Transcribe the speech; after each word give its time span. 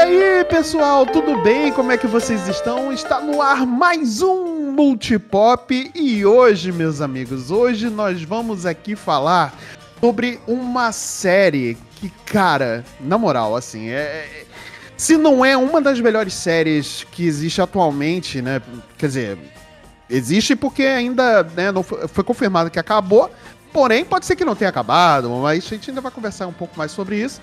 Aí, 0.00 0.42
pessoal, 0.46 1.04
tudo 1.04 1.42
bem? 1.42 1.70
Como 1.74 1.92
é 1.92 1.98
que 1.98 2.06
vocês 2.06 2.48
estão? 2.48 2.90
Está 2.90 3.20
no 3.20 3.42
ar 3.42 3.66
mais 3.66 4.22
um 4.22 4.72
Multipop 4.72 5.92
e 5.94 6.24
hoje, 6.24 6.72
meus 6.72 7.02
amigos, 7.02 7.50
hoje 7.50 7.90
nós 7.90 8.22
vamos 8.22 8.64
aqui 8.64 8.96
falar 8.96 9.54
sobre 10.00 10.40
uma 10.46 10.90
série 10.90 11.76
que, 11.96 12.08
cara, 12.24 12.82
na 12.98 13.18
moral, 13.18 13.54
assim, 13.54 13.90
é 13.90 14.46
se 14.96 15.18
não 15.18 15.44
é 15.44 15.54
uma 15.54 15.82
das 15.82 16.00
melhores 16.00 16.32
séries 16.32 17.06
que 17.12 17.26
existe 17.26 17.60
atualmente, 17.60 18.40
né? 18.40 18.62
Quer 18.96 19.06
dizer, 19.06 19.38
existe 20.08 20.56
porque 20.56 20.82
ainda 20.82 21.42
né, 21.42 21.70
não 21.70 21.82
foi, 21.82 22.08
foi 22.08 22.24
confirmado 22.24 22.70
que 22.70 22.78
acabou, 22.78 23.30
porém 23.70 24.02
pode 24.02 24.24
ser 24.24 24.34
que 24.34 24.46
não 24.46 24.56
tenha 24.56 24.70
acabado, 24.70 25.28
mas 25.28 25.66
a 25.66 25.68
gente 25.68 25.90
ainda 25.90 26.00
vai 26.00 26.10
conversar 26.10 26.46
um 26.46 26.54
pouco 26.54 26.78
mais 26.78 26.90
sobre 26.90 27.22
isso. 27.22 27.38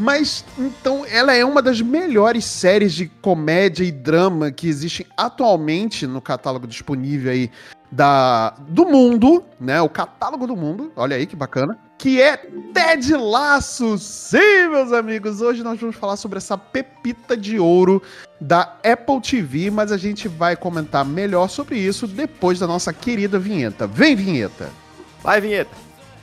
Mas, 0.00 0.46
então, 0.58 1.04
ela 1.04 1.34
é 1.34 1.44
uma 1.44 1.60
das 1.60 1.82
melhores 1.82 2.46
séries 2.46 2.94
de 2.94 3.06
comédia 3.06 3.84
e 3.84 3.92
drama 3.92 4.50
que 4.50 4.66
existem 4.66 5.04
atualmente 5.14 6.06
no 6.06 6.22
catálogo 6.22 6.66
disponível 6.66 7.30
aí 7.30 7.50
da, 7.92 8.54
do 8.60 8.86
mundo, 8.86 9.44
né? 9.60 9.78
O 9.82 9.90
catálogo 9.90 10.46
do 10.46 10.56
mundo, 10.56 10.90
olha 10.96 11.16
aí 11.16 11.26
que 11.26 11.36
bacana. 11.36 11.78
Que 11.98 12.18
é 12.22 12.38
Ted 12.72 13.14
Laço. 13.14 13.98
Sim, 13.98 14.68
meus 14.70 14.90
amigos, 14.90 15.42
hoje 15.42 15.62
nós 15.62 15.78
vamos 15.78 15.96
falar 15.96 16.16
sobre 16.16 16.38
essa 16.38 16.56
pepita 16.56 17.36
de 17.36 17.58
ouro 17.58 18.02
da 18.40 18.76
Apple 18.82 19.20
TV, 19.20 19.70
mas 19.70 19.92
a 19.92 19.98
gente 19.98 20.28
vai 20.28 20.56
comentar 20.56 21.04
melhor 21.04 21.50
sobre 21.50 21.78
isso 21.78 22.06
depois 22.06 22.58
da 22.58 22.66
nossa 22.66 22.90
querida 22.90 23.38
vinheta. 23.38 23.86
Vem, 23.86 24.16
vinheta! 24.16 24.70
Vai, 25.22 25.42
vinheta! 25.42 25.76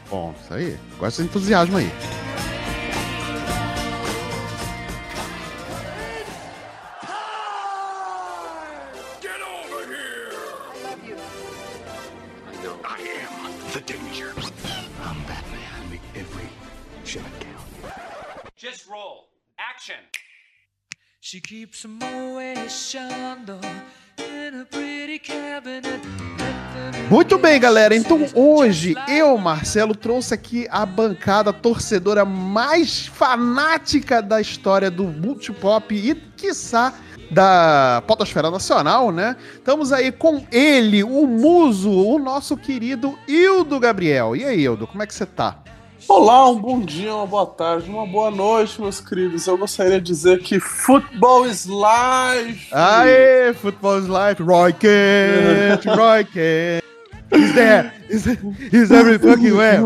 Bom, 0.10 0.34
isso 0.42 0.52
aí. 0.52 0.76
Gosto 0.98 1.18
desse 1.18 1.30
entusiasmo 1.30 1.78
aí. 1.78 1.92
Just 18.60 18.88
roll. 18.90 19.30
Action. 19.60 20.02
She 21.20 21.40
keeps 21.40 21.86
a 21.86 21.88
Moet 21.88 22.72
Chandon 22.72 23.62
in 24.18 24.62
a 24.62 24.66
pretty 24.66 25.20
cabinet. 25.20 26.02
Muito 27.08 27.38
bem, 27.38 27.60
galera. 27.60 27.96
Então 27.96 28.26
hoje 28.34 28.96
eu, 29.08 29.38
Marcelo, 29.38 29.94
trouxe 29.94 30.34
aqui 30.34 30.68
a 30.72 30.88
bancada 30.88 31.54
torcedora 31.54 32.26
mais 32.26 33.06
fanática 33.06 34.24
da 34.24 34.42
história 34.42 34.90
do 34.90 35.04
multipop 35.04 35.94
e, 35.94 36.16
quiçá, 36.16 36.96
da 37.30 38.02
Potosfera 38.08 38.50
Nacional, 38.50 39.12
né? 39.12 39.36
Estamos 39.54 39.92
aí 39.92 40.12
com 40.12 40.44
ele, 40.52 41.04
o 41.04 41.28
muso, 41.28 41.92
o 41.92 42.18
nosso 42.18 42.58
querido 42.58 43.20
Hildo 43.28 43.80
Gabriel. 43.80 44.36
E 44.36 44.44
aí, 44.44 44.62
Hildo, 44.62 44.88
como 44.88 45.04
é 45.04 45.06
que 45.06 45.14
você 45.14 45.28
tá? 45.28 45.62
Olá, 46.06 46.50
um 46.50 46.60
bom 46.60 46.80
dia, 46.80 47.14
uma 47.14 47.26
boa 47.26 47.46
tarde, 47.46 47.90
uma 47.90 48.06
boa 48.06 48.30
noite, 48.30 48.80
meus 48.80 49.00
queridos. 49.00 49.48
Eu 49.48 49.58
gostaria 49.58 50.00
de 50.00 50.06
dizer 50.06 50.40
que 50.40 50.60
futebol 50.60 51.46
is 51.46 51.66
life! 51.66 52.68
Aê, 52.72 53.54
futebol 53.54 53.98
is 53.98 54.06
life! 54.06 54.42
Roy 54.42 54.74
Kent, 54.74 55.86
Roy 55.86 56.24
Kent! 56.26 56.87
He's 57.32 57.54
there! 57.54 57.92
He's, 58.10 58.26
he's 58.72 58.90
every 58.92 59.20
fucking 59.20 59.52
way! 59.52 59.78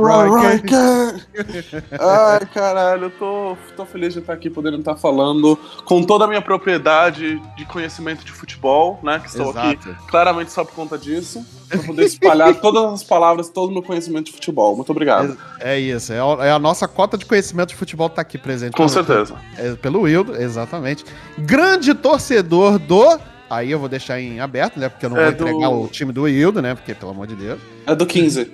Ai, 2.00 2.46
caralho, 2.54 3.06
eu 3.06 3.10
tô, 3.12 3.58
tô 3.76 3.86
feliz 3.86 4.14
de 4.14 4.20
estar 4.20 4.34
aqui 4.34 4.50
podendo 4.50 4.78
estar 4.78 4.96
falando 4.96 5.58
com 5.86 6.04
toda 6.04 6.26
a 6.26 6.28
minha 6.28 6.42
propriedade 6.42 7.42
de 7.58 7.66
conhecimento 7.66 8.24
de 8.24 8.32
futebol, 8.32 9.00
né? 9.04 9.20
Que 9.20 9.28
estou 9.28 9.50
Exato. 9.50 9.68
aqui 9.90 9.96
claramente 10.08 10.52
só 10.52 10.64
por 10.64 10.74
conta 10.74 10.98
disso. 10.98 11.44
Pra 11.68 11.80
poder 11.80 12.04
espalhar 12.04 12.54
todas 12.56 12.84
as 12.94 13.04
palavras, 13.04 13.50
todo 13.50 13.70
o 13.70 13.74
meu 13.74 13.82
conhecimento 13.82 14.26
de 14.26 14.34
futebol. 14.34 14.76
Muito 14.76 14.92
obrigado. 14.92 15.38
É 15.60 15.80
isso, 15.80 16.12
é 16.12 16.20
a, 16.20 16.46
é 16.48 16.52
a 16.52 16.60
nossa 16.60 16.88
cota 16.88 17.18
de 17.18 17.26
conhecimento 17.26 17.70
de 17.70 17.76
futebol 17.76 18.10
tá 18.10 18.22
aqui 18.22 18.38
presente. 18.38 18.74
Com 18.74 18.86
pelo- 18.86 18.90
certeza. 18.90 19.36
É, 19.58 19.74
pelo 19.76 20.02
Wildo, 20.02 20.36
exatamente. 20.36 21.06
Grande 21.38 21.94
torcedor 21.94 22.78
do. 22.78 23.20
Aí 23.52 23.70
eu 23.70 23.78
vou 23.80 23.90
deixar 23.90 24.20
em 24.20 24.40
aberto, 24.40 24.80
né? 24.80 24.88
Porque 24.88 25.06
eu 25.06 25.10
não 25.10 25.18
É 25.18 25.26
vou 25.26 25.34
do- 25.34 25.44
entregar 25.50 25.70
o 25.70 25.88
time 25.90 26.14
do 26.14 26.22
Wildo, 26.24 26.62
né? 26.62 26.74
Porque, 26.74 26.94
pelo 26.96 27.12
amor 27.12 27.28
de 27.28 27.36
Deus. 27.36 27.60
É 27.86 27.94
do 27.94 28.06
15. 28.06 28.50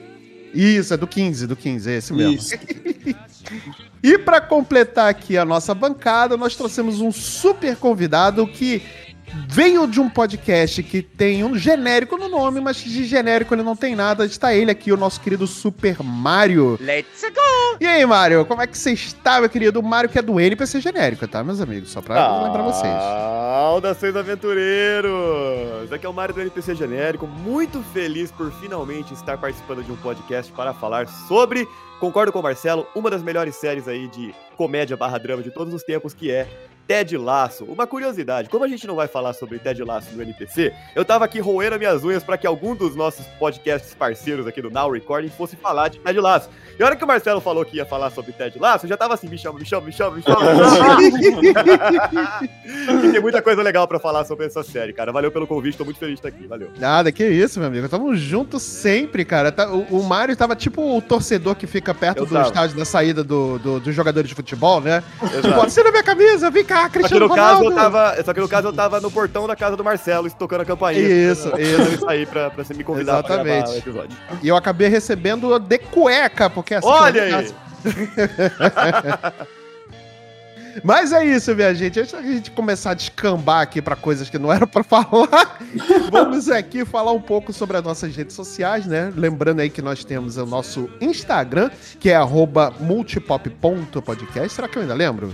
Isso, 0.53 0.91
é 0.93 0.97
do 0.97 1.05
15, 1.05 1.45
do 1.45 1.55
15, 1.55 1.91
é 1.91 1.97
esse 1.97 2.11
mesmo. 2.13 2.39
E 4.03 4.17
para 4.17 4.39
completar 4.41 5.09
aqui 5.09 5.37
a 5.37 5.45
nossa 5.45 5.73
bancada, 5.73 6.35
nós 6.37 6.55
trouxemos 6.55 6.99
um 7.01 7.11
super 7.11 7.75
convidado 7.75 8.45
que 8.47 8.81
veio 9.47 9.87
de 9.87 9.99
um 9.99 10.09
podcast 10.09 10.81
que 10.83 11.01
tem 11.01 11.43
um 11.43 11.57
genérico 11.57 12.17
no 12.17 12.29
nome, 12.29 12.59
mas 12.61 12.77
de 12.77 13.05
genérico 13.05 13.53
ele 13.53 13.63
não 13.63 13.75
tem 13.75 13.95
nada. 13.95 14.25
Está 14.25 14.53
ele 14.53 14.71
aqui, 14.71 14.91
o 14.91 14.97
nosso 14.97 15.21
querido 15.21 15.47
Super 15.47 16.01
Mario. 16.03 16.77
Let's 16.81 17.21
go! 17.23 17.77
E 17.79 17.85
aí, 17.85 18.05
Mario, 18.05 18.45
como 18.45 18.61
é 18.61 18.67
que 18.67 18.77
você 18.77 18.93
está, 18.93 19.39
meu 19.39 19.49
querido? 19.49 19.79
O 19.79 19.83
Mario 19.83 20.09
que 20.09 20.17
é 20.17 20.21
do 20.21 20.39
NPC 20.39 20.81
genérico, 20.81 21.27
tá, 21.27 21.43
meus 21.43 21.61
amigos? 21.61 21.91
Só 21.91 22.01
pra 22.01 22.43
lembrar 22.43 22.63
vocês. 22.63 22.93
Saudações, 22.93 24.15
aventureiros! 24.15 25.91
Aqui 25.91 26.05
é 26.05 26.09
o 26.09 26.13
Mário 26.13 26.33
do 26.33 26.41
NPC 26.41 26.75
Genérico, 26.75 27.27
muito 27.27 27.81
feliz 27.93 28.31
por 28.31 28.51
finalmente 28.53 29.13
estar 29.13 29.37
participando 29.37 29.83
de 29.83 29.91
um 29.91 29.95
podcast 29.95 30.51
para 30.51 30.73
falar 30.73 31.07
sobre, 31.07 31.67
concordo 31.99 32.31
com 32.31 32.39
o 32.39 32.43
Marcelo, 32.43 32.87
uma 32.95 33.09
das 33.09 33.21
melhores 33.21 33.55
séries 33.55 33.87
aí 33.87 34.07
de 34.07 34.33
comédia 34.55 34.97
barra 34.97 35.17
drama 35.17 35.43
de 35.43 35.51
todos 35.51 35.73
os 35.73 35.83
tempos, 35.83 36.13
que 36.13 36.31
é 36.31 36.47
Ted 36.87 37.17
Laço. 37.17 37.65
Uma 37.65 37.85
curiosidade, 37.85 38.49
como 38.49 38.63
a 38.63 38.67
gente 38.67 38.87
não 38.87 38.95
vai 38.95 39.07
falar 39.07 39.33
sobre 39.33 39.59
Ted 39.59 39.83
Laço 39.83 40.15
no 40.15 40.21
NPC, 40.21 40.73
eu 40.95 41.03
tava 41.03 41.25
aqui 41.25 41.39
roendo 41.39 41.77
minhas 41.77 42.03
unhas 42.03 42.23
para 42.23 42.37
que 42.37 42.47
algum 42.47 42.73
dos 42.73 42.95
nossos 42.95 43.25
podcasts 43.37 43.93
parceiros 43.93 44.47
aqui 44.47 44.61
do 44.61 44.71
Now 44.71 44.89
Recording 44.89 45.29
fosse 45.29 45.57
falar 45.57 45.89
de 45.89 45.99
Ted 45.99 46.19
Laço. 46.19 46.49
E 46.79 46.83
a 46.83 46.85
hora 46.85 46.95
que 46.95 47.03
o 47.03 47.07
Marcelo 47.07 47.41
falou 47.41 47.65
que 47.65 47.77
ia 47.77 47.85
falar 47.85 48.09
sobre 48.11 48.31
Ted 48.31 48.57
Laço, 48.59 48.85
eu 48.85 48.89
já 48.89 48.95
tava 48.97 49.13
assim, 49.15 49.27
me 49.27 49.37
chama, 49.37 49.57
me 49.59 49.65
chama, 49.65 49.85
me 49.87 49.91
chama, 49.91 50.15
me 50.17 50.21
chama, 50.21 50.97
me 50.97 51.53
chama. 51.53 52.47
E 53.07 53.11
tem 53.11 53.21
muita 53.21 53.41
coisa 53.41 53.61
legal 53.61 53.87
pra 53.87 53.99
falar 53.99 54.25
sobre 54.25 54.45
essa 54.45 54.63
série, 54.63 54.93
cara. 54.93 55.11
Valeu 55.11 55.31
pelo 55.31 55.47
convite, 55.47 55.77
tô 55.77 55.85
muito 55.85 55.97
feliz 55.99 56.19
de 56.19 56.19
estar 56.27 56.29
aqui. 56.29 56.47
Valeu. 56.47 56.69
Nada, 56.77 57.11
que 57.11 57.25
isso, 57.27 57.59
meu 57.59 57.67
amigo. 57.67 57.87
Tamo 57.89 58.15
junto 58.15 58.59
sempre, 58.59 59.23
cara. 59.25 59.51
Tá- 59.51 59.69
o, 59.71 59.81
o 59.99 60.03
Mário 60.03 60.35
tava 60.35 60.55
tipo 60.55 60.97
o 60.97 61.01
torcedor 61.01 61.55
que 61.55 61.65
fica 61.67 61.93
perto 61.93 62.19
Eu 62.19 62.25
do 62.25 62.33
tava. 62.33 62.47
estádio 62.47 62.77
da 62.77 62.85
saída 62.85 63.23
do, 63.23 63.57
do- 63.59 63.79
dos 63.79 63.95
jogadores 63.95 64.29
de 64.29 64.35
futebol, 64.35 64.79
né? 64.81 65.03
Exato. 65.21 65.41
Tipo, 65.47 65.61
assina 65.61 65.91
minha 65.91 66.03
camisa, 66.03 66.49
vem 66.51 66.63
cá, 66.65 66.83
Só 66.83 66.89
Cristiano 66.89 67.27
no 67.27 67.35
caso, 67.35 67.63
Ronaldo. 67.63 67.71
eu 67.71 67.75
tava, 67.75 68.23
só 68.23 68.33
que 68.33 68.39
no 68.39 68.47
caso 68.49 68.67
eu 68.67 68.73
tava 68.73 68.99
no 69.01 69.09
portão 69.11 69.47
da 69.47 69.55
casa 69.55 69.75
do 69.75 69.83
Marcelo, 69.83 70.29
tocando 70.31 70.61
a 70.61 70.65
campainha. 70.65 71.01
Isso, 71.31 71.47
esperando 71.47 71.87
ele 71.87 71.97
sair 71.97 72.27
pra, 72.27 72.49
pra 72.49 72.63
você 72.63 72.73
me 72.73 72.83
convidar 72.83 73.23
pra 73.23 73.35
Exatamente. 73.35 73.57
gravar 73.63 73.73
o 73.73 73.77
episódio. 73.77 74.17
E 74.43 74.47
eu 74.47 74.55
acabei 74.55 74.87
recebendo 74.87 75.57
de 75.59 75.77
cueca, 75.79 76.49
porque 76.49 76.66
assim. 76.75 76.87
Olha 76.87 77.21
que 77.27 77.33
eu- 77.33 77.37
aí! 77.37 77.53
Mas 80.83 81.11
é 81.11 81.25
isso, 81.25 81.55
minha 81.55 81.73
gente. 81.73 81.99
Antes 81.99 82.11
da 82.13 82.21
gente 82.21 82.51
começar 82.51 82.91
a 82.91 82.93
descambar 82.93 83.61
aqui 83.61 83.81
pra 83.81 83.95
coisas 83.95 84.29
que 84.29 84.37
não 84.37 84.53
eram 84.53 84.67
pra 84.67 84.83
falar, 84.85 85.57
vamos 86.11 86.49
aqui 86.49 86.85
falar 86.85 87.11
um 87.13 87.21
pouco 87.21 87.51
sobre 87.51 87.77
as 87.77 87.83
nossas 87.83 88.15
redes 88.15 88.35
sociais, 88.35 88.85
né? 88.85 89.11
Lembrando 89.15 89.59
aí 89.61 89.69
que 89.71 89.81
nós 89.81 90.03
temos 90.03 90.37
o 90.37 90.45
nosso 90.45 90.87
Instagram, 91.01 91.71
que 91.99 92.09
é 92.11 92.15
multipop.podcast. 92.79 94.53
Será 94.53 94.67
que 94.67 94.77
eu 94.77 94.83
ainda 94.83 94.93
lembro? 94.93 95.33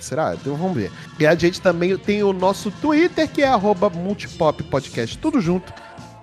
Será? 0.00 0.34
Então 0.34 0.54
vamos 0.54 0.76
ver. 0.76 0.92
E 1.18 1.26
a 1.26 1.34
gente 1.34 1.60
também 1.60 1.96
tem 1.96 2.22
o 2.22 2.32
nosso 2.32 2.70
Twitter, 2.70 3.26
que 3.28 3.42
é 3.42 3.48
multipoppodcast, 3.90 5.18
tudo 5.18 5.40
junto. 5.40 5.72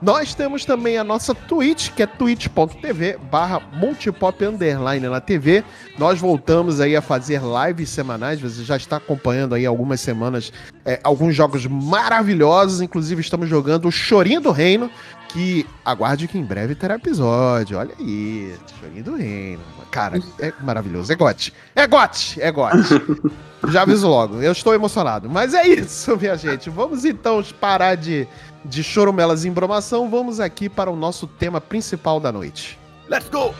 Nós 0.02 0.36
temos 0.36 0.66
também 0.66 0.98
a 0.98 1.04
nossa 1.04 1.34
Twitch, 1.34 1.92
que 1.92 2.04
é 2.04 2.06
twitch.tv 2.06 3.18
barra 3.32 3.62
multipop 3.74 4.46
underline 4.46 5.08
na 5.08 5.22
TV. 5.22 5.64
Nós 5.98 6.20
voltamos 6.20 6.80
aí 6.80 6.96
a 6.96 7.02
fazer 7.02 7.42
lives 7.42 7.90
semanais, 7.90 8.40
você 8.40 8.64
já 8.64 8.76
está 8.76 8.98
acompanhando 8.98 9.56
aí 9.56 9.66
algumas 9.66 10.02
semanas 10.02 10.52
é, 10.86 11.00
alguns 11.04 11.36
jogos 11.36 11.66
maravilhosos, 11.66 12.82
inclusive 12.82 13.22
estamos 13.22 13.50
jogando 13.50 13.88
o 13.88 13.92
Chorinho 13.92 14.42
do 14.42 14.52
Reino, 14.52 14.90
que 15.30 15.66
aguarde 15.84 16.28
que 16.28 16.38
em 16.38 16.44
breve 16.44 16.76
terá 16.76 16.96
episódio. 16.96 17.78
Olha 17.78 17.94
aí, 18.00 18.56
Chorinho 18.80 19.04
do 19.04 19.16
Reino. 19.16 19.62
Cara, 19.92 20.20
é 20.40 20.54
maravilhoso, 20.62 21.12
é 21.12 21.16
gote. 21.16 21.54
É 21.76 21.88
gote, 21.88 22.42
é 22.42 22.52
gote. 22.52 23.02
Já 23.70 23.82
aviso 23.82 24.08
logo, 24.08 24.42
eu 24.42 24.52
estou 24.52 24.74
emocionado. 24.74 25.30
Mas 25.30 25.54
é 25.54 25.68
isso, 25.68 26.16
minha 26.18 26.36
gente. 26.36 26.70
Vamos 26.70 27.04
então 27.04 27.44
parar 27.60 27.96
de, 27.96 28.28
de 28.66 28.84
chorumelas 28.84 29.46
e 29.46 29.48
embromação. 29.48 30.10
Vamos 30.10 30.40
aqui 30.40 30.68
para 30.68 30.90
o 30.92 30.96
nosso 30.96 31.28
tema 31.28 31.62
principal 31.62 32.20
da 32.20 32.32
noite. 32.32 32.78
Let's 33.08 33.30
go! 33.30 33.54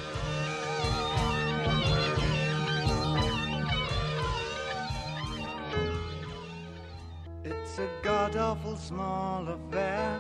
It's 7.46 7.80
a 7.80 7.88
god 8.04 8.36
awful 8.36 8.76
small 8.76 9.48
affair 9.48 10.20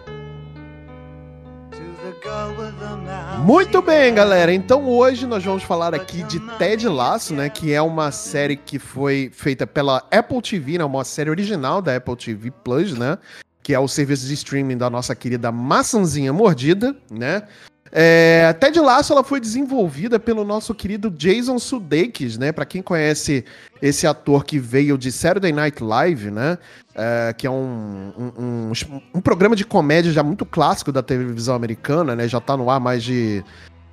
to 1.72 3.42
Muito 3.44 3.82
bem, 3.82 4.14
galera. 4.14 4.54
Então 4.54 4.88
hoje 4.88 5.26
nós 5.26 5.44
vamos 5.44 5.64
falar 5.64 5.94
aqui 5.94 6.24
de 6.24 6.40
Ted 6.58 6.88
Lasso, 6.88 7.34
né? 7.34 7.50
Que 7.50 7.74
é 7.74 7.82
uma 7.82 8.12
série 8.12 8.56
que 8.56 8.80
foi 8.80 9.30
feita 9.34 9.68
pela 9.68 10.04
Apple 10.12 10.42
TV, 10.42 10.78
né? 10.78 10.86
Uma 10.86 11.04
série 11.04 11.30
original 11.30 11.82
da 11.82 11.96
Apple 11.96 12.16
TV 12.16 12.52
Plus, 12.52 12.98
né? 12.98 13.18
Que 13.66 13.74
é 13.74 13.80
o 13.80 13.88
serviço 13.88 14.28
de 14.28 14.36
streaming 14.36 14.78
da 14.78 14.92
nossa 14.92 15.16
querida 15.16 15.52
maçãzinha 15.52 16.32
mordida, 16.32 16.96
né? 17.10 17.48
É, 17.92 18.54
Ted 18.60 18.80
Lasso 18.80 19.12
ela 19.12 19.24
foi 19.24 19.40
desenvolvida 19.40 20.20
pelo 20.20 20.44
nosso 20.44 20.76
querido 20.76 21.10
Jason 21.10 21.58
Sudeikis, 21.58 22.38
né? 22.38 22.52
Para 22.52 22.64
quem 22.64 22.84
conhece 22.84 23.44
esse 23.82 24.06
ator 24.06 24.46
que 24.46 24.60
veio 24.60 25.00
de 25.00 25.12
Saturday 25.12 25.52
Night 25.52 25.84
Live, 25.84 26.30
né? 26.30 26.60
É, 26.94 27.34
que 27.36 27.48
é 27.48 27.50
um, 27.50 28.14
um, 28.16 28.44
um, 28.44 28.72
um, 29.16 29.20
programa 29.20 29.56
de 29.56 29.66
comédia 29.66 30.12
já 30.12 30.22
muito 30.22 30.46
clássico 30.46 30.92
da 30.92 31.02
televisão 31.02 31.56
americana, 31.56 32.16
né? 32.16 32.28
Já 32.28 32.40
tá 32.40 32.56
no 32.56 32.70
ar 32.70 32.80
mais 32.80 33.04
de, 33.04 33.44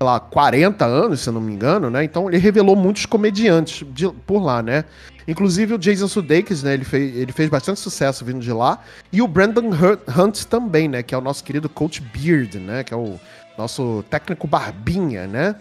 sei 0.02 0.04
lá, 0.04 0.18
40 0.18 0.84
anos, 0.84 1.20
se 1.20 1.28
eu 1.28 1.32
não 1.32 1.40
me 1.40 1.52
engano, 1.52 1.88
né? 1.88 2.02
Então 2.02 2.28
ele 2.28 2.36
revelou 2.36 2.74
muitos 2.74 3.06
comediantes 3.06 3.86
de, 3.92 4.08
por 4.26 4.42
lá, 4.42 4.60
né? 4.60 4.84
Inclusive 5.28 5.74
o 5.74 5.78
Jason 5.78 6.08
Sudeikis, 6.08 6.64
né? 6.64 6.74
Ele 6.74 6.84
fez, 6.84 7.16
ele 7.16 7.30
fez 7.30 7.48
bastante 7.48 7.78
sucesso 7.78 8.24
vindo 8.24 8.40
de 8.40 8.52
lá. 8.52 8.80
E 9.12 9.22
o 9.22 9.28
Brandon 9.28 9.70
Hunt 10.18 10.42
também, 10.46 10.88
né? 10.88 11.04
Que 11.04 11.14
é 11.14 11.18
o 11.18 11.20
nosso 11.20 11.44
querido 11.44 11.68
Coach 11.68 12.00
Beard, 12.00 12.56
né? 12.56 12.82
Que 12.82 12.92
é 12.92 12.96
o 12.96 13.20
nosso 13.56 14.04
técnico 14.10 14.48
Barbinha, 14.48 15.28
né? 15.28 15.54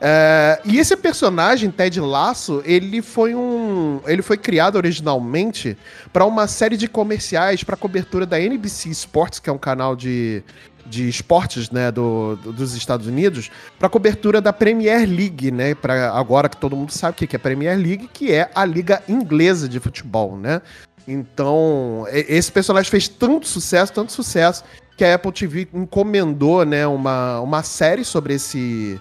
É, 0.00 0.60
e 0.64 0.78
esse 0.78 0.96
personagem, 0.96 1.70
Ted 1.70 2.00
Lasso, 2.00 2.62
ele 2.64 3.00
foi 3.00 3.32
um, 3.32 4.00
ele 4.06 4.22
foi 4.22 4.36
criado 4.36 4.74
originalmente 4.74 5.78
para 6.12 6.24
uma 6.24 6.48
série 6.48 6.76
de 6.76 6.88
comerciais 6.88 7.62
para 7.62 7.76
cobertura 7.76 8.26
da 8.26 8.40
NBC 8.40 8.90
Sports, 8.90 9.38
que 9.38 9.48
é 9.48 9.52
um 9.52 9.58
canal 9.58 9.94
de, 9.94 10.42
de 10.86 11.08
esportes, 11.08 11.70
né, 11.70 11.90
do, 11.90 12.36
do 12.36 12.52
dos 12.52 12.74
Estados 12.74 13.06
Unidos, 13.06 13.50
para 13.78 13.88
cobertura 13.88 14.40
da 14.40 14.52
Premier 14.52 15.08
League, 15.08 15.50
né? 15.50 15.74
Para 15.74 16.12
agora 16.12 16.48
que 16.48 16.56
todo 16.56 16.76
mundo 16.76 16.92
sabe 16.92 17.12
o 17.12 17.28
que 17.28 17.34
é 17.34 17.38
Premier 17.38 17.76
League, 17.76 18.08
que 18.12 18.32
é 18.32 18.50
a 18.54 18.64
liga 18.64 19.02
inglesa 19.08 19.68
de 19.68 19.80
futebol, 19.80 20.36
né? 20.36 20.60
Então, 21.06 22.06
esse 22.10 22.50
personagem 22.50 22.90
fez 22.90 23.08
tanto 23.08 23.46
sucesso, 23.46 23.92
tanto 23.92 24.12
sucesso, 24.12 24.64
que 24.96 25.04
a 25.04 25.14
Apple 25.14 25.32
TV 25.32 25.68
encomendou, 25.74 26.64
né, 26.64 26.86
uma, 26.86 27.40
uma 27.40 27.62
série 27.62 28.04
sobre 28.04 28.34
esse, 28.34 29.00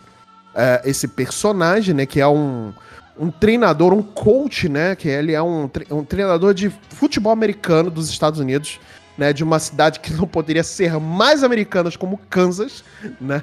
uh, 0.53 0.87
esse 0.87 1.07
personagem, 1.07 1.93
né, 1.93 2.05
que 2.05 2.19
é 2.19 2.27
um, 2.27 2.73
um 3.17 3.29
treinador, 3.29 3.93
um 3.93 4.01
coach, 4.01 4.67
né, 4.67 4.95
que 4.95 5.07
ele 5.07 5.33
é 5.33 5.41
um, 5.41 5.69
um 5.91 6.03
treinador 6.03 6.53
de 6.53 6.69
futebol 6.89 7.31
americano 7.31 7.89
dos 7.89 8.09
Estados 8.09 8.39
Unidos, 8.39 8.79
né, 9.17 9.33
de 9.33 9.43
uma 9.43 9.59
cidade 9.59 9.99
que 9.99 10.13
não 10.13 10.27
poderia 10.27 10.63
ser 10.63 10.99
mais 10.99 11.43
americana 11.43 11.89
como 11.97 12.19
Kansas, 12.29 12.83
né, 13.19 13.41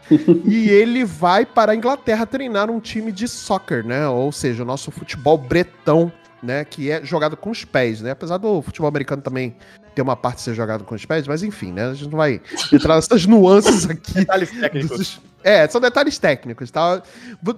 e 0.44 0.68
ele 0.68 1.04
vai 1.04 1.46
para 1.46 1.72
a 1.72 1.76
Inglaterra 1.76 2.26
treinar 2.26 2.70
um 2.70 2.80
time 2.80 3.12
de 3.12 3.28
soccer, 3.28 3.84
né, 3.86 4.06
ou 4.08 4.32
seja, 4.32 4.62
o 4.62 4.66
nosso 4.66 4.90
futebol 4.90 5.38
bretão, 5.38 6.12
né, 6.42 6.64
que 6.64 6.90
é 6.90 7.04
jogado 7.04 7.36
com 7.36 7.50
os 7.50 7.64
pés, 7.64 8.00
né, 8.00 8.10
apesar 8.10 8.38
do 8.38 8.60
futebol 8.62 8.88
americano 8.88 9.22
também 9.22 9.56
ter 9.94 10.02
uma 10.02 10.16
parte 10.16 10.40
ser 10.40 10.54
jogado 10.54 10.84
com 10.84 10.94
os 10.94 11.04
pés, 11.04 11.26
mas 11.26 11.42
enfim, 11.42 11.72
né? 11.72 11.90
A 11.90 11.94
gente 11.94 12.10
não 12.10 12.18
vai 12.18 12.40
entrar 12.72 12.96
nessas 12.96 13.24
nuances 13.26 13.88
aqui. 13.88 14.14
Detalhes 14.14 14.50
técnicos. 14.50 14.98
Dos... 14.98 15.20
É, 15.44 15.66
são 15.68 15.80
detalhes 15.80 16.18
técnicos, 16.18 16.70
tá? 16.70 17.02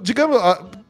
Digamos, 0.00 0.38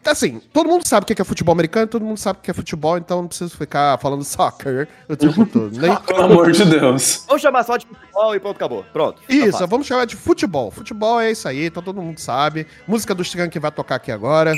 assim, 0.05 0.41
todo 0.53 0.69
mundo 0.69 0.87
sabe 0.87 1.05
o 1.05 1.07
que 1.07 1.21
é 1.21 1.25
futebol 1.25 1.53
americano, 1.53 1.87
todo 1.87 2.05
mundo 2.05 2.19
sabe 2.19 2.39
o 2.39 2.43
que 2.43 2.51
é 2.51 2.55
futebol, 2.55 2.97
então 2.97 3.23
não 3.23 3.29
preciso 3.29 3.57
ficar 3.57 3.99
falando 3.99 4.23
soccer 4.25 4.89
o 5.09 5.17
tempo 5.17 5.45
todo. 5.47 5.77
Nem... 5.77 5.95
Pelo 6.07 6.23
amor 6.23 6.53
de 6.53 6.65
Deus. 6.65 7.25
Vamos 7.27 7.43
chamar 7.43 7.65
só 7.65 7.77
de 7.77 7.87
futebol 7.87 8.35
e 8.35 8.41
pronto, 8.41 8.57
acabou. 8.57 8.85
Pronto. 8.93 9.23
Isso, 9.29 9.59
tá 9.59 9.67
vamos 9.67 9.87
chamar 9.87 10.05
de 10.05 10.17
futebol. 10.17 10.71
Futebol 10.71 11.21
é 11.21 11.33
isso 11.33 11.49
aí, 11.49 11.67
então 11.67 11.83
todo 11.83 12.01
mundo 12.01 12.19
sabe. 12.19 12.67
Música 12.87 13.15
do 13.15 13.23
Stan 13.23 13.49
que 13.49 13.59
vai 13.59 13.73
tocar 13.73 13.97
aqui 13.97 14.13
agora. 14.13 14.53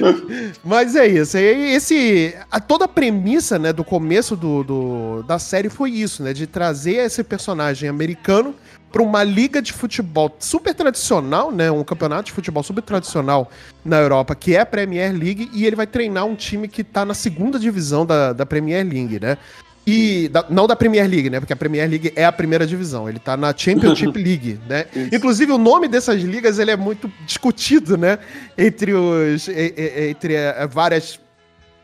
Mas 0.64 0.96
é 0.96 1.06
isso. 1.06 1.36
Esse, 1.36 2.34
a, 2.50 2.60
toda 2.60 2.84
a 2.84 2.88
premissa 2.88 3.58
né, 3.58 3.72
do 3.72 3.84
começo 3.84 4.36
do, 4.36 4.62
do, 4.62 5.22
da 5.22 5.38
série 5.38 5.68
foi 5.68 5.90
isso, 5.90 6.22
né? 6.22 6.32
De 6.32 6.46
trazer 6.46 6.96
esse 6.96 7.22
personagem 7.22 7.88
americano 7.88 8.54
para 8.92 9.02
uma 9.02 9.24
liga 9.24 9.62
de 9.62 9.72
futebol 9.72 10.34
super 10.38 10.74
tradicional, 10.74 11.50
né? 11.50 11.70
Um 11.70 11.82
campeonato 11.82 12.24
de 12.24 12.32
futebol 12.32 12.62
super 12.62 12.82
tradicional 12.82 13.50
na 13.84 13.98
Europa, 13.98 14.34
que 14.34 14.54
é 14.54 14.60
a 14.60 14.66
Premier 14.66 15.12
League, 15.12 15.50
e 15.54 15.64
ele 15.64 15.74
vai 15.74 15.86
treinar 15.86 16.26
um 16.26 16.34
time 16.34 16.68
que 16.68 16.82
está 16.82 17.04
na 17.04 17.14
segunda 17.14 17.58
divisão 17.58 18.04
da, 18.04 18.32
da 18.32 18.44
Premier 18.44 18.86
League, 18.86 19.18
né? 19.18 19.38
E 19.86 20.28
da, 20.28 20.44
não 20.48 20.66
da 20.66 20.76
Premier 20.76 21.08
League, 21.08 21.28
né? 21.28 21.40
Porque 21.40 21.52
a 21.52 21.56
Premier 21.56 21.88
League 21.88 22.12
é 22.14 22.24
a 22.24 22.30
primeira 22.30 22.66
divisão. 22.66 23.08
Ele 23.08 23.18
tá 23.18 23.36
na 23.36 23.52
Championship 23.56 24.12
League, 24.22 24.60
né? 24.68 24.86
Isso. 24.94 25.14
Inclusive, 25.14 25.52
o 25.52 25.58
nome 25.58 25.88
dessas 25.88 26.22
ligas 26.22 26.58
ele 26.58 26.70
é 26.70 26.76
muito 26.76 27.12
discutido, 27.26 27.96
né? 27.96 28.18
Entre 28.56 28.94
os. 28.94 29.48
Entre 29.48 30.34
é, 30.34 30.66
várias 30.68 31.18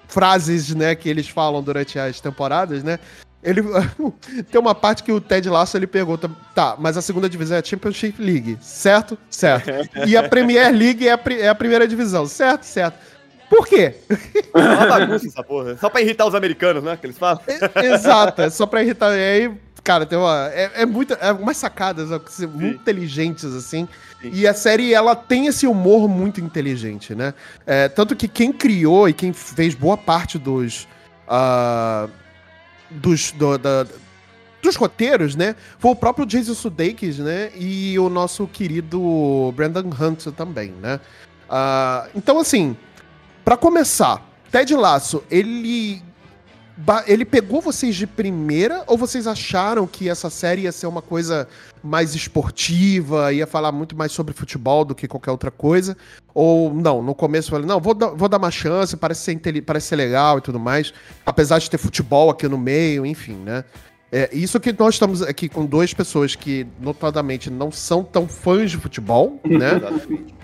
frases, 0.08 0.74
né, 0.74 0.94
que 0.94 1.08
eles 1.08 1.28
falam 1.28 1.62
durante 1.62 1.98
as 1.98 2.18
temporadas, 2.18 2.82
né? 2.82 2.98
Ele 3.42 3.62
tem 4.50 4.60
uma 4.60 4.74
parte 4.74 5.02
que 5.02 5.12
o 5.12 5.20
Ted 5.20 5.48
Lasso 5.48 5.76
ele 5.76 5.86
pergunta, 5.86 6.28
tá, 6.54 6.76
mas 6.78 6.96
a 6.96 7.02
segunda 7.02 7.28
divisão 7.28 7.56
é 7.56 7.60
a 7.60 7.64
Championship 7.64 8.20
League, 8.20 8.58
certo? 8.60 9.16
Certo. 9.30 9.70
E 10.06 10.16
a 10.16 10.28
Premier 10.28 10.74
League 10.74 11.06
é 11.06 11.12
a, 11.12 11.20
é 11.38 11.48
a 11.48 11.54
primeira 11.54 11.86
divisão, 11.86 12.26
certo? 12.26 12.64
Certo. 12.64 12.98
Por 13.48 13.66
quê? 13.66 13.94
É 14.54 14.58
uma 14.58 14.86
bagunça 14.86 15.26
essa 15.26 15.42
porra. 15.42 15.76
Só 15.76 15.88
pra 15.88 16.00
irritar 16.00 16.26
os 16.26 16.34
americanos, 16.34 16.82
né? 16.82 16.96
Que 16.96 17.06
eles 17.06 17.18
falam. 17.18 17.40
É, 17.46 17.86
exato, 17.86 18.42
é 18.42 18.50
só 18.50 18.66
pra 18.66 18.82
irritar. 18.82 19.16
E 19.16 19.22
aí, 19.22 19.52
cara, 19.82 20.04
tem 20.04 20.18
uma. 20.18 20.50
É, 20.52 20.82
é, 20.82 20.86
muito, 20.86 21.14
é 21.14 21.32
umas 21.32 21.56
sacadas 21.56 22.12
assim, 22.12 22.46
muito 22.46 22.80
inteligentes, 22.80 23.44
assim. 23.44 23.88
Sim. 24.20 24.30
E 24.32 24.46
a 24.46 24.52
série, 24.52 24.92
ela 24.92 25.16
tem 25.16 25.46
esse 25.46 25.66
humor 25.66 26.08
muito 26.08 26.40
inteligente, 26.40 27.14
né? 27.14 27.32
É, 27.66 27.88
tanto 27.88 28.14
que 28.14 28.28
quem 28.28 28.52
criou 28.52 29.08
e 29.08 29.12
quem 29.12 29.32
fez 29.32 29.74
boa 29.74 29.96
parte 29.96 30.38
dos. 30.38 30.86
Uh, 31.26 32.10
dos. 32.90 33.32
Do, 33.32 33.56
da, 33.56 33.86
dos 34.60 34.76
roteiros, 34.76 35.36
né? 35.36 35.54
Foi 35.78 35.92
o 35.92 35.96
próprio 35.96 36.26
Jason 36.26 36.54
Sudeikis, 36.54 37.18
né? 37.18 37.50
E 37.56 37.98
o 37.98 38.08
nosso 38.08 38.46
querido 38.46 39.52
Brandon 39.54 39.88
Hunt 39.88 40.26
também, 40.36 40.72
né? 40.82 41.00
Uh, 41.48 42.10
então, 42.14 42.38
assim, 42.38 42.76
para 43.48 43.56
começar, 43.56 44.22
Ted 44.52 44.76
Laço, 44.76 45.24
ele 45.30 46.02
ele 47.06 47.24
pegou 47.24 47.62
vocês 47.62 47.96
de 47.96 48.06
primeira 48.06 48.84
ou 48.86 48.98
vocês 48.98 49.26
acharam 49.26 49.86
que 49.86 50.06
essa 50.06 50.28
série 50.28 50.62
ia 50.62 50.70
ser 50.70 50.86
uma 50.86 51.00
coisa 51.00 51.48
mais 51.82 52.14
esportiva, 52.14 53.32
ia 53.32 53.46
falar 53.46 53.72
muito 53.72 53.96
mais 53.96 54.12
sobre 54.12 54.34
futebol 54.34 54.84
do 54.84 54.94
que 54.94 55.08
qualquer 55.08 55.30
outra 55.30 55.50
coisa? 55.50 55.96
Ou 56.34 56.74
não, 56.74 57.02
no 57.02 57.14
começo 57.14 57.48
eu 57.48 57.52
falei, 57.52 57.66
não, 57.66 57.80
vou 57.80 57.94
dar, 57.94 58.08
vou 58.08 58.28
dar 58.28 58.36
uma 58.36 58.50
chance, 58.50 58.94
parece 58.98 59.22
ser, 59.22 59.62
parece 59.62 59.86
ser 59.86 59.96
legal 59.96 60.36
e 60.36 60.40
tudo 60.42 60.60
mais, 60.60 60.92
apesar 61.24 61.58
de 61.58 61.70
ter 61.70 61.78
futebol 61.78 62.28
aqui 62.28 62.46
no 62.46 62.58
meio, 62.58 63.06
enfim, 63.06 63.34
né? 63.34 63.64
É, 64.10 64.30
isso 64.32 64.58
que 64.58 64.72
nós 64.72 64.94
estamos 64.94 65.20
aqui 65.20 65.48
com 65.48 65.66
duas 65.66 65.92
pessoas 65.92 66.34
que, 66.34 66.66
notadamente, 66.80 67.50
não 67.50 67.70
são 67.70 68.02
tão 68.02 68.26
fãs 68.26 68.70
de 68.70 68.78
futebol, 68.78 69.38
né? 69.44 69.80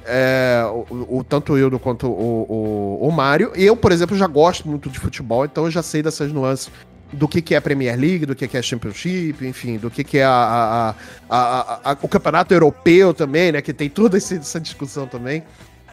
É, 0.04 0.62
o, 0.90 1.18
o, 1.18 1.24
tanto 1.24 1.56
eu 1.56 1.78
quanto 1.78 2.06
o, 2.06 3.00
o, 3.00 3.08
o 3.08 3.10
Mário. 3.10 3.52
Eu, 3.54 3.74
por 3.74 3.90
exemplo, 3.90 4.16
já 4.16 4.26
gosto 4.26 4.68
muito 4.68 4.90
de 4.90 4.98
futebol, 4.98 5.46
então 5.46 5.64
eu 5.64 5.70
já 5.70 5.82
sei 5.82 6.02
dessas 6.02 6.30
nuances 6.30 6.70
do 7.10 7.26
que, 7.26 7.40
que 7.40 7.54
é 7.54 7.58
a 7.58 7.62
Premier 7.62 7.98
League, 7.98 8.26
do 8.26 8.34
que, 8.34 8.46
que 8.46 8.56
é 8.56 8.60
a 8.60 8.62
Championship, 8.62 9.46
enfim, 9.46 9.78
do 9.78 9.90
que, 9.90 10.04
que 10.04 10.18
é 10.18 10.24
a, 10.24 10.94
a, 11.30 11.92
a, 11.92 11.96
o 12.02 12.08
campeonato 12.08 12.52
europeu 12.52 13.14
também, 13.14 13.52
né? 13.52 13.62
Que 13.62 13.72
tem 13.72 13.88
toda 13.88 14.18
essa 14.18 14.60
discussão 14.60 15.06
também. 15.06 15.42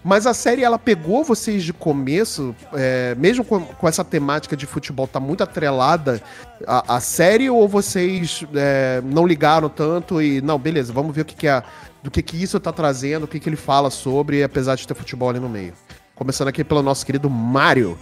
Mas 0.03 0.25
a 0.25 0.33
série, 0.33 0.63
ela 0.63 0.79
pegou 0.79 1.23
vocês 1.23 1.63
de 1.63 1.71
começo, 1.71 2.55
é, 2.73 3.13
mesmo 3.15 3.45
com, 3.45 3.61
com, 3.63 3.87
essa 3.87 4.03
temática 4.03 4.57
de 4.57 4.65
futebol 4.65 5.07
tá 5.07 5.19
muito 5.19 5.43
atrelada 5.43 6.21
à, 6.65 6.95
à 6.95 6.99
série, 6.99 7.49
ou 7.51 7.67
vocês 7.67 8.43
é, 8.55 8.99
não 9.03 9.27
ligaram 9.27 9.69
tanto 9.69 10.19
e, 10.19 10.41
não, 10.41 10.57
beleza, 10.57 10.91
vamos 10.91 11.15
ver 11.15 11.21
o 11.21 11.25
que, 11.25 11.35
que 11.35 11.47
é, 11.47 11.61
do 12.01 12.09
que, 12.09 12.23
que 12.23 12.41
isso 12.41 12.59
tá 12.59 12.71
trazendo, 12.71 13.25
o 13.25 13.27
que, 13.27 13.39
que 13.39 13.47
ele 13.47 13.55
fala 13.55 13.91
sobre, 13.91 14.43
apesar 14.43 14.75
de 14.75 14.87
ter 14.87 14.95
futebol 14.95 15.29
ali 15.29 15.39
no 15.39 15.49
meio. 15.49 15.73
Começando 16.15 16.47
aqui 16.47 16.63
pelo 16.63 16.81
nosso 16.81 17.05
querido 17.05 17.29
Mario. 17.29 17.97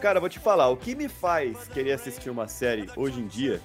Cara, 0.00 0.18
vou 0.18 0.28
te 0.28 0.40
falar, 0.40 0.68
o 0.68 0.76
que 0.76 0.96
me 0.96 1.08
faz 1.08 1.68
querer 1.68 1.92
assistir 1.92 2.30
uma 2.30 2.48
série 2.48 2.88
hoje 2.96 3.20
em 3.20 3.26
dia 3.26 3.60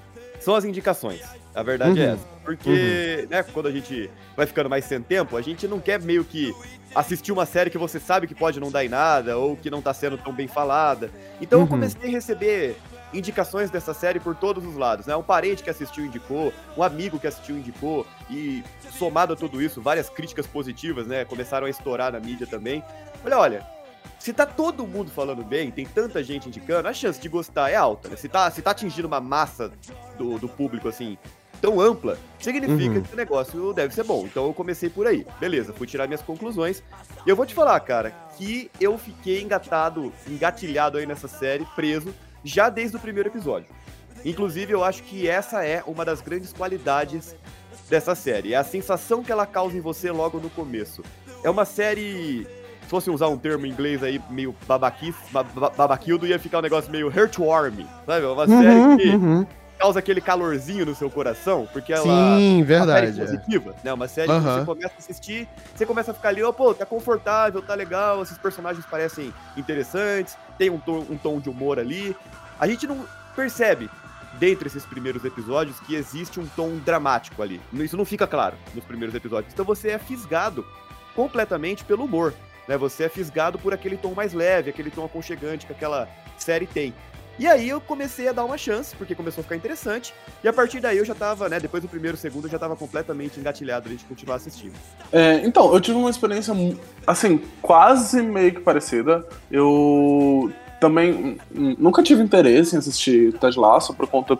são 0.45 0.53
as 0.53 0.63
indicações. 0.63 1.21
A 1.55 1.63
verdade 1.63 1.99
é 1.99 2.03
uhum. 2.03 2.09
é 2.09 2.13
essa. 2.13 2.27
Porque, 2.43 3.19
uhum. 3.23 3.29
né, 3.29 3.43
quando 3.51 3.67
a 3.67 3.71
gente 3.71 4.11
vai 4.37 4.45
ficando 4.45 4.69
mais 4.69 4.85
sem 4.85 5.01
tempo, 5.01 5.35
a 5.35 5.41
gente 5.41 5.67
não 5.67 5.79
quer 5.79 5.99
meio 5.99 6.23
que 6.23 6.53
assistir 6.93 7.31
uma 7.31 7.47
série 7.47 7.71
que 7.71 7.79
você 7.79 7.99
sabe 7.99 8.27
que 8.27 8.35
pode 8.35 8.59
não 8.59 8.69
dar 8.69 8.85
em 8.85 8.89
nada 8.89 9.39
ou 9.39 9.57
que 9.57 9.71
não 9.71 9.81
tá 9.81 9.91
sendo 9.91 10.19
tão 10.19 10.31
bem 10.31 10.47
falada. 10.47 11.09
Então 11.41 11.59
uhum. 11.59 11.65
eu 11.65 11.69
comecei 11.69 12.07
a 12.07 12.11
receber 12.11 12.77
indicações 13.11 13.71
dessa 13.71 13.91
série 13.91 14.19
por 14.19 14.35
todos 14.35 14.63
os 14.63 14.75
lados, 14.75 15.07
né? 15.07 15.15
Um 15.15 15.23
parente 15.23 15.63
que 15.63 15.69
assistiu 15.69 16.05
indicou, 16.05 16.53
um 16.77 16.83
amigo 16.83 17.17
que 17.17 17.25
assistiu 17.25 17.57
indicou 17.57 18.05
e 18.29 18.63
somado 18.91 19.33
a 19.33 19.35
tudo 19.35 19.61
isso, 19.61 19.81
várias 19.81 20.09
críticas 20.09 20.45
positivas, 20.45 21.07
né, 21.07 21.25
começaram 21.25 21.65
a 21.65 21.69
estourar 21.69 22.11
na 22.11 22.19
mídia 22.19 22.45
também. 22.45 22.83
Olha, 23.23 23.39
olha, 23.39 23.74
se 24.19 24.33
tá 24.33 24.45
todo 24.45 24.87
mundo 24.87 25.11
falando 25.11 25.43
bem, 25.43 25.69
tem 25.71 25.85
tanta 25.85 26.23
gente 26.23 26.47
indicando, 26.47 26.87
a 26.87 26.93
chance 26.93 27.19
de 27.19 27.29
gostar 27.29 27.69
é 27.69 27.75
alta, 27.75 28.09
né? 28.09 28.15
Se 28.15 28.27
tá, 28.27 28.49
se 28.49 28.61
tá 28.61 28.71
atingindo 28.71 29.07
uma 29.07 29.19
massa 29.21 29.71
do, 30.17 30.39
do 30.39 30.47
público, 30.49 30.87
assim, 30.87 31.17
tão 31.61 31.79
ampla, 31.79 32.17
significa 32.39 32.95
Uhum. 32.95 33.01
que 33.03 33.13
o 33.13 33.17
negócio 33.17 33.73
deve 33.73 33.93
ser 33.93 34.03
bom. 34.03 34.25
Então 34.25 34.45
eu 34.47 34.53
comecei 34.53 34.89
por 34.89 35.05
aí. 35.07 35.25
Beleza, 35.39 35.73
fui 35.73 35.85
tirar 35.87 36.07
minhas 36.07 36.21
conclusões. 36.21 36.81
E 37.25 37.29
eu 37.29 37.35
vou 37.35 37.45
te 37.45 37.53
falar, 37.53 37.79
cara, 37.81 38.11
que 38.37 38.69
eu 38.81 38.97
fiquei 38.97 39.41
engatado, 39.41 40.11
engatilhado 40.27 40.97
aí 40.97 41.05
nessa 41.05 41.27
série, 41.27 41.65
preso, 41.75 42.13
já 42.43 42.69
desde 42.69 42.97
o 42.97 42.99
primeiro 42.99 43.29
episódio. 43.29 43.67
Inclusive, 44.23 44.73
eu 44.73 44.83
acho 44.83 45.03
que 45.03 45.27
essa 45.27 45.63
é 45.63 45.83
uma 45.85 46.03
das 46.03 46.19
grandes 46.19 46.51
qualidades 46.51 47.35
dessa 47.89 48.15
série. 48.15 48.53
É 48.53 48.57
a 48.57 48.63
sensação 48.63 49.23
que 49.23 49.31
ela 49.31 49.45
causa 49.45 49.77
em 49.77 49.81
você 49.81 50.09
logo 50.11 50.39
no 50.39 50.49
começo. 50.49 51.03
É 51.43 51.49
uma 51.49 51.63
série. 51.65 52.47
Se 52.85 52.89
fosse 52.89 53.09
usar 53.09 53.27
um 53.29 53.37
termo 53.37 53.65
em 53.65 53.69
inglês 53.71 54.03
aí, 54.03 54.21
meio 54.29 54.55
babaquice, 54.67 55.17
ba- 55.31 55.41
ba- 55.43 55.71
babaquildo, 55.71 56.27
ia 56.27 56.37
ficar 56.37 56.59
um 56.59 56.61
negócio 56.61 56.91
meio 56.91 57.09
heartwarming, 57.11 57.87
sabe? 58.05 58.23
É 58.25 58.29
Uma 58.29 58.47
série 58.47 58.79
Uhum, 58.79 58.97
que 58.97 59.09
uhum. 59.09 59.47
causa 59.79 59.97
aquele 59.97 60.21
calorzinho 60.21 60.85
no 60.85 60.93
seu 60.93 61.09
coração, 61.09 61.67
porque 61.73 61.91
ela. 61.91 62.03
Sim, 62.03 62.09
uma 62.11 62.37
série 62.37 62.63
verdade. 62.63 63.21
é. 63.21 63.25
positiva, 63.25 63.75
né? 63.83 63.91
Uma 63.91 64.07
série 64.07 64.27
que 64.27 64.33
Aham. 64.35 64.59
você 64.59 64.65
começa 64.65 64.93
a 64.95 64.99
assistir, 64.99 65.47
você 65.75 65.83
começa 65.83 66.11
a 66.11 66.13
ficar 66.13 66.29
ali, 66.29 66.43
ó, 66.43 66.51
pô, 66.51 66.75
tá 66.75 66.85
confortável, 66.85 67.59
tá 67.59 67.73
legal, 67.73 68.21
esses 68.21 68.37
personagens 68.37 68.85
parecem 68.85 69.33
interessantes, 69.57 70.37
tem 70.59 70.69
um 70.69 70.77
tom, 70.77 71.03
um 71.09 71.17
tom 71.17 71.39
de 71.39 71.49
humor 71.49 71.79
ali. 71.79 72.15
A 72.59 72.67
gente 72.67 72.85
não 72.85 73.03
percebe, 73.35 73.89
dentre 74.39 74.67
esses 74.67 74.85
primeiros 74.85 75.25
episódios, 75.25 75.79
que 75.79 75.95
existe 75.95 76.39
um 76.39 76.45
tom 76.45 76.75
dramático 76.85 77.41
ali. 77.41 77.59
Isso 77.73 77.97
não 77.97 78.05
fica 78.05 78.27
claro 78.27 78.55
nos 78.75 78.83
primeiros 78.85 79.15
episódios. 79.15 79.51
Então 79.51 79.65
você 79.65 79.89
é 79.89 79.97
fisgado 79.97 80.63
completamente 81.15 81.83
pelo 81.83 82.03
humor, 82.05 82.31
né? 82.67 82.77
Você 82.77 83.03
é 83.05 83.09
fisgado 83.09 83.57
por 83.59 83.73
aquele 83.73 83.97
tom 83.97 84.13
mais 84.13 84.33
leve, 84.33 84.69
aquele 84.69 84.91
tom 84.91 85.05
aconchegante 85.05 85.65
que 85.65 85.71
aquela 85.73 86.07
série 86.37 86.65
tem. 86.67 86.93
E 87.37 87.45
aí 87.47 87.67
eu 87.67 87.81
comecei 87.81 88.29
a 88.29 88.31
dar 88.31 88.45
uma 88.45 88.57
chance, 88.57 88.95
porque 88.95 89.13
começou 89.13 89.41
a 89.41 89.43
ficar 89.43 89.57
interessante. 89.57 90.13
E 90.41 90.47
a 90.47 90.53
partir 90.53 90.79
daí 90.79 90.97
eu 90.97 91.03
já 91.03 91.13
tava, 91.13 91.49
né? 91.49 91.59
Depois 91.59 91.83
do 91.83 91.89
primeiro, 91.89 92.15
segundo, 92.15 92.45
eu 92.45 92.49
já 92.49 92.57
tava 92.57 92.77
completamente 92.77 93.37
engatilhado 93.37 93.89
ali 93.89 93.97
de 93.97 94.05
continuar 94.05 94.35
assistindo. 94.37 94.73
É, 95.11 95.41
então, 95.45 95.73
eu 95.73 95.81
tive 95.81 95.97
uma 95.97 96.09
experiência, 96.09 96.53
assim, 97.05 97.41
quase 97.61 98.21
meio 98.21 98.53
que 98.53 98.61
parecida. 98.61 99.25
Eu 99.51 100.49
também 100.79 101.37
nunca 101.51 102.01
tive 102.01 102.21
interesse 102.21 102.75
em 102.75 102.77
assistir 102.79 103.33
Ted 103.33 103.59
Lasso 103.59 103.93
por 103.93 104.07
conta 104.07 104.37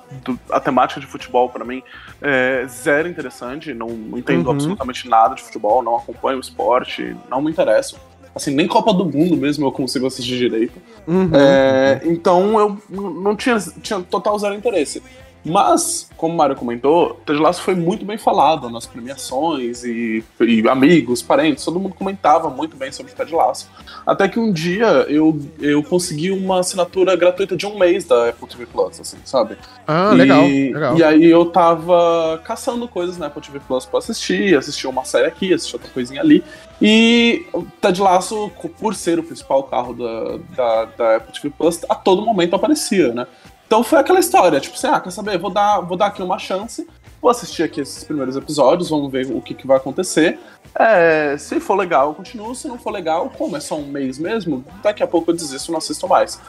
da 0.48 0.60
temática 0.62 1.00
de 1.02 1.06
futebol, 1.06 1.50
pra 1.50 1.66
mim, 1.66 1.84
é 2.22 2.66
zero 2.68 3.10
interessante. 3.10 3.74
Não, 3.74 3.88
não 3.88 4.18
entendo 4.18 4.46
Uhum. 4.46 4.54
absolutamente 4.54 5.10
nada 5.10 5.36
de 5.36 5.44
futebol, 5.44 5.84
não 5.84 5.98
acompanho 5.98 6.38
o 6.38 6.42
esporte, 6.42 7.16
não 7.30 7.42
me 7.42 7.52
interesso. 7.52 8.00
Assim, 8.36 8.54
nem 8.54 8.68
Copa 8.68 8.94
do 8.94 9.06
Mundo 9.06 9.38
mesmo 9.38 9.66
eu 9.66 9.72
consigo 9.72 10.06
assistir 10.06 10.38
direito. 10.38 10.74
Uhum. 11.08 11.32
É, 11.34 12.02
então 12.04 12.60
eu 12.60 12.78
não 12.90 13.34
tinha, 13.34 13.58
tinha 13.82 14.02
total 14.02 14.38
zero 14.38 14.54
interesse. 14.54 15.02
Mas, 15.46 16.10
como 16.18 16.34
o 16.34 16.38
Mário 16.38 16.56
comentou, 16.56 17.22
Ted 17.26 17.40
Lasso 17.40 17.62
foi 17.62 17.76
muito 17.76 18.04
bem 18.04 18.18
falado 18.18 18.68
nas 18.70 18.88
premiações 18.88 19.84
e, 19.84 20.24
e 20.42 20.68
amigos, 20.68 21.22
parentes, 21.22 21.64
todo 21.64 21.80
mundo 21.80 21.94
comentava 21.94 22.50
muito 22.50 22.76
bem 22.76 22.92
sobre 22.92 23.14
Ted 23.14 23.32
Lasso. 23.34 23.70
Até 24.06 24.28
que 24.28 24.40
um 24.40 24.52
dia 24.52 24.88
eu, 25.08 25.40
eu 25.60 25.84
consegui 25.84 26.32
uma 26.32 26.62
assinatura 26.62 27.16
gratuita 27.16 27.56
de 27.56 27.66
um 27.68 27.78
mês 27.78 28.06
da 28.06 28.30
Apple 28.30 28.48
TV 28.48 28.66
Plus, 28.66 29.00
assim, 29.00 29.18
sabe? 29.24 29.56
Ah, 29.88 30.12
E- 30.14 30.16
legal, 30.18 30.42
legal. 30.46 30.98
E 30.98 31.04
aí 31.04 31.26
eu 31.26 31.46
tava 31.46 32.42
caçando 32.44 32.88
coisas 32.88 33.18
na 33.18 33.28
Apple 33.28 33.42
TV 33.42 33.60
Plus 33.60 33.86
pra 33.86 34.00
assistir, 34.00 34.58
assistir 34.58 34.88
uma 34.88 35.06
série 35.06 35.28
aqui, 35.28 35.54
assistir 35.54 35.76
outra 35.76 35.92
coisinha 35.92 36.22
ali. 36.22 36.44
E 36.82 37.46
o 37.54 37.64
Ted 37.80 38.02
Lasso, 38.02 38.52
por 38.80 38.96
ser 38.96 39.20
o 39.20 39.24
principal 39.24 39.64
carro 39.64 39.94
da, 39.94 40.38
da, 40.56 40.86
da 40.86 41.16
Apple 41.18 41.34
TV 41.34 41.54
Plus, 41.56 41.82
a 41.88 41.94
todo 41.96 42.22
momento 42.24 42.56
aparecia, 42.56 43.14
né? 43.14 43.28
Então 43.68 43.84
foi 43.84 44.00
aquela 44.00 44.20
história, 44.20 44.60
tipo 44.60 44.76
assim, 44.76 44.88
ah, 44.88 45.00
quer 45.00 45.12
saber, 45.12 45.38
vou 45.38 45.50
dar, 45.50 45.82
vou 45.82 45.98
dar 45.98 46.08
aqui 46.08 46.22
uma 46.22 46.38
chance, 46.38 46.88
vou 47.22 47.32
assistir 47.32 47.64
aqui 47.64 47.82
esses 47.82 48.04
primeiros 48.04 48.36
episódios, 48.36 48.90
vamos 48.90 49.12
ver 49.12 49.26
o 49.32 49.42
que, 49.42 49.54
que 49.54 49.66
vai 49.66 49.78
acontecer. 49.78 50.40
É, 50.78 51.36
se 51.38 51.60
for 51.60 51.76
legal, 51.76 52.10
eu 52.10 52.14
continuo, 52.14 52.54
se 52.54 52.68
não 52.68 52.78
for 52.78 52.92
legal, 52.92 53.32
como 53.36 53.58
é 53.58 53.60
só 53.60 53.76
um 53.76 53.88
mês 53.88 54.20
mesmo, 54.20 54.64
daqui 54.84 55.02
a 55.02 55.08
pouco 55.08 55.32
eu 55.32 55.36
desisto 55.36 55.72
não 55.72 55.80
assisto 55.80 56.08
mais. 56.08 56.40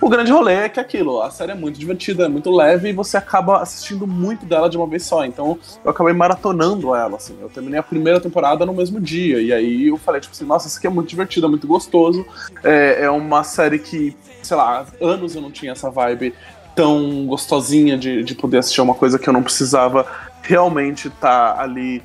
O 0.00 0.08
grande 0.08 0.32
rolê 0.32 0.54
é 0.54 0.68
que 0.68 0.80
é 0.80 0.82
aquilo, 0.82 1.22
a 1.22 1.30
série 1.30 1.52
é 1.52 1.54
muito 1.54 1.78
divertida, 1.78 2.24
é 2.24 2.28
muito 2.28 2.50
leve 2.50 2.88
e 2.88 2.92
você 2.92 3.16
acaba 3.16 3.62
assistindo 3.62 4.06
muito 4.06 4.44
dela 4.44 4.68
de 4.68 4.76
uma 4.76 4.86
vez 4.86 5.04
só. 5.04 5.24
Então 5.24 5.58
eu 5.84 5.90
acabei 5.90 6.12
maratonando 6.12 6.94
ela, 6.94 7.16
assim. 7.16 7.36
Eu 7.40 7.48
terminei 7.48 7.78
a 7.78 7.82
primeira 7.82 8.20
temporada 8.20 8.66
no 8.66 8.74
mesmo 8.74 9.00
dia. 9.00 9.40
E 9.40 9.52
aí 9.52 9.86
eu 9.86 9.96
falei, 9.96 10.20
tipo 10.20 10.34
assim, 10.34 10.44
nossa, 10.44 10.66
isso 10.66 10.78
aqui 10.78 10.86
é 10.88 10.90
muito 10.90 11.08
divertido, 11.08 11.46
é 11.46 11.48
muito 11.48 11.66
gostoso. 11.66 12.26
É, 12.62 13.04
é 13.04 13.10
uma 13.10 13.44
série 13.44 13.78
que, 13.78 14.16
sei 14.42 14.56
lá, 14.56 14.84
anos 15.00 15.36
eu 15.36 15.40
não 15.40 15.50
tinha 15.50 15.72
essa 15.72 15.88
vibe 15.90 16.34
tão 16.74 17.26
gostosinha 17.26 17.96
de, 17.96 18.22
de 18.22 18.34
poder 18.34 18.58
assistir 18.58 18.80
uma 18.80 18.94
coisa 18.94 19.18
que 19.18 19.28
eu 19.28 19.32
não 19.32 19.42
precisava 19.42 20.06
realmente 20.42 21.08
estar 21.08 21.58
ali 21.58 22.02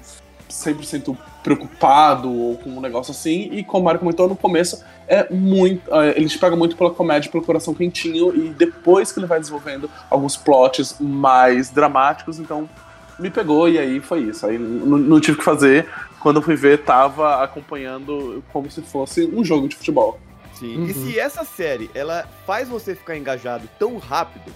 100% 0.49 1.15
preocupado 1.43 2.31
ou 2.31 2.57
com 2.57 2.69
um 2.69 2.81
negócio 2.81 3.11
assim. 3.11 3.49
E 3.51 3.63
como 3.63 3.81
o 3.81 3.85
Mário 3.85 3.99
comentou 3.99 4.27
no 4.27 4.35
começo, 4.35 4.83
é 5.07 5.31
muito. 5.33 5.81
é, 5.93 6.11
ele 6.17 6.27
te 6.27 6.37
pega 6.37 6.55
muito 6.55 6.75
pela 6.75 6.91
comédia, 6.91 7.31
pelo 7.31 7.43
coração 7.43 7.73
quentinho, 7.73 8.35
e 8.35 8.49
depois 8.49 9.11
que 9.11 9.19
ele 9.19 9.27
vai 9.27 9.39
desenvolvendo 9.39 9.89
alguns 10.09 10.35
plots 10.35 10.95
mais 10.99 11.69
dramáticos, 11.69 12.39
então 12.39 12.69
me 13.17 13.29
pegou 13.29 13.67
e 13.67 13.77
aí 13.77 13.99
foi 13.99 14.21
isso. 14.21 14.45
Aí 14.45 14.57
não, 14.57 14.97
não 14.97 15.19
tive 15.19 15.35
o 15.35 15.37
que 15.39 15.43
fazer. 15.43 15.87
Quando 16.19 16.37
eu 16.37 16.41
fui 16.41 16.55
ver, 16.55 16.79
tava 16.83 17.43
acompanhando 17.43 18.43
como 18.51 18.69
se 18.69 18.81
fosse 18.81 19.25
um 19.33 19.43
jogo 19.43 19.67
de 19.67 19.75
futebol. 19.75 20.19
Sim. 20.59 20.77
Uhum. 20.77 20.85
E 20.85 20.93
se 20.93 21.19
essa 21.19 21.43
série, 21.45 21.89
ela 21.93 22.27
faz 22.45 22.67
você 22.67 22.93
ficar 22.95 23.17
engajado 23.17 23.67
tão 23.79 23.97
rápido, 23.97 24.51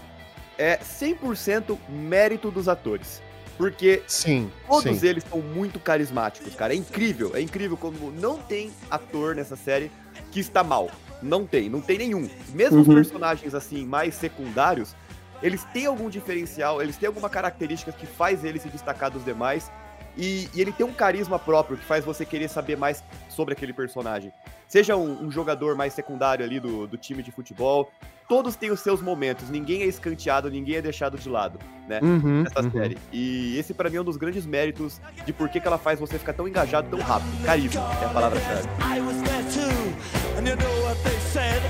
é 0.57 0.77
100% 0.77 1.77
mérito 1.89 2.51
dos 2.51 2.67
atores. 2.67 3.21
Porque 3.57 4.01
Sim, 4.07 4.51
Todos 4.67 4.97
sim. 4.99 5.07
eles 5.07 5.23
são 5.29 5.39
muito 5.39 5.79
carismáticos, 5.79 6.55
cara. 6.55 6.73
É 6.73 6.75
incrível, 6.75 7.35
é 7.35 7.41
incrível 7.41 7.77
como 7.77 8.11
não 8.11 8.37
tem 8.39 8.71
ator 8.89 9.35
nessa 9.35 9.55
série 9.55 9.91
que 10.31 10.39
está 10.39 10.63
mal. 10.63 10.89
Não 11.21 11.45
tem, 11.45 11.69
não 11.69 11.79
tem 11.79 11.97
nenhum. 11.99 12.27
Mesmo 12.53 12.81
os 12.81 12.87
Uhum. 12.87 12.95
personagens 12.95 13.53
assim 13.53 13.85
mais 13.85 14.15
secundários, 14.15 14.95
eles 15.41 15.63
têm 15.65 15.85
algum 15.85 16.09
diferencial, 16.09 16.81
eles 16.81 16.97
têm 16.97 17.07
alguma 17.07 17.29
característica 17.29 17.91
que 17.91 18.05
faz 18.07 18.43
eles 18.43 18.61
se 18.63 18.69
destacar 18.69 19.11
dos 19.11 19.23
demais. 19.23 19.71
E, 20.17 20.49
e 20.53 20.61
ele 20.61 20.71
tem 20.71 20.85
um 20.85 20.93
carisma 20.93 21.39
próprio 21.39 21.77
que 21.77 21.85
faz 21.85 22.05
você 22.05 22.25
querer 22.25 22.47
saber 22.47 22.77
mais 22.77 23.03
sobre 23.29 23.53
aquele 23.53 23.73
personagem. 23.73 24.31
Seja 24.67 24.95
um, 24.95 25.25
um 25.25 25.31
jogador 25.31 25.75
mais 25.75 25.93
secundário 25.93 26.45
ali 26.45 26.59
do, 26.59 26.87
do 26.87 26.97
time 26.97 27.21
de 27.21 27.31
futebol, 27.31 27.91
todos 28.27 28.55
têm 28.55 28.71
os 28.71 28.79
seus 28.79 29.01
momentos. 29.01 29.49
Ninguém 29.49 29.83
é 29.83 29.85
escanteado, 29.85 30.49
ninguém 30.49 30.75
é 30.75 30.81
deixado 30.81 31.17
de 31.17 31.29
lado, 31.29 31.59
né? 31.87 31.99
Uhum, 32.01 32.43
essa 32.45 32.63
uhum. 32.63 32.71
série. 32.71 32.97
E 33.11 33.57
esse 33.57 33.73
pra 33.73 33.89
mim 33.89 33.97
é 33.97 34.01
um 34.01 34.03
dos 34.03 34.17
grandes 34.17 34.45
méritos 34.45 34.99
de 35.25 35.33
por 35.33 35.49
que 35.49 35.59
ela 35.59 35.77
faz 35.77 35.99
você 35.99 36.17
ficar 36.17 36.33
tão 36.33 36.47
engajado 36.47 36.89
tão 36.89 36.99
rápido. 36.99 37.45
Carisma 37.45 37.81
é 38.01 38.05
a 38.05 38.09
palavra 38.09 38.39
certa. 38.39 38.69
I 38.83 38.99
was 39.01 39.21
there 39.21 39.43
too, 39.51 40.39
and 40.39 40.47
you 40.47 40.55
know 40.55 40.87
what 40.87 41.01
they 41.03 41.19
said? 41.31 41.61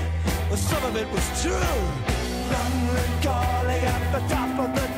Well, 0.48 0.58
some 0.58 0.84
of 0.86 0.96
it 0.96 1.06
was 1.12 1.42
true. 1.42 2.14
London 2.50 3.20
calling 3.22 3.84
at 3.84 4.12
the 4.12 4.34
top 4.34 4.60
of 4.60 4.74
the. 4.74 4.93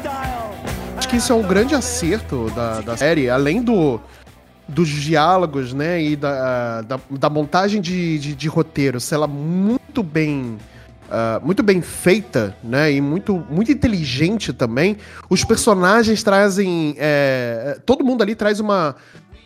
Acho 1.07 1.13
que 1.13 1.19
isso 1.19 1.33
é 1.33 1.37
um 1.37 1.43
grande 1.47 1.73
acerto 1.73 2.51
da, 2.51 2.81
da 2.81 2.97
série, 2.97 3.31
além 3.31 3.63
do, 3.63 4.01
dos 4.67 4.89
diálogos, 4.89 5.73
né, 5.73 6.03
e 6.03 6.17
da, 6.17 6.83
da, 6.83 7.01
da 7.09 7.31
montagem 7.31 7.81
de, 7.81 8.19
de, 8.19 8.35
de 8.35 8.49
roteiro, 8.49 8.99
se 8.99 9.15
ela 9.15 9.29
muito 9.29 10.03
bem 10.03 10.59
ah, 11.09 11.41
muito 11.45 11.63
bem 11.63 11.81
feita, 11.81 12.57
né, 12.61 12.91
e 12.91 13.01
muito, 13.01 13.47
muito 13.49 13.71
inteligente 13.71 14.53
também, 14.53 14.97
os 15.31 15.45
personagens 15.45 16.25
trazem, 16.25 16.97
é, 16.99 17.79
todo 17.87 18.05
mundo 18.05 18.23
ali 18.23 18.35
traz 18.35 18.59
uma, 18.59 18.97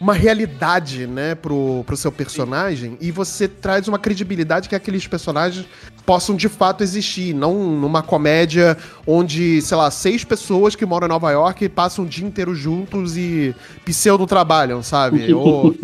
uma 0.01 0.15
realidade, 0.15 1.07
né, 1.07 1.35
pro, 1.35 1.85
pro 1.87 1.97
seu 1.97 2.11
personagem, 2.11 2.97
e 3.03 3.11
você 3.11 3.47
traz 3.47 3.87
uma 3.87 3.99
credibilidade 3.99 4.67
que 4.69 4.75
aqueles 4.75 5.07
personagens 5.07 5.67
possam 6.07 6.35
de 6.35 6.49
fato 6.49 6.83
existir, 6.83 7.35
não 7.35 7.55
numa 7.77 8.03
comédia 8.03 8.79
onde, 9.07 9.61
sei 9.61 9.77
lá, 9.77 9.91
seis 9.91 10.25
pessoas 10.25 10.75
que 10.75 10.87
moram 10.87 11.07
em 11.07 11.11
Nova 11.11 11.31
York 11.31 11.69
passam 11.69 12.05
o 12.07 12.09
dia 12.09 12.27
inteiro 12.27 12.55
juntos 12.55 13.17
e 13.17 13.55
pseudo 13.85 14.27
trabalham, 14.27 14.83
sabe? 14.83 15.33
Ou- 15.35 15.77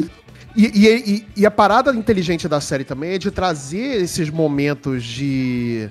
E, 0.56 0.64
e- 0.64 1.10
e- 1.16 1.26
e 1.36 1.44
a 1.44 1.50
parada 1.50 1.92
inteligente 1.94 2.48
da 2.48 2.62
série 2.62 2.82
também 2.84 3.10
é 3.12 3.18
de 3.18 3.30
trazer 3.30 4.00
esses 4.02 4.30
momentos 4.30 5.04
de. 5.04 5.90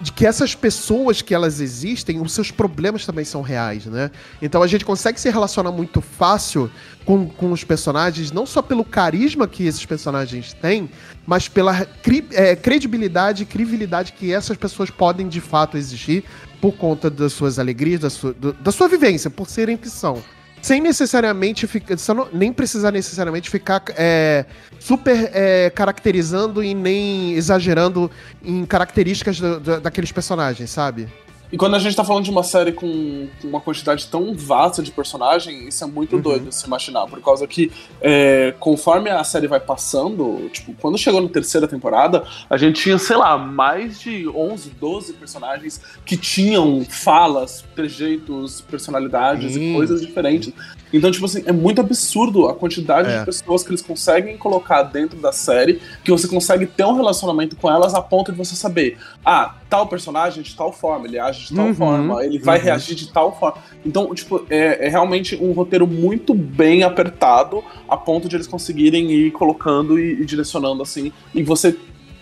De 0.00 0.12
que 0.12 0.24
essas 0.24 0.54
pessoas 0.54 1.20
que 1.20 1.34
elas 1.34 1.60
existem, 1.60 2.20
os 2.20 2.32
seus 2.32 2.50
problemas 2.50 3.04
também 3.04 3.24
são 3.24 3.42
reais, 3.42 3.86
né? 3.86 4.10
Então 4.40 4.62
a 4.62 4.66
gente 4.68 4.84
consegue 4.84 5.20
se 5.20 5.28
relacionar 5.30 5.72
muito 5.72 6.00
fácil 6.00 6.70
com, 7.04 7.26
com 7.28 7.50
os 7.50 7.64
personagens, 7.64 8.30
não 8.30 8.46
só 8.46 8.62
pelo 8.62 8.84
carisma 8.84 9.48
que 9.48 9.66
esses 9.66 9.84
personagens 9.84 10.52
têm, 10.52 10.88
mas 11.26 11.48
pela 11.48 11.84
cri- 11.84 12.26
é, 12.32 12.54
credibilidade 12.54 13.42
e 13.42 13.46
crivilidade 13.46 14.12
que 14.12 14.32
essas 14.32 14.56
pessoas 14.56 14.90
podem 14.90 15.28
de 15.28 15.40
fato 15.40 15.76
existir 15.76 16.22
por 16.60 16.72
conta 16.76 17.10
das 17.10 17.32
suas 17.32 17.58
alegrias, 17.58 18.00
da 18.00 18.10
sua, 18.10 18.32
do- 18.32 18.52
da 18.52 18.70
sua 18.70 18.86
vivência, 18.86 19.28
por 19.28 19.48
serem 19.48 19.76
que 19.76 19.90
são. 19.90 20.22
Sem 20.64 20.80
necessariamente 20.80 21.66
ficar. 21.66 21.94
Nem 22.32 22.50
precisar 22.50 22.90
necessariamente 22.90 23.50
ficar 23.50 23.82
é, 23.98 24.46
super 24.80 25.30
é, 25.34 25.68
caracterizando 25.68 26.64
e 26.64 26.72
nem 26.74 27.32
exagerando 27.34 28.10
em 28.42 28.64
características 28.64 29.38
do- 29.38 29.60
do- 29.60 29.80
daqueles 29.80 30.10
personagens, 30.10 30.70
sabe? 30.70 31.06
E 31.54 31.56
quando 31.56 31.76
a 31.76 31.78
gente 31.78 31.94
tá 31.94 32.02
falando 32.02 32.24
de 32.24 32.32
uma 32.32 32.42
série 32.42 32.72
com, 32.72 33.28
com 33.40 33.46
uma 33.46 33.60
quantidade 33.60 34.08
tão 34.08 34.34
vasta 34.34 34.82
de 34.82 34.90
personagem, 34.90 35.68
isso 35.68 35.84
é 35.84 35.86
muito 35.86 36.16
Uhum. 36.16 36.20
doido 36.20 36.50
se 36.50 36.66
imaginar. 36.66 37.06
Por 37.06 37.20
causa 37.22 37.46
que, 37.46 37.70
é, 38.00 38.52
conforme 38.58 39.08
a 39.08 39.22
série 39.22 39.46
vai 39.46 39.60
passando, 39.60 40.50
tipo, 40.52 40.74
quando 40.80 40.98
chegou 40.98 41.20
na 41.20 41.28
terceira 41.28 41.68
temporada, 41.68 42.24
a 42.50 42.56
gente 42.56 42.82
tinha, 42.82 42.98
sei 42.98 43.14
lá, 43.14 43.38
mais 43.38 44.00
de 44.00 44.26
11, 44.28 44.70
12 44.70 45.12
personagens 45.12 45.80
que 46.04 46.16
tinham 46.16 46.84
falas, 46.84 47.64
trejeitos, 47.72 48.60
personalidades 48.60 49.52
Sim. 49.54 49.70
e 49.70 49.74
coisas 49.74 50.00
diferentes. 50.00 50.52
Então, 50.96 51.10
tipo 51.10 51.26
assim, 51.26 51.42
é 51.44 51.52
muito 51.52 51.80
absurdo 51.80 52.46
a 52.46 52.54
quantidade 52.54 53.10
É. 53.10 53.18
de 53.18 53.24
pessoas 53.24 53.62
que 53.64 53.70
eles 53.70 53.82
conseguem 53.82 54.38
colocar 54.38 54.84
dentro 54.84 55.18
da 55.18 55.32
série, 55.32 55.80
que 56.04 56.10
você 56.10 56.28
consegue 56.28 56.66
ter 56.66 56.84
um 56.84 56.94
relacionamento 56.94 57.56
com 57.56 57.68
elas 57.68 57.94
a 57.94 58.00
ponto 58.00 58.30
de 58.30 58.38
você 58.38 58.54
saber, 58.54 58.96
ah, 59.24 59.56
tal 59.68 59.88
personagem 59.88 60.42
de 60.42 60.54
tal 60.54 60.72
forma, 60.72 61.06
ele 61.08 61.18
age 61.18 61.48
de 61.48 61.54
tal 61.56 61.66
Uhum, 61.66 61.74
forma, 61.74 62.24
ele 62.24 62.38
vai 62.38 62.58
uhum. 62.58 62.64
reagir 62.64 62.94
de 62.94 63.08
tal 63.12 63.36
forma. 63.38 63.58
Então, 63.84 64.14
tipo, 64.14 64.46
é, 64.48 64.86
é 64.86 64.88
realmente 64.88 65.36
um 65.36 65.50
roteiro 65.52 65.86
muito 65.86 66.32
bem 66.32 66.84
apertado, 66.84 67.64
a 67.88 67.96
ponto 67.96 68.28
de 68.28 68.36
eles 68.36 68.46
conseguirem 68.46 69.10
ir 69.10 69.32
colocando 69.32 69.98
e, 69.98 70.22
e 70.22 70.24
direcionando 70.24 70.82
assim, 70.82 71.12
e 71.34 71.42
você 71.42 71.76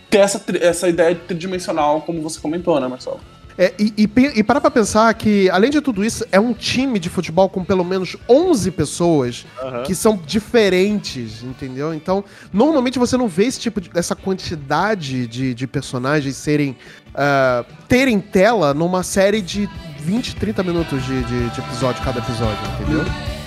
ter 0.08 0.18
essa, 0.18 0.42
essa 0.60 0.88
ideia 0.88 1.14
tridimensional, 1.14 2.00
como 2.00 2.22
você 2.22 2.40
comentou, 2.40 2.80
né, 2.80 2.88
Marcelo? 2.88 3.20
É, 3.62 3.72
e, 3.78 3.94
e, 3.96 4.10
e 4.40 4.42
para 4.42 4.60
pra 4.60 4.72
pensar 4.72 5.14
que, 5.14 5.48
além 5.50 5.70
de 5.70 5.80
tudo 5.80 6.04
isso, 6.04 6.26
é 6.32 6.40
um 6.40 6.52
time 6.52 6.98
de 6.98 7.08
futebol 7.08 7.48
com 7.48 7.64
pelo 7.64 7.84
menos 7.84 8.16
11 8.28 8.72
pessoas 8.72 9.46
Aham. 9.62 9.84
que 9.84 9.94
são 9.94 10.20
diferentes, 10.26 11.44
entendeu? 11.44 11.94
Então, 11.94 12.24
normalmente 12.52 12.98
você 12.98 13.16
não 13.16 13.28
vê 13.28 13.44
esse 13.44 13.60
tipo 13.60 13.80
de, 13.80 13.88
essa 13.94 14.16
quantidade 14.16 15.28
de, 15.28 15.54
de 15.54 15.66
personagens 15.68 16.34
serem. 16.34 16.76
ah, 17.14 17.64
terem 17.86 18.18
tela 18.18 18.74
numa 18.74 19.04
série 19.04 19.40
de 19.40 19.70
20, 20.00 20.34
30 20.34 20.62
minutos 20.64 21.04
de, 21.04 21.22
de, 21.22 21.50
de 21.50 21.60
episódio, 21.60 22.02
cada 22.02 22.18
episódio, 22.18 22.58
entendeu? 22.80 23.02
Are 23.02 23.41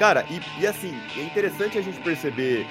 Cara, 0.00 0.24
e, 0.30 0.40
e 0.62 0.66
assim, 0.66 0.98
é 1.14 1.20
interessante 1.22 1.76
a 1.76 1.82
gente 1.82 2.00
perceber 2.00 2.66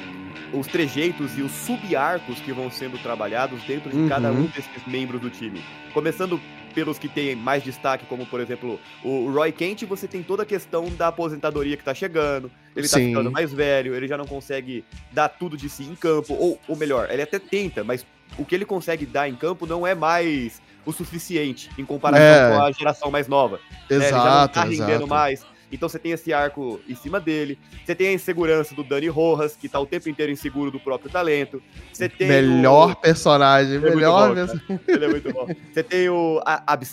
os 0.51 0.65
trejeitos 0.65 1.37
e 1.37 1.43
os 1.43 1.51
sub-arcos 1.51 2.39
que 2.39 2.51
vão 2.51 2.71
sendo 2.71 2.97
trabalhados 2.97 3.61
dentro 3.65 3.91
de 3.91 3.97
Uhum. 3.97 4.09
cada 4.09 4.31
um 4.31 4.45
desses 4.47 4.83
membros 4.87 5.21
do 5.21 5.29
time. 5.29 5.63
Começando 5.93 6.41
pelos 6.73 6.97
que 6.97 7.07
têm 7.07 7.35
mais 7.35 7.63
destaque, 7.63 8.03
como 8.07 8.25
por 8.25 8.39
exemplo 8.39 8.79
o 9.03 9.29
Roy 9.31 9.51
Kent, 9.51 9.83
você 9.85 10.07
tem 10.07 10.23
toda 10.23 10.41
a 10.41 10.45
questão 10.45 10.85
da 10.97 11.09
aposentadoria 11.09 11.77
que 11.77 11.83
tá 11.83 11.93
chegando, 11.93 12.49
ele 12.75 12.87
tá 12.89 12.97
Sim. 12.97 13.09
ficando 13.09 13.29
mais 13.31 13.53
velho, 13.53 13.93
ele 13.93 14.07
já 14.07 14.17
não 14.17 14.25
consegue 14.25 14.83
dar 15.11 15.29
tudo 15.29 15.55
de 15.55 15.69
si 15.69 15.83
em 15.83 15.93
campo, 15.95 16.33
ou, 16.33 16.59
ou 16.67 16.75
melhor, 16.75 17.09
ele 17.11 17.21
até 17.21 17.37
tenta, 17.37 17.83
mas 17.83 18.03
o 18.39 18.43
que 18.45 18.55
ele 18.55 18.65
consegue 18.65 19.05
dar 19.05 19.29
em 19.29 19.35
campo 19.35 19.67
não 19.67 19.85
é 19.85 19.93
mais 19.93 20.59
o 20.83 20.91
suficiente 20.91 21.69
em 21.77 21.85
comparação 21.85 22.25
É. 22.25 22.49
com 22.57 22.63
a 22.63 22.71
geração 22.71 23.11
mais 23.11 23.27
nova 23.27 23.57
né? 23.57 23.61
Ele 23.97 24.03
já 24.09 24.11
não 24.17 24.25
Exato, 24.25 24.53
tá 24.55 24.63
rendendo 24.63 24.89
exato. 24.91 25.07
mais. 25.07 25.45
Então 25.71 25.87
você 25.87 25.99
tem 25.99 26.11
esse 26.11 26.33
arco 26.33 26.79
em 26.89 26.95
cima 26.95 27.19
dele. 27.19 27.57
Você 27.85 27.93
tem 27.93 28.07
a 28.07 28.13
insegurança 28.13 28.73
do 28.73 28.83
Dani 28.83 29.07
Rojas, 29.07 29.55
que 29.55 29.69
tá 29.69 29.79
o 29.79 29.85
tempo 29.85 30.09
inteiro 30.09 30.31
inseguro 30.31 30.71
do 30.71 30.79
próprio 30.79 31.09
talento. 31.11 31.61
Você 31.93 32.09
tem 32.09 32.27
Melhor 32.27 32.91
o... 32.91 32.95
personagem, 32.95 33.75
Ele 33.75 33.87
é 33.87 33.95
melhor. 33.95 34.29
bom, 34.29 34.35
perso- 34.35 34.61
Ele 34.87 35.05
é 35.05 35.07
muito 35.07 35.31
bom. 35.33 35.47
Você 35.71 35.83
tem 35.83 36.09
o 36.09 36.41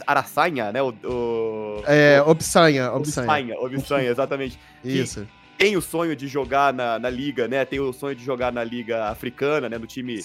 Araçanha, 0.07 0.73
né? 0.73 0.83
O, 0.83 0.89
o... 1.05 1.83
É, 1.87 2.23
Obsanha, 2.27 2.93
Obsanha. 2.93 3.57
Obsanha, 3.59 4.11
exatamente. 4.11 4.59
Isso. 4.85 5.27
Tem 5.59 5.77
o 5.77 5.81
sonho 5.81 6.15
de 6.15 6.29
jogar 6.29 6.73
na, 6.73 6.99
na 6.99 7.09
liga, 7.09 7.49
né? 7.49 7.65
Tem 7.65 7.81
o 7.81 7.93
sonho 7.93 8.15
de 8.15 8.23
jogar 8.25 8.53
na 8.53 8.63
liga 8.63 9.05
africana, 9.07 9.69
né? 9.71 9.79
No 9.79 9.87
time... 9.87 10.21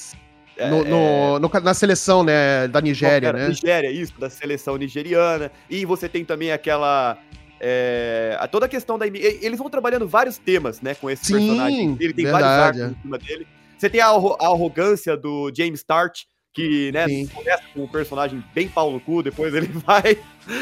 é, 0.57 0.69
No, 0.69 0.83
no- 0.83 1.39
no 1.39 1.49
na 1.63 1.73
seleção, 1.73 2.21
né, 2.23 2.67
da 2.67 2.81
Nigéria, 2.81 3.31
que 3.31 3.39
né? 3.39 3.47
Nigéria, 3.47 3.89
isso, 3.89 4.13
da 4.19 4.29
seleção 4.29 4.75
nigeriana. 4.75 5.49
E 5.69 5.85
você 5.85 6.09
tem 6.09 6.25
também 6.25 6.51
aquela. 6.51 7.17
É, 7.63 8.35
a- 8.39 8.47
toda 8.47 8.65
a 8.65 8.69
questão 8.69 8.97
da. 8.97 9.05
Eles 9.05 9.59
vão 9.59 9.69
trabalhando 9.69 10.07
vários 10.07 10.37
temas, 10.39 10.81
né, 10.81 10.95
com 10.95 11.09
esse 11.09 11.25
Sim, 11.25 11.33
personagem. 11.33 11.97
Ele 11.99 12.13
tem 12.13 12.25
verdade, 12.25 12.43
vários 12.43 12.57
é. 12.57 12.83
arcos 12.83 12.97
em 12.97 13.01
cima 13.03 13.17
dele. 13.19 13.47
Você 13.77 13.89
tem 13.89 14.01
a, 14.01 14.07
a 14.07 14.45
arrogância 14.47 15.15
do 15.15 15.51
James 15.55 15.83
Tart, 15.83 16.21
que, 16.53 16.91
né, 16.91 17.07
Sim. 17.07 17.27
começa 17.27 17.63
com 17.73 17.83
um 17.83 17.87
personagem 17.87 18.43
bem 18.53 18.67
pau 18.67 18.91
no 18.91 18.99
cu, 18.99 19.21
depois 19.23 19.53
ele 19.53 19.67
vai. 19.85 20.17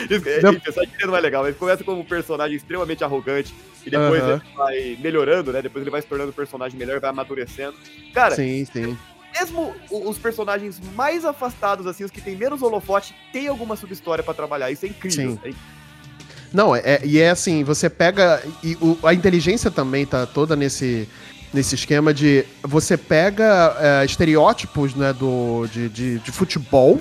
Essa 0.09 0.83
ideia 0.83 1.07
não 1.07 1.15
é 1.15 1.21
legal, 1.21 1.43
mas 1.43 1.55
começa 1.55 1.83
como 1.83 2.01
um 2.01 2.05
personagem 2.05 2.57
extremamente 2.57 3.03
arrogante. 3.03 3.53
E 3.85 3.89
depois 3.89 4.21
Aham. 4.21 4.33
ele 4.33 4.55
vai 4.55 4.97
melhorando, 5.01 5.53
né? 5.53 5.62
Depois 5.62 5.81
ele 5.81 5.89
vai 5.89 6.01
se 6.01 6.07
tornando 6.07 6.31
um 6.31 6.33
personagem 6.33 6.77
melhor, 6.77 6.99
vai 6.99 7.09
amadurecendo. 7.09 7.75
Cara, 8.13 8.35
Sim, 8.35 8.65
sim. 8.65 8.97
mesmo 9.33 9.73
os 9.89 10.17
personagens 10.17 10.79
mais 10.95 11.23
afastados, 11.23 11.88
assim, 11.88 12.03
os 12.03 12.12
que 12.12 12.19
tem 12.21 12.35
menos 12.35 12.62
holofote, 12.62 13.15
tem 13.31 13.47
alguma 13.47 13.77
subhistória 13.77 14.21
pra 14.23 14.33
trabalhar. 14.33 14.69
Isso 14.69 14.85
é 14.85 14.89
incrível. 14.89 15.39
Sim. 15.43 15.49
É 15.49 15.78
Não, 16.53 16.75
é, 16.75 16.79
é- 16.83 17.01
e 17.03 17.19
é 17.19 17.29
assim, 17.29 17.63
você 17.63 17.89
pega. 17.89 18.41
E 18.63 18.75
o- 18.81 18.97
a 19.03 19.13
inteligência 19.13 19.69
também 19.69 20.05
tá 20.05 20.25
toda 20.25 20.55
nesse, 20.55 21.07
nesse 21.53 21.75
esquema 21.75 22.13
de. 22.13 22.43
Você 22.63 22.97
pega 22.97 23.75
é, 23.79 24.05
estereótipos 24.05 24.95
né, 24.95 25.13
do, 25.13 25.67
de, 25.71 25.89
de, 25.89 26.19
de 26.19 26.31
futebol, 26.31 26.99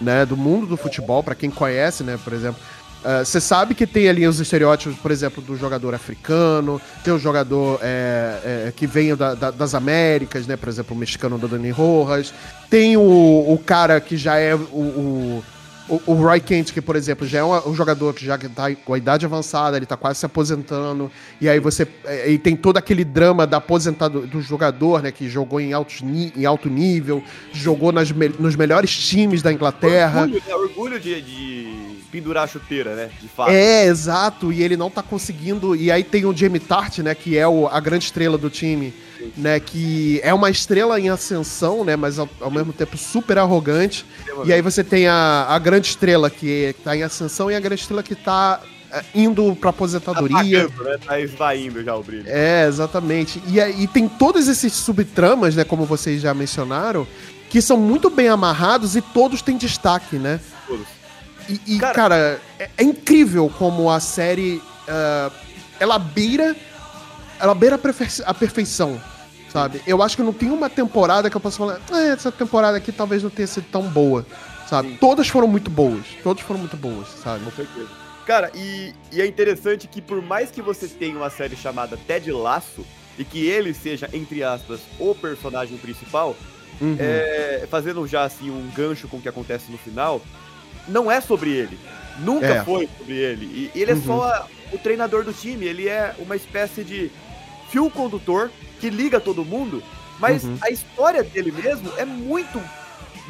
né? 0.00 0.24
Do 0.24 0.36
mundo 0.36 0.66
do 0.66 0.76
futebol, 0.76 1.22
pra 1.22 1.34
quem 1.34 1.50
conhece, 1.50 2.02
né, 2.02 2.18
por 2.24 2.32
exemplo. 2.32 2.58
é, 3.04 3.22
Você 3.22 3.38
sabe 3.38 3.74
que 3.74 3.86
tem 3.86 4.08
ali 4.08 4.26
os 4.26 4.40
estereótipos, 4.40 4.96
por 4.98 5.10
exemplo, 5.10 5.42
do 5.42 5.56
jogador 5.58 5.94
africano, 5.94 6.80
tem 7.04 7.12
o 7.12 7.18
jogador 7.18 7.78
é, 7.82 8.64
é, 8.68 8.72
que 8.74 8.86
vem 8.86 9.14
da- 9.14 9.34
da- 9.34 9.50
das 9.50 9.74
Américas, 9.74 10.46
né? 10.46 10.56
Por 10.56 10.70
exemplo, 10.70 10.96
o 10.96 10.98
mexicano 10.98 11.36
do 11.36 11.46
Dani 11.48 11.70
Rojas. 11.70 12.32
Tem 12.70 12.96
o, 12.96 13.02
o 13.02 13.60
cara 13.64 14.00
que 14.00 14.16
já 14.16 14.36
é 14.38 14.54
o, 14.54 14.58
o, 14.58 15.44
o- 15.88 16.00
o 16.06 16.14
Roy 16.14 16.40
Kent, 16.40 16.72
que, 16.72 16.80
por 16.80 16.96
exemplo, 16.96 17.26
já 17.26 17.38
é 17.38 17.44
um, 17.44 17.70
um 17.70 17.74
jogador 17.74 18.12
que 18.14 18.24
já 18.24 18.36
tá 18.38 18.74
com 18.74 18.92
a 18.94 18.98
idade 18.98 19.24
avançada, 19.24 19.76
ele 19.76 19.86
tá 19.86 19.96
quase 19.96 20.18
se 20.20 20.26
aposentando. 20.26 21.10
E 21.40 21.48
aí 21.48 21.60
você. 21.60 21.86
é, 22.04 22.30
E 22.30 22.38
tem 22.38 22.56
todo 22.56 22.76
aquele 22.76 23.04
drama 23.04 23.46
da 23.46 23.58
aposentado 23.58 24.26
do 24.26 24.40
jogador, 24.40 25.02
né? 25.02 25.10
Que 25.12 25.28
jogou 25.28 25.60
em, 25.60 25.72
altos 25.72 26.02
em 26.02 26.44
alto 26.44 26.68
nível, 26.68 27.22
jogou 27.52 27.92
nas 27.92 28.10
nos 28.38 28.56
melhores 28.56 28.90
times 28.96 29.42
da 29.42 29.52
Inglaterra. 29.52 30.22
Orgulho, 30.22 30.42
né? 30.46 30.54
Orgulho 30.54 31.00
de, 31.00 31.22
de 31.22 31.95
pendurar 32.06 32.44
a 32.44 32.46
chuteira, 32.46 32.94
né? 32.94 33.10
De 33.20 33.28
fato. 33.28 33.50
É, 33.50 33.86
exato, 33.86 34.52
e 34.52 34.62
ele 34.62 34.76
não 34.76 34.90
tá 34.90 35.02
conseguindo. 35.02 35.74
E 35.76 35.90
aí 35.90 36.02
tem 36.04 36.24
o 36.24 36.36
Jamie 36.36 36.60
Tart, 36.60 36.98
né, 36.98 37.14
que 37.14 37.36
é 37.36 37.46
o- 37.46 37.66
a 37.68 37.78
grande 37.80 38.04
estrela 38.04 38.38
do 38.38 38.48
time, 38.50 38.94
né, 39.36 39.58
que 39.60 40.20
é 40.22 40.32
uma 40.32 40.48
estrela 40.50 40.98
em 41.00 41.08
ascensão, 41.08 41.84
né, 41.84 41.96
mas 41.96 42.18
ao, 42.18 42.28
ao 42.40 42.50
mesmo 42.50 42.72
tempo 42.72 42.96
super 42.96 43.38
arrogante. 43.38 44.04
E 44.44 44.52
aí 44.52 44.62
você 44.62 44.82
tem 44.84 45.06
a, 45.08 45.46
a 45.48 45.58
grande 45.58 45.88
estrela 45.88 46.30
que 46.30 46.74
tá 46.84 46.96
em 46.96 47.02
ascensão 47.02 47.50
e 47.50 47.54
a 47.54 47.60
grande 47.60 47.80
estrela 47.82 48.02
que 48.02 48.14
tá 48.14 48.60
é, 48.92 49.02
indo 49.14 49.54
pra 49.56 49.70
Tá 49.72 49.76
aposentadoria. 49.76 50.62
apagando, 50.66 50.84
né? 50.84 50.96
Tá 51.04 51.20
esvaindo 51.20 51.82
já 51.82 51.96
o 51.96 52.02
brilho. 52.02 52.24
É, 52.26 52.66
exatamente. 52.68 53.42
E 53.48 53.60
aí 53.60 53.86
tem 53.88 54.08
todos 54.08 54.46
esses 54.48 54.72
subtramas, 54.74 55.56
né, 55.56 55.64
como 55.64 55.84
vocês 55.84 56.20
já 56.22 56.32
mencionaram, 56.32 57.06
que 57.50 57.60
são 57.62 57.76
muito 57.76 58.10
bem 58.10 58.28
amarrados 58.28 58.96
e 58.96 59.00
todos 59.00 59.40
têm 59.42 59.56
destaque, 59.56 60.16
né? 60.16 60.38
Todos. 60.66 60.86
E, 61.48 61.60
e, 61.66 61.78
Cara- 61.78 61.94
cara, 61.94 62.40
é, 62.58 62.70
é 62.78 62.82
incrível 62.82 63.50
como 63.58 63.90
a 63.90 64.00
série 64.00 64.62
ah, 64.88 65.30
ela 65.78 65.98
beira 65.98 66.56
ela 67.38 67.54
beira 67.54 67.76
a, 67.76 67.78
perfe- 67.78 68.22
a 68.24 68.32
perfeição, 68.32 69.00
sabe? 69.52 69.82
Eu 69.86 70.02
acho 70.02 70.16
que 70.16 70.22
não 70.22 70.32
tem 70.32 70.50
uma 70.50 70.70
temporada 70.70 71.28
que 71.28 71.36
eu 71.36 71.40
possa 71.40 71.58
falar, 71.58 71.80
"Ah, 71.92 72.00
essa 72.04 72.32
temporada 72.32 72.76
aqui 72.78 72.90
talvez 72.90 73.22
não 73.22 73.28
tenha 73.30 73.46
sido 73.46 73.66
tão 73.70 73.82
boa, 73.82 74.24
sabe? 74.68 74.96
Todas 74.98 75.28
foram 75.28 75.46
muito 75.46 75.70
boas, 75.70 76.04
todas 76.22 76.42
foram 76.42 76.60
muito 76.60 76.76
boas, 76.76 77.06
sabe? 77.22 77.44
Com 77.44 77.50
certeza. 77.50 77.88
Cara, 78.26 78.50
e, 78.54 78.92
e 79.12 79.20
é 79.20 79.26
interessante 79.26 79.86
que 79.86 80.00
por 80.00 80.20
mais 80.22 80.50
que 80.50 80.60
você 80.62 80.88
tenha 80.88 81.16
uma 81.16 81.28
série 81.30 81.54
chamada 81.56 81.96
Ted 82.06 82.32
Laço, 82.32 82.84
e 83.18 83.24
que 83.24 83.46
ele 83.46 83.72
seja, 83.72 84.08
entre 84.12 84.42
aspas, 84.42 84.80
o 84.98 85.14
personagem 85.14 85.76
principal, 85.78 86.34
Uhum. 86.78 86.96
é, 86.98 87.66
fazendo 87.70 88.06
já 88.06 88.24
assim 88.24 88.50
um 88.50 88.70
gancho 88.74 89.08
com 89.08 89.16
o 89.16 89.22
que 89.22 89.28
acontece 89.28 89.70
no 89.72 89.78
final, 89.78 90.20
não 90.88 91.10
é 91.10 91.20
sobre 91.20 91.50
ele. 91.50 91.78
Nunca 92.18 92.46
É. 92.46 92.64
foi 92.64 92.88
sobre 92.98 93.14
ele. 93.14 93.70
E 93.74 93.80
ele 93.80 93.90
é 93.90 93.94
Uhum. 93.94 94.02
só 94.04 94.48
o 94.72 94.78
treinador 94.78 95.22
do 95.24 95.32
time. 95.32 95.66
Ele 95.66 95.86
é 95.88 96.14
uma 96.18 96.34
espécie 96.36 96.82
de 96.82 97.10
fio 97.70 97.90
condutor 97.90 98.50
que 98.80 98.88
liga 98.88 99.20
todo 99.20 99.44
mundo. 99.44 99.82
Mas 100.18 100.44
Uhum. 100.44 100.56
a 100.62 100.70
história 100.70 101.22
dele 101.22 101.52
mesmo 101.52 101.92
é 101.98 102.04
muito 102.04 102.60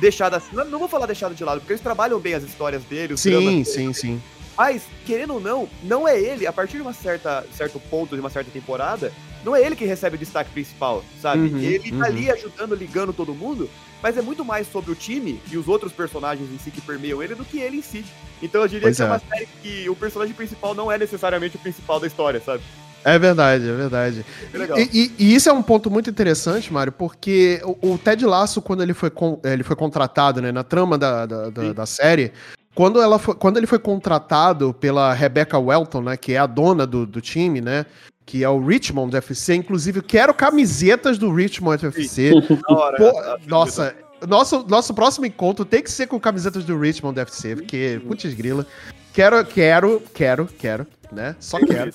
deixada 0.00 0.36
assim. 0.36 0.54
Não, 0.54 0.78
vou 0.78 0.86
falar 0.88 1.06
deixada 1.06 1.34
de 1.34 1.42
lado, 1.42 1.58
porque 1.60 1.72
eles 1.72 1.82
trabalham 1.82 2.20
bem 2.20 2.34
as 2.34 2.44
histórias 2.44 2.84
dele, 2.84 3.16
Sim, 3.16 3.30
dele. 3.30 3.64
sim, 3.64 3.92
sim. 3.92 4.22
Mas, 4.56 4.84
querendo 5.04 5.34
ou 5.34 5.40
não, 5.40 5.68
não 5.82 6.08
é 6.08 6.18
ele, 6.18 6.46
a 6.46 6.52
partir 6.52 6.76
de 6.76 6.82
uma 6.82 6.92
certa, 6.94 7.44
certo 7.52 7.78
ponto, 7.90 8.14
de 8.14 8.20
uma 8.20 8.30
certa 8.30 8.50
temporada, 8.50 9.12
não 9.44 9.54
é 9.54 9.60
ele 9.62 9.76
que 9.76 9.84
recebe 9.84 10.16
o 10.16 10.18
destaque 10.18 10.50
principal, 10.50 11.04
sabe? 11.20 11.48
Uhum, 11.48 11.58
ele 11.58 11.90
tá 11.90 11.96
uhum. 11.96 12.04
ali 12.04 12.30
ajudando, 12.30 12.74
ligando 12.74 13.12
todo 13.12 13.34
mundo, 13.34 13.68
mas 14.02 14.16
é 14.16 14.22
muito 14.22 14.44
mais 14.44 14.66
sobre 14.70 14.90
o 14.90 14.94
time 14.94 15.40
e 15.50 15.56
os 15.56 15.68
outros 15.68 15.92
personagens 15.92 16.50
em 16.50 16.58
si 16.58 16.70
que 16.70 16.80
permeiam 16.80 17.22
ele 17.22 17.34
do 17.34 17.44
que 17.44 17.58
ele 17.58 17.78
em 17.78 17.82
si. 17.82 18.04
Então 18.42 18.60
eu 18.62 18.68
diria 18.68 18.82
Pois 18.82 18.96
que 18.96 19.02
é. 19.02 19.06
é. 19.06 19.08
uma 19.08 19.18
série 19.18 19.48
que 19.62 19.88
o 19.88 19.96
personagem 19.96 20.34
principal 20.34 20.74
não 20.74 20.90
é 20.92 20.98
necessariamente 20.98 21.56
o 21.56 21.58
principal 21.58 21.98
da 21.98 22.06
história, 22.06 22.40
sabe? 22.44 22.62
É 23.04 23.18
verdade, 23.20 23.68
é 23.68 23.72
verdade. 23.72 24.26
É. 24.52 24.80
E, 24.82 24.88
e- 24.92 25.12
e 25.18 25.34
isso 25.34 25.48
é 25.48 25.52
um 25.52 25.62
ponto 25.62 25.88
muito 25.90 26.10
interessante, 26.10 26.72
Mário, 26.72 26.90
porque 26.92 27.60
o, 27.64 27.92
o 27.92 27.98
Ted 27.98 28.24
Lasso, 28.26 28.60
quando 28.60 28.82
ele 28.82 28.92
foi, 28.94 29.10
con- 29.10 29.40
ele 29.44 29.62
foi 29.62 29.76
contratado, 29.76 30.42
né, 30.42 30.50
na 30.50 30.64
trama 30.64 30.98
da, 30.98 31.24
da, 31.24 31.50
da- 31.50 31.72
da 31.72 31.86
série, 31.86 32.32
quando, 32.74 33.00
ela 33.00 33.16
foi- 33.18 33.36
quando 33.36 33.58
ele 33.58 33.66
foi 33.66 33.78
contratado 33.78 34.74
pela 34.74 35.12
Rebecca 35.14 35.56
Welton, 35.56 36.00
né, 36.02 36.16
que 36.16 36.32
é 36.32 36.38
a 36.38 36.46
dona 36.46 36.84
do, 36.84 37.06
do 37.06 37.20
time, 37.20 37.60
né, 37.60 37.86
que 38.26 38.42
é 38.42 38.48
o 38.48 38.58
Richmond 38.58 39.16
FC, 39.16 39.54
inclusive 39.54 40.00
eu 40.00 40.02
quero 40.02 40.34
camisetas 40.34 41.16
do 41.16 41.32
Richmond 41.32 41.86
FC. 41.86 42.32
Pô, 42.66 43.12
nossa, 43.46 43.94
nosso, 44.26 44.66
nosso 44.68 44.92
próximo 44.92 45.24
encontro 45.24 45.64
tem 45.64 45.80
que 45.80 45.90
ser 45.90 46.08
com 46.08 46.18
camisetas 46.18 46.64
do 46.64 46.76
Richmond 46.76 47.18
FC, 47.20 47.54
porque, 47.54 48.00
putz 48.04 48.34
grila, 48.34 48.66
quero, 49.12 49.44
quero, 49.46 50.02
quero, 50.12 50.46
quero, 50.58 50.86
né, 51.12 51.36
só 51.38 51.60
quero. 51.60 51.92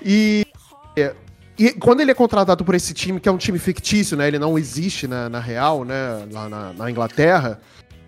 E, 0.00 0.46
e 1.58 1.72
quando 1.72 2.00
ele 2.00 2.12
é 2.12 2.14
contratado 2.14 2.64
por 2.64 2.76
esse 2.76 2.94
time, 2.94 3.18
que 3.18 3.28
é 3.28 3.32
um 3.32 3.36
time 3.36 3.58
fictício, 3.58 4.16
né? 4.16 4.28
Ele 4.28 4.38
não 4.38 4.58
existe 4.58 5.06
na, 5.06 5.28
na 5.28 5.40
real, 5.40 5.84
né? 5.84 6.26
Lá 6.32 6.48
na, 6.48 6.72
na 6.72 6.90
Inglaterra. 6.90 7.60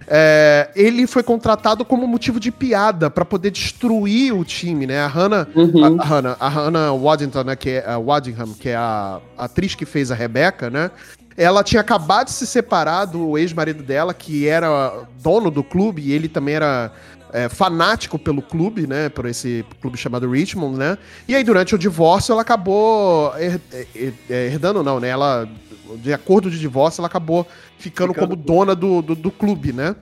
É, 0.09 0.71
ele 0.77 1.07
foi 1.07 1.23
contratado 1.23 1.85
como 1.85 2.07
motivo 2.07 2.39
de 2.39 2.51
piada 2.53 3.11
para 3.11 3.25
poder 3.25 3.51
destruir 3.51 4.33
o 4.33 4.45
time, 4.45 4.87
né? 4.87 5.01
A 5.01 5.07
Hannah, 5.07 5.47
Uhum. 5.55 5.99
a, 5.99 6.03
a 6.03 6.07
Hannah, 6.07 6.37
a 6.39 6.49
Hannah 6.49 6.93
Waddington, 6.93 7.43
né? 7.45 7.57
Que 7.57 7.71
é 7.71 7.85
a 7.91 7.99
Waddingham, 7.99 8.55
que 8.55 8.69
é 8.69 8.77
a, 8.77 9.21
a 9.37 9.45
atriz 9.47 9.75
que 9.75 9.85
fez 9.85 10.11
a 10.11 10.15
Rebecca, 10.15 10.71
né? 10.71 10.91
Ela 11.37 11.63
tinha 11.63 11.81
acabado 11.81 12.27
de 12.29 12.33
se 12.33 12.47
separar 12.47 13.05
do 13.05 13.37
ex-marido 13.37 13.83
dela, 13.83 14.15
que 14.15 14.47
era 14.49 15.03
dono 15.23 15.51
do 15.51 15.63
clube, 15.63 16.01
e 16.03 16.13
ele 16.13 16.29
também 16.29 16.55
era 16.55 16.91
é, 17.33 17.49
fanático 17.49 18.19
pelo 18.19 18.41
clube, 18.41 18.87
né? 18.87 19.09
Por 19.11 19.27
esse 19.27 19.63
clube 19.83 19.99
chamado 19.99 20.31
Richmond, 20.31 20.79
né? 20.79 20.97
E 21.29 21.35
aí, 21.35 21.45
durante 21.45 21.75
o 21.75 21.79
divórcio, 21.79 22.33
ela 22.33 22.41
acabou 22.43 23.35
her- 23.37 23.61
her- 23.95 24.15
herdando, 24.31 24.83
não, 24.83 24.99
né? 24.99 25.09
Ela, 25.09 25.47
de 25.97 26.13
acordo 26.13 26.51
de 26.51 26.59
divórcio, 26.59 27.01
ela 27.01 27.09
acabou 27.09 27.47
ficando, 27.79 28.13
Ficando 28.13 28.29
como 28.29 28.37
dona 28.37 28.75
do, 28.75 29.03
do, 29.03 29.15
do 29.15 29.31
clube, 29.31 29.73
né? 29.73 29.95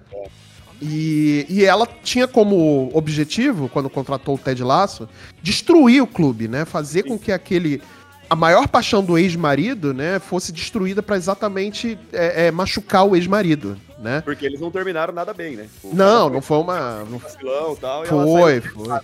E, 0.83 1.47
e 1.49 1.65
ela 1.65 1.87
tinha 2.03 2.27
como 2.27 2.91
objetivo, 2.93 3.69
quando 3.69 3.89
contratou 3.89 4.35
o 4.35 4.39
Ted 4.39 4.63
Lasso, 4.63 5.09
destruir 5.43 6.03
o 6.03 6.07
clube, 6.07 6.49
né? 6.49 6.65
Fazer 6.65 7.05
com 7.05 7.19
que 7.19 7.33
aquele. 7.33 7.81
A 8.29 8.35
maior 8.35 8.67
paixão 8.67 9.05
do 9.05 9.19
ex-marido, 9.19 9.93
né, 9.93 10.19
fosse 10.19 10.51
destruída 10.51 11.03
pra 11.03 11.15
exatamente 11.15 11.99
é, 12.11 12.47
é, 12.47 12.51
machucar 12.51 13.07
o 13.07 13.15
ex-marido, 13.15 13.77
né? 13.99 14.23
Porque 14.23 14.47
eles 14.47 14.61
não 14.61 14.71
terminaram 14.71 15.13
nada 15.13 15.35
bem, 15.35 15.57
né? 15.57 15.69
O 15.83 15.95
Não, 15.95 16.31
não 16.31 16.41
foi 16.41 16.57
uma. 16.59 17.05
não 17.05 17.21
foi 17.21 17.31
vacilão 17.31 17.77
tal. 17.77 18.07
foi, 18.07 18.61
foi. 18.63 19.01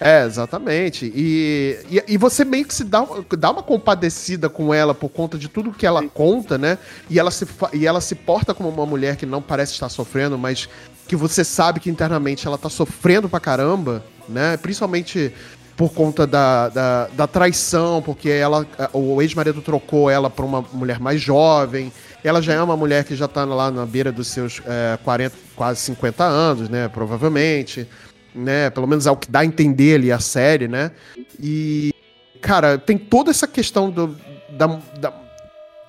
É, 0.00 0.24
exatamente. 0.24 1.12
E, 1.14 1.78
e, 1.90 2.14
e 2.14 2.18
você 2.18 2.44
meio 2.44 2.64
que 2.64 2.74
se 2.74 2.84
dá, 2.84 3.06
dá 3.38 3.50
uma 3.50 3.62
compadecida 3.62 4.48
com 4.48 4.74
ela 4.74 4.94
por 4.94 5.08
conta 5.08 5.38
de 5.38 5.48
tudo 5.48 5.72
que 5.72 5.86
ela 5.86 6.02
conta, 6.08 6.58
né? 6.58 6.78
E 7.08 7.18
ela, 7.18 7.30
se, 7.30 7.46
e 7.72 7.86
ela 7.86 8.00
se 8.00 8.14
porta 8.14 8.52
como 8.52 8.68
uma 8.68 8.86
mulher 8.86 9.16
que 9.16 9.26
não 9.26 9.40
parece 9.40 9.72
estar 9.72 9.88
sofrendo, 9.88 10.36
mas 10.36 10.68
que 11.06 11.14
você 11.14 11.44
sabe 11.44 11.78
que 11.78 11.90
internamente 11.90 12.46
ela 12.46 12.58
tá 12.58 12.68
sofrendo 12.68 13.28
pra 13.28 13.38
caramba, 13.38 14.04
né? 14.28 14.56
Principalmente 14.56 15.32
por 15.76 15.92
conta 15.92 16.26
da, 16.26 16.68
da, 16.68 17.06
da 17.08 17.26
traição, 17.26 18.02
porque 18.02 18.28
ela, 18.28 18.66
o 18.92 19.20
ex-marido 19.22 19.60
trocou 19.62 20.10
ela 20.10 20.28
por 20.28 20.44
uma 20.44 20.62
mulher 20.72 21.00
mais 21.00 21.20
jovem. 21.20 21.92
Ela 22.22 22.40
já 22.42 22.54
é 22.54 22.62
uma 22.62 22.76
mulher 22.76 23.04
que 23.04 23.16
já 23.16 23.26
tá 23.26 23.44
lá 23.44 23.70
na 23.70 23.86
beira 23.86 24.12
dos 24.12 24.28
seus 24.28 24.62
é, 24.66 24.98
40, 25.02 25.36
quase 25.56 25.80
50 25.80 26.24
anos, 26.24 26.68
né? 26.68 26.88
Provavelmente. 26.88 27.88
Né? 28.34 28.70
Pelo 28.70 28.86
menos 28.86 29.06
é 29.06 29.10
o 29.10 29.16
que 29.16 29.30
dá 29.30 29.40
a 29.40 29.44
entender 29.44 29.96
ali 29.96 30.10
a 30.10 30.18
série, 30.18 30.66
né? 30.68 30.90
E, 31.38 31.92
cara, 32.40 32.78
tem 32.78 32.96
toda 32.96 33.30
essa 33.30 33.46
questão 33.46 33.90
do, 33.90 34.16
da, 34.50 34.66
da- 34.98 35.12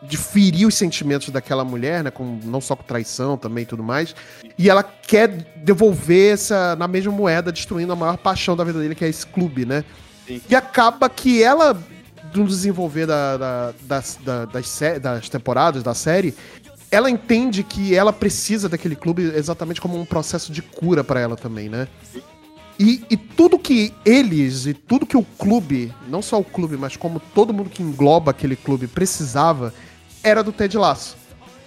de 0.02 0.18
ferir 0.18 0.68
os 0.68 0.76
sentimentos 0.76 1.30
daquela 1.30 1.64
mulher, 1.64 2.04
né? 2.04 2.12
Com, 2.12 2.38
não 2.44 2.60
só 2.60 2.76
com 2.76 2.84
traição 2.84 3.38
também 3.38 3.64
e 3.64 3.66
tudo 3.66 3.82
mais. 3.82 4.14
E 4.58 4.70
ela 4.70 4.84
quer 4.84 5.30
devolver 5.64 6.34
essa 6.34 6.76
na 6.76 6.88
mesma 6.88 7.14
moeda, 7.14 7.52
destruindo 7.52 7.94
a 7.94 7.96
maior 7.96 8.18
paixão 8.18 8.58
da 8.58 8.66
vida 8.66 8.80
dele, 8.80 8.96
que 8.96 9.06
é 9.06 9.08
esse 9.10 9.26
clube, 9.26 9.66
né? 9.66 9.86
Sim. 10.28 10.42
E 10.50 10.54
acaba 10.56 11.10
que 11.10 11.42
ela, 11.42 11.82
no 12.36 12.46
desenvolver 12.46 13.06
da, 13.08 13.38
da- 13.38 13.74
das, 13.84 14.20
da- 14.22 14.44
das, 14.46 14.80
das 15.02 15.30
temporadas 15.30 15.82
da 15.82 15.94
série, 15.94 16.36
ela 16.92 17.10
entende 17.10 17.64
que 17.64 17.96
ela 17.96 18.12
precisa 18.12 18.68
daquele 18.68 18.96
clube 18.98 19.24
exatamente 19.36 19.80
como 19.82 19.98
um 19.98 20.06
processo 20.06 20.52
de 20.52 20.62
cura 20.62 21.04
pra 21.04 21.20
ela 21.22 21.36
também, 21.38 21.70
né? 21.70 21.88
E, 22.80 23.04
e 23.10 23.16
tudo 23.16 23.60
que 23.60 23.94
eles 24.04 24.66
e 24.66 24.74
tudo 24.74 25.06
que 25.06 25.16
o 25.16 25.24
clube, 25.24 25.94
não 26.08 26.22
só 26.22 26.40
o 26.40 26.44
clube, 26.44 26.76
mas 26.76 26.98
como 26.98 27.20
todo 27.20 27.54
mundo 27.54 27.70
que 27.70 27.84
engloba 27.84 28.32
aquele 28.32 28.56
clube 28.56 28.88
precisava, 28.88 29.74
era 30.24 30.44
do 30.44 30.52
Ted 30.52 30.78
Lasso, 30.78 31.16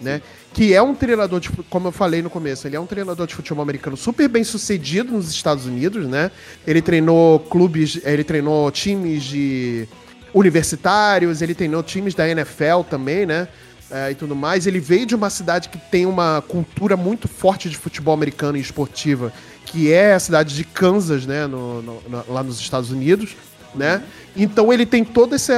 né? 0.01 0.21
Que 0.53 0.75
é 0.75 0.83
um 0.83 0.95
treinador, 0.95 1.39
de, 1.39 1.51
como 1.71 1.89
eu 1.89 1.93
falei 1.93 2.23
no 2.23 2.31
começo, 2.31 2.67
ele 2.67 2.77
é 2.77 2.81
um 2.81 2.87
treinador 2.87 3.27
de 3.27 3.35
futebol 3.35 3.63
americano 3.63 3.97
super 3.97 4.27
bem 4.29 4.43
sucedido 4.43 5.13
nos 5.13 5.31
Estados 5.31 5.67
Unidos, 5.67 6.09
né? 6.09 6.31
Ele 6.67 6.83
treinou 6.83 7.39
clubes, 7.41 8.01
ele 8.05 8.25
treinou 8.25 8.71
times 8.71 9.23
de 9.23 9.87
universitários, 10.35 11.41
ele 11.41 11.55
treinou 11.55 11.83
times 11.83 12.15
da 12.15 12.29
NFL 12.29 12.83
também, 12.89 13.27
né? 13.27 13.49
É, 13.91 14.11
e 14.11 14.15
tudo 14.17 14.35
mais. 14.35 14.67
Ele 14.67 14.81
veio 14.81 15.07
de 15.07 15.15
uma 15.15 15.31
cidade 15.31 15.69
que 15.69 15.79
tem 15.79 16.07
uma 16.07 16.43
cultura 16.49 16.97
muito 16.97 17.29
forte 17.29 17.71
de 17.71 17.77
futebol 17.77 18.13
americano 18.13 18.59
e 18.59 18.61
esportiva, 18.61 19.33
que 19.67 19.93
é 19.93 20.15
a 20.15 20.19
cidade 20.19 20.55
de 20.55 20.65
Kansas, 20.65 21.27
né? 21.27 21.47
no- 21.47 21.83
no- 21.83 22.01
lá 22.29 22.43
nos 22.43 22.59
Estados 22.59 22.91
Unidos, 22.91 23.37
né? 23.75 24.03
Então 24.35 24.73
ele 24.73 24.87
tem 24.87 25.05
todo 25.05 25.35
esse, 25.35 25.53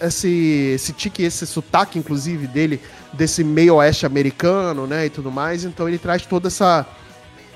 esse, 0.00 0.72
esse 0.74 0.92
tique, 0.92 1.22
esse 1.24 1.46
sotaque, 1.46 1.98
inclusive, 1.98 2.46
dele, 2.46 2.80
desse 3.12 3.42
meio 3.42 3.76
oeste 3.76 4.06
americano, 4.06 4.86
né? 4.86 5.06
E 5.06 5.10
tudo 5.10 5.30
mais. 5.32 5.64
Então 5.64 5.88
ele 5.88 5.98
traz 5.98 6.24
toda 6.26 6.46
essa. 6.48 6.86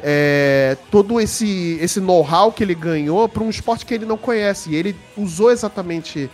é, 0.02 0.76
todo 0.90 1.20
esse, 1.20 1.78
esse 1.81 2.00
know-how 2.00 2.50
que 2.52 2.62
ele 2.64 2.74
ganhou 2.74 3.28
para 3.28 3.42
um 3.42 3.50
esporte 3.50 3.85
que 3.87 3.94
ele 3.94 4.07
não 4.07 4.16
conhece. 4.16 4.70
E 4.70 4.74
ele 4.76 4.96
usou 5.16 5.50
exatamente 5.52 6.28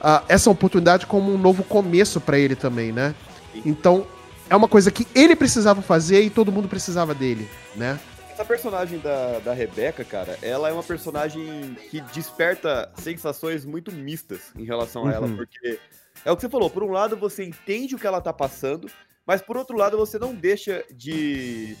ah, 0.00 0.22
essa 0.28 0.48
oportunidade 0.50 1.04
como 1.06 1.34
um 1.34 1.38
novo 1.38 1.62
começo 1.62 2.20
para 2.20 2.38
ele 2.38 2.54
também, 2.54 2.92
né? 2.92 3.14
Então, 3.66 4.06
é 4.48 4.56
uma 4.56 4.68
coisa 4.68 4.90
que 4.90 5.06
ele 5.14 5.36
precisava 5.36 5.82
fazer 5.82 6.22
e 6.22 6.30
todo 6.30 6.50
mundo 6.52 6.68
precisava 6.68 7.14
dele, 7.14 7.48
né? 7.76 7.98
Essa 8.40 8.48
personagem 8.48 8.98
da, 9.00 9.38
da 9.40 9.52
Rebeca, 9.52 10.02
cara, 10.02 10.38
ela 10.40 10.70
é 10.70 10.72
uma 10.72 10.82
personagem 10.82 11.74
que 11.90 12.00
desperta 12.00 12.90
sensações 12.94 13.66
muito 13.66 13.92
mistas 13.92 14.50
em 14.56 14.64
relação 14.64 15.06
a 15.06 15.12
ela, 15.12 15.26
Uhum. 15.26 15.36
porque 15.36 15.78
é 16.24 16.32
o 16.32 16.34
que 16.34 16.40
você 16.40 16.48
falou, 16.48 16.70
por 16.70 16.82
um 16.82 16.90
lado 16.90 17.18
você 17.18 17.44
entende 17.44 17.94
o 17.94 17.98
que 17.98 18.06
ela 18.06 18.18
tá 18.18 18.32
passando, 18.32 18.90
mas 19.26 19.42
por 19.42 19.58
outro 19.58 19.76
lado 19.76 19.98
você 19.98 20.18
não 20.18 20.34
deixa 20.34 20.82
de 20.90 21.76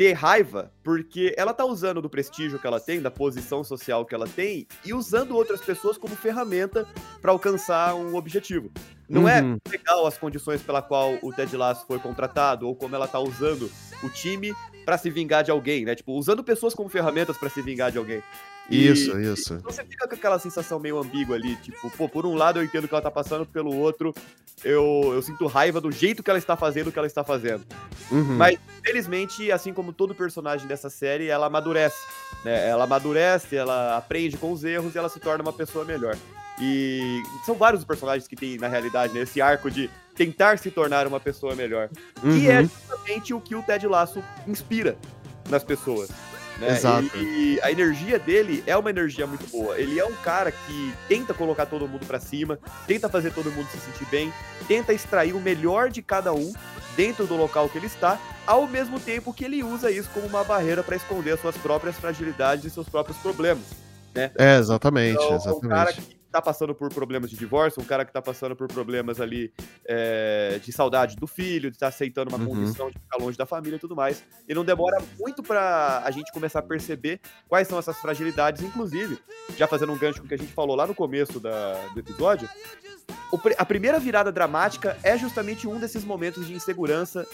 ter 0.00 0.14
raiva, 0.14 0.72
porque 0.82 1.34
ela 1.36 1.52
tá 1.52 1.62
usando 1.62 2.00
do 2.00 2.08
prestígio 2.08 2.58
que 2.58 2.66
ela 2.66 2.80
tem, 2.80 3.02
da 3.02 3.10
posição 3.10 3.62
social 3.62 4.06
que 4.06 4.14
ela 4.14 4.26
tem, 4.26 4.66
e 4.82 4.94
usando 4.94 5.36
outras 5.36 5.60
pessoas 5.60 5.98
como 5.98 6.16
ferramenta 6.16 6.88
para 7.20 7.30
alcançar 7.32 7.94
um 7.94 8.16
objetivo. 8.16 8.72
Não 9.06 9.28
é 9.28 9.42
Uhum. 9.42 9.58
legal 9.70 10.06
as 10.06 10.16
condições 10.16 10.62
pela 10.62 10.80
qual 10.80 11.18
o 11.20 11.30
Ted 11.34 11.54
Lasso 11.54 11.84
foi 11.86 11.98
contratado, 11.98 12.66
ou 12.66 12.74
como 12.74 12.96
ela 12.96 13.06
tá 13.06 13.20
usando 13.20 13.70
o 14.02 14.08
time 14.08 14.54
pra 14.86 14.96
se 14.96 15.10
vingar 15.10 15.44
de 15.44 15.50
alguém, 15.50 15.84
né? 15.84 15.94
Tipo, 15.94 16.14
usando 16.14 16.42
pessoas 16.42 16.72
como 16.72 16.88
ferramentas 16.88 17.36
pra 17.36 17.50
se 17.50 17.60
vingar 17.60 17.92
de 17.92 17.98
alguém. 17.98 18.22
E 18.70 18.88
Isso, 18.88 19.18
isso. 19.20 19.58
Você 19.64 19.84
fica 19.84 20.06
com 20.06 20.14
aquela 20.14 20.38
sensação 20.38 20.78
meio 20.78 20.98
ambígua 20.98 21.34
ali, 21.36 21.56
tipo, 21.56 21.90
pô, 21.90 22.08
por 22.08 22.24
um 22.24 22.34
lado 22.34 22.60
eu 22.60 22.64
entendo 22.64 22.84
o 22.84 22.88
que 22.88 22.94
ela 22.94 23.02
tá 23.02 23.10
passando, 23.10 23.44
pelo 23.44 23.74
outro 23.76 24.14
eu, 24.64 25.12
eu 25.14 25.22
sinto 25.22 25.46
raiva 25.46 25.80
do 25.80 25.90
jeito 25.90 26.22
que 26.22 26.30
ela 26.30 26.38
está 26.38 26.56
fazendo 26.56 26.88
o 26.88 26.92
que 26.92 26.98
ela 26.98 27.06
está 27.06 27.24
fazendo. 27.24 27.64
Uhum. 28.10 28.36
Mas, 28.36 28.58
felizmente, 28.84 29.50
assim 29.50 29.72
como 29.72 29.92
todo 29.92 30.14
personagem 30.14 30.66
dessa 30.66 30.90
série, 30.90 31.28
ela 31.28 31.46
amadurece. 31.46 31.98
Né? 32.44 32.68
Ela 32.68 32.84
amadurece, 32.84 33.56
ela 33.56 33.96
aprende 33.96 34.36
com 34.36 34.52
os 34.52 34.62
erros 34.64 34.94
e 34.94 34.98
ela 34.98 35.08
se 35.08 35.18
torna 35.18 35.42
uma 35.42 35.52
pessoa 35.52 35.84
melhor. 35.84 36.16
E 36.60 37.22
são 37.46 37.54
vários 37.54 37.80
os 37.80 37.86
personagens 37.86 38.28
que 38.28 38.36
tem, 38.36 38.58
na 38.58 38.68
realidade, 38.68 39.14
né, 39.14 39.20
esse 39.22 39.40
arco 39.40 39.70
de 39.70 39.88
tentar 40.14 40.58
se 40.58 40.70
tornar 40.70 41.06
uma 41.06 41.18
pessoa 41.18 41.54
melhor. 41.54 41.88
Que 42.20 42.50
é 42.50 42.60
Uhum. 42.60 42.68
justamente 42.68 43.32
o 43.34 43.40
que 43.40 43.54
o 43.54 43.62
Ted 43.62 43.86
Lasso 43.86 44.22
inspira 44.46 44.96
nas 45.48 45.64
pessoas. 45.64 46.10
Né? 46.60 46.76
Exato. 46.76 47.16
E 47.16 47.58
a 47.62 47.72
energia 47.72 48.18
dele 48.18 48.62
é 48.66 48.76
uma 48.76 48.90
energia 48.90 49.26
muito 49.26 49.46
boa. 49.46 49.80
Ele 49.80 49.98
é 49.98 50.04
um 50.04 50.14
cara 50.16 50.52
que 50.52 50.94
tenta 51.08 51.32
colocar 51.32 51.64
todo 51.64 51.88
mundo 51.88 52.04
pra 52.06 52.20
cima, 52.20 52.58
tenta 52.86 53.08
fazer 53.08 53.32
todo 53.32 53.50
mundo 53.50 53.66
se 53.70 53.78
sentir 53.80 54.04
bem, 54.10 54.32
tenta 54.68 54.92
extrair 54.92 55.32
o 55.32 55.40
melhor 55.40 55.88
de 55.88 56.02
cada 56.02 56.34
um 56.34 56.52
dentro 56.96 57.26
do 57.26 57.34
local 57.34 57.68
que 57.68 57.78
ele 57.78 57.86
está, 57.86 58.20
ao 58.46 58.66
mesmo 58.66 59.00
tempo 59.00 59.32
que 59.32 59.44
ele 59.44 59.62
usa 59.62 59.90
isso 59.90 60.10
como 60.12 60.26
uma 60.26 60.44
barreira 60.44 60.82
para 60.82 60.96
esconder 60.96 61.32
as 61.32 61.40
suas 61.40 61.56
próprias 61.56 61.96
fragilidades 61.96 62.66
e 62.66 62.70
seus 62.70 62.88
próprios 62.88 63.16
problemas. 63.18 63.64
É, 64.14 64.30
exatamente, 64.58 65.14
Então, 65.14 65.36
um 65.56 65.60
cara 65.60 65.90
exatamente. 65.90 66.00
que 66.14 66.19
tá 66.30 66.40
passando 66.40 66.74
por 66.74 66.92
problemas 66.92 67.28
de 67.30 67.36
divórcio, 67.36 67.82
um 67.82 67.84
cara 67.84 68.04
que 68.04 68.12
tá 68.12 68.22
passando 68.22 68.54
por 68.56 68.68
problemas 68.68 69.20
ali 69.20 69.52
é, 69.86 70.60
de 70.62 70.72
saudade 70.72 71.16
do 71.16 71.26
filho, 71.26 71.70
de 71.70 71.76
estar 71.76 71.88
aceitando 71.88 72.34
uma 72.34 72.38
Uhum. 72.38 72.54
condição 72.54 72.88
de 72.90 72.98
ficar 72.98 73.16
longe 73.18 73.36
da 73.36 73.44
família 73.46 73.76
e 73.76 73.78
tudo 73.80 73.96
mais. 73.96 74.22
E 74.48 74.54
não 74.54 74.64
demora 74.64 74.98
muito 75.18 75.42
pra 75.42 76.02
a 76.04 76.10
gente 76.10 76.30
começar 76.32 76.60
a 76.60 76.62
perceber 76.62 77.20
quais 77.48 77.66
são 77.68 77.78
essas 77.78 77.96
fragilidades, 77.98 78.62
inclusive, 78.62 79.18
já 79.56 79.66
fazendo 79.66 79.92
um 79.92 79.98
gancho 79.98 80.20
com 80.20 80.26
o 80.26 80.28
que 80.28 80.34
a 80.34 80.38
gente 80.38 80.52
falou 80.52 80.76
lá 80.76 80.86
no 80.86 80.94
começo 80.94 81.40
da- 81.40 81.74
do 81.94 82.00
episódio, 82.00 82.48
a 83.58 83.64
primeira 83.64 83.98
virada 83.98 84.30
dramática 84.32 84.96
é 85.02 85.16
justamente 85.16 85.66
um 85.68 85.78
desses 85.78 86.04
momentos 86.04 86.46
de 86.46 86.52
insegurança 86.54 87.26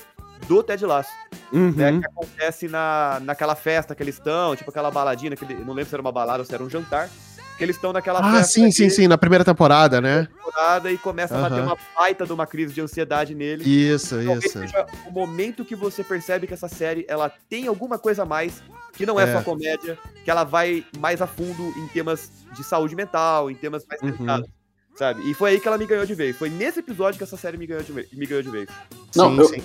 do 0.46 0.62
Ted 0.62 0.84
Lasso 0.84 1.10
né, 1.52 1.90
Uhum. 1.92 2.00
que 2.00 2.06
acontece 2.06 2.68
na, 2.68 3.18
naquela 3.22 3.54
festa 3.54 3.94
que 3.94 4.02
eles 4.02 4.16
estão, 4.16 4.54
tipo 4.56 4.68
aquela 4.70 4.90
baladinha, 4.90 5.32
aquele, 5.32 5.54
não 5.54 5.72
lembro 5.72 5.88
se 5.88 5.94
era 5.94 6.02
uma 6.02 6.12
balada 6.12 6.40
ou 6.40 6.44
se 6.44 6.52
era 6.54 6.62
um 6.62 6.68
jantar, 6.68 7.08
que 7.56 7.64
eles 7.64 7.76
estão 7.76 7.92
naquela 7.92 8.20
Ah, 8.20 8.32
festa 8.34 8.52
sim, 8.52 8.70
sim, 8.70 8.88
sim, 8.90 9.08
na 9.08 9.16
primeira 9.18 9.44
temporada, 9.44 10.00
né? 10.00 10.28
temporada 10.34 10.90
e 10.90 10.98
começa 10.98 11.36
a 11.36 11.40
bater 11.48 11.62
uma 11.62 11.76
baita 11.96 12.24
de 12.26 12.32
uma 12.32 12.46
crise 12.46 12.72
de 12.74 12.80
ansiedade 12.80 13.34
nele. 13.34 13.64
Isso, 13.64 14.16
Talvez 14.16 14.44
isso. 14.44 14.58
seja 14.58 14.86
o 15.06 15.10
momento 15.10 15.64
que 15.64 15.74
você 15.74 16.02
percebe 16.04 16.46
que 16.46 16.54
essa 16.54 16.68
série 16.68 17.04
ela 17.08 17.30
tem 17.48 17.66
alguma 17.66 17.98
coisa 17.98 18.22
a 18.22 18.26
mais, 18.26 18.62
que 18.92 19.04
não 19.06 19.18
é, 19.20 19.24
É. 19.24 19.32
só 19.34 19.42
comédia, 19.42 19.98
que 20.24 20.30
ela 20.30 20.44
vai 20.44 20.84
mais 20.98 21.20
a 21.20 21.26
fundo 21.26 21.72
em 21.78 21.86
temas 21.88 22.30
de 22.54 22.64
saúde 22.64 22.94
mental, 22.96 23.50
em 23.50 23.54
temas 23.54 23.84
mais 23.86 24.00
Uhum. 24.02 24.10
delicados. 24.12 24.48
Sabe? 24.94 25.30
E 25.30 25.34
foi 25.34 25.50
aí 25.50 25.60
que 25.60 25.68
ela 25.68 25.76
me 25.76 25.84
ganhou 25.84 26.06
de 26.06 26.14
vez. 26.14 26.34
Foi 26.36 26.48
nesse 26.48 26.78
episódio 26.78 27.18
que 27.18 27.24
essa 27.24 27.36
série 27.36 27.58
me 27.58 27.66
ganhou 27.66 27.82
de 27.82 27.92
vez. 27.92 28.10
Me 28.12 28.24
ganhou 28.24 28.42
de 28.42 28.48
vez. 28.50 28.66
Não, 29.14 29.30
sim, 29.32 29.38
eu- 29.40 29.44
sim. 29.48 29.62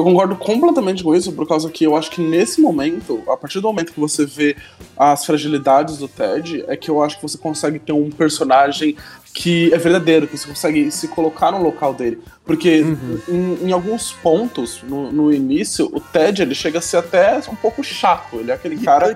Eu 0.00 0.04
concordo 0.04 0.34
completamente 0.34 1.04
com 1.04 1.14
isso, 1.14 1.30
por 1.32 1.46
causa 1.46 1.68
que 1.68 1.84
eu 1.84 1.94
acho 1.94 2.10
que 2.10 2.22
nesse 2.22 2.58
momento, 2.58 3.22
a 3.28 3.36
partir 3.36 3.60
do 3.60 3.68
momento 3.68 3.92
que 3.92 4.00
você 4.00 4.24
vê 4.24 4.56
as 4.96 5.26
fragilidades 5.26 5.98
do 5.98 6.08
Ted, 6.08 6.64
é 6.68 6.74
que 6.74 6.90
eu 6.90 7.02
acho 7.02 7.16
que 7.16 7.22
você 7.22 7.36
consegue 7.36 7.78
ter 7.78 7.92
um 7.92 8.10
personagem 8.10 8.96
que 9.34 9.72
é 9.74 9.76
verdadeiro, 9.76 10.26
que 10.26 10.38
você 10.38 10.48
consegue 10.48 10.90
se 10.90 11.06
colocar 11.08 11.52
no 11.52 11.62
local 11.62 11.92
dele. 11.92 12.18
Porque 12.50 12.80
Uhum. 12.82 13.18
em, 13.28 13.68
em 13.68 13.72
alguns 13.72 14.10
pontos, 14.10 14.82
no, 14.82 15.12
no 15.12 15.32
início, 15.32 15.86
o 15.92 16.00
Ted 16.00 16.42
ele 16.42 16.52
chega 16.52 16.80
a 16.80 16.82
ser 16.82 16.96
até 16.96 17.38
um 17.48 17.54
pouco 17.54 17.84
chato. 17.84 18.38
Ele 18.40 18.50
é 18.50 18.54
aquele 18.54 18.76
cara. 18.78 19.06
Né. 19.06 19.14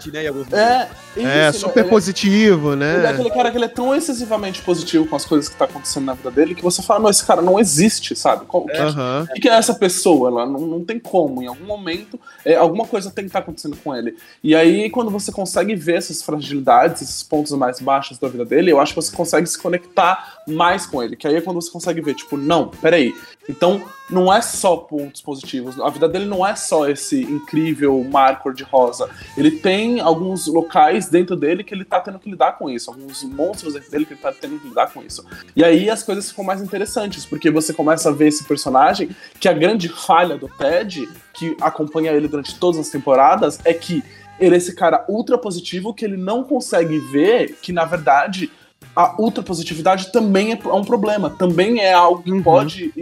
É, 0.52 0.88
isso, 1.16 1.26
É, 1.28 1.44
ele- 1.48 1.52
super 1.52 1.80
ele- 1.80 1.88
positivo, 1.88 2.72
ele 2.74 2.84
é 2.84 2.98
né? 3.02 3.08
aquele 3.08 3.30
cara 3.30 3.50
que 3.50 3.56
ele 3.56 3.64
é 3.64 3.68
tão 3.68 3.92
excessivamente 3.92 4.62
positivo 4.62 5.04
com 5.06 5.16
as 5.16 5.24
coisas 5.24 5.48
que 5.48 5.56
tá 5.56 5.64
acontecendo 5.64 6.04
na 6.04 6.14
vida 6.14 6.30
dele 6.30 6.54
que 6.54 6.62
você 6.62 6.80
fala, 6.80 7.00
não, 7.00 7.10
esse 7.10 7.24
cara 7.26 7.42
não 7.42 7.58
existe, 7.58 8.14
sabe? 8.14 8.46
Como, 8.46 8.66
que- 8.66 8.76
Aham. 8.76 9.26
o 9.28 9.40
que 9.40 9.48
é 9.48 9.54
essa 9.54 9.74
pessoa? 9.74 10.28
Ela 10.28 10.46
não, 10.46 10.60
não 10.60 10.84
tem 10.84 11.00
como. 11.00 11.42
Em 11.42 11.48
algum 11.48 11.64
momento, 11.66 12.20
é, 12.44 12.54
alguma 12.54 12.86
coisa 12.86 13.10
tem 13.10 13.24
que 13.24 13.30
estar 13.30 13.40
acontecendo 13.40 13.76
com 13.82 13.92
ele. 13.96 14.16
E 14.44 14.54
aí, 14.54 14.88
quando 14.90 15.10
você 15.10 15.32
consegue 15.32 15.74
ver 15.74 15.96
essas 15.96 16.22
fragilidades, 16.22 17.02
esses 17.02 17.22
pontos 17.24 17.50
mais 17.52 17.80
baixos 17.80 18.16
da 18.16 18.28
vida 18.28 18.44
dele, 18.44 18.70
eu 18.70 18.78
acho 18.78 18.94
que 18.94 19.02
você 19.02 19.14
consegue 19.14 19.46
se 19.48 19.58
conectar 19.58 20.33
mais 20.46 20.86
com 20.86 21.02
ele. 21.02 21.16
Que 21.16 21.26
aí 21.26 21.36
é 21.36 21.40
quando 21.40 21.60
você 21.60 21.70
consegue 21.70 22.00
ver, 22.00 22.14
tipo, 22.14 22.36
não, 22.36 22.68
peraí. 22.68 23.14
Então, 23.48 23.82
não 24.10 24.32
é 24.32 24.40
só 24.40 24.76
pontos 24.76 25.20
positivos. 25.20 25.78
A 25.80 25.88
vida 25.88 26.08
dele 26.08 26.26
não 26.26 26.46
é 26.46 26.54
só 26.54 26.88
esse 26.88 27.22
incrível 27.22 28.02
mar 28.04 28.40
cor-de-rosa. 28.40 29.08
Ele 29.36 29.50
tem 29.50 30.00
alguns 30.00 30.46
locais 30.46 31.08
dentro 31.08 31.36
dele 31.36 31.64
que 31.64 31.74
ele 31.74 31.84
tá 31.84 32.00
tendo 32.00 32.18
que 32.18 32.30
lidar 32.30 32.52
com 32.58 32.68
isso. 32.68 32.90
Alguns 32.90 33.22
monstros 33.24 33.74
dentro 33.74 33.90
dele 33.90 34.06
que 34.06 34.14
ele 34.14 34.20
tá 34.20 34.32
tendo 34.32 34.58
que 34.58 34.68
lidar 34.68 34.92
com 34.92 35.02
isso. 35.02 35.24
E 35.54 35.64
aí 35.64 35.88
as 35.88 36.02
coisas 36.02 36.30
ficam 36.30 36.44
mais 36.44 36.60
interessantes, 36.60 37.24
porque 37.24 37.50
você 37.50 37.72
começa 37.72 38.08
a 38.08 38.12
ver 38.12 38.28
esse 38.28 38.44
personagem 38.44 39.10
que 39.40 39.48
a 39.48 39.52
grande 39.52 39.88
falha 39.88 40.36
do 40.36 40.48
Ted, 40.48 41.08
que 41.32 41.56
acompanha 41.60 42.12
ele 42.12 42.28
durante 42.28 42.58
todas 42.58 42.80
as 42.80 42.88
temporadas, 42.88 43.58
é 43.64 43.72
que 43.72 44.02
ele 44.38 44.54
é 44.54 44.58
esse 44.58 44.74
cara 44.74 45.04
ultra 45.08 45.38
positivo 45.38 45.94
que 45.94 46.04
ele 46.04 46.16
não 46.16 46.42
consegue 46.42 46.98
ver 46.98 47.56
que, 47.62 47.72
na 47.72 47.84
verdade, 47.84 48.50
a 48.94 49.14
ultra 49.20 49.42
positividade 49.42 50.12
também 50.12 50.52
é 50.52 50.58
um 50.72 50.84
problema, 50.84 51.30
também 51.30 51.80
é 51.80 51.92
algo 51.92 52.22
que, 52.22 52.30
Uhum. 52.32 52.42
pode, 52.42 52.92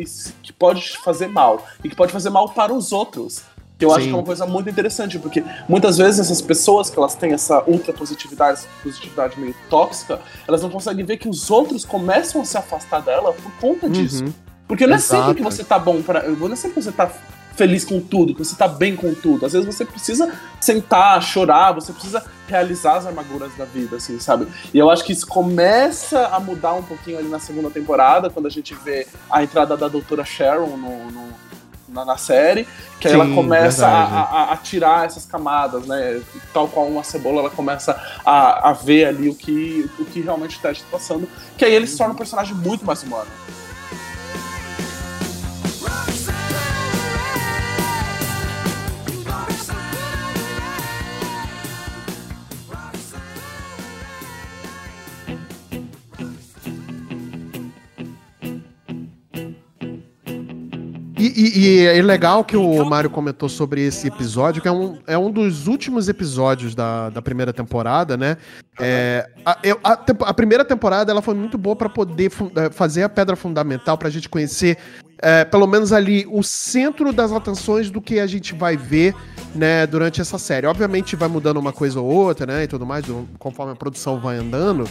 que 0.42 0.52
pode 0.52 0.98
fazer 0.98 1.28
mal, 1.28 1.66
e 1.84 1.88
que 1.88 1.96
pode 1.96 2.12
fazer 2.12 2.30
mal 2.30 2.48
para 2.48 2.72
os 2.72 2.92
outros. 2.92 3.42
Que 3.78 3.84
eu 3.84 3.90
acho 3.90 4.02
Sim. 4.02 4.08
que 4.08 4.14
é 4.14 4.18
uma 4.18 4.24
coisa 4.24 4.46
muito 4.46 4.70
interessante, 4.70 5.18
porque 5.18 5.42
muitas 5.68 5.98
vezes 5.98 6.20
essas 6.20 6.40
pessoas 6.40 6.88
que 6.88 6.96
elas 6.98 7.14
têm 7.16 7.32
essa 7.32 7.64
ultra 7.66 7.92
positividade, 7.92 8.60
essa 8.60 8.68
positividade 8.82 9.38
meio 9.40 9.54
tóxica, 9.68 10.20
elas 10.46 10.62
não 10.62 10.70
conseguem 10.70 11.04
ver 11.04 11.16
que 11.16 11.28
os 11.28 11.50
outros 11.50 11.84
começam 11.84 12.40
a 12.42 12.44
se 12.44 12.56
afastar 12.56 13.00
dela 13.02 13.32
por 13.32 13.52
conta 13.60 13.90
disso. 13.90 14.24
Uhum. 14.24 14.32
Porque 14.68 14.86
não 14.86 14.94
é 14.94 14.96
Exato. 14.98 15.20
sempre 15.22 15.34
que 15.36 15.42
você 15.42 15.64
tá 15.64 15.78
bom 15.78 16.00
para, 16.00 16.28
não 16.28 16.52
é 16.52 16.56
sempre 16.56 16.76
que 16.76 16.82
você 16.82 16.92
tá 16.92 17.10
feliz 17.54 17.84
com 17.84 18.00
tudo, 18.00 18.34
que 18.34 18.44
você 18.44 18.56
tá 18.56 18.66
bem 18.66 18.96
com 18.96 19.12
tudo. 19.14 19.44
Às 19.46 19.52
vezes 19.52 19.66
você 19.66 19.84
precisa 19.84 20.32
sentar, 20.60 21.22
chorar, 21.22 21.72
você 21.72 21.92
precisa 21.92 22.24
realizar 22.48 22.96
as 22.96 23.06
armaduras 23.06 23.52
da 23.56 23.64
vida, 23.64 23.96
assim, 23.96 24.18
sabe? 24.18 24.46
E 24.72 24.78
eu 24.78 24.90
acho 24.90 25.04
que 25.04 25.12
isso 25.12 25.26
começa 25.26 26.26
a 26.28 26.40
mudar 26.40 26.74
um 26.74 26.82
pouquinho 26.82 27.18
ali 27.18 27.28
na 27.28 27.38
segunda 27.38 27.70
temporada, 27.70 28.28
quando 28.30 28.46
a 28.46 28.50
gente 28.50 28.74
vê 28.74 29.06
a 29.30 29.42
entrada 29.42 29.76
da 29.76 29.88
doutora 29.88 30.24
Sharon 30.24 30.76
no, 30.76 31.10
no- 31.10 31.42
na, 31.88 32.06
na 32.06 32.16
série, 32.16 32.66
que 32.98 33.06
aí 33.06 33.12
Sim, 33.14 33.20
ela 33.20 33.34
começa 33.34 33.86
a, 33.86 34.20
a- 34.22 34.52
a 34.54 34.56
tirar 34.56 35.04
essas 35.04 35.26
camadas, 35.26 35.86
né? 35.86 36.22
Tal 36.52 36.66
qual 36.66 36.86
uma 36.86 37.04
cebola, 37.04 37.40
ela 37.40 37.50
começa 37.50 37.92
a, 38.24 38.70
a 38.70 38.72
ver 38.72 39.04
ali 39.06 39.28
o 39.28 39.34
que, 39.34 39.90
o 39.98 40.04
que 40.06 40.20
realmente 40.22 40.56
o 40.56 40.60
Ted 40.62 40.80
tá 40.80 40.86
passando, 40.90 41.28
que 41.58 41.64
aí 41.66 41.74
ele 41.74 41.86
se 41.86 41.98
torna 41.98 42.14
um 42.14 42.16
personagem 42.16 42.54
muito 42.54 42.82
mais 42.86 43.02
humano. 43.02 43.26
E, 61.22 61.26
e- 61.36 61.58
e 61.60 61.86
é 61.86 62.02
legal 62.02 62.42
que 62.44 62.56
o 62.56 62.84
Mário 62.84 63.08
comentou 63.08 63.48
sobre 63.48 63.80
esse 63.86 64.08
episódio, 64.08 64.60
que 64.60 64.66
é 64.66 64.72
um, 64.72 64.98
é 65.06 65.16
um 65.16 65.30
dos 65.30 65.68
últimos 65.68 66.08
episódios 66.08 66.74
da, 66.74 67.10
da 67.10 67.22
primeira 67.22 67.52
temporada, 67.52 68.16
né? 68.16 68.36
É, 68.80 69.28
a, 69.44 69.52
a 69.84 69.98
a 70.30 70.34
primeira 70.34 70.64
temporada 70.64 71.12
ela 71.12 71.22
foi 71.22 71.34
muito 71.34 71.56
boa 71.56 71.76
para 71.76 71.88
poder 71.88 72.32
eh, 72.56 72.70
fazer 72.70 73.04
a 73.04 73.08
pedra 73.08 73.36
fundamental, 73.36 73.96
pra 73.96 74.10
gente 74.10 74.28
conhecer, 74.28 74.76
eh, 75.20 75.44
pelo 75.44 75.66
menos 75.66 75.92
ali, 75.92 76.26
o 76.28 76.42
centro 76.42 77.12
das 77.12 77.30
atenções 77.30 77.88
do 77.90 78.00
que 78.00 78.18
a 78.18 78.26
gente 78.26 78.52
vai 78.54 78.76
ver 78.76 79.14
né, 79.54 79.86
durante 79.86 80.20
essa 80.20 80.38
série. 80.38 80.66
Obviamente 80.66 81.14
vai 81.14 81.28
mudando 81.28 81.58
uma 81.58 81.72
coisa 81.72 82.00
ou 82.00 82.06
outra, 82.06 82.46
né? 82.46 82.64
E 82.64 82.66
tudo 82.66 82.84
mais, 82.84 83.04
conforme 83.38 83.72
a 83.72 83.76
produção 83.76 84.18
vai 84.18 84.38
andando. 84.38 84.88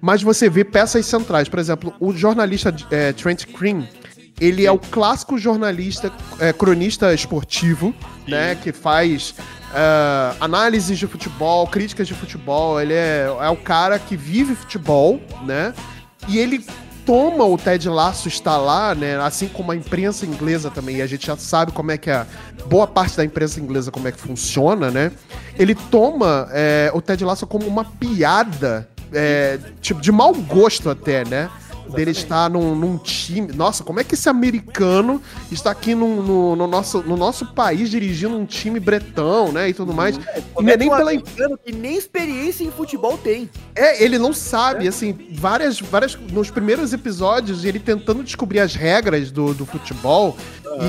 Mas 0.00 0.22
você 0.22 0.50
vê 0.50 0.62
peças 0.64 1.06
centrais. 1.06 1.48
Por 1.48 1.58
exemplo, 1.58 1.94
o 1.98 2.12
jornalista 2.12 2.74
eh, 2.90 3.12
Trent 3.14 3.46
Cream, 3.46 3.88
ele 4.40 4.66
é 4.66 4.72
o 4.72 4.78
clássico 4.78 5.38
jornalista, 5.38 6.12
eh, 6.40 6.52
cronista 6.52 7.14
esportivo, 7.14 7.94
né? 8.26 8.54
Que 8.56 8.72
faz 8.72 9.34
eh, 9.72 10.36
análises 10.40 10.98
de 10.98 11.06
futebol, 11.06 11.66
críticas 11.66 12.08
de 12.08 12.14
futebol. 12.14 12.80
Ele 12.80 12.94
é, 12.94 13.26
é 13.40 13.48
o 13.48 13.56
cara 13.56 13.98
que 13.98 14.16
vive 14.16 14.54
futebol, 14.54 15.20
né? 15.44 15.72
E 16.28 16.38
ele 16.38 16.64
toma 17.04 17.44
o 17.44 17.56
Ted 17.56 17.88
Lasso 17.88 18.28
está 18.28 18.56
lá, 18.56 18.94
né? 18.94 19.16
Assim 19.20 19.46
como 19.46 19.72
a 19.72 19.76
imprensa 19.76 20.24
inglesa 20.26 20.70
também, 20.70 20.96
e 20.96 21.02
a 21.02 21.06
gente 21.06 21.26
já 21.26 21.36
sabe 21.36 21.72
como 21.72 21.90
é 21.90 21.98
que 21.98 22.10
a 22.10 22.26
boa 22.66 22.86
parte 22.86 23.16
da 23.16 23.24
imprensa 23.24 23.60
inglesa 23.60 23.90
como 23.90 24.08
é 24.08 24.12
que 24.12 24.18
funciona, 24.18 24.90
né? 24.90 25.12
Ele 25.58 25.74
toma 25.74 26.48
é, 26.50 26.90
o 26.94 27.00
Ted 27.00 27.24
Lasso 27.24 27.46
como 27.46 27.66
uma 27.66 27.84
piada, 27.84 28.88
é, 29.12 29.58
tipo 29.80 30.00
de 30.00 30.10
mau 30.10 30.34
gosto 30.34 30.90
até, 30.90 31.24
né? 31.24 31.50
Dele 31.88 32.10
estar 32.12 32.48
num, 32.50 32.74
num 32.74 32.96
time. 32.98 33.52
Nossa, 33.52 33.84
como 33.84 34.00
é 34.00 34.04
que 34.04 34.14
esse 34.14 34.28
americano 34.28 35.20
está 35.50 35.70
aqui 35.70 35.94
no, 35.94 36.22
no, 36.22 36.56
no 36.56 36.66
nosso, 36.66 37.02
no 37.02 37.16
nosso 37.16 37.46
país 37.54 37.90
dirigindo 37.90 38.36
um 38.36 38.46
time 38.46 38.80
bretão, 38.80 39.52
né? 39.52 39.68
E 39.68 39.74
tudo 39.74 39.92
mais. 39.92 40.16
E 40.16 40.42
Como 40.54 40.66
não 40.66 40.70
é 40.70 40.74
é 40.74 40.76
nem 40.76 40.88
que 40.88 40.94
um 40.94 40.96
pela 40.96 41.10
americano 41.10 41.58
que 41.58 41.72
nem 41.72 41.96
experiência 41.96 42.64
em 42.64 42.70
futebol 42.70 43.16
tem. 43.18 43.48
é, 43.76 44.02
ele 44.02 44.18
não 44.18 44.32
sabe, 44.32 44.88
assim, 44.88 45.28
várias, 45.32 45.80
várias. 45.80 46.16
Nos 46.32 46.50
primeiros 46.50 46.92
episódios, 46.92 47.64
ele 47.64 47.78
tentando 47.78 48.22
descobrir 48.24 48.60
as 48.60 48.74
regras 48.74 49.30
do, 49.30 49.52
do 49.54 49.66
futebol. 49.66 50.36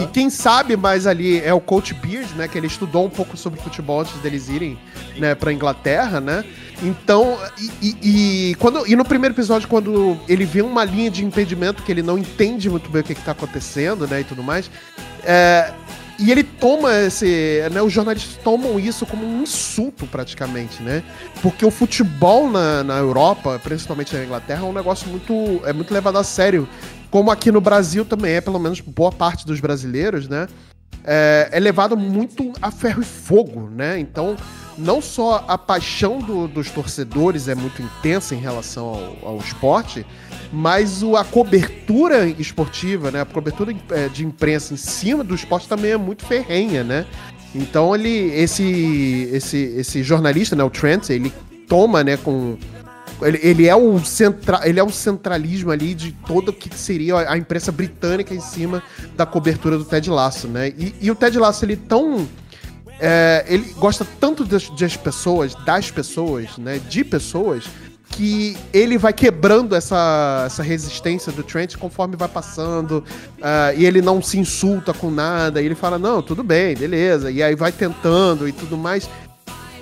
E 0.01 0.07
quem 0.07 0.29
sabe 0.31 0.75
mais 0.75 1.05
ali 1.05 1.39
é 1.41 1.53
o 1.53 1.59
Coach 1.61 1.93
Beard, 1.93 2.31
né? 2.35 2.47
Que 2.47 2.57
ele 2.57 2.67
estudou 2.67 3.05
um 3.05 3.09
pouco 3.09 3.37
sobre 3.37 3.59
futebol 3.61 4.01
antes 4.01 4.15
deles 4.19 4.49
irem, 4.49 4.79
né, 5.17 5.35
pra 5.35 5.53
Inglaterra, 5.53 6.19
né? 6.19 6.43
Então, 6.83 7.37
e, 7.81 7.87
e- 8.03 8.49
e 8.51 8.55
quando, 8.55 8.85
e 8.87 8.95
no 8.95 9.05
primeiro 9.05 9.33
episódio, 9.33 9.67
quando 9.67 10.17
ele 10.27 10.45
vê 10.45 10.61
uma 10.61 10.83
linha 10.83 11.09
de 11.09 11.23
impedimento 11.23 11.83
que 11.83 11.91
ele 11.91 12.01
não 12.03 12.17
entende 12.17 12.69
muito 12.69 12.89
bem 12.89 13.01
o 13.01 13.03
que, 13.05 13.15
que 13.15 13.21
tá 13.21 13.31
acontecendo, 13.31 14.07
né? 14.07 14.21
E 14.21 14.23
tudo 14.23 14.43
mais. 14.43 14.69
é, 15.23 15.71
e 16.17 16.31
ele 16.31 16.43
toma 16.43 16.93
esse. 17.01 17.61
Né, 17.73 17.81
os 17.81 17.91
jornalistas 17.91 18.37
tomam 18.41 18.79
isso 18.79 19.05
como 19.05 19.25
um 19.25 19.41
insulto, 19.43 20.07
praticamente, 20.07 20.81
né? 20.81 21.03
Porque 21.41 21.65
o 21.65 21.71
futebol 21.71 22.49
na, 22.49 22.83
na 22.85 22.97
Europa, 22.97 23.59
principalmente 23.61 24.15
na 24.15 24.23
Inglaterra, 24.23 24.61
é 24.61 24.63
um 24.69 24.71
negócio 24.73 25.09
muito. 25.09 25.61
é 25.65 25.73
muito 25.73 25.93
levado 25.93 26.17
a 26.17 26.23
sério. 26.23 26.67
Como 27.11 27.31
aqui 27.31 27.51
no 27.51 27.59
Brasil 27.61 28.05
também 28.05 28.33
é, 28.33 28.41
pelo 28.41 28.59
menos 28.59 28.79
boa 28.81 29.11
parte 29.11 29.45
dos 29.45 29.59
brasileiros, 29.59 30.27
né? 30.29 30.47
É, 31.03 31.49
é 31.51 31.59
levado 31.59 31.95
muito 31.97 32.51
a 32.61 32.71
ferro 32.71 33.01
e 33.01 33.05
fogo, 33.05 33.69
né? 33.69 33.99
Então, 33.99 34.35
não 34.77 35.01
só 35.01 35.43
a 35.47 35.57
paixão 35.57 36.19
do- 36.19 36.47
dos 36.47 36.69
torcedores 36.69 37.47
é 37.47 37.55
muito 37.55 37.81
intensa 37.81 38.35
em 38.35 38.39
relação 38.39 38.85
ao, 39.23 39.29
ao 39.33 39.37
esporte, 39.37 40.05
mas 40.51 41.03
a 41.03 41.23
cobertura 41.23 42.27
esportiva, 42.27 43.11
né? 43.11 43.21
A 43.21 43.25
cobertura 43.25 43.73
eh, 43.91 44.09
de 44.09 44.25
imprensa 44.25 44.73
em 44.73 44.77
cima 44.77 45.23
do 45.23 45.33
esporte 45.35 45.67
também 45.67 45.91
é 45.91 45.97
muito 45.97 46.25
ferrenha, 46.25 46.83
né? 46.83 47.05
Então 47.53 47.95
ele, 47.95 48.31
esse, 48.33 49.29
esse, 49.31 49.57
esse 49.77 50.03
jornalista, 50.03 50.55
né, 50.55 50.63
o 50.63 50.69
Trent, 50.69 51.09
ele 51.09 51.31
toma, 51.69 52.03
né, 52.03 52.17
com 52.17 52.57
ele, 53.21 53.39
ele 53.41 53.65
é 53.67 53.75
o 53.75 53.97
centra, 54.03 54.59
ele 54.67 54.77
é 54.77 54.83
o 54.83 54.89
centralismo 54.89 55.71
ali 55.71 55.93
de 55.93 56.11
todo 56.27 56.49
o 56.49 56.53
que 56.53 56.69
seria 56.77 57.29
a 57.29 57.37
imprensa 57.37 57.71
britânica 57.71 58.33
em 58.33 58.41
cima 58.41 58.83
da 59.15 59.25
cobertura 59.25 59.77
do 59.77 59.85
Ted 59.85 60.09
Lasso, 60.09 60.49
né? 60.49 60.73
E, 60.77 60.93
e 60.99 61.09
o 61.09 61.15
Ted 61.15 61.39
Lasso 61.39 61.63
ele 61.63 61.73
é 61.73 61.79
tão 61.87 62.27
é, 62.99 63.45
ele 63.47 63.73
gosta 63.77 64.05
tanto 64.19 64.43
das, 64.43 64.69
das 64.69 64.95
pessoas, 64.95 65.55
das 65.65 65.91
pessoas, 65.91 66.57
né, 66.57 66.79
de 66.79 67.03
pessoas, 67.03 67.65
que 68.09 68.55
ele 68.71 68.97
vai 68.97 69.11
quebrando 69.11 69.75
essa, 69.75 70.43
essa 70.45 70.63
resistência 70.63 71.31
do 71.31 71.43
Trent 71.43 71.75
conforme 71.75 72.15
vai 72.15 72.29
passando, 72.29 73.03
ah, 73.41 73.73
e 73.73 73.85
ele 73.85 74.01
não 74.01 74.21
se 74.21 74.39
insulta 74.39 74.93
com 74.93 75.11
nada, 75.11 75.61
e 75.61 75.65
ele 75.65 75.75
fala, 75.75 75.99
não, 75.99 76.21
tudo 76.21 76.41
bem, 76.43 76.75
beleza, 76.75 77.29
e 77.29 77.43
aí 77.43 77.55
vai 77.55 77.71
tentando 77.71 78.47
e 78.47 78.53
tudo 78.53 78.77
mais, 78.77 79.09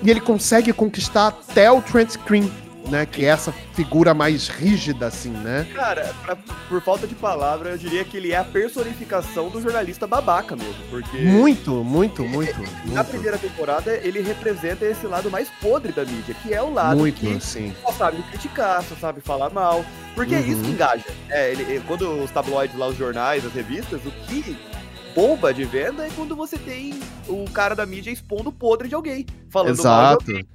e 0.02 0.10
ele 0.10 0.20
consegue 0.20 0.72
conquistar 0.72 1.28
até 1.28 1.70
o 1.70 1.80
Trent 1.80 2.16
Green, 2.26 2.50
né, 2.88 3.06
que 3.06 3.24
é 3.24 3.28
essa 3.28 3.52
figura 3.72 4.12
mais 4.14 4.48
rígida, 4.48 5.06
assim, 5.06 5.30
né? 5.30 5.66
Cara, 5.74 6.14
pra- 6.24 6.36
por 6.68 6.80
falta 6.82 7.06
de 7.06 7.14
palavra, 7.14 7.70
eu 7.70 7.78
diria 7.78 8.04
que 8.04 8.16
ele 8.16 8.32
é 8.32 8.36
a 8.36 8.44
personificação 8.44 9.48
do 9.48 9.60
jornalista 9.60 10.06
babaca 10.06 10.54
mesmo. 10.56 10.74
Porque 10.90 11.16
Muito, 11.18 11.82
muito, 11.84 12.22
muito, 12.24 12.52
na 12.60 12.66
muito, 13.02 13.04
primeira 13.10 13.38
temporada 13.38 13.92
ele 13.96 14.20
representa 14.20 14.84
esse 14.84 15.06
lado 15.06 15.30
mais 15.30 15.48
podre 15.60 15.92
da 15.92 16.04
mídia, 16.04 16.34
que 16.42 16.52
é 16.52 16.60
o 16.62 16.72
lado 16.72 16.96
muito, 16.98 17.20
que 17.20 17.36
assim. 17.36 17.74
só 17.82 17.92
sabe 17.92 18.22
criticar, 18.30 18.82
só 18.82 18.94
sabe 18.96 19.20
falar 19.20 19.50
mal. 19.50 19.84
Porque 20.14 20.34
é 20.34 20.38
isso 20.40 20.60
que 20.60 20.66
Uhum. 20.68 20.72
engaja. 20.74 21.04
É, 21.28 21.50
ele- 21.50 21.82
quando 21.88 22.08
os 22.22 22.30
tabloides 22.30 22.76
lá, 22.78 22.86
os 22.86 22.96
jornais, 22.96 23.44
as 23.44 23.52
revistas, 23.52 24.00
o 24.04 24.10
que 24.28 24.56
bomba 25.14 25.52
de 25.54 25.64
venda 25.64 26.06
é 26.06 26.10
quando 26.14 26.34
você 26.34 26.58
tem 26.58 26.98
o 27.28 27.44
cara 27.50 27.74
da 27.74 27.86
mídia 27.86 28.10
expondo 28.10 28.48
o 28.48 28.52
podre 28.52 28.88
de 28.88 28.94
alguém. 28.94 29.24
Falando 29.48 29.82
mal 29.82 30.18
de 30.18 30.24
Exato, 30.24 30.46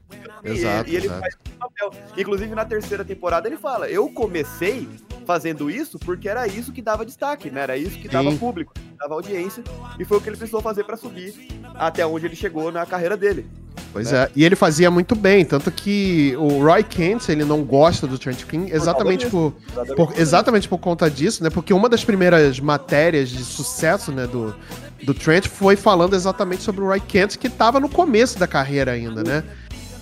E- 0.46 0.50
exato, 0.50 0.90
E, 0.90 0.96
ele 0.96 1.06
exato. 1.06 1.20
faz 1.22 1.36
esse 1.46 1.56
papel. 1.58 1.92
Inclusive, 2.18 2.56
na 2.56 2.66
terceira 2.66 3.06
temporada, 3.06 3.48
ele 3.48 3.58
fala: 3.58 3.90
Eu 3.90 4.10
comecei 4.10 4.88
fazendo 5.26 5.70
isso 5.70 5.98
porque 6.00 6.28
era 6.28 6.48
isso 6.48 6.72
que 6.72 6.82
dava 6.82 7.06
destaque, 7.06 7.50
né? 7.50 7.62
Era 7.62 7.78
isso 7.78 7.98
que 8.00 8.08
dava 8.10 8.32
Sim. 8.32 8.38
público, 8.38 8.74
dava 8.98 9.14
audiência. 9.14 9.64
E 10.00 10.04
foi 10.06 10.18
o 10.18 10.22
que 10.22 10.30
ele 10.30 10.38
precisou 10.38 10.62
fazer 10.62 10.84
pra 10.84 10.98
subir 10.98 11.34
até 11.76 12.06
onde 12.06 12.26
ele 12.26 12.36
chegou 12.36 12.72
na 12.72 12.86
carreira 12.86 13.16
dele. 13.16 13.48
Pois 13.92 14.14
é, 14.14 14.30
e 14.36 14.46
ele 14.46 14.56
fazia 14.56 14.92
muito 14.92 15.16
bem, 15.16 15.44
tanto 15.44 15.72
que 15.72 16.36
o 16.38 16.64
Roy 16.64 16.84
Kent, 16.84 17.28
ele 17.30 17.44
não 17.44 17.64
gosta 17.64 18.06
do 18.06 18.20
Trent 18.20 18.44
King 18.46 18.72
exatamente 18.72 19.26
por, 19.28 19.54
Exatamente. 19.72 19.96
por- 19.96 20.20
exatamente 20.20 20.70
por 20.70 20.78
conta 20.78 21.10
disso, 21.10 21.44
né? 21.44 21.50
Porque 21.50 21.74
uma 21.74 21.90
das 21.90 22.04
primeiras 22.06 22.60
matérias 22.60 23.30
de 23.30 23.44
sucesso, 23.44 24.12
né, 24.12 24.28
do, 24.28 24.56
do 25.04 25.14
Trent 25.14 25.48
foi 25.48 25.76
falando 25.76 26.16
exatamente 26.16 26.62
sobre 26.62 26.82
o 26.82 26.86
Roy 26.88 27.00
Kent, 27.00 27.38
que 27.38 27.50
tava 27.50 27.80
no 27.80 27.90
começo 27.90 28.38
da 28.38 28.46
carreira 28.46 28.92
ainda, 28.92 29.24
né? 29.24 29.44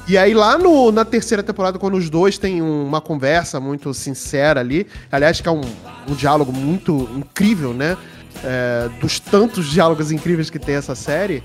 E 0.06 0.18
aí 0.18 0.34
lá 0.34 0.58
no, 0.58 0.92
na 0.92 1.04
terceira 1.06 1.42
temporada, 1.44 1.78
quando 1.80 1.96
os 1.96 2.10
dois 2.10 2.38
têm 2.38 2.62
um- 2.62 2.86
uma 2.86 3.00
conversa 3.02 3.60
muito 3.60 3.94
sincera 3.94 4.60
ali, 4.60 4.86
aliás, 5.12 5.40
que 5.40 5.48
é 5.48 5.52
um, 5.52 5.62
um 6.10 6.14
diálogo 6.14 6.52
muito 6.52 7.10
incrível, 7.16 7.74
né? 7.74 7.96
É, 8.44 8.88
dos 9.02 9.20
tantos 9.20 9.66
diálogos 9.68 10.12
incríveis 10.12 10.50
que 10.50 10.60
tem 10.60 10.76
essa 10.76 10.94
série, 10.94 11.42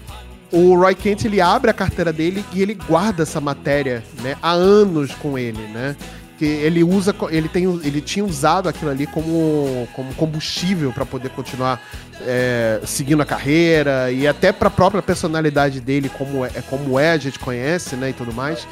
o 0.52 0.76
Roy 0.76 0.94
Kent 0.94 1.24
ele 1.24 1.40
abre 1.40 1.70
a 1.70 1.74
carteira 1.74 2.12
dele 2.12 2.44
e 2.52 2.60
ele 2.60 2.74
guarda 2.74 3.22
essa 3.22 3.40
matéria, 3.40 4.04
né, 4.22 4.36
há 4.42 4.52
anos 4.52 5.12
com 5.14 5.38
ele, 5.38 5.62
né? 5.68 5.96
Que 6.38 6.44
ele 6.44 6.82
usa, 6.84 7.14
ele 7.30 7.48
tem, 7.48 7.64
ele 7.84 8.00
tinha 8.00 8.24
usado 8.24 8.68
aquilo 8.68 8.90
ali 8.90 9.06
como, 9.06 9.88
como 9.94 10.12
combustível 10.14 10.92
para 10.92 11.06
poder 11.06 11.30
continuar 11.30 11.80
é, 12.20 12.80
seguindo 12.84 13.22
a 13.22 13.24
carreira 13.24 14.10
e 14.10 14.26
até 14.26 14.52
para 14.52 14.68
a 14.68 14.70
própria 14.70 15.00
personalidade 15.00 15.80
dele, 15.80 16.10
como 16.10 16.44
é, 16.44 16.50
como 16.68 16.98
é, 16.98 17.12
a 17.12 17.16
gente 17.16 17.38
conhece, 17.38 17.96
né, 17.96 18.10
e 18.10 18.12
tudo 18.12 18.32
mais. 18.32 18.66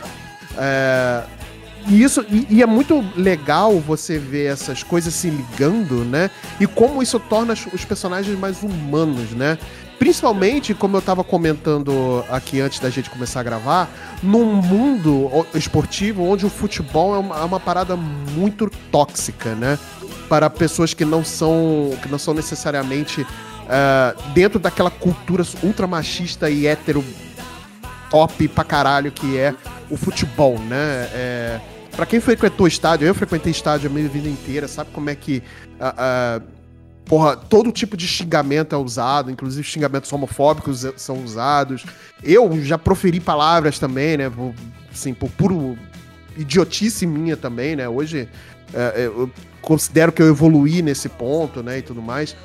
É, 0.59 1.23
e 1.89 2.03
isso 2.03 2.25
e, 2.29 2.47
e 2.51 2.63
é 2.63 2.67
muito 2.67 3.05
legal 3.17 3.79
você 3.79 4.19
ver 4.19 4.53
essas 4.53 4.83
coisas 4.83 5.15
se 5.15 5.31
ligando, 5.31 6.05
né? 6.05 6.31
E 6.59 6.67
como 6.67 7.03
isso 7.03 7.19
torna 7.19 7.55
os 7.73 7.85
personagens 7.85 8.39
mais 8.39 8.63
humanos, 8.63 9.31
né? 9.31 9.57
Principalmente, 10.01 10.73
como 10.73 10.97
eu 10.97 11.03
tava 11.03 11.23
comentando 11.23 12.25
aqui 12.31 12.59
antes 12.59 12.81
da 12.81 12.89
gente 12.89 13.11
começar 13.11 13.41
a 13.41 13.43
gravar, 13.43 13.87
num 14.23 14.47
mundo 14.47 15.31
esportivo 15.55 16.25
onde 16.25 16.47
o 16.47 16.49
futebol 16.49 17.15
é 17.15 17.19
uma, 17.19 17.37
é 17.37 17.43
uma 17.43 17.61
parada 17.61 17.95
muito 17.97 18.71
tóxica, 18.91 19.55
né? 19.55 19.79
Para 20.27 20.49
pessoas 20.49 20.95
que 20.95 21.05
não 21.05 21.23
são, 21.23 21.91
que 22.03 22.09
não 22.09 22.19
são 22.19 22.33
necessariamente 22.33 23.27
ah, 23.69 24.15
dentro 24.33 24.59
daquela 24.59 24.91
cultura 24.91 25.45
ultra 25.63 25.87
machista 25.87 26.49
e 26.49 26.67
hétero 26.67 27.05
top 28.09 28.49
pra 28.49 28.65
caralho 28.65 29.13
que 29.13 29.37
é 29.37 29.55
o 29.91 29.99
futebol, 29.99 30.59
né? 30.61 31.11
É, 31.13 31.61
para 31.95 32.07
quem 32.07 32.21
frequentou 32.21 32.67
estádio, 32.67 33.07
eu 33.07 33.15
frequentei 33.15 33.53
estádio 33.53 33.91
a 33.91 33.93
minha 33.93 34.09
vida 34.09 34.31
inteira, 34.31 34.67
sabe 34.67 34.93
como 34.95 35.11
é 35.11 35.15
que 35.15 35.43
ah, 35.79 35.95
ah, 35.99 36.41
porra, 37.11 37.37
todo 37.37 37.73
tipo 37.73 37.97
de 37.97 38.07
xingamento 38.07 38.73
é 38.73 38.79
usado, 38.79 39.33
inclusive 39.33 39.67
xingamentos 39.67 40.13
homofóbicos 40.13 40.87
são 40.97 41.25
usados. 41.25 41.85
Eu 42.23 42.63
já 42.63 42.79
proferi 42.79 43.19
palavras 43.19 43.81
também, 43.81 44.17
né? 44.17 44.31
por- 44.31 44.55
Assim, 44.93 45.13
por 45.13 45.29
puro 45.31 45.77
idiotice 46.37 47.07
minha 47.07 47.37
também, 47.37 47.75
né? 47.75 47.89
Hoje 47.89 48.29
é, 48.73 49.07
eu 49.07 49.29
considero 49.61 50.13
que 50.13 50.23
eu 50.23 50.29
evoluí 50.29 50.83
nesse 50.83 51.09
ponto, 51.09 51.63
né? 51.65 51.79
E 51.79 51.83
tudo 51.83 52.01
mais. 52.01 52.37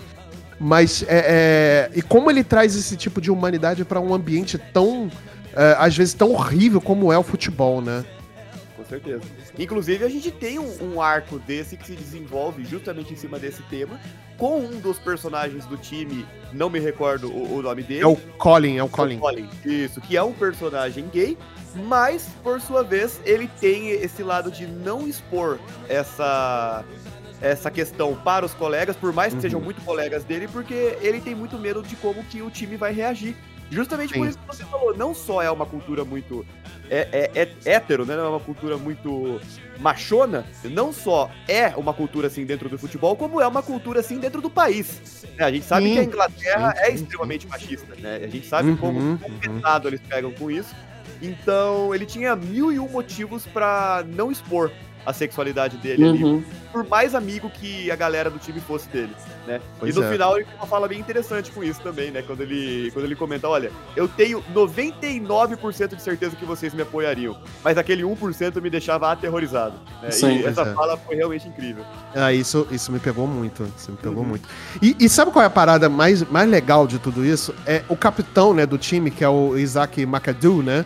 Mas 0.59 1.03
é, 1.07 1.89
é, 1.93 1.97
e 1.97 2.01
como 2.01 2.31
ele 2.31 2.43
traz 2.43 2.75
esse 2.75 2.95
tipo 2.97 3.21
de 3.21 3.29
humanidade 3.29 3.85
para 3.85 3.99
um 3.99 4.13
ambiente 4.15 4.57
tão 4.73 5.11
é, 5.55 5.75
às 5.77 5.95
vezes 5.95 6.13
tão 6.15 6.31
horrível 6.31 6.81
como 6.81 7.13
é 7.13 7.17
o 7.19 7.23
futebol, 7.23 7.81
né? 7.83 8.03
Com 8.85 8.89
certeza. 8.89 9.21
Inclusive, 9.57 10.05
a 10.05 10.09
gente 10.09 10.31
tem 10.31 10.59
um, 10.59 10.93
um 10.93 11.01
arco 11.01 11.39
desse 11.39 11.75
que 11.75 11.85
se 11.87 11.95
desenvolve 11.95 12.63
justamente 12.63 13.11
em 13.11 13.15
cima 13.15 13.39
desse 13.39 13.63
tema, 13.63 13.99
com 14.37 14.59
um 14.59 14.79
dos 14.79 14.99
personagens 14.99 15.65
do 15.65 15.75
time, 15.75 16.25
não 16.53 16.69
me 16.69 16.79
recordo 16.79 17.31
o, 17.31 17.57
o 17.57 17.61
nome 17.61 17.81
dele. 17.83 18.01
É 18.03 18.07
o 18.07 18.15
Colin, 18.37 18.77
é 18.77 18.83
o 18.83 18.89
Colin. 18.89 19.19
Isso, 19.65 19.99
que 20.01 20.15
é 20.15 20.21
um 20.21 20.33
personagem 20.33 21.07
gay, 21.11 21.37
mas, 21.87 22.29
por 22.43 22.61
sua 22.61 22.83
vez, 22.83 23.19
ele 23.25 23.49
tem 23.59 23.89
esse 23.89 24.21
lado 24.23 24.51
de 24.51 24.67
não 24.67 25.07
expor 25.07 25.59
essa 25.89 26.85
essa 27.41 27.69
questão 27.69 28.15
para 28.15 28.45
os 28.45 28.53
colegas, 28.53 28.95
por 28.95 29.11
mais 29.11 29.29
que 29.33 29.35
Uhum. 29.35 29.41
sejam 29.41 29.61
muito 29.61 29.81
colegas 29.81 30.23
dele, 30.23 30.47
porque 30.47 30.97
ele 31.01 31.19
tem 31.19 31.35
muito 31.35 31.59
medo 31.59 31.83
de 31.83 31.95
como 31.97 32.23
que 32.23 32.41
o 32.41 32.49
time 32.49 32.77
vai 32.77 32.93
reagir. 32.93 33.35
Justamente 33.71 34.13
por 34.13 34.23
Sim. 34.23 34.29
isso 34.29 34.37
que 34.37 34.47
você 34.47 34.63
falou, 34.65 34.95
não 34.95 35.13
só 35.13 35.41
é 35.41 35.49
uma 35.49 35.65
cultura 35.65 36.05
muito 36.05 36.45
é, 36.89 37.29
é, 37.35 37.41
é 37.65 37.73
hétero, 37.73 38.05
né? 38.05 38.15
Não 38.15 38.25
é 38.25 38.29
uma 38.29 38.39
cultura 38.39 38.77
muito 38.77 39.39
machona, 39.79 40.45
não 40.65 40.93
só 40.93 41.29
é 41.47 41.67
uma 41.75 41.93
cultura 41.93 42.27
assim 42.27 42.45
dentro 42.45 42.69
do 42.69 42.77
futebol, 42.77 43.15
como 43.15 43.41
é 43.41 43.47
uma 43.47 43.63
cultura 43.63 43.99
assim 43.99 44.19
dentro 44.19 44.41
do 44.41 44.49
país. 44.49 45.25
né? 45.37 45.45
A 45.45 45.51
gente 45.51 45.65
sabe 45.65 45.87
Sim. 45.87 45.93
que 45.93 45.99
a 45.99 46.03
Inglaterra 46.03 46.73
Sim, 46.75 46.81
é 46.81 46.85
sim, 46.85 46.93
extremamente 46.95 47.47
machista, 47.47 47.95
né? 47.95 48.21
A 48.23 48.27
gente 48.27 48.47
sabe 48.47 48.69
Uhum, 48.69 48.77
como 48.77 48.99
uhum. 48.99 49.17
pesado 49.41 49.87
eles 49.87 50.01
pegam 50.01 50.31
com 50.31 50.49
isso. 50.51 50.75
Então, 51.21 51.95
ele 51.95 52.05
tinha 52.05 52.35
mil 52.35 52.71
e 52.71 52.79
um 52.79 52.87
motivos 52.87 53.45
pra 53.47 54.03
não 54.07 54.31
expor 54.31 54.71
a 55.05 55.13
sexualidade 55.13 55.77
dele 55.77 56.03
ali, 56.03 56.23
Uhum. 56.23 56.43
por 56.71 56.87
mais 56.87 57.13
amigo 57.13 57.49
que 57.49 57.89
a 57.91 57.95
galera 57.95 58.29
do 58.29 58.39
time 58.39 58.59
fosse 58.59 58.87
dele, 58.89 59.13
né? 59.47 59.61
Pois 59.79 59.95
e 59.95 59.99
no 59.99 60.05
é. 60.05 60.11
final 60.11 60.35
ele 60.35 60.45
tem 60.45 60.55
uma 60.55 60.65
fala 60.65 60.87
bem 60.87 60.99
interessante 60.99 61.51
com 61.51 61.63
isso 61.63 61.79
também, 61.81 62.09
né? 62.11 62.21
Quando 62.21 62.41
ele, 62.41 62.89
quando 62.91 63.05
ele 63.05 63.15
comenta, 63.15 63.47
olha, 63.47 63.71
eu 63.95 64.07
tenho 64.07 64.43
99% 64.53 65.95
de 65.95 66.01
certeza 66.01 66.35
que 66.35 66.45
vocês 66.45 66.73
me 66.73 66.81
apoiariam, 66.81 67.37
mas 67.63 67.77
aquele 67.77 68.03
1% 68.03 68.61
me 68.61 68.69
deixava 68.69 69.11
aterrorizado. 69.11 69.75
Né? 70.01 70.11
Sim, 70.11 70.39
e 70.39 70.45
essa 70.45 70.61
é. 70.63 70.73
fala 70.73 70.97
foi 70.97 71.15
realmente 71.15 71.47
incrível. 71.47 71.83
Ah, 72.13 72.33
isso, 72.33 72.67
isso 72.71 72.91
me 72.91 72.99
pegou 72.99 73.27
muito. 73.27 73.63
Isso 73.77 73.91
me 73.91 73.97
pegou 73.97 74.23
Uhum. 74.23 74.29
muito. 74.29 74.47
E, 74.81 74.95
e 74.99 75.09
sabe 75.09 75.31
qual 75.31 75.43
é 75.43 75.47
a 75.47 75.49
parada 75.51 75.87
mais, 75.89 76.23
mais 76.29 76.49
legal 76.49 76.87
de 76.87 76.97
tudo 76.99 77.25
isso? 77.25 77.53
É 77.65 77.83
o 77.89 77.95
capitão 77.95 78.53
né, 78.53 78.65
do 78.65 78.77
time, 78.77 79.11
que 79.11 79.23
é 79.23 79.29
o 79.29 79.57
Isaac 79.57 80.01
McAdoo, 80.01 80.63
né? 80.63 80.85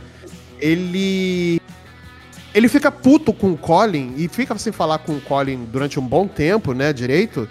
Ele. 0.60 1.62
Ele 2.54 2.68
fica 2.68 2.92
puto 2.92 3.32
com 3.32 3.52
o 3.52 3.58
Colin 3.58 4.14
e 4.18 4.28
fica 4.28 4.58
sem 4.58 4.74
falar 4.74 5.00
com 5.00 5.14
o 5.14 5.22
Colin 5.22 5.68
durante 5.72 6.00
um 6.00 6.08
bom 6.08 6.28
tempo, 6.28 6.74
né? 6.74 6.92
Direito. 6.92 7.48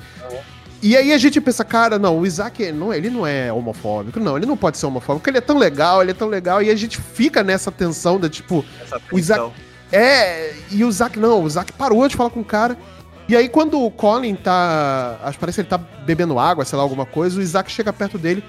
E 0.82 0.96
aí 0.96 1.12
a 1.12 1.18
gente 1.18 1.40
pensa, 1.40 1.64
cara, 1.64 1.98
não, 1.98 2.18
o 2.18 2.26
Isaac 2.26 2.70
não, 2.72 2.94
ele 2.94 3.10
não 3.10 3.26
é 3.26 3.52
homofóbico, 3.52 4.20
não, 4.20 4.36
ele 4.36 4.46
não 4.46 4.56
pode 4.56 4.78
ser 4.78 4.86
homofóbico, 4.86 5.20
porque 5.20 5.30
ele 5.30 5.38
é 5.38 5.40
tão 5.40 5.58
legal, 5.58 6.00
ele 6.00 6.12
é 6.12 6.14
tão 6.14 6.28
legal, 6.28 6.62
e 6.62 6.70
a 6.70 6.76
gente 6.76 7.00
fica 7.00 7.42
nessa 7.42 7.72
tensão 7.72 8.18
da 8.18 8.28
tipo, 8.28 8.64
Essa 8.80 9.00
o 9.10 9.18
Isaac. 9.18 9.52
É, 9.90 10.54
e 10.70 10.84
o 10.84 10.88
Isaac 10.88 11.18
não, 11.18 11.42
o 11.42 11.46
Isaac 11.46 11.72
parou 11.72 12.06
de 12.06 12.14
falar 12.14 12.30
com 12.30 12.40
o 12.40 12.44
cara. 12.44 12.76
E 13.28 13.36
aí, 13.36 13.48
quando 13.48 13.80
o 13.82 13.90
Colin 13.90 14.34
tá. 14.34 15.18
Acho 15.22 15.32
que 15.34 15.40
parece 15.40 15.56
que 15.56 15.60
ele 15.62 15.68
tá 15.68 15.78
bebendo 15.78 16.38
água, 16.38 16.64
sei 16.64 16.76
lá, 16.76 16.82
alguma 16.82 17.04
coisa, 17.04 17.38
o 17.38 17.42
Isaac 17.42 17.70
chega 17.70 17.92
perto 17.92 18.16
dele 18.16 18.42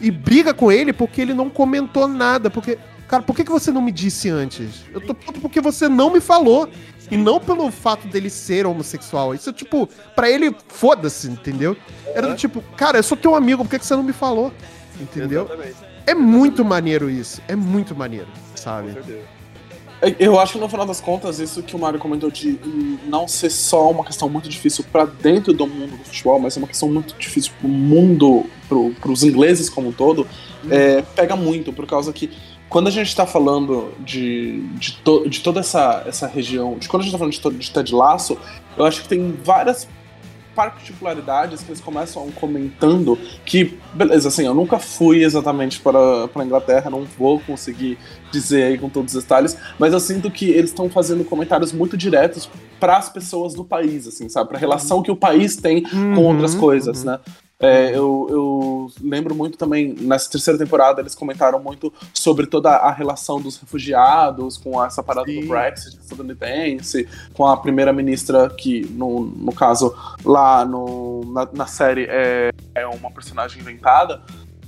e 0.00 0.10
briga 0.10 0.54
com 0.54 0.72
ele 0.72 0.92
porque 0.92 1.20
ele 1.20 1.34
não 1.34 1.50
comentou 1.50 2.08
nada. 2.08 2.48
Porque, 2.48 2.78
cara, 3.12 3.22
por 3.22 3.36
que, 3.36 3.44
que 3.44 3.50
você 3.50 3.70
não 3.70 3.82
me 3.82 3.92
disse 3.92 4.30
antes? 4.30 4.86
Eu 4.90 4.98
tô 4.98 5.12
puto 5.12 5.38
porque 5.38 5.60
você 5.60 5.86
não 5.86 6.10
me 6.10 6.18
falou. 6.18 6.66
E 7.10 7.16
não 7.16 7.38
pelo 7.38 7.70
fato 7.70 8.08
dele 8.08 8.30
ser 8.30 8.64
homossexual. 8.64 9.34
Isso, 9.34 9.52
tipo, 9.52 9.86
pra 10.16 10.30
ele, 10.30 10.56
foda-se, 10.68 11.28
entendeu? 11.28 11.76
Era 12.06 12.28
do 12.28 12.36
tipo, 12.36 12.62
cara, 12.74 12.98
eu 12.98 13.02
sou 13.02 13.18
teu 13.18 13.34
amigo, 13.34 13.62
por 13.62 13.70
que, 13.70 13.78
que 13.78 13.84
você 13.84 13.94
não 13.94 14.02
me 14.02 14.14
falou? 14.14 14.50
Entendeu? 14.98 15.44
Exatamente. 15.44 15.76
É 16.06 16.14
muito 16.14 16.64
maneiro 16.64 17.10
isso. 17.10 17.42
É 17.46 17.54
muito 17.54 17.94
maneiro, 17.94 18.28
sabe? 18.54 18.94
certeza. 18.94 19.20
Eu 20.18 20.40
acho 20.40 20.54
que 20.54 20.58
no 20.58 20.68
final 20.68 20.86
das 20.86 21.00
contas, 21.00 21.38
isso 21.38 21.62
que 21.62 21.76
o 21.76 21.78
Mário 21.78 21.98
comentou 21.98 22.30
de 22.30 22.58
hum, 22.64 22.98
não 23.06 23.28
ser 23.28 23.50
só 23.50 23.90
uma 23.90 24.04
questão 24.04 24.28
muito 24.28 24.48
difícil 24.48 24.84
pra 24.90 25.04
dentro 25.04 25.52
do 25.52 25.66
mundo 25.66 25.96
do 25.96 26.04
futebol, 26.04 26.40
mas 26.40 26.56
é 26.56 26.58
uma 26.58 26.66
questão 26.66 26.88
muito 26.88 27.14
difícil 27.18 27.52
pro 27.60 27.68
mundo, 27.68 28.46
pro, 28.68 28.90
pros 29.00 29.22
ingleses 29.22 29.68
como 29.68 29.90
um 29.90 29.92
todo, 29.92 30.26
é, 30.68 31.02
pega 31.02 31.36
muito, 31.36 31.72
por 31.72 31.86
causa 31.86 32.12
que 32.12 32.30
quando 32.72 32.86
a 32.88 32.90
gente 32.90 33.14
tá 33.14 33.26
falando 33.26 33.92
de, 34.00 34.60
de, 34.78 34.92
to- 35.04 35.28
de 35.28 35.40
toda 35.40 35.60
essa, 35.60 36.02
essa 36.06 36.26
região, 36.26 36.78
de 36.78 36.88
quando 36.88 37.02
a 37.02 37.04
gente 37.04 37.12
tá 37.12 37.18
falando 37.18 37.34
de, 37.34 37.40
to- 37.40 37.50
de 37.52 37.70
Ted 37.70 37.94
Lasso, 37.94 38.38
eu 38.78 38.86
acho 38.86 39.02
que 39.02 39.08
tem 39.08 39.36
várias 39.44 39.86
particularidades 40.56 41.62
que 41.62 41.70
eles 41.70 41.80
começam 41.80 42.30
comentando 42.32 43.18
que, 43.44 43.78
beleza, 43.92 44.28
assim, 44.28 44.46
eu 44.46 44.54
nunca 44.54 44.78
fui 44.78 45.22
exatamente 45.22 45.80
para 45.80 45.98
a 46.34 46.44
Inglaterra, 46.44 46.90
não 46.90 47.04
vou 47.04 47.40
conseguir 47.40 47.98
dizer 48.30 48.62
aí 48.64 48.78
com 48.78 48.88
todos 48.88 49.14
os 49.14 49.22
detalhes, 49.22 49.56
mas 49.78 49.92
eu 49.92 50.00
sinto 50.00 50.30
que 50.30 50.50
eles 50.50 50.70
estão 50.70 50.88
fazendo 50.88 51.24
comentários 51.24 51.72
muito 51.72 51.96
diretos 51.96 52.48
para 52.80 52.96
as 52.96 53.08
pessoas 53.08 53.54
do 53.54 53.64
país, 53.64 54.06
assim, 54.06 54.28
sabe? 54.28 54.48
Para 54.48 54.56
a 54.58 54.60
relação 54.60 55.02
que 55.02 55.10
o 55.10 55.16
país 55.16 55.56
tem 55.56 55.82
com 55.82 55.90
Uhum, 56.22 56.26
outras 56.28 56.54
coisas, 56.54 57.04
né? 57.04 57.18
É, 57.62 57.90
eu, 57.96 58.26
eu 58.28 58.92
lembro 59.00 59.34
muito 59.36 59.56
também, 59.56 59.94
nessa 59.94 60.28
terceira 60.28 60.58
temporada, 60.58 61.00
eles 61.00 61.14
comentaram 61.14 61.60
muito 61.62 61.92
sobre 62.12 62.44
toda 62.46 62.70
a 62.70 62.90
relação 62.90 63.40
dos 63.40 63.56
refugiados, 63.56 64.58
com 64.58 64.84
essa 64.84 65.00
parada 65.00 65.30
Sim. 65.30 65.42
do 65.42 65.46
Brexit 65.48 65.96
estadunidense, 65.96 67.06
com 67.34 67.46
a 67.46 67.56
primeira-ministra, 67.56 68.50
que 68.50 68.84
no, 68.90 69.20
no 69.26 69.52
caso, 69.54 69.94
lá 70.24 70.64
no, 70.64 71.24
na, 71.32 71.48
na 71.52 71.66
série 71.66 72.06
é, 72.10 72.50
é 72.74 72.84
uma 72.86 73.10
personagem 73.12 73.60
inventada. 73.62 74.20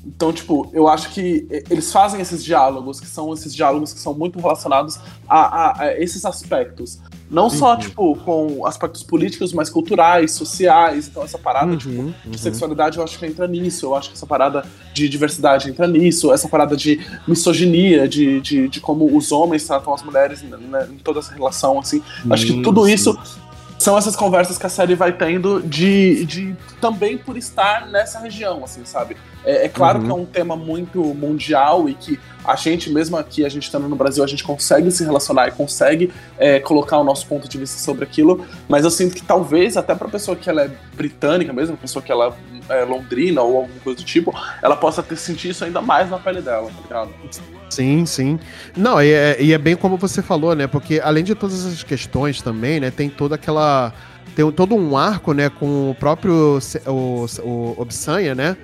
Então, 0.07 0.33
tipo, 0.33 0.71
eu 0.73 0.87
acho 0.87 1.11
que 1.11 1.49
eles 1.71 1.91
fazem 1.91 2.21
esses 2.21 2.45
diálogos, 2.45 3.01
que 3.01 3.07
são 3.07 3.33
esses 3.33 3.55
diálogos 3.55 3.93
que 3.93 3.99
são 3.99 4.13
muito 4.15 4.39
relacionados 4.39 5.01
a, 5.27 5.39
a- 5.41 5.81
a 5.83 5.99
esses 5.99 6.25
aspectos. 6.27 7.01
Não 7.31 7.49
só, 7.49 7.77
tipo, 7.77 8.17
com 8.17 8.67
aspectos 8.67 9.03
políticos, 9.03 9.53
mas 9.53 9.71
culturais, 9.71 10.33
sociais. 10.33 11.09
Então, 11.09 11.23
essa 11.23 11.39
parada, 11.39 11.77
tipo, 11.77 11.95
Uhum, 11.95 12.15
de 12.27 12.39
sexualidade 12.39 12.99
eu 12.99 13.05
acho 13.05 13.19
que 13.19 13.27
entra 13.27 13.49
nisso. 13.49 13.87
Eu 13.87 13.95
acho 13.95 14.11
que 14.11 14.17
essa 14.17 14.27
parada 14.27 14.65
de 14.93 15.09
diversidade 15.09 15.71
entra 15.71 15.87
nisso. 15.87 16.33
Essa 16.33 16.49
parada 16.49 16.77
de 16.77 17.01
misoginia, 17.27 18.07
de, 18.07 18.41
de, 18.41 18.69
de 18.69 18.81
como 18.81 19.17
os 19.17 19.33
homens 19.33 19.67
tratam 19.67 19.95
as 19.95 20.03
mulheres 20.03 20.43
né, 20.43 20.57
né, 20.57 20.89
em 20.93 20.99
toda 20.99 21.21
essa 21.21 21.33
relação, 21.33 21.79
assim. 21.79 22.03
Acho 22.31 22.47
que 22.47 22.63
tudo 22.63 22.89
isso 22.89 23.19
são 23.79 23.99
essas 23.99 24.15
conversas 24.15 24.57
que 24.57 24.67
a 24.67 24.69
série 24.69 24.95
vai 24.95 25.13
tendo 25.13 25.61
de, 25.63 26.25
de 26.25 26.57
também 26.81 27.19
por 27.19 27.37
estar 27.37 27.87
nessa 27.89 28.19
região, 28.19 28.65
assim, 28.65 28.85
sabe? 28.85 29.17
É, 29.45 29.67
é 29.67 29.69
claro 29.69 29.99
Uhum. 29.99 30.05
que 30.07 30.11
é 30.11 30.15
um 30.15 30.25
tema 30.25 30.57
muito 30.57 31.03
mundial 31.03 31.89
e 31.89 31.95
que 31.95 32.19
a 32.45 32.57
gente, 32.57 32.91
mesmo 32.91 33.17
aqui, 33.17 33.45
a 33.45 33.49
gente 33.49 33.63
estando 33.65 33.89
no 33.89 33.97
Brasil, 33.97 34.23
a 34.23 34.27
gente 34.27 34.45
consegue 34.45 34.91
se 34.91 35.03
relacionar 35.03 35.49
e 35.49 35.53
consegue 35.53 36.13
é, 36.39 36.61
colocar 36.61 36.99
o 36.99 37.05
nosso 37.05 37.27
ponto 37.27 37.49
de 37.49 37.57
vista 37.57 37.79
sobre 37.79 38.05
aquilo, 38.05 38.45
mas 38.69 38.85
eu 38.85 38.91
sinto 38.91 39.15
que 39.15 39.23
talvez 39.23 39.77
até 39.79 39.95
pra 39.95 40.09
pessoa 40.09 40.37
que 40.37 40.51
ela 40.51 40.63
é 40.63 40.71
britânica 40.95 41.53
mesmo, 41.55 41.75
pessoa 41.77 42.03
que 42.03 42.13
ela 42.13 42.37
é 42.69 42.85
londrina 42.85 43.41
ou 43.41 43.57
alguma 43.59 43.81
coisa 43.81 43.99
do 43.99 44.05
tipo, 44.05 44.35
ela 44.63 44.77
possa 44.77 45.03
ter 45.03 45.17
sentido 45.17 45.53
isso 45.53 45.65
ainda 45.65 45.81
mais 45.81 46.11
na 46.11 46.19
pele 46.19 46.43
dela, 46.43 46.67
tá 46.69 46.83
ligado? 46.83 47.15
Sim, 47.71 48.05
sim. 48.07 48.39
Não, 48.77 49.03
e 49.03 49.11
é, 49.11 49.37
e 49.41 49.53
é 49.53 49.59
bem 49.59 49.75
como 49.75 49.97
você 49.97 50.23
falou, 50.23 50.55
né? 50.55 50.67
Porque 50.67 51.01
além 51.03 51.25
de 51.25 51.35
todas 51.35 51.65
essas 51.67 51.83
questões 51.83 52.41
também, 52.43 52.79
né? 52.79 52.91
Tem 52.91 53.09
toda 53.09 53.35
aquela. 53.35 53.93
Tem 54.37 54.49
todo 54.53 54.75
um 54.75 54.97
arco, 54.97 55.33
né? 55.33 55.49
Com 55.49 55.91
o 55.91 55.95
próprio 55.95 56.59
o, 56.87 57.27
o 57.43 57.75
Obsanha, 57.79 58.35
né? 58.35 58.57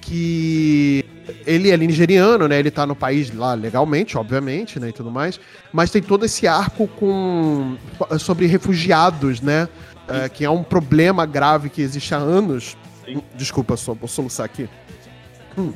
Que 0.00 1.04
ele 1.46 1.70
é 1.70 1.76
nigeriano, 1.76 2.48
né? 2.48 2.58
Ele 2.58 2.70
tá 2.70 2.86
no 2.86 2.96
país 2.96 3.32
lá 3.34 3.54
legalmente, 3.54 4.16
obviamente, 4.16 4.80
né? 4.80 4.88
E 4.88 4.92
tudo 4.92 5.10
mais. 5.10 5.38
Mas 5.72 5.90
tem 5.90 6.02
todo 6.02 6.24
esse 6.24 6.46
arco 6.46 6.88
com 6.88 7.76
sobre 8.18 8.46
refugiados, 8.46 9.40
né? 9.40 9.68
é, 10.10 10.28
que 10.28 10.44
é 10.44 10.50
um 10.50 10.62
problema 10.62 11.24
grave 11.24 11.70
que 11.70 11.80
existe 11.80 12.14
há 12.14 12.18
anos. 12.18 12.76
Sim. 13.04 13.22
Desculpa, 13.36 13.76
só 13.76 13.94
vou 13.94 14.08
soluçar 14.08 14.44
aqui. 14.44 14.68
Hum. 15.56 15.72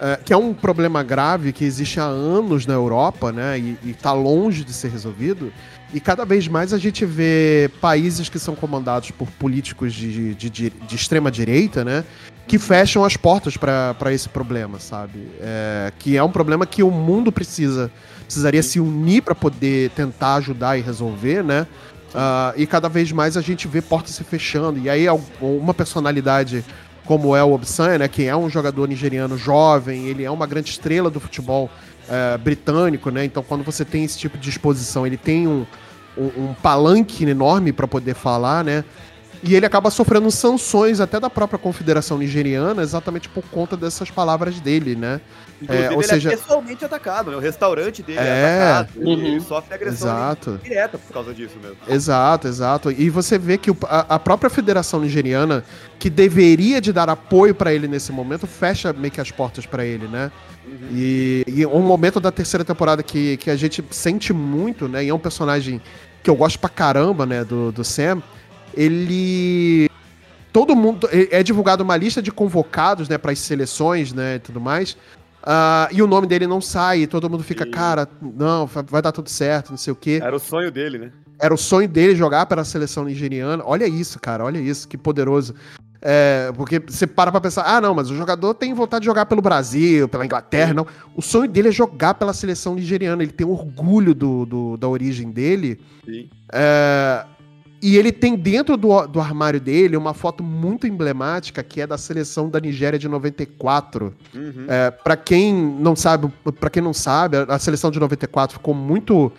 É, 0.00 0.16
que 0.24 0.32
é 0.32 0.36
um 0.36 0.54
problema 0.54 1.02
grave 1.02 1.52
que 1.52 1.64
existe 1.64 1.98
há 1.98 2.04
anos 2.04 2.66
na 2.66 2.74
Europa, 2.74 3.32
né? 3.32 3.58
E, 3.58 3.76
e 3.84 3.94
tá 3.94 4.12
longe 4.12 4.62
de 4.62 4.72
ser 4.72 4.90
resolvido. 4.90 5.52
E 5.92 5.98
cada 5.98 6.24
vez 6.24 6.46
mais 6.46 6.72
a 6.72 6.78
gente 6.78 7.04
vê 7.04 7.68
países 7.80 8.28
que 8.28 8.38
são 8.38 8.54
comandados 8.54 9.10
por 9.10 9.26
políticos 9.32 9.92
de, 9.92 10.34
de, 10.34 10.50
de, 10.50 10.70
de 10.70 10.94
extrema 10.94 11.30
direita, 11.30 11.84
né? 11.84 12.04
Que 12.48 12.58
fecham 12.58 13.04
as 13.04 13.16
portas 13.16 13.56
para 13.56 14.12
esse 14.12 14.28
problema, 14.28 14.80
sabe? 14.80 15.28
É, 15.40 15.92
que 15.98 16.16
é 16.16 16.22
um 16.24 16.30
problema 16.30 16.66
que 16.66 16.82
o 16.82 16.90
mundo 16.90 17.30
precisa 17.30 17.90
precisaria 18.24 18.62
se 18.62 18.78
unir 18.78 19.22
para 19.22 19.34
poder 19.34 19.90
tentar 19.90 20.34
ajudar 20.34 20.76
e 20.76 20.82
resolver, 20.82 21.42
né? 21.42 21.66
Ah, 22.14 22.52
e 22.56 22.66
cada 22.66 22.88
vez 22.88 23.12
mais 23.12 23.36
a 23.36 23.40
gente 23.40 23.66
vê 23.68 23.80
portas 23.80 24.12
se 24.14 24.24
fechando. 24.24 24.78
E 24.78 24.88
aí 24.88 25.06
uma 25.40 25.74
personalidade 25.74 26.64
como 27.04 27.34
é 27.34 27.42
o 27.42 27.52
Obsan, 27.52 27.98
né? 27.98 28.08
Que 28.08 28.24
é 28.24 28.36
um 28.36 28.50
jogador 28.50 28.86
nigeriano 28.86 29.38
jovem, 29.38 30.06
ele 30.06 30.24
é 30.24 30.30
uma 30.30 30.46
grande 30.46 30.70
estrela 30.70 31.10
do 31.10 31.18
futebol 31.18 31.70
eh, 32.08 32.36
britânico, 32.36 33.10
né? 33.10 33.24
Então 33.24 33.42
quando 33.42 33.64
você 33.64 33.84
tem 33.84 34.04
esse 34.04 34.18
tipo 34.18 34.36
de 34.36 34.50
exposição, 34.50 35.06
ele 35.06 35.16
tem 35.16 35.46
um, 35.48 35.66
um, 36.16 36.44
um 36.44 36.54
palanque 36.62 37.24
enorme 37.24 37.72
para 37.72 37.88
poder 37.88 38.14
falar, 38.14 38.62
né? 38.62 38.84
E 39.42 39.54
ele 39.54 39.64
acaba 39.64 39.88
sofrendo 39.90 40.30
sanções 40.30 40.98
até 41.00 41.20
da 41.20 41.30
própria 41.30 41.58
confederação 41.58 42.18
nigeriana, 42.18 42.82
exatamente 42.82 43.28
por 43.28 43.44
conta 43.44 43.76
dessas 43.76 44.10
palavras 44.10 44.58
dele, 44.60 44.96
né? 44.96 45.20
Inclusive, 45.62 45.86
É, 45.86 45.90
ou 45.90 45.94
ele 46.00 46.08
seja- 46.08 46.32
é 46.32 46.36
pessoalmente 46.36 46.84
atacado, 46.84 47.30
né? 47.30 47.36
O 47.36 47.40
restaurante 47.40 48.02
dele 48.02 48.18
é, 48.18 48.22
É. 48.22 48.70
atacado. 48.72 48.88
Ele 49.00 49.34
Uhum. 49.34 49.40
sofre 49.40 49.74
agressão 49.74 50.08
Exato. 50.08 50.60
direta 50.62 50.98
por 50.98 51.12
causa 51.12 51.32
disso 51.34 51.54
mesmo. 51.62 51.76
Exato, 51.88 52.48
exato. 52.48 52.90
E 52.90 53.08
você 53.10 53.38
vê 53.38 53.58
que 53.58 53.70
a, 53.88 54.14
a 54.16 54.18
própria 54.18 54.50
Federação 54.50 55.00
Nigeriana, 55.00 55.64
que 55.98 56.10
deveria 56.10 56.80
de 56.80 56.92
dar 56.92 57.08
apoio 57.08 57.54
pra 57.54 57.72
ele 57.72 57.86
nesse 57.86 58.10
momento, 58.12 58.46
fecha 58.46 58.92
meio 58.92 59.10
que 59.12 59.20
as 59.20 59.30
portas 59.30 59.66
pra 59.66 59.84
ele, 59.84 60.06
né? 60.08 60.30
E, 60.92 61.44
e 61.46 61.64
um 61.66 61.80
momento 61.82 62.20
da 62.20 62.30
terceira 62.30 62.64
temporada 62.64 63.02
que, 63.02 63.36
que 63.38 63.50
a 63.50 63.56
gente 63.56 63.84
sente 63.90 64.32
muito, 64.32 64.88
né? 64.88 65.04
E 65.04 65.08
é 65.08 65.14
um 65.14 65.18
personagem 65.18 65.80
que 66.22 66.28
eu 66.30 66.36
gosto 66.36 66.58
pra 66.58 66.68
caramba, 66.68 67.24
né? 67.24 67.44
Do, 67.44 67.70
do 67.72 67.84
Sam. 67.84 68.20
Ele. 68.82 69.90
Todo 70.52 70.74
mundo. 70.74 71.08
É 71.12 71.40
é 71.40 71.42
divulgado 71.42 71.82
uma 71.84 71.96
lista 71.96 72.22
de 72.22 72.30
convocados, 72.32 73.08
né? 73.08 73.18
Para 73.18 73.32
as 73.32 73.38
seleções, 73.40 74.12
né? 74.12 74.36
E 74.36 74.38
tudo 74.38 74.60
mais. 74.60 74.96
Ah, 75.42 75.88
e 75.92 76.02
o 76.02 76.06
nome 76.06 76.26
dele 76.26 76.46
não 76.46 76.60
sai, 76.60 77.00
e 77.00 77.06
todo 77.06 77.30
mundo 77.30 77.42
fica, 77.42 77.64
Sim. 77.64 77.70
cara, 77.70 78.08
não, 78.20 78.66
vai 78.66 79.00
dar 79.00 79.12
tudo 79.12 79.30
certo, 79.30 79.70
não 79.70 79.78
sei 79.78 79.92
o 79.92 79.96
quê. 79.96 80.20
Era 80.22 80.34
o 80.34 80.38
sonho 80.40 80.70
dele, 80.70 80.98
né? 80.98 81.12
Era 81.40 81.54
o 81.54 81.56
sonho 81.56 81.88
dele 81.88 82.14
jogar 82.16 82.44
pela 82.46 82.64
seleção 82.64 83.04
nigeriana. 83.04 83.62
Olha 83.64 83.86
isso, 83.86 84.18
cara, 84.20 84.44
olha 84.44 84.58
isso, 84.58 84.86
que 84.88 84.98
poderoso. 84.98 85.54
É, 86.02 86.52
porque 86.56 86.78
você 86.80 87.06
para 87.06 87.30
pra 87.30 87.40
pensar, 87.40 87.62
ah, 87.64 87.80
não, 87.80 87.94
mas 87.94 88.10
o 88.10 88.16
jogador 88.16 88.52
tem 88.54 88.74
vontade 88.74 89.02
de 89.02 89.06
jogar 89.06 89.26
pelo 89.26 89.40
Brasil, 89.40 90.08
pela 90.08 90.24
Inglaterra, 90.24 90.74
não. 90.74 90.86
O 91.16 91.22
sonho 91.22 91.48
dele 91.48 91.68
é 91.68 91.72
jogar 91.72 92.14
pela 92.14 92.32
seleção 92.32 92.74
nigeriana. 92.74 93.22
Ele 93.22 93.32
tem 93.32 93.46
orgulho 93.46 94.14
do, 94.14 94.44
do- 94.44 94.76
da 94.76 94.88
origem 94.88 95.30
dele. 95.30 95.80
Sim. 96.04 96.28
É, 96.52 97.24
e 97.80 97.96
ele 97.96 98.10
tem 98.12 98.34
dentro 98.36 98.76
do, 98.76 99.06
do 99.06 99.20
armário 99.20 99.60
dele 99.60 99.96
uma 99.96 100.12
foto 100.14 100.42
muito 100.42 100.86
emblemática 100.86 101.62
que 101.62 101.80
é 101.80 101.86
da 101.86 101.96
seleção 101.98 102.48
da 102.50 102.58
Nigéria 102.58 102.98
de 102.98 103.08
94. 103.08 104.14
Uhum. 104.34 104.66
É, 104.68 104.90
para 104.90 105.16
quem 105.16 105.54
não 105.54 105.94
sabe, 105.94 106.32
para 106.58 106.70
quem 106.70 106.82
não 106.82 106.92
sabe, 106.92 107.36
a- 107.36 107.44
a 107.48 107.58
seleção 107.58 107.90
de 107.90 108.00
94 108.00 108.54
ficou 108.58 108.74
muito 108.74 109.30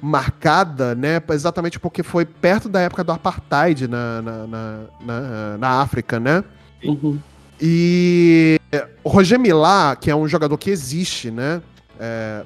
marcada, 0.00 0.94
né? 0.94 1.20
Exatamente 1.30 1.78
porque 1.80 2.02
foi 2.02 2.24
perto 2.24 2.68
da 2.68 2.80
época 2.80 3.02
do 3.02 3.12
apartheid 3.12 3.88
na, 3.88 4.22
na, 4.22 4.46
na, 4.46 4.80
na- 5.04 5.58
na 5.58 5.68
África, 5.80 6.20
né? 6.20 6.44
Uhum. 6.84 7.18
E 7.60 8.60
o 9.02 9.08
Roger 9.08 9.38
Milá, 9.38 9.96
que 9.96 10.10
é 10.10 10.14
um 10.14 10.28
jogador 10.28 10.56
que 10.56 10.70
existe, 10.70 11.30
né? 11.30 11.60
É, 11.98 12.44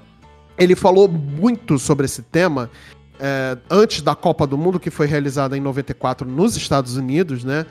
ele 0.56 0.74
falou 0.74 1.06
muito 1.08 1.78
sobre 1.78 2.06
esse 2.06 2.22
tema 2.22 2.70
é, 3.24 3.56
antes 3.70 4.02
da 4.02 4.16
Copa 4.16 4.48
do 4.48 4.58
Mundo, 4.58 4.80
que 4.80 4.90
foi 4.90 5.06
realizada 5.06 5.56
em 5.56 5.60
94 5.60 6.28
nos 6.28 6.56
Estados 6.56 6.96
Unidos, 6.96 7.44
né? 7.44 7.64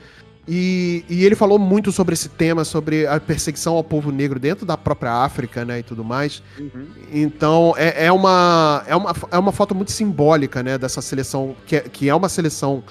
E, 0.48 1.04
e 1.08 1.24
ele 1.24 1.36
falou 1.36 1.58
muito 1.58 1.92
sobre 1.92 2.14
esse 2.14 2.28
tema, 2.30 2.64
sobre 2.64 3.06
a 3.06 3.20
perseguição 3.20 3.74
ao 3.74 3.84
povo 3.84 4.10
negro 4.10 4.40
dentro 4.40 4.64
da 4.64 4.76
própria 4.76 5.12
África, 5.12 5.64
né, 5.64 5.78
e 5.80 5.82
tudo 5.84 6.02
mais. 6.02 6.42
Uhum. 6.58 6.86
Então, 7.12 7.74
é, 7.76 8.06
é, 8.06 8.10
uma, 8.10 8.82
é, 8.88 8.96
uma, 8.96 9.14
é 9.30 9.38
uma 9.38 9.52
foto 9.52 9.72
muito 9.72 9.92
simbólica, 9.92 10.62
né, 10.62 10.76
dessa 10.78 11.00
seleção, 11.00 11.54
que 11.64 11.76
é, 11.76 11.80
que 11.82 12.08
é 12.08 12.14
uma 12.14 12.28
seleção 12.28 12.82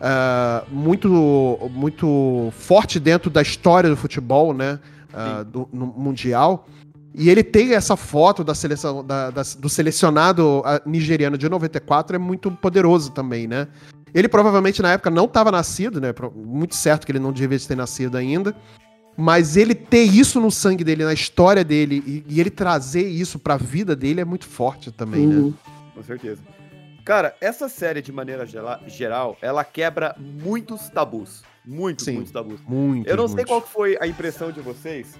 ah, 0.00 0.62
muito, 0.70 1.58
muito 1.72 2.52
forte 2.52 3.00
dentro 3.00 3.30
da 3.30 3.42
história 3.42 3.90
do 3.90 3.96
futebol, 3.96 4.54
né, 4.54 4.78
ah, 5.12 5.42
do, 5.42 5.68
no 5.72 5.86
mundial. 5.86 6.68
E 7.14 7.28
ele 7.28 7.42
tem 7.42 7.74
essa 7.74 7.96
foto 7.96 8.42
da 8.42 8.54
seleção 8.54 9.04
da- 9.04 9.30
da- 9.30 9.42
do 9.58 9.68
selecionado 9.68 10.62
ah, 10.64 10.80
nigeriano 10.86 11.36
de 11.36 11.48
94 11.48 12.16
é 12.16 12.18
muito 12.18 12.50
poderoso 12.50 13.10
também, 13.10 13.46
né? 13.46 13.68
Ele 14.14 14.28
provavelmente 14.28 14.80
na 14.82 14.92
época 14.92 15.10
não 15.10 15.24
estava 15.26 15.50
nascido, 15.50 16.00
né? 16.00 16.08
Muito 16.34 16.74
certo 16.74 17.04
que 17.06 17.12
ele 17.12 17.18
não 17.18 17.32
devia 17.32 17.58
ter 17.60 17.76
nascido 17.76 18.16
ainda. 18.16 18.54
Mas 19.16 19.56
ele 19.58 19.74
ter 19.74 20.04
isso 20.04 20.40
no 20.40 20.50
sangue 20.50 20.82
dele, 20.82 21.04
na 21.04 21.12
história 21.12 21.62
dele, 21.62 22.02
e, 22.06 22.24
e 22.34 22.40
ele 22.40 22.48
trazer 22.50 23.06
isso 23.06 23.38
pra 23.38 23.58
vida 23.58 23.94
dele 23.94 24.22
é 24.22 24.24
muito 24.24 24.46
forte 24.46 24.90
também, 24.90 25.26
né? 25.26 25.36
Uhum. 25.36 25.54
Com 25.94 26.02
certeza. 26.02 26.40
Cara, 27.04 27.34
essa 27.40 27.68
série, 27.68 28.00
de 28.00 28.10
maneira 28.12 28.46
geral, 28.86 29.36
ela 29.42 29.64
quebra 29.64 30.16
muitos 30.18 30.88
tabus. 30.88 31.42
Muitos, 31.64 32.04
Sim. 32.06 32.12
muitos 32.14 32.32
tabus. 32.32 32.60
Muito. 32.66 33.06
Eu 33.08 33.16
não 33.16 33.28
sei 33.28 33.44
qual 33.44 33.60
foi 33.60 33.98
a 34.00 34.06
impressão 34.06 34.50
de 34.50 34.60
vocês 34.60 35.14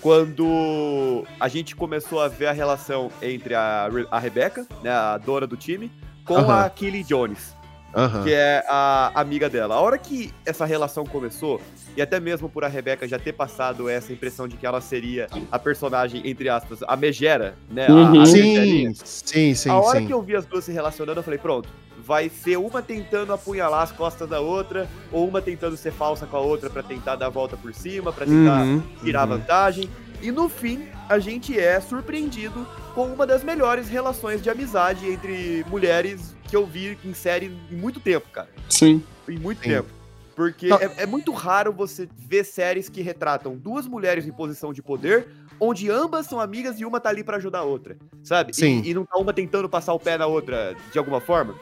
quando 0.00 1.24
a 1.38 1.48
gente 1.48 1.74
começou 1.76 2.20
a 2.20 2.28
ver 2.28 2.46
a 2.46 2.52
relação 2.52 3.10
entre 3.20 3.54
a, 3.54 3.88
Re- 3.92 4.06
a 4.10 4.18
Rebecca, 4.18 4.66
né, 4.82 4.90
a 4.90 5.18
dona 5.18 5.46
do 5.46 5.56
time, 5.56 5.90
com 6.24 6.36
Aham. 6.36 6.64
a 6.64 6.70
Kelly 6.70 7.02
Jones, 7.02 7.54
Aham. 7.94 8.22
que 8.22 8.32
é 8.32 8.64
a 8.68 9.12
amiga 9.14 9.48
dela. 9.48 9.74
A 9.74 9.80
hora 9.80 9.98
que 9.98 10.32
essa 10.44 10.64
relação 10.64 11.04
começou, 11.04 11.60
e 11.96 12.02
até 12.02 12.20
mesmo 12.20 12.48
por 12.48 12.64
a 12.64 12.68
Rebecca 12.68 13.08
já 13.08 13.18
ter 13.18 13.32
passado 13.32 13.88
essa 13.88 14.12
impressão 14.12 14.46
de 14.46 14.56
que 14.56 14.66
ela 14.66 14.80
seria 14.80 15.26
a 15.50 15.58
personagem, 15.58 16.22
entre 16.24 16.48
aspas, 16.48 16.80
a 16.86 16.96
megera, 16.96 17.56
né? 17.70 17.86
a- 17.88 17.92
Uhum. 17.94 18.20
a 18.22 18.26
Sim, 18.26 18.40
megerinha, 18.42 18.92
sim, 18.94 19.54
sim, 19.54 19.70
a 19.70 19.78
hora 19.80 20.00
sim. 20.00 20.06
que 20.06 20.12
eu 20.12 20.22
vi 20.22 20.36
as 20.36 20.46
duas 20.46 20.64
se 20.64 20.72
relacionando, 20.72 21.18
eu 21.20 21.24
falei, 21.24 21.38
pronto, 21.38 21.68
vai 22.08 22.30
ser 22.30 22.56
uma 22.56 22.80
tentando 22.80 23.34
apunhalar 23.34 23.82
as 23.82 23.92
costas 23.92 24.26
da 24.26 24.40
outra, 24.40 24.88
ou 25.12 25.28
uma 25.28 25.42
tentando 25.42 25.76
ser 25.76 25.92
falsa 25.92 26.26
com 26.26 26.38
a 26.38 26.40
outra 26.40 26.70
pra 26.70 26.82
tentar 26.82 27.16
dar 27.16 27.26
a 27.26 27.28
volta 27.28 27.54
por 27.54 27.74
cima, 27.74 28.10
pra 28.10 28.24
tentar 28.24 28.62
Uhum, 28.62 28.82
tirar 29.04 29.28
uhum. 29.28 29.36
vantagem. 29.36 29.90
E 30.22 30.32
no 30.32 30.48
fim, 30.48 30.88
a 31.06 31.18
gente 31.18 31.56
é 31.60 31.78
surpreendido 31.80 32.66
com 32.94 33.04
uma 33.12 33.26
das 33.26 33.44
melhores 33.44 33.90
relações 33.90 34.42
de 34.42 34.48
amizade 34.48 35.06
entre 35.06 35.62
mulheres 35.68 36.34
que 36.48 36.56
eu 36.56 36.64
vi 36.64 36.96
em 37.04 37.12
série 37.12 37.54
em 37.70 37.76
muito 37.76 38.00
tempo, 38.00 38.26
cara. 38.32 38.48
Sim. 38.70 39.02
Em 39.28 39.38
muito 39.38 39.62
Sim. 39.62 39.68
tempo. 39.68 39.88
Porque 40.34 40.72
é, 40.72 41.02
é 41.02 41.06
muito 41.06 41.30
raro 41.32 41.72
você 41.72 42.08
ver 42.16 42.44
séries 42.44 42.88
que 42.88 43.02
retratam 43.02 43.54
duas 43.54 43.86
mulheres 43.86 44.26
em 44.26 44.32
posição 44.32 44.72
de 44.72 44.80
poder, 44.80 45.28
onde 45.60 45.90
ambas 45.90 46.26
são 46.26 46.40
amigas 46.40 46.80
e 46.80 46.84
uma 46.86 47.00
tá 47.00 47.10
ali 47.10 47.22
pra 47.22 47.36
ajudar 47.36 47.58
a 47.58 47.64
outra, 47.64 47.98
sabe? 48.22 48.52
E- 48.52 48.54
Sim. 48.54 48.82
E, 48.84 48.94
não 48.94 49.04
tá 49.04 49.18
uma 49.18 49.32
tentando 49.34 49.68
passar 49.68 49.92
o 49.92 49.98
pé 50.00 50.16
na 50.16 50.26
outra 50.26 50.74
de 50.90 50.98
alguma 50.98 51.20
forma. 51.20 51.54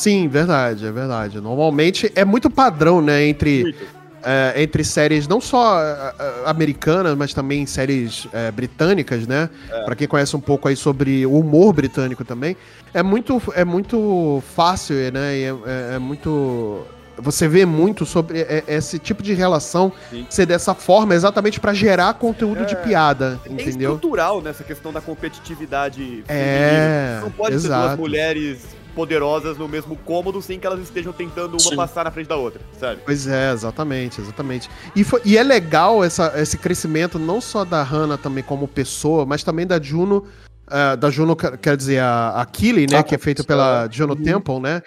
Sim, 0.00 0.28
verdade, 0.28 0.86
é 0.86 0.90
verdade. 0.90 1.42
Normalmente 1.42 2.10
é 2.14 2.24
muito 2.24 2.48
padrão, 2.48 3.02
né, 3.02 3.22
entre, 3.26 3.76
é, 4.24 4.54
entre 4.62 4.82
séries 4.82 5.28
não 5.28 5.42
só 5.42 5.78
é, 5.78 6.14
é, 6.18 6.32
americanas, 6.46 7.14
mas 7.14 7.34
também 7.34 7.66
séries 7.66 8.26
é, 8.32 8.50
britânicas, 8.50 9.26
né? 9.26 9.50
Pra 9.84 9.94
quem 9.94 10.08
conhece 10.08 10.34
um 10.34 10.40
pouco 10.40 10.68
aí 10.68 10.74
sobre 10.76 11.26
o 11.26 11.38
humor 11.38 11.74
britânico 11.74 12.24
também, 12.24 12.56
é 12.94 13.02
muito, 13.02 13.42
é 13.54 13.62
muito 13.62 14.42
fácil, 14.56 14.96
né? 15.12 15.36
e 15.36 15.42
É, 15.44 15.48
é- 15.48 15.94
é 15.96 15.98
muito 15.98 16.82
você 17.18 17.46
vê 17.46 17.66
muito 17.66 18.06
sobre 18.06 18.40
é, 18.40 18.64
esse 18.68 18.98
tipo 18.98 19.22
de 19.22 19.34
relação 19.34 19.92
Sim. 20.08 20.26
ser 20.30 20.46
dessa 20.46 20.74
forma, 20.74 21.14
exatamente 21.14 21.60
pra 21.60 21.74
gerar 21.74 22.14
conteúdo 22.14 22.64
de 22.64 22.72
É, 22.72 22.76
piada, 22.78 23.38
É 23.44 23.52
entendeu? 23.52 23.92
estrutural 23.92 24.40
nessa 24.40 24.64
questão 24.64 24.90
da 24.90 25.02
competitividade 25.02 26.24
É, 26.26 26.38
feminina. 26.38 27.20
Não 27.20 27.30
pode 27.30 27.50
ter 27.56 27.60
duas 27.60 27.66
exato. 27.66 27.98
mulheres 28.00 28.79
poderosas 28.90 29.56
no 29.56 29.66
mesmo 29.68 29.96
cômodo 29.96 30.40
sem 30.42 30.58
que 30.58 30.66
elas 30.66 30.80
estejam 30.80 31.12
tentando 31.12 31.52
uma 31.52 31.60
Sim. 31.60 31.76
passar 31.76 32.04
na 32.04 32.10
frente 32.10 32.28
da 32.28 32.36
outra, 32.36 32.60
sabe? 32.78 33.00
Pois 33.04 33.26
é, 33.26 33.52
exatamente, 33.52 34.20
exatamente. 34.20 34.68
E, 34.94 35.02
foi- 35.04 35.20
e 35.24 35.36
é 35.38 35.42
legal 35.42 36.02
essa- 36.04 36.32
esse 36.36 36.58
crescimento 36.58 37.18
não 37.18 37.40
só 37.40 37.64
da 37.64 37.82
Hannah 37.82 38.18
também 38.18 38.42
como 38.44 38.66
pessoa, 38.68 39.24
mas 39.24 39.42
também 39.42 39.66
da 39.66 39.80
Juno, 39.80 40.26
ah, 40.66 40.94
da 40.96 41.10
Juno, 41.10 41.34
quer 41.36 41.76
dizer, 41.76 42.00
a, 42.00 42.30
a 42.40 42.46
Killy, 42.46 42.86
né, 42.86 42.98
Ah, 42.98 43.02
que 43.02 43.14
é 43.14 43.18
feito 43.18 43.42
tá. 43.42 43.46
pela 43.48 43.88
Juno 43.90 44.14
Uhum. 44.14 44.22
Temple, 44.22 44.60
né? 44.60 44.82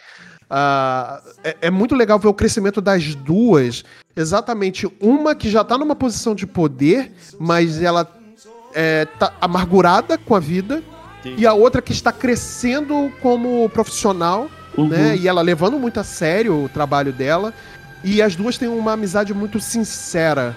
Ah, 0.49 1.21
é, 1.43 1.57
é 1.63 1.71
muito 1.71 1.95
legal 1.95 2.19
ver 2.19 2.27
o 2.27 2.33
crescimento 2.33 2.79
das 2.81 3.15
duas, 3.15 3.83
exatamente 4.15 4.87
uma 5.01 5.33
que 5.33 5.49
já 5.49 5.63
tá 5.63 5.77
numa 5.77 5.95
posição 5.95 6.35
de 6.35 6.45
poder, 6.45 7.11
mas 7.39 7.81
ela 7.81 8.07
é, 8.75 9.05
tá 9.05 9.33
amargurada 9.41 10.17
com 10.17 10.35
a 10.35 10.39
vida, 10.39 10.83
E 11.37 11.45
a 11.47 11.53
outra 11.53 11.81
que 11.81 11.91
está 11.91 12.11
crescendo 12.11 13.11
como 13.21 13.67
profissional, 13.69 14.49
Uhum. 14.77 14.87
né? 14.87 15.15
E 15.15 15.27
ela 15.27 15.41
levando 15.41 15.77
muito 15.77 15.99
a 15.99 16.03
sério 16.03 16.63
o 16.65 16.69
trabalho 16.69 17.13
dela. 17.13 17.53
E 18.03 18.21
as 18.21 18.35
duas 18.35 18.57
têm 18.57 18.67
uma 18.67 18.93
amizade 18.93 19.33
muito 19.33 19.59
sincera, 19.59 20.55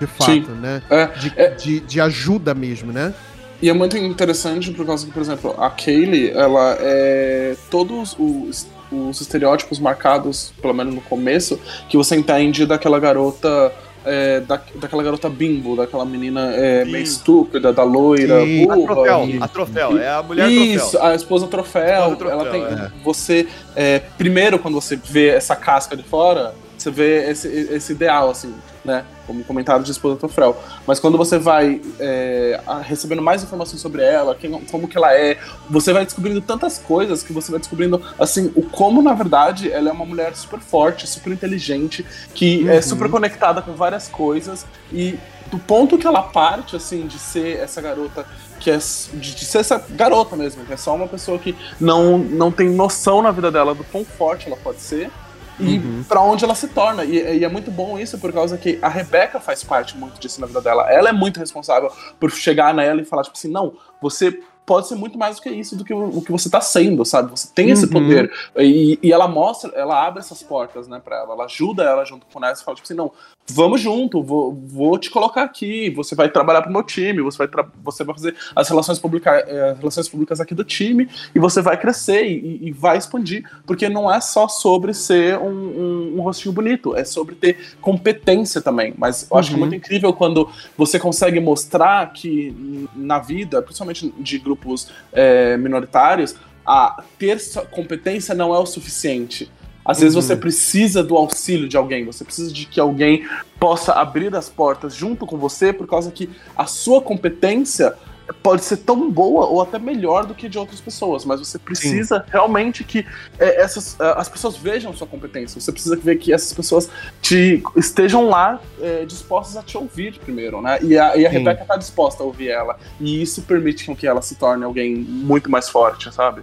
de 0.00 0.06
fato, 0.06 0.24
Sim. 0.30 0.46
né? 0.60 0.82
É, 0.88 1.06
De, 1.06 1.32
é. 1.36 1.50
de, 1.50 1.80
de 1.80 2.00
ajuda 2.00 2.54
mesmo, 2.54 2.92
né? 2.92 3.12
E 3.60 3.68
é 3.68 3.72
muito 3.72 3.96
interessante 3.96 4.70
por 4.70 4.86
causa 4.86 5.04
que, 5.06 5.12
por 5.12 5.20
exemplo, 5.20 5.54
a 5.58 5.68
Kaylee, 5.70 6.30
ela 6.30 6.76
é. 6.78 7.56
Todos 7.70 8.14
os, 8.18 8.66
os 8.92 9.20
estereótipos 9.20 9.78
marcados, 9.78 10.52
pelo 10.60 10.74
menos 10.74 10.94
no 10.94 11.00
começo, 11.00 11.58
que 11.88 11.96
você 11.96 12.16
entende 12.16 12.66
daquela 12.66 13.00
garota. 13.00 13.72
É, 14.06 14.40
da, 14.40 14.60
daquela 14.76 15.02
garota 15.02 15.28
bimbo, 15.28 15.76
daquela 15.76 16.04
menina 16.04 16.52
é, 16.54 16.84
meio 16.84 17.02
estúpida, 17.02 17.72
da 17.72 17.82
loira, 17.82 18.40
Sim. 18.44 18.64
A 18.70 18.74
burra. 18.76 18.94
troféu, 18.94 19.24
e- 19.28 19.38
a 19.42 19.48
troféu, 19.48 19.98
é 19.98 20.08
a 20.08 20.22
mulher 20.22 20.48
Isso, 20.48 20.90
troféu. 20.92 21.04
a 21.10 21.14
esposa 21.14 21.46
troféu. 21.48 22.12
Esposa 22.12 22.30
ela 22.30 22.44
troféu, 22.44 22.52
tem. 22.52 22.62
é. 22.78 22.90
Você. 23.04 23.48
é, 23.74 23.98
primeiro, 24.16 24.58
quando 24.58 24.74
você 24.74 24.96
vê 24.96 25.28
essa 25.28 25.54
casca 25.56 25.96
de 25.96 26.02
fora, 26.04 26.54
você 26.78 26.90
vê 26.90 27.30
esse, 27.30 27.48
esse 27.48 27.92
ideal, 27.92 28.30
assim, 28.30 28.54
né? 28.86 29.04
Como 29.26 29.44
comentário 29.44 29.84
de 29.84 29.90
esposa 29.90 30.16
troféu. 30.16 30.56
Mas 30.86 30.98
quando 31.00 31.18
você 31.18 31.38
vai 31.38 31.80
é, 31.98 32.60
recebendo 32.82 33.20
mais 33.20 33.42
informações 33.42 33.82
sobre 33.82 34.02
ela, 34.02 34.34
quem, 34.34 34.52
como 34.70 34.86
que 34.88 34.96
ela 34.96 35.12
é, 35.12 35.36
você 35.68 35.92
vai 35.92 36.04
descobrindo 36.04 36.40
tantas 36.40 36.78
coisas 36.78 37.22
que 37.22 37.32
você 37.32 37.50
vai 37.50 37.58
descobrindo, 37.60 38.00
assim, 38.18 38.52
o 38.54 38.62
como, 38.62 39.02
na 39.02 39.12
verdade, 39.12 39.70
ela 39.70 39.90
é 39.90 39.92
uma 39.92 40.06
mulher 40.06 40.34
super 40.36 40.60
forte, 40.60 41.06
super 41.06 41.32
inteligente, 41.32 42.06
que 42.34 42.68
é 42.68 42.76
Uhum. 42.76 42.82
super 42.82 43.10
conectada 43.10 43.60
com 43.60 43.74
várias 43.74 44.08
coisas. 44.08 44.64
E 44.92 45.18
do 45.50 45.58
ponto 45.58 45.98
que 45.98 46.06
ela 46.06 46.22
parte, 46.22 46.76
assim, 46.76 47.06
de 47.06 47.18
ser 47.18 47.58
essa 47.58 47.80
garota 47.80 48.24
que 48.58 48.70
é 48.70 48.78
de, 48.78 49.34
de 49.34 49.44
ser 49.44 49.58
essa 49.58 49.84
garota 49.90 50.34
mesmo, 50.34 50.64
que 50.64 50.72
é 50.72 50.76
só 50.76 50.94
uma 50.94 51.06
pessoa 51.06 51.38
que 51.38 51.54
não, 51.78 52.16
não 52.18 52.50
tem 52.50 52.70
noção 52.70 53.20
na 53.22 53.30
vida 53.30 53.50
dela 53.50 53.74
do 53.74 53.84
quão 53.84 54.04
forte 54.04 54.46
ela 54.46 54.56
pode 54.56 54.80
ser 54.80 55.10
e 55.58 55.78
Uhum. 55.78 56.04
pra 56.08 56.20
onde 56.20 56.44
ela 56.44 56.54
se 56.54 56.68
torna. 56.68 57.04
E, 57.04 57.38
e 57.38 57.44
é 57.44 57.48
muito 57.48 57.70
bom 57.70 57.98
isso 57.98 58.18
por 58.18 58.32
causa 58.32 58.56
que 58.58 58.78
a 58.82 58.88
Rebeca 58.88 59.40
faz 59.40 59.64
parte 59.64 59.96
muito 59.96 60.20
disso 60.20 60.40
na 60.40 60.46
vida 60.46 60.60
dela. 60.60 60.90
Ela 60.90 61.08
é 61.08 61.12
muito 61.12 61.38
responsável 61.40 61.90
por 62.20 62.30
chegar 62.30 62.74
nela 62.74 63.00
e 63.00 63.04
falar, 63.04 63.22
tipo 63.22 63.36
assim, 63.36 63.50
não, 63.50 63.74
você 64.00 64.38
pode 64.66 64.88
ser 64.88 64.96
muito 64.96 65.16
mais 65.16 65.36
do 65.36 65.42
que 65.42 65.48
isso, 65.50 65.76
do 65.76 65.84
que 65.84 65.94
o, 65.94 66.18
o 66.18 66.22
que 66.22 66.32
você 66.32 66.50
tá 66.50 66.60
sendo, 66.60 67.04
sabe? 67.04 67.30
Você 67.30 67.48
tem 67.54 67.70
esse 67.70 67.86
Uhum. 67.86 67.92
poder. 67.92 68.30
E, 68.56 68.98
e 69.02 69.12
ela 69.12 69.28
mostra, 69.28 69.70
ela 69.76 70.04
abre 70.04 70.18
essas 70.20 70.42
portas, 70.42 70.88
né, 70.88 71.00
pra 71.02 71.18
ela. 71.18 71.32
Ela 71.34 71.44
ajuda 71.44 71.84
ela 71.84 72.04
junto 72.04 72.26
com 72.26 72.44
ela 72.44 72.52
e 72.52 72.64
fala, 72.64 72.74
tipo 72.74 72.84
assim, 72.84 72.94
não, 72.94 73.12
vamos 73.48 73.80
junto, 73.80 74.20
vou, 74.24 74.52
vou 74.52 74.98
te 74.98 75.08
colocar 75.08 75.44
aqui, 75.44 75.88
você 75.90 76.16
vai 76.16 76.28
trabalhar 76.28 76.62
pro 76.62 76.72
meu 76.72 76.82
time, 76.82 77.22
você 77.22 77.38
vai, 77.38 77.48
você 77.84 78.02
vai 78.02 78.14
fazer 78.16 78.34
as 78.56 78.68
relações, 78.68 78.98
publica, 78.98 79.30
eh, 79.30 79.70
as 79.70 79.78
relações 79.78 80.08
públicas 80.08 80.40
aqui 80.40 80.52
do 80.52 80.64
time 80.64 81.08
e 81.32 81.38
você 81.38 81.62
vai 81.62 81.76
crescer 81.80 82.26
e, 82.26 82.58
e 82.66 82.72
vai 82.72 82.98
expandir, 82.98 83.48
porque 83.64 83.88
não 83.88 84.12
é 84.12 84.20
só 84.20 84.48
sobre 84.48 84.92
ser 84.92 85.38
um, 85.38 85.48
um, 85.48 86.14
um 86.16 86.20
rostinho 86.22 86.52
bonito, 86.52 86.96
é 86.96 87.04
sobre 87.04 87.36
ter 87.36 87.76
competência 87.80 88.60
também. 88.60 88.92
Mas 88.98 89.28
eu 89.30 89.36
acho 89.38 89.50
que 89.50 89.54
é 89.54 89.56
Uhum. 89.56 89.60
muito 89.60 89.74
incrível 89.76 90.12
quando 90.12 90.48
você 90.76 90.98
consegue 90.98 91.38
mostrar 91.38 92.12
que 92.12 92.86
na 92.96 93.18
vida, 93.20 93.62
principalmente 93.62 94.12
de 94.18 94.38
grupos 94.56 94.88
eh, 95.12 95.56
minoritários, 95.58 96.34
a 96.66 97.02
ter 97.18 97.38
competência 97.70 98.34
não 98.34 98.54
é 98.54 98.58
o 98.58 98.66
suficiente. 98.66 99.50
Às 99.84 100.00
vezes 100.00 100.16
Uhum. 100.16 100.22
você 100.22 100.34
precisa 100.34 101.02
do 101.02 101.16
auxílio 101.16 101.68
de 101.68 101.76
alguém, 101.76 102.04
você 102.04 102.24
precisa 102.24 102.52
de 102.52 102.66
que 102.66 102.80
alguém 102.80 103.24
possa 103.60 103.92
abrir 103.92 104.34
as 104.34 104.48
portas 104.48 104.94
junto 104.94 105.24
com 105.26 105.36
você, 105.36 105.72
por 105.72 105.86
causa 105.86 106.10
que 106.10 106.28
a 106.56 106.66
sua 106.66 107.00
competência 107.00 107.94
pode 108.42 108.64
ser 108.64 108.78
tão 108.78 109.10
boa 109.10 109.46
ou 109.46 109.62
até 109.62 109.78
melhor 109.78 110.26
do 110.26 110.34
que 110.34 110.48
de 110.48 110.58
outras 110.58 110.80
pessoas, 110.80 111.24
mas 111.24 111.40
você 111.40 111.58
precisa 111.58 112.24
realmente 112.28 112.84
que 112.84 113.06
é, 113.38 113.60
essas, 113.60 113.98
é, 114.00 114.14
as 114.16 114.28
pessoas 114.28 114.56
vejam 114.56 114.92
sua 114.92 115.06
competência. 115.06 115.60
Você 115.60 115.72
precisa 115.72 115.96
ver 115.96 116.16
que 116.16 116.32
essas 116.32 116.52
pessoas 116.52 116.90
te 117.20 117.62
estejam 117.76 118.28
lá 118.28 118.60
é, 118.80 119.04
dispostas 119.04 119.56
a 119.56 119.62
te 119.62 119.76
ouvir 119.76 120.18
primeiro, 120.18 120.60
né? 120.60 120.78
E 120.82 120.98
a, 120.98 121.16
e 121.16 121.26
a 121.26 121.30
Sim. 121.30 121.38
Rebeca 121.38 121.64
tá 121.64 121.76
disposta 121.76 122.22
a 122.22 122.26
ouvir 122.26 122.48
ela. 122.48 122.78
E 123.00 123.22
isso 123.22 123.42
permite 123.42 123.86
com 123.86 123.94
que 123.94 124.06
ela 124.06 124.22
se 124.22 124.36
torne 124.36 124.64
alguém 124.64 124.96
muito 124.96 125.50
mais 125.50 125.68
forte, 125.68 126.12
sabe? 126.12 126.42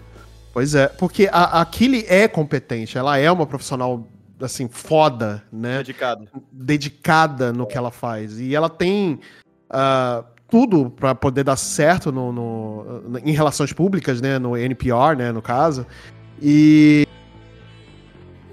Pois 0.53 0.75
é, 0.75 0.87
porque 0.87 1.27
a, 1.31 1.61
a 1.61 1.65
Killy 1.65 2.05
é 2.07 2.27
competente, 2.27 2.97
ela 2.97 3.17
é 3.17 3.31
uma 3.31 3.45
profissional 3.45 4.07
assim, 4.39 4.67
foda, 4.67 5.43
né? 5.51 5.77
Dedicado. 5.77 6.27
dedicada 6.51 7.53
no 7.53 7.65
que 7.65 7.77
ela 7.77 7.91
faz. 7.91 8.39
E 8.39 8.53
ela 8.53 8.69
tem 8.69 9.19
ah, 9.69 10.23
tudo 10.53 10.91
para 10.91 11.15
poder 11.15 11.43
dar 11.43 11.55
certo 11.55 12.11
no, 12.11 12.31
no- 12.31 13.19
em 13.25 13.31
relações 13.31 13.73
públicas, 13.73 14.21
né? 14.21 14.37
No 14.37 14.55
NPR, 14.55 15.15
né? 15.17 15.31
No 15.31 15.41
caso. 15.41 15.83
E. 16.39 17.07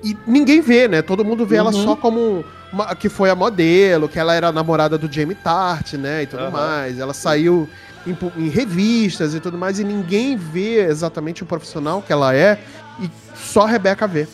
E 0.02 0.16
ninguém 0.26 0.62
vê, 0.62 0.88
né? 0.88 1.02
Todo 1.02 1.22
mundo 1.22 1.44
vê 1.44 1.56
ela 1.56 1.70
Uhum. 1.74 1.84
só 1.84 1.94
como 1.96 2.42
uma- 2.72 2.94
que 2.94 3.10
foi 3.10 3.28
a 3.28 3.34
modelo, 3.36 4.08
que 4.08 4.18
ela 4.18 4.34
era 4.34 4.50
namorada 4.50 4.96
do 4.96 5.12
Jamie 5.12 5.34
Tart, 5.34 5.92
né? 5.92 6.22
E 6.22 6.26
tudo 6.26 6.44
Aham. 6.44 6.50
mais. 6.52 6.98
Ela 6.98 7.12
saiu 7.12 7.68
em, 8.06 8.16
em 8.42 8.48
revistas 8.48 9.34
e 9.34 9.40
tudo 9.40 9.58
mais, 9.58 9.78
e 9.78 9.84
ninguém 9.84 10.38
vê 10.38 10.80
exatamente 10.86 11.42
o 11.42 11.46
profissional 11.46 12.00
que 12.00 12.10
ela 12.10 12.34
é, 12.34 12.58
e 12.98 13.10
só 13.36 13.64
a 13.66 13.68
Rebeca 13.68 14.06
vê. 14.06 14.24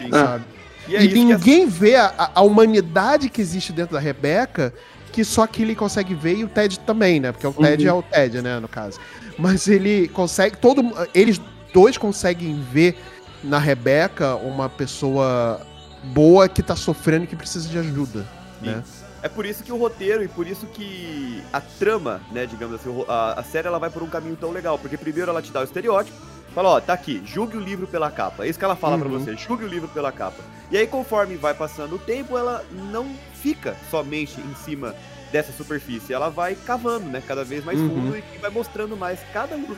Sim. 0.00 0.10
Sabe? 0.12 0.44
E 0.86 0.94
é 0.94 1.02
E, 1.04 1.10
é- 1.10 1.12
ninguém 1.12 1.66
vê 1.66 1.96
a, 1.96 2.06
a- 2.16 2.30
a 2.36 2.42
humanidade 2.42 3.28
que 3.28 3.40
existe 3.40 3.72
dentro 3.72 3.94
da 3.94 4.00
Rebeca, 4.00 4.72
que 5.16 5.24
só 5.24 5.46
que 5.46 5.62
ele 5.62 5.74
consegue 5.74 6.14
ver 6.14 6.36
e 6.36 6.44
o 6.44 6.48
Ted 6.48 6.78
também, 6.80 7.18
né? 7.20 7.32
Porque 7.32 7.46
o 7.46 7.52
Ted 7.54 7.82
Uhum. 7.84 7.90
é 7.90 7.94
o 7.94 8.02
Ted, 8.02 8.42
né, 8.42 8.60
no 8.60 8.68
caso. 8.68 9.00
Mas 9.38 9.66
ele 9.66 10.08
consegue, 10.08 10.58
todo 10.58 10.82
eles 11.14 11.40
dois 11.72 11.96
conseguem 11.96 12.60
ver 12.70 12.98
na 13.42 13.58
Rebeca 13.58 14.36
uma 14.36 14.68
pessoa 14.68 15.58
boa 16.04 16.48
que 16.50 16.62
tá 16.62 16.76
sofrendo 16.76 17.24
e 17.24 17.26
que 17.26 17.34
precisa 17.34 17.66
de 17.66 17.78
ajuda, 17.78 18.26
né? 18.60 18.82
É 19.22 19.28
por 19.28 19.46
isso 19.46 19.64
que 19.64 19.72
o 19.72 19.76
roteiro 19.78 20.22
e 20.22 20.28
por 20.28 20.46
isso 20.46 20.66
que 20.66 21.42
a 21.50 21.60
trama, 21.62 22.20
né, 22.30 22.44
digamos 22.44 22.74
assim, 22.76 23.04
a, 23.08 23.40
a 23.40 23.42
série 23.42 23.66
ela 23.66 23.78
vai 23.78 23.88
por 23.88 24.02
um 24.02 24.06
caminho 24.08 24.36
tão 24.36 24.50
legal, 24.52 24.78
porque 24.78 24.98
primeiro 24.98 25.30
ela 25.30 25.40
te 25.40 25.50
dá 25.50 25.60
o 25.60 25.64
estereótipo, 25.64 26.16
fala, 26.54 26.68
ó, 26.68 26.80
tá 26.80 26.92
aqui, 26.92 27.22
julgue 27.24 27.56
o 27.56 27.60
livro 27.60 27.86
pela 27.86 28.10
capa. 28.10 28.44
É 28.44 28.48
isso 28.48 28.58
que 28.58 28.64
ela 28.64 28.76
fala 28.76 28.98
pra 28.98 29.08
Uhum. 29.08 29.18
você, 29.18 29.34
julgue 29.34 29.64
o 29.64 29.68
livro 29.68 29.88
pela 29.88 30.12
capa. 30.12 30.42
E 30.70 30.76
aí 30.76 30.86
conforme 30.86 31.36
vai 31.36 31.54
passando 31.54 31.96
o 31.96 31.98
tempo, 31.98 32.36
ela 32.36 32.62
não 32.92 33.06
fica 33.46 33.76
somente 33.92 34.40
em 34.40 34.54
cima 34.56 34.92
dessa 35.30 35.52
superfície, 35.52 36.12
ela 36.12 36.28
vai 36.28 36.56
cavando, 36.56 37.06
né, 37.06 37.22
cada 37.24 37.44
vez 37.44 37.64
mais 37.64 37.78
Uhum. 37.78 37.88
fundo 37.90 38.16
e, 38.16 38.24
e 38.34 38.38
vai 38.38 38.50
mostrando 38.50 38.96
mais 38.96 39.20
cada 39.32 39.54
um 39.54 39.62
dos... 39.62 39.76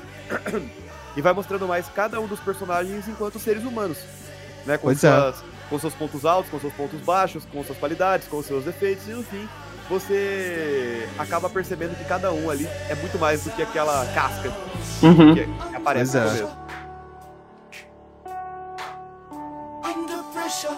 e 1.16 1.20
vai 1.20 1.34
mostrando 1.34 1.66
mais 1.68 1.86
cada 1.94 2.18
um 2.18 2.26
dos 2.26 2.40
personagens 2.40 3.06
enquanto 3.06 3.38
seres 3.38 3.64
humanos, 3.64 3.98
né, 4.64 4.78
com 4.78 4.84
Pois 4.84 5.04
é. 5.04 5.10
suas 5.10 5.44
com 5.68 5.78
seus 5.78 5.94
pontos 5.94 6.24
altos, 6.24 6.50
com 6.50 6.58
seus 6.58 6.72
pontos 6.72 6.98
baixos, 7.00 7.44
com 7.44 7.62
suas 7.62 7.76
qualidades, 7.76 8.26
com 8.26 8.42
seus 8.42 8.64
defeitos, 8.64 9.06
e 9.06 9.10
no 9.10 9.22
fim 9.22 9.46
você 9.90 11.06
acaba 11.18 11.50
percebendo 11.50 11.94
que 11.94 12.04
cada 12.04 12.32
um 12.32 12.48
ali 12.48 12.66
é 12.88 12.94
muito 12.94 13.18
mais 13.18 13.44
do 13.44 13.50
que 13.50 13.62
aquela 13.62 14.06
casca 14.14 14.50
Uhum. 15.02 15.34
que, 15.34 15.44
que 15.44 15.76
aparece 15.76 16.12
Pois 16.12 16.24
no 16.24 16.30
é. 16.30 16.38
começo. 16.40 16.58
Under 19.84 20.22
pressure. 20.32 20.76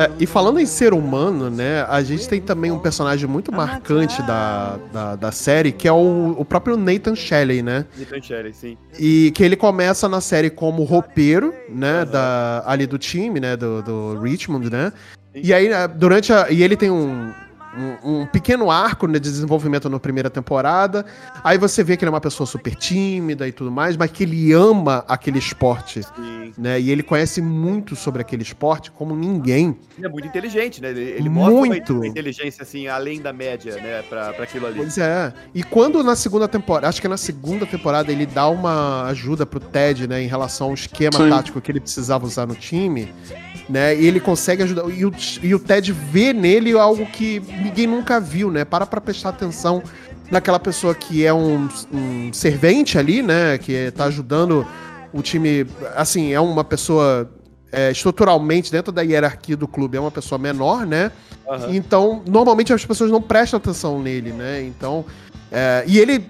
É, 0.00 0.10
e 0.18 0.26
falando 0.26 0.58
em 0.58 0.64
ser 0.64 0.94
humano, 0.94 1.50
né, 1.50 1.82
a 1.82 2.02
gente 2.02 2.26
tem 2.26 2.40
também 2.40 2.70
um 2.70 2.78
personagem 2.78 3.28
muito 3.28 3.52
marcante 3.52 4.22
da, 4.22 4.78
da, 4.90 5.14
da 5.16 5.30
série, 5.30 5.72
que 5.72 5.86
é 5.86 5.92
o, 5.92 6.34
o 6.38 6.42
próprio 6.42 6.74
Nathan 6.74 7.14
Shelley, 7.14 7.62
né? 7.62 7.84
Nathan 7.98 8.22
Shelley, 8.22 8.54
sim. 8.54 8.78
E 8.98 9.30
que 9.32 9.44
ele 9.44 9.56
começa 9.56 10.08
na 10.08 10.22
série 10.22 10.48
como 10.48 10.84
roupeiro, 10.84 11.52
né, 11.68 12.06
da, 12.06 12.62
ali 12.64 12.86
do 12.86 12.96
time, 12.96 13.40
né, 13.40 13.58
do, 13.58 13.82
do 13.82 14.18
Richmond, 14.22 14.70
né? 14.70 14.90
E 15.34 15.52
aí, 15.52 15.68
né, 15.68 15.86
durante 15.86 16.32
a... 16.32 16.50
E 16.50 16.62
ele 16.62 16.78
tem 16.78 16.90
um, 16.90 17.30
um, 17.76 18.20
um 18.22 18.26
pequeno 18.26 18.70
arco 18.70 19.06
né, 19.06 19.14
de 19.18 19.30
desenvolvimento 19.30 19.88
na 19.88 19.98
primeira 20.00 20.28
temporada. 20.28 21.04
Aí 21.44 21.56
você 21.56 21.84
vê 21.84 21.96
que 21.96 22.04
ele 22.04 22.08
é 22.08 22.12
uma 22.14 22.20
pessoa 22.20 22.46
super 22.46 22.74
tímida 22.74 23.46
e 23.46 23.52
tudo 23.52 23.70
mais, 23.70 23.96
mas 23.96 24.10
que 24.10 24.24
ele 24.24 24.52
ama 24.52 25.04
aquele 25.06 25.38
esporte, 25.38 26.02
Sim. 26.02 26.52
né? 26.58 26.80
E 26.80 26.90
ele 26.90 27.02
conhece 27.02 27.40
muito 27.40 27.94
sobre 27.94 28.20
aquele 28.22 28.42
esporte 28.42 28.90
como 28.90 29.14
ninguém. 29.14 29.76
Ele 29.96 30.06
é 30.06 30.10
muito 30.10 30.26
inteligente, 30.26 30.80
né? 30.82 30.90
Ele, 30.90 31.00
ele 31.00 31.28
mostra 31.28 31.54
uma- 31.54 31.66
Muito. 31.66 31.92
uma 31.94 32.06
inteligência, 32.06 32.62
assim, 32.62 32.86
além 32.88 33.20
da 33.20 33.32
média, 33.32 33.74
né? 33.76 34.02
Pra, 34.08 34.32
pra 34.32 34.44
aquilo 34.44 34.66
ali. 34.66 34.76
Pois 34.76 34.98
é. 34.98 35.32
E 35.54 35.62
quando 35.62 36.02
na 36.02 36.16
segunda 36.16 36.48
temporada, 36.48 36.88
acho 36.88 37.00
que 37.00 37.08
na 37.08 37.16
segunda 37.16 37.64
temporada, 37.66 38.10
ele 38.10 38.26
dá 38.26 38.48
uma 38.48 39.04
ajuda 39.06 39.46
pro 39.46 39.60
Ted, 39.60 40.08
né, 40.08 40.22
em 40.22 40.26
relação 40.26 40.68
ao 40.68 40.74
esquema 40.74 41.16
Sim. 41.18 41.28
tático 41.30 41.60
que 41.60 41.70
ele 41.70 41.80
precisava 41.80 42.26
usar 42.26 42.46
no 42.46 42.54
time, 42.54 43.12
né? 43.70 43.94
E 43.96 44.06
ele 44.06 44.20
consegue 44.20 44.62
ajudar. 44.62 44.88
E 44.90 45.04
o, 45.04 45.12
e 45.42 45.54
o 45.54 45.58
Ted 45.58 45.92
vê 45.92 46.32
nele 46.32 46.72
algo 46.72 47.06
que 47.06 47.40
ninguém 47.62 47.86
nunca 47.86 48.20
viu, 48.20 48.50
né? 48.50 48.64
Para 48.64 48.84
pra 48.84 49.00
prestar 49.00 49.30
atenção 49.30 49.82
naquela 50.30 50.58
pessoa 50.58 50.94
que 50.94 51.24
é 51.24 51.32
um, 51.32 51.68
um 51.92 52.32
servente 52.32 52.98
ali, 52.98 53.22
né? 53.22 53.58
Que 53.58 53.90
tá 53.92 54.04
ajudando 54.04 54.66
o 55.12 55.22
time. 55.22 55.66
Assim, 55.94 56.32
é 56.32 56.40
uma 56.40 56.64
pessoa. 56.64 57.30
é, 57.72 57.90
estruturalmente, 57.90 58.70
dentro 58.70 58.92
da 58.92 59.02
hierarquia 59.02 59.56
do 59.56 59.68
clube, 59.68 59.96
é 59.96 60.00
uma 60.00 60.10
pessoa 60.10 60.38
menor, 60.38 60.84
né? 60.84 61.12
Aham. 61.48 61.74
Então, 61.74 62.22
normalmente 62.26 62.72
as 62.72 62.84
pessoas 62.84 63.10
não 63.10 63.22
prestam 63.22 63.58
atenção 63.58 64.00
nele, 64.00 64.32
né? 64.32 64.62
Então. 64.62 65.04
é, 65.50 65.84
e 65.86 65.98
ele, 65.98 66.26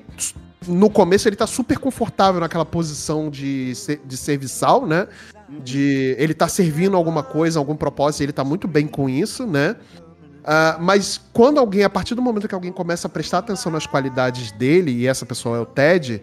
no 0.67 0.91
começo, 0.91 1.29
ele 1.29 1.37
tá 1.37 1.47
super 1.47 1.79
confortável 1.79 2.41
naquela 2.41 2.65
posição 2.65 3.31
de, 3.31 3.73
de 4.05 4.17
serviçal, 4.17 4.87
né? 4.87 5.09
De 5.49 6.15
ele 6.19 6.35
tá 6.35 6.49
servindo 6.49 6.97
alguma 6.97 7.23
coisa, 7.23 7.59
algum 7.59 7.75
propósito, 7.75 8.23
ele 8.23 8.33
tá 8.33 8.45
muito 8.45 8.69
bem 8.69 8.87
com 8.87 9.09
isso, 9.09 9.47
né? 9.47 9.77
Ah, 10.45 10.79
mas 10.81 11.21
quando 11.33 11.59
alguém, 11.59 11.85
a 11.85 11.91
partir 11.91 12.15
do 12.15 12.23
momento 12.23 12.49
que 12.49 12.55
alguém 12.55 12.73
começa 12.73 13.07
a 13.07 13.11
prestar 13.11 13.39
atenção 13.39 13.71
nas 13.71 13.87
qualidades 13.87 14.53
dele, 14.53 14.91
e 14.91 15.07
essa 15.07 15.27
pessoa 15.27 15.59
é 15.59 15.61
o 15.61 15.67
Ted, 15.67 16.23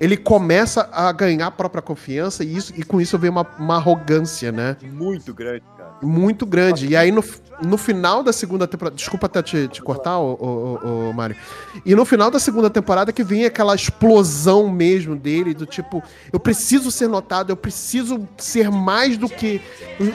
ele 0.00 0.16
começa 0.16 0.88
a 0.92 1.10
ganhar 1.12 1.48
a 1.48 1.50
própria 1.50 1.82
confiança 1.82 2.44
e, 2.44 2.56
isso, 2.56 2.72
e 2.76 2.82
com 2.82 3.00
isso 3.00 3.18
vem 3.18 3.30
uma, 3.30 3.46
uma 3.58 3.76
arrogância, 3.76 4.52
né? 4.52 4.76
Muito 4.82 5.34
grande. 5.34 5.64
Muito 6.02 6.46
grande. 6.46 6.86
E 6.86 6.96
aí, 6.96 7.10
no, 7.10 7.22
no 7.62 7.76
final 7.76 8.22
da 8.22 8.32
segunda 8.32 8.66
temporada. 8.66 8.96
Desculpa 8.96 9.26
até 9.26 9.42
te, 9.42 9.68
te 9.68 9.82
cortar, 9.82 10.18
ô, 10.18 10.34
ô, 10.34 10.86
ô, 10.86 11.10
ô, 11.10 11.12
Mário. 11.12 11.36
E 11.84 11.94
no 11.94 12.04
final 12.04 12.30
da 12.30 12.38
segunda 12.38 12.70
temporada 12.70 13.12
que 13.12 13.24
vem 13.24 13.44
aquela 13.44 13.74
explosão 13.74 14.68
mesmo 14.70 15.16
dele, 15.16 15.54
do 15.54 15.66
tipo, 15.66 16.02
eu 16.32 16.38
preciso 16.38 16.90
ser 16.90 17.08
notado, 17.08 17.50
eu 17.50 17.56
preciso 17.56 18.28
ser 18.36 18.70
mais 18.70 19.16
do 19.16 19.28
que 19.28 19.60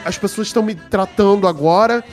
as 0.06 0.18
pessoas 0.18 0.48
estão 0.48 0.64
me 0.64 0.76
tratando 0.76 1.48
agora. 1.48 2.04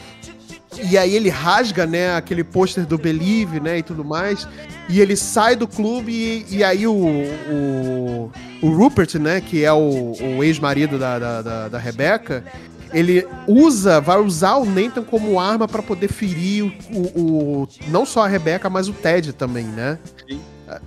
E 0.84 0.96
aí 0.96 1.16
ele 1.16 1.28
rasga, 1.28 1.84
né, 1.84 2.14
aquele 2.14 2.44
pôster 2.44 2.86
do 2.86 2.96
Believe, 2.96 3.58
né, 3.58 3.78
e 3.78 3.82
tudo 3.82 4.04
mais. 4.04 4.46
E 4.88 5.00
ele 5.00 5.16
sai 5.16 5.56
do 5.56 5.66
clube 5.66 6.12
e, 6.12 6.46
e 6.48 6.64
aí 6.64 6.86
o, 6.86 6.94
o, 6.94 8.32
o 8.62 8.68
Rupert, 8.70 9.18
né, 9.18 9.40
que 9.40 9.64
é 9.64 9.72
o, 9.72 10.12
o 10.36 10.44
ex-marido 10.44 10.96
da, 10.96 11.18
da, 11.18 11.42
da, 11.42 11.68
da 11.68 11.78
Rebecca, 11.78 12.44
ele 12.92 13.26
usa, 13.46 14.00
vai 14.00 14.20
usar 14.20 14.56
o 14.56 14.64
Nathan 14.64 15.02
como 15.02 15.38
arma 15.40 15.66
pra 15.68 15.82
poder 15.82 16.08
ferir 16.08 16.64
o, 16.64 16.98
o- 16.98 17.62
o- 17.62 17.68
não 17.88 18.04
só 18.06 18.24
a 18.24 18.28
Rebecca, 18.28 18.68
mas 18.70 18.88
o 18.88 18.92
Ted 18.92 19.32
também, 19.32 19.64
né? 19.66 19.98
Sim. 20.28 20.40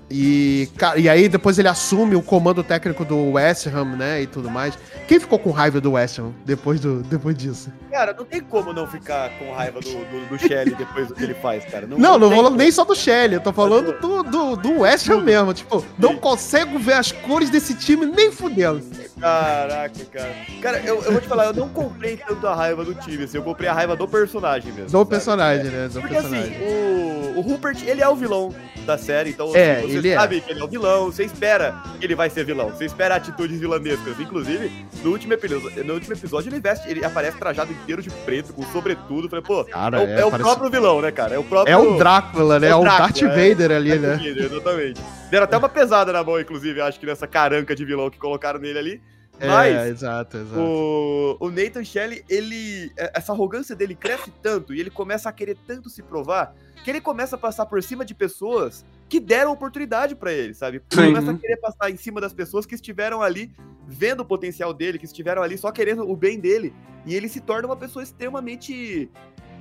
E, 0.09 0.69
e 0.97 1.09
aí 1.09 1.27
depois 1.27 1.57
ele 1.59 1.67
assume 1.67 2.15
o 2.15 2.21
comando 2.21 2.63
técnico 2.63 3.03
do 3.03 3.31
West 3.31 3.67
Ham, 3.67 3.95
né, 3.95 4.21
e 4.21 4.27
tudo 4.27 4.49
mais. 4.49 4.77
Quem 5.07 5.19
ficou 5.19 5.38
com 5.39 5.51
raiva 5.51 5.81
do 5.81 5.93
West 5.93 6.19
Ham 6.19 6.31
depois, 6.45 6.79
do, 6.79 7.01
depois 7.03 7.36
disso? 7.36 7.71
Cara, 7.91 8.13
não 8.13 8.25
tem 8.25 8.41
como 8.41 8.71
não 8.73 8.88
ficar 8.88 9.29
com 9.38 9.51
raiva 9.53 9.79
do, 9.79 9.89
do, 9.89 10.29
do 10.29 10.39
Shelley 10.39 10.75
depois 10.75 11.07
do 11.07 11.15
que 11.15 11.23
ele 11.23 11.34
faz, 11.34 11.65
cara. 11.65 11.86
Não, 11.86 12.17
não 12.17 12.29
falando 12.29 12.45
como. 12.45 12.57
nem 12.57 12.71
só 12.71 12.84
do 12.86 12.95
Shelley, 12.95 13.36
eu 13.36 13.41
tô 13.41 13.51
falando 13.53 13.99
do, 13.99 14.23
do, 14.23 14.55
do 14.55 14.79
West 14.81 15.09
Ham 15.09 15.21
mesmo. 15.21 15.53
Tipo, 15.53 15.86
não 15.97 16.15
consigo 16.17 16.79
ver 16.79 16.93
as 16.93 17.11
cores 17.11 17.49
desse 17.49 17.73
time 17.75 18.05
nem 18.05 18.31
fudendo. 18.31 18.81
Caraca, 19.19 20.05
cara. 20.11 20.36
Cara, 20.61 20.79
eu, 20.79 21.01
eu 21.01 21.11
vou 21.11 21.21
te 21.21 21.27
falar, 21.27 21.45
eu 21.45 21.53
não 21.53 21.69
comprei 21.69 22.17
tanto 22.17 22.45
a 22.47 22.53
raiva 22.55 22.84
do 22.84 22.93
time, 22.95 23.23
assim, 23.23 23.38
eu 23.38 23.43
comprei 23.43 23.69
a 23.69 23.73
raiva 23.73 23.95
do 23.95 24.07
personagem 24.07 24.71
mesmo. 24.71 24.86
Do 24.89 24.91
sabe? 24.97 25.09
personagem, 25.09 25.65
né? 25.65 25.88
Do 25.88 26.01
Porque 26.01 26.13
personagem. 26.15 26.55
assim, 26.55 26.63
o, 26.65 27.38
o 27.38 27.41
Rupert, 27.41 27.77
ele 27.86 28.01
é 28.01 28.07
o 28.09 28.15
vilão 28.15 28.53
da 28.86 28.97
série, 28.97 29.29
então 29.29 29.55
É, 29.55 29.72
assim, 29.80 29.88
você 29.91 29.97
ele 29.97 30.09
é. 30.09 30.15
sabe 30.15 30.41
que 30.41 30.51
ele 30.51 30.59
é 30.59 30.63
o 30.63 30.67
vilão, 30.67 31.05
você 31.05 31.24
espera 31.26 31.82
que 31.99 32.05
ele 32.05 32.15
vai 32.15 32.30
ser 32.30 32.43
vilão, 32.45 32.69
você 32.69 32.86
espera 32.86 33.15
atitudes 33.15 33.59
vilanescas. 33.59 34.19
Inclusive, 34.19 34.71
no 35.03 35.11
último 35.11 35.34
episódio, 35.34 35.84
no 35.84 35.93
último 35.93 36.13
episódio 36.13 36.49
ele 36.49 36.59
veste, 36.59 36.89
ele 36.89 37.03
aparece 37.03 37.38
trajado 37.38 37.71
inteiro 37.71 38.01
de 38.01 38.09
preto, 38.09 38.53
com 38.53 38.63
sobretudo. 38.71 39.30
Falei, 39.30 39.43
pô, 39.45 39.63
Cara, 39.65 40.01
é, 40.01 40.05
o- 40.05 40.07
é, 40.07 40.21
é 40.21 40.26
o 40.26 40.32
parece- 40.32 40.49
próprio 40.49 40.69
vilão, 40.71 41.01
né, 41.01 41.11
cara? 41.11 41.36
É 41.36 41.39
o 41.39 41.43
próprio. 41.43 41.71
É 41.74 41.78
o 41.78 41.97
Drácula, 41.97 42.59
né? 42.59 42.67
É 42.67 42.69
É 42.71 42.76
o 42.76 42.82
Drácula, 42.82 43.07
Darth 43.09 43.21
é. 43.24 43.28
Vader 43.49 43.71
ali, 43.71 43.91
É 43.91 43.97
né? 43.97 44.17
comida, 44.17 44.39
exatamente. 44.41 45.01
Deram 45.30 45.43
até 45.45 45.57
uma 45.57 45.69
pesada 45.69 46.11
na 46.13 46.24
mão, 46.24 46.39
inclusive, 46.39 46.80
acho 46.82 46.99
que 46.99 47.05
nessa 47.05 47.26
caranca 47.28 47.76
de 47.76 47.84
vilão 47.86 48.09
que 48.09 48.17
colocaram 48.17 48.59
nele 48.59 48.80
ali. 48.80 49.01
É, 49.39 49.47
Mas 49.47 49.88
exato, 49.88 50.38
exato. 50.38 50.59
o, 50.59 51.38
o 51.39 51.49
Nathan 51.49 51.84
Shelley, 51.84 52.24
ele. 52.30 52.91
é- 52.95 53.13
Essa 53.15 53.32
arrogância 53.34 53.76
dele 53.76 53.95
cresce 53.95 54.32
tanto 54.43 54.74
e 54.76 54.80
ele 54.80 54.91
começa 54.91 55.28
a 55.28 55.32
querer 55.32 55.57
tanto 55.65 55.89
se 55.89 56.03
provar 56.03 56.53
que 56.84 56.89
ele 56.91 57.01
começa 57.01 57.36
a 57.36 57.39
passar 57.39 57.65
por 57.65 57.82
cima 57.82 58.05
de 58.05 58.13
pessoas 58.13 58.86
que 59.10 59.20
deram 59.20 59.51
oportunidade 59.51 60.16
pra 60.16 60.32
ele, 60.32 60.54
sabe? 60.54 60.82
Ele 60.91 61.08
começa 61.08 61.32
a 61.32 61.38
querer 61.38 61.58
passar 61.58 61.89
em 61.89 61.97
cima 61.97 62.20
das 62.20 62.34
pessoas 62.34 62.66
que 62.66 62.76
estiveram 62.76 63.22
ali 63.22 63.54
vendo 63.88 64.22
o 64.22 64.26
potencial 64.26 64.74
dele, 64.74 64.97
que 64.97 65.06
estiveram 65.06 65.41
ali 65.41 65.58
só 65.58 65.72
querendo 65.72 66.10
o 66.10 66.16
bem 66.16 66.39
dele. 66.39 66.74
E 67.06 67.14
ele 67.16 67.28
se 67.28 67.41
torna 67.41 67.68
uma 67.68 67.76
pessoa 67.76 68.01
extremamente. 68.01 69.10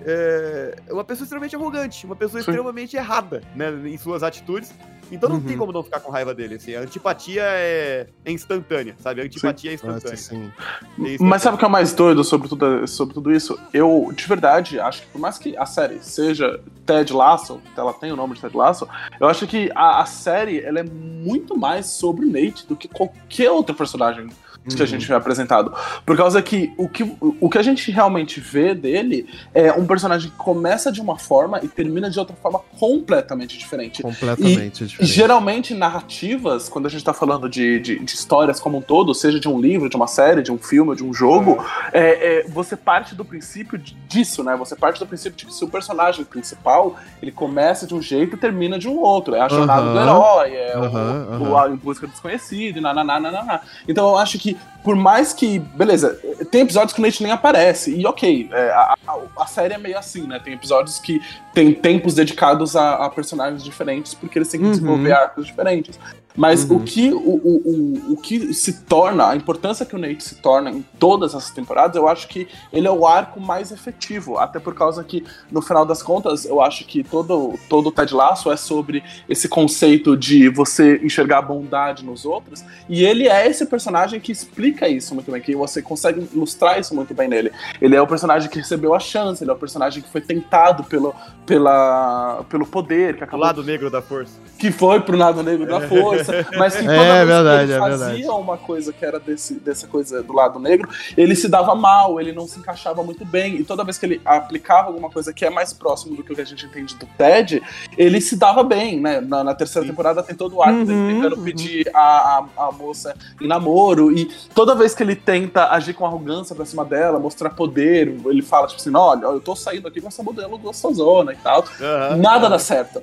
é, 0.05 0.77
uma 0.91 1.05
pessoa 1.05 1.25
extremamente 1.25 1.57
arrogante, 1.57 2.07
uma 2.07 2.17
pessoa 2.17 2.43
Sim. 2.43 2.51
extremamente 2.51 2.97
errada, 2.97 3.43
né, 3.55 3.71
em 3.89 3.99
suas 3.99 4.23
atitudes. 4.23 4.73
Então 5.13 5.29
não 5.29 5.41
tem 5.41 5.53
Uhum. 5.53 5.59
como 5.59 5.73
não 5.73 5.83
ficar 5.83 6.01
com 6.01 6.11
raiva 6.11 6.35
dele, 6.35 6.55
assim. 6.57 6.75
A 6.75 6.81
antipatia 6.81 7.43
é, 7.45 8.07
é 8.25 8.33
instantânea, 8.33 8.95
sabe? 8.99 9.21
A 9.21 9.25
antipatia 9.25 9.71
é 9.71 9.75
instantânea. 9.75 10.03
Nossa, 10.11 10.17
sim. 10.17 10.43
É 10.43 10.85
instantânea. 10.87 11.19
Mas 11.21 11.43
sabe 11.43 11.55
o 11.55 11.59
que 11.59 11.65
é 11.65 11.69
o 11.69 11.71
mais 11.71 11.93
doido 11.93 12.25
sobre 12.25 12.49
tudo, 12.49 12.87
sobre 12.89 13.15
tudo 13.15 13.31
isso? 13.33 13.59
Eu, 13.73 14.11
de 14.15 14.27
verdade, 14.27 14.81
acho 14.81 15.03
que 15.03 15.09
por 15.09 15.21
mais 15.21 15.39
que 15.39 15.57
a 15.57 15.67
série 15.67 15.99
seja 16.03 16.61
Ted 16.87 17.13
Lasso, 17.13 17.61
ela 17.77 17.93
tem 17.93 18.11
o 18.11 18.17
nome 18.17 18.35
de 18.35 18.41
Ted 18.41 18.57
Lasso, 18.57 18.89
eu 19.21 19.29
acho 19.29 19.47
que 19.47 19.71
a, 19.75 20.01
a 20.01 20.07
série 20.07 20.61
ela 20.61 20.81
é 20.81 20.85
muito 20.85 21.57
mais 21.57 21.87
sobre 21.87 22.25
o 22.25 22.29
Nate 22.29 22.67
do 22.67 22.75
que 22.75 22.89
qualquer 22.89 23.51
outro 23.51 23.75
personagem 23.75 24.29
que 24.65 24.83
a 24.83 24.87
gente 24.87 25.07
vê 25.07 25.15
apresentado. 25.15 25.73
Por 26.07 26.17
causa 26.17 26.41
que 26.41 26.73
o, 26.77 26.89
que 26.89 27.03
o 27.41 27.51
que 27.51 27.59
a 27.59 27.63
gente 27.63 27.91
realmente 27.91 28.41
vê 28.41 28.75
dele 28.75 29.27
é 29.53 29.73
um 29.73 29.87
personagem 29.87 30.31
que 30.31 30.37
começa 30.37 30.91
de 30.93 31.01
uma 31.01 31.19
forma 31.19 31.59
e 31.63 31.69
termina 31.69 32.09
de 32.09 32.19
outra 32.19 32.37
forma 32.37 32.61
completamente 32.79 33.59
diferente. 33.59 34.03
Completamente 34.03 34.85
E 34.85 34.87
diferente. 34.87 35.13
geralmente, 35.13 35.75
narrativas, 35.75 36.69
quando 36.69 36.87
a 36.87 36.89
gente 36.89 37.03
tá 37.05 37.13
falando 37.13 37.49
de, 37.49 37.81
de, 37.81 37.99
de 37.99 38.15
histórias 38.15 38.61
como 38.61 38.79
um 38.79 38.81
todo, 38.83 39.15
seja 39.15 39.41
de 39.41 39.49
um 39.49 39.61
livro, 39.61 39.89
de 39.89 39.97
uma 39.97 40.07
série, 40.07 40.43
de 40.43 40.53
um 40.53 40.59
filme, 40.59 40.95
de 40.95 41.05
um 41.05 41.13
jogo, 41.13 41.59
é, 41.93 42.41
é, 42.41 42.49
você 42.49 42.77
parte 42.77 43.15
do 43.15 43.25
princípio 43.25 43.79
disso, 44.09 44.45
né? 44.45 44.55
Você 44.57 44.77
parte 44.77 44.99
do 44.99 45.07
princípio 45.07 45.37
de 45.37 45.47
que 45.47 45.53
se 45.55 45.65
o 45.65 45.69
personagem 45.69 46.25
principal 46.25 46.97
ele 47.21 47.33
começa 47.33 47.87
de 47.87 47.95
um 47.95 48.03
jeito 48.03 48.37
e 48.37 48.39
termina 48.39 48.79
de 48.79 48.89
um 48.89 48.99
outro. 48.99 49.35
É 49.35 49.41
a 49.41 49.49
jornada 49.49 49.83
Aham. 49.83 49.93
do 49.93 49.99
herói, 50.01 50.55
é 50.55 50.79
o- 50.79 50.85
Aham, 50.85 51.39
o, 51.51 51.57
a 51.59 51.69
em 51.69 51.77
busca 51.77 52.07
do 52.07 52.11
desconhecido, 52.11 52.81
nananá. 52.81 53.61
Então 53.89 54.09
eu 54.09 54.17
acho 54.19 54.39
que, 54.39 54.52
por 54.83 54.97
mais 54.97 55.33
que. 55.33 55.59
Beleza, 55.59 56.19
tem 56.51 56.63
episódios 56.63 56.93
que 56.93 57.01
o 57.01 57.03
Nate 57.03 57.23
nem 57.23 57.31
aparece, 57.33 57.95
e 57.95 58.05
ok, 58.07 58.49
é, 58.53 58.71
a, 58.71 58.97
a, 59.39 59.47
série 59.47 59.75
é 59.75 59.79
meio 59.79 59.99
assim, 59.99 60.27
né? 60.27 60.41
Tem 60.43 60.55
episódios 60.55 60.99
que 60.99 61.21
tem 61.55 61.73
tempos 61.73 62.15
dedicados 62.15 62.75
a, 62.75 63.05
a 63.05 63.11
personagens 63.11 63.63
diferentes, 63.63 64.15
porque 64.15 64.39
eles 64.39 64.49
têm 64.49 64.61
que 64.61 64.67
Uhum. 64.67 64.73
desenvolver 64.73 65.13
arcos 65.13 65.47
diferentes. 65.47 65.99
Mas 66.37 66.65
Uhum. 66.69 66.77
o, 66.77 66.81
que, 66.81 67.13
o, 67.13 67.19
o, 67.19 67.63
o, 68.09 68.13
o 68.13 68.17
que 68.17 68.55
se 68.55 68.85
torna, 68.85 69.29
a 69.29 69.37
importância 69.37 69.85
que 69.85 69.95
o 69.95 69.99
Nate 69.99 70.25
se 70.25 70.37
torna 70.37 70.71
em 70.71 70.85
todas 70.99 71.35
essas 71.35 71.51
temporadas, 71.51 71.97
eu 71.97 72.09
acho 72.09 72.27
que 72.29 72.49
ele 72.73 72.87
é 72.87 72.91
o 72.91 73.07
arco 73.07 73.41
mais 73.41 73.71
efetivo. 73.71 74.39
Até 74.39 74.59
por 74.59 74.75
causa 74.75 75.03
que, 75.05 75.25
no 75.51 75.61
final 75.61 75.85
das 75.85 76.03
contas, 76.03 76.45
eu 76.45 76.61
acho 76.61 76.85
que 76.87 77.03
todo, 77.05 77.59
todo 77.69 77.89
o 77.89 77.93
Ted 77.93 78.15
Lasso 78.15 78.51
é 78.51 78.57
sobre 78.57 79.03
esse 79.29 79.49
conceito 79.49 80.17
de 80.17 80.49
você 80.49 81.01
enxergar 81.05 81.39
a 81.39 81.43
bondade 81.43 82.05
nos 82.05 82.25
outros. 82.25 82.65
E 82.89 83.05
ele 83.05 83.29
é 83.29 83.47
esse 83.49 83.67
personagem 83.67 84.21
que 84.21 84.33
explica 84.33 84.89
isso 84.89 85.15
muito 85.15 85.31
bem, 85.31 85.41
que 85.41 85.55
você 85.55 85.83
consegue 85.83 86.27
ilustrar 86.33 86.79
isso 86.81 86.95
muito 86.95 87.13
bem 87.15 87.29
nele. 87.29 87.53
Ele 87.81 87.95
é 87.97 88.01
o 88.01 88.07
personagem 88.07 88.49
que 88.49 88.59
recebeu 88.59 88.95
a 88.95 89.01
chance, 89.01 89.43
ele 89.43 89.51
é 89.51 89.55
o 89.55 89.59
personagem 89.59 90.03
que 90.03 90.09
foi 90.09 90.21
tentado 90.21 90.85
pelo, 90.85 91.15
pela, 91.45 92.45
pelo 92.49 92.67
poder, 92.67 93.15
que 93.17 93.21
O 93.21 93.25
acabou 93.25 93.45
lado 93.47 93.63
negro 93.63 93.91
da 93.91 94.01
força. 94.01 94.33
que 94.59 94.71
foi 94.71 95.01
pro 95.01 95.17
lado 95.17 95.43
negro 95.43 95.67
da 95.67 95.81
força, 95.89 96.22
mas 96.59 96.75
que 96.77 96.83
toda 96.83 96.95
É 96.95 97.25
vez 97.25 97.29
verdade, 97.29 97.67
que 97.67 97.73
é 97.73 97.77
ele 97.77 97.81
fazia 97.81 98.07
verdade. 98.07 98.29
uma 98.29 98.57
coisa 98.57 98.93
que 98.93 99.05
era 99.05 99.19
desse, 99.19 99.55
dessa 99.55 99.87
coisa 99.87 100.23
do 100.23 100.33
lado 100.33 100.59
negro, 100.59 100.89
ele 101.17 101.35
se 101.35 101.49
dava 101.49 101.75
mal, 101.75 102.21
ele 102.21 102.33
não 102.33 102.47
se 102.47 102.59
encaixava 102.59 103.03
muito 103.03 103.25
bem, 103.25 103.57
e 103.57 103.65
toda 103.65 103.85
vez 103.85 103.99
que 103.99 104.07
ele 104.07 104.21
aplicava 104.25 104.89
alguma 104.89 105.11
coisa 105.11 105.33
que 105.33 105.45
é 105.45 105.51
mais 105.51 105.73
próximo 105.73 106.17
do 106.17 106.23
que 106.23 106.33
o 106.33 106.35
que 106.35 106.41
a 106.43 106.47
gente 106.47 106.67
entende 106.67 106.95
do 106.97 107.07
Ted, 107.19 107.63
ele 107.97 108.21
se 108.21 108.37
dava 108.37 108.63
bem, 108.63 109.01
né? 109.01 109.21
Na, 109.21 109.43
na 109.45 109.55
terceira 109.55 109.87
temporada 109.87 110.23
tem 110.23 110.35
todo 110.37 110.57
o 110.57 110.63
arco 110.63 110.85
dele 110.85 110.93
Uhum, 110.93 111.15
tentando 111.15 111.37
uhum. 111.37 111.43
pedir 111.45 111.91
a, 111.95 112.45
a, 112.57 112.67
a 112.69 112.73
moça 112.73 113.15
em 113.41 113.47
namoro, 113.47 114.13
e 114.17 114.27
toda 114.55 114.75
vez 114.75 114.95
que 114.95 115.03
ele 115.03 115.17
tenta 115.17 115.69
agir 115.71 115.95
com 115.95 116.05
arrogância 116.07 116.55
pra 116.55 116.65
cima 116.65 116.85
dela, 116.85 117.19
mostrar 117.19 117.51
poder, 117.51 118.09
ele 118.27 118.43
fala, 118.43 118.67
tipo 118.67 118.81
assim, 118.81 118.95
olha, 118.95 119.25
eu 119.25 119.41
tô 119.41 119.57
saindo 119.57 119.89
aqui 119.89 120.01
com 120.01 120.09
essa 120.09 120.23
modelo 120.23 120.59
gostosona 120.59 121.33
e 121.33 121.37
tal, 121.37 121.65
Aham. 121.81 122.17
nada 122.17 122.49
dá 122.49 122.59
certo. 122.59 123.03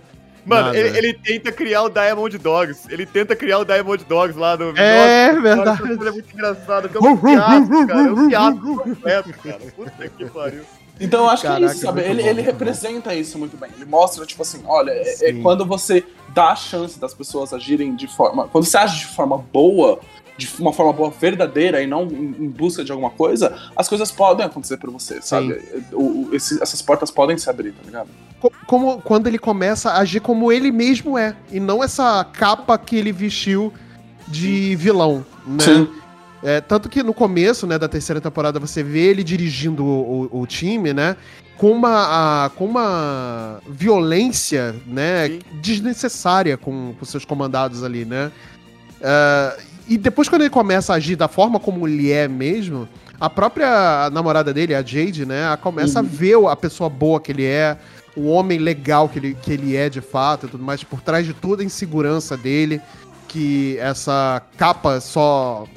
Mano, 0.50 0.76
ele, 0.76 0.97
ele 0.97 1.14
tenta 1.14 1.52
criar 1.52 1.84
o 1.84 1.89
Diamond 1.89 2.38
Dogs. 2.38 2.88
Ele 2.89 3.06
tenta 3.06 3.36
criar 3.36 3.60
o 3.60 3.66
Diamond 3.66 4.04
Dogs 4.06 4.38
lá 4.38 4.58
no. 4.58 4.74
É 4.78 5.32
Nossa, 5.32 5.41
verdade. 5.41 5.82
coisa 5.82 6.10
é 6.10 6.12
muito 6.12 6.34
engraçado. 6.34 6.89
É 6.93 7.00
um 7.00 7.18
fiasco, 7.18 7.88
cara. 7.88 8.02
É 8.02 8.12
um 8.12 8.30
fiasco 8.30 8.84
completo, 8.84 9.34
cara. 9.34 9.60
Puta 9.76 10.10
que 10.10 10.26
pariu. 10.26 10.62
Então 11.00 11.24
eu 11.24 11.30
acho 11.30 11.41
que 11.43 11.47
é 11.47 11.52
Caraca, 11.52 11.72
isso, 11.72 11.82
sabe? 11.82 12.02
Ele, 12.02 12.22
bom, 12.22 12.30
ele 12.30 12.41
representa 12.41 13.16
isso 13.16 13.39
muito 13.39 13.56
bem. 13.56 13.70
Ele 13.76 13.86
mostra, 13.86 14.26
tipo 14.26 14.41
assim, 14.41 14.62
olha, 14.66 14.91
é, 14.91 15.30
é 15.30 15.34
quando 15.41 15.66
você 15.66 16.04
dá 16.34 16.50
a 16.50 16.56
chance 16.56 17.00
das 17.00 17.14
pessoas 17.14 17.54
agirem 17.54 17.95
de 17.95 18.08
forma. 18.08 18.47
Quando 18.50 18.66
você 18.66 18.78
age 18.78 19.00
de 19.00 19.06
forma 19.08 19.38
boa, 19.38 20.00
de 20.40 20.50
uma 20.60 20.72
forma 20.74 20.94
boa 20.94 21.10
verdadeira 21.12 21.82
e 21.84 21.88
não 21.88 22.04
em, 22.08 22.36
em 22.40 22.48
busca 22.50 22.84
de 22.84 22.92
alguma 22.92 23.10
coisa, 23.10 23.56
as 23.76 23.88
coisas 23.90 24.10
podem 24.12 24.46
acontecer 24.46 24.78
pra 24.78 24.90
você, 24.90 25.22
sabe? 25.22 25.60
O- 25.92 26.30
o- 26.30 26.30
esse- 26.36 26.62
essas 26.64 26.82
portas 26.82 27.12
podem 27.12 27.38
se 27.38 27.50
abrir, 27.50 27.74
tá 27.74 27.82
ligado? 27.86 28.08
Co- 28.40 28.52
Como 28.66 29.02
quando 29.02 29.28
ele 29.28 29.38
começa 29.38 29.92
a 29.92 30.00
agir 30.00 30.22
como 30.22 30.52
ele 30.52 30.72
mesmo 30.72 31.18
é, 31.18 31.36
e 31.52 31.60
não 31.60 31.84
essa 31.84 32.24
capa 32.24 32.78
que 32.78 32.96
ele 32.96 33.12
vestiu 33.12 33.74
de 34.28 34.76
vilão, 34.78 35.26
né? 35.46 35.64
Sim. 35.64 35.90
É, 36.42 36.62
tanto 36.62 36.88
que 36.88 37.04
no 37.04 37.14
começo, 37.14 37.68
né, 37.68 37.78
da 37.78 37.90
terceira 37.90 38.22
temporada, 38.22 38.60
você 38.62 38.82
vê 38.82 39.08
ele 39.08 39.26
dirigindo 39.26 39.84
o, 39.84 40.30
o- 40.32 40.42
o 40.42 40.48
time, 40.48 40.94
né? 40.94 41.18
Com 41.58 41.72
uma, 41.74 42.46
a- 42.46 42.50
com 42.52 42.64
uma 42.64 43.60
violência, 43.68 44.74
né? 44.88 45.28
Sim. 45.28 45.40
Desnecessária 45.62 46.56
com, 46.56 46.94
com 46.98 47.06
seus 47.06 47.26
comandados 47.26 47.84
ali, 47.84 48.06
né? 48.06 48.32
É, 49.02 49.58
e 49.90 49.98
depois, 49.98 50.30
quando 50.30 50.44
ele 50.44 50.52
começa 50.52 50.94
a 50.94 50.98
agir 50.98 51.16
da 51.16 51.28
forma 51.28 51.60
como 51.60 51.88
ele 51.88 52.12
é 52.12 52.28
mesmo, 52.28 52.88
a 53.20 53.30
própria 53.30 54.10
namorada 54.12 54.54
dele, 54.54 54.76
a 54.76 54.84
Jade, 54.84 55.26
né? 55.26 55.58
Começa 55.62 56.00
a 56.00 56.04
ver 56.04 56.36
a 56.48 56.56
pessoa 56.56 56.90
boa 56.90 57.20
que 57.20 57.32
ele 57.32 57.44
é, 57.44 57.76
o 58.16 58.28
homem 58.28 58.60
legal 58.60 59.10
que 59.10 59.20
ele, 59.20 59.34
que 59.42 59.52
ele 59.52 59.76
é 59.76 59.90
de 59.90 60.00
fato 60.00 60.46
e 60.46 60.50
tudo 60.50 60.64
mais, 60.64 60.84
por 60.84 61.02
trás 61.02 61.26
de 61.26 61.34
toda 61.34 61.64
a 61.64 61.66
insegurança 61.66 62.38
dele, 62.38 62.80
que 63.28 63.78
essa 63.80 64.42
capa 64.58 65.02
só 65.02 65.68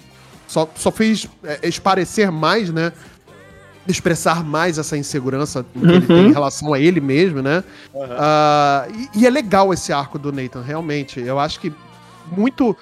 só, 0.47 0.69
só 0.75 0.91
fez 0.91 1.27
é, 1.43 1.67
esparecer 1.67 2.31
mais, 2.31 2.71
né? 2.71 2.93
Expressar 3.89 4.45
mais 4.45 4.77
essa 4.77 4.99
insegurança 4.99 5.65
que 5.73 5.79
ele 5.83 6.07
tem 6.07 6.27
em 6.29 6.33
relação 6.33 6.75
a 6.75 6.79
ele 6.79 7.01
mesmo, 7.01 7.41
né? 7.41 7.65
Aham. 7.95 8.17
Ah, 8.19 8.89
e, 9.15 9.21
e 9.21 9.27
é 9.27 9.31
legal 9.31 9.73
esse 9.73 9.91
arco 9.93 10.19
do 10.19 10.31
Nathan, 10.31 10.61
realmente. 10.61 11.19
Eu 11.19 11.39
acho 11.39 11.59
que 11.59 11.73
muito 12.31 12.77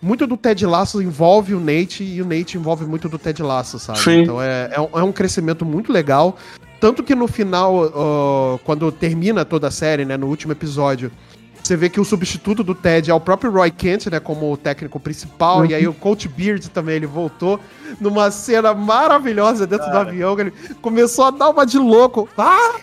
muito 0.00 0.26
do 0.26 0.36
Ted 0.36 0.66
Lasso 0.66 1.00
envolve 1.00 1.54
o 1.54 1.60
Nate 1.60 2.04
e 2.04 2.20
o 2.20 2.24
Nate 2.24 2.58
envolve 2.58 2.84
muito 2.84 3.08
do 3.08 3.18
Ted 3.18 3.42
Lasso, 3.42 3.78
sabe? 3.78 3.98
Sim. 3.98 4.22
Então 4.22 4.42
é, 4.42 4.70
é, 4.72 4.80
um, 4.80 4.88
é 4.92 5.02
um 5.02 5.12
crescimento 5.12 5.64
muito 5.64 5.92
legal. 5.92 6.36
Tanto 6.80 7.02
que 7.02 7.14
no 7.14 7.26
final, 7.26 7.90
ó, 7.94 8.58
quando 8.64 8.92
termina 8.92 9.44
toda 9.44 9.68
a 9.68 9.70
série, 9.70 10.04
né, 10.04 10.16
no 10.16 10.26
último 10.26 10.52
episódio, 10.52 11.10
você 11.62 11.76
vê 11.76 11.88
que 11.88 11.98
o 11.98 12.04
substituto 12.04 12.62
do 12.62 12.74
Ted 12.74 13.10
é 13.10 13.14
o 13.14 13.20
próprio 13.20 13.50
Roy 13.50 13.70
Kent, 13.70 14.08
né, 14.08 14.20
como 14.20 14.52
o 14.52 14.56
técnico 14.56 15.00
principal, 15.00 15.64
e 15.64 15.74
aí 15.74 15.88
o 15.88 15.94
Coach 15.94 16.28
Beard 16.28 16.68
também, 16.68 16.96
ele 16.96 17.06
voltou 17.06 17.58
numa 17.98 18.30
cena 18.30 18.74
maravilhosa 18.74 19.66
dentro 19.66 19.90
do 19.90 19.96
avião, 19.96 20.36
que 20.36 20.42
ele 20.42 20.52
começou 20.82 21.24
a 21.24 21.30
dar 21.30 21.48
uma 21.48 21.64
de 21.64 21.78
louco. 21.78 22.28
Ah! 22.36 22.80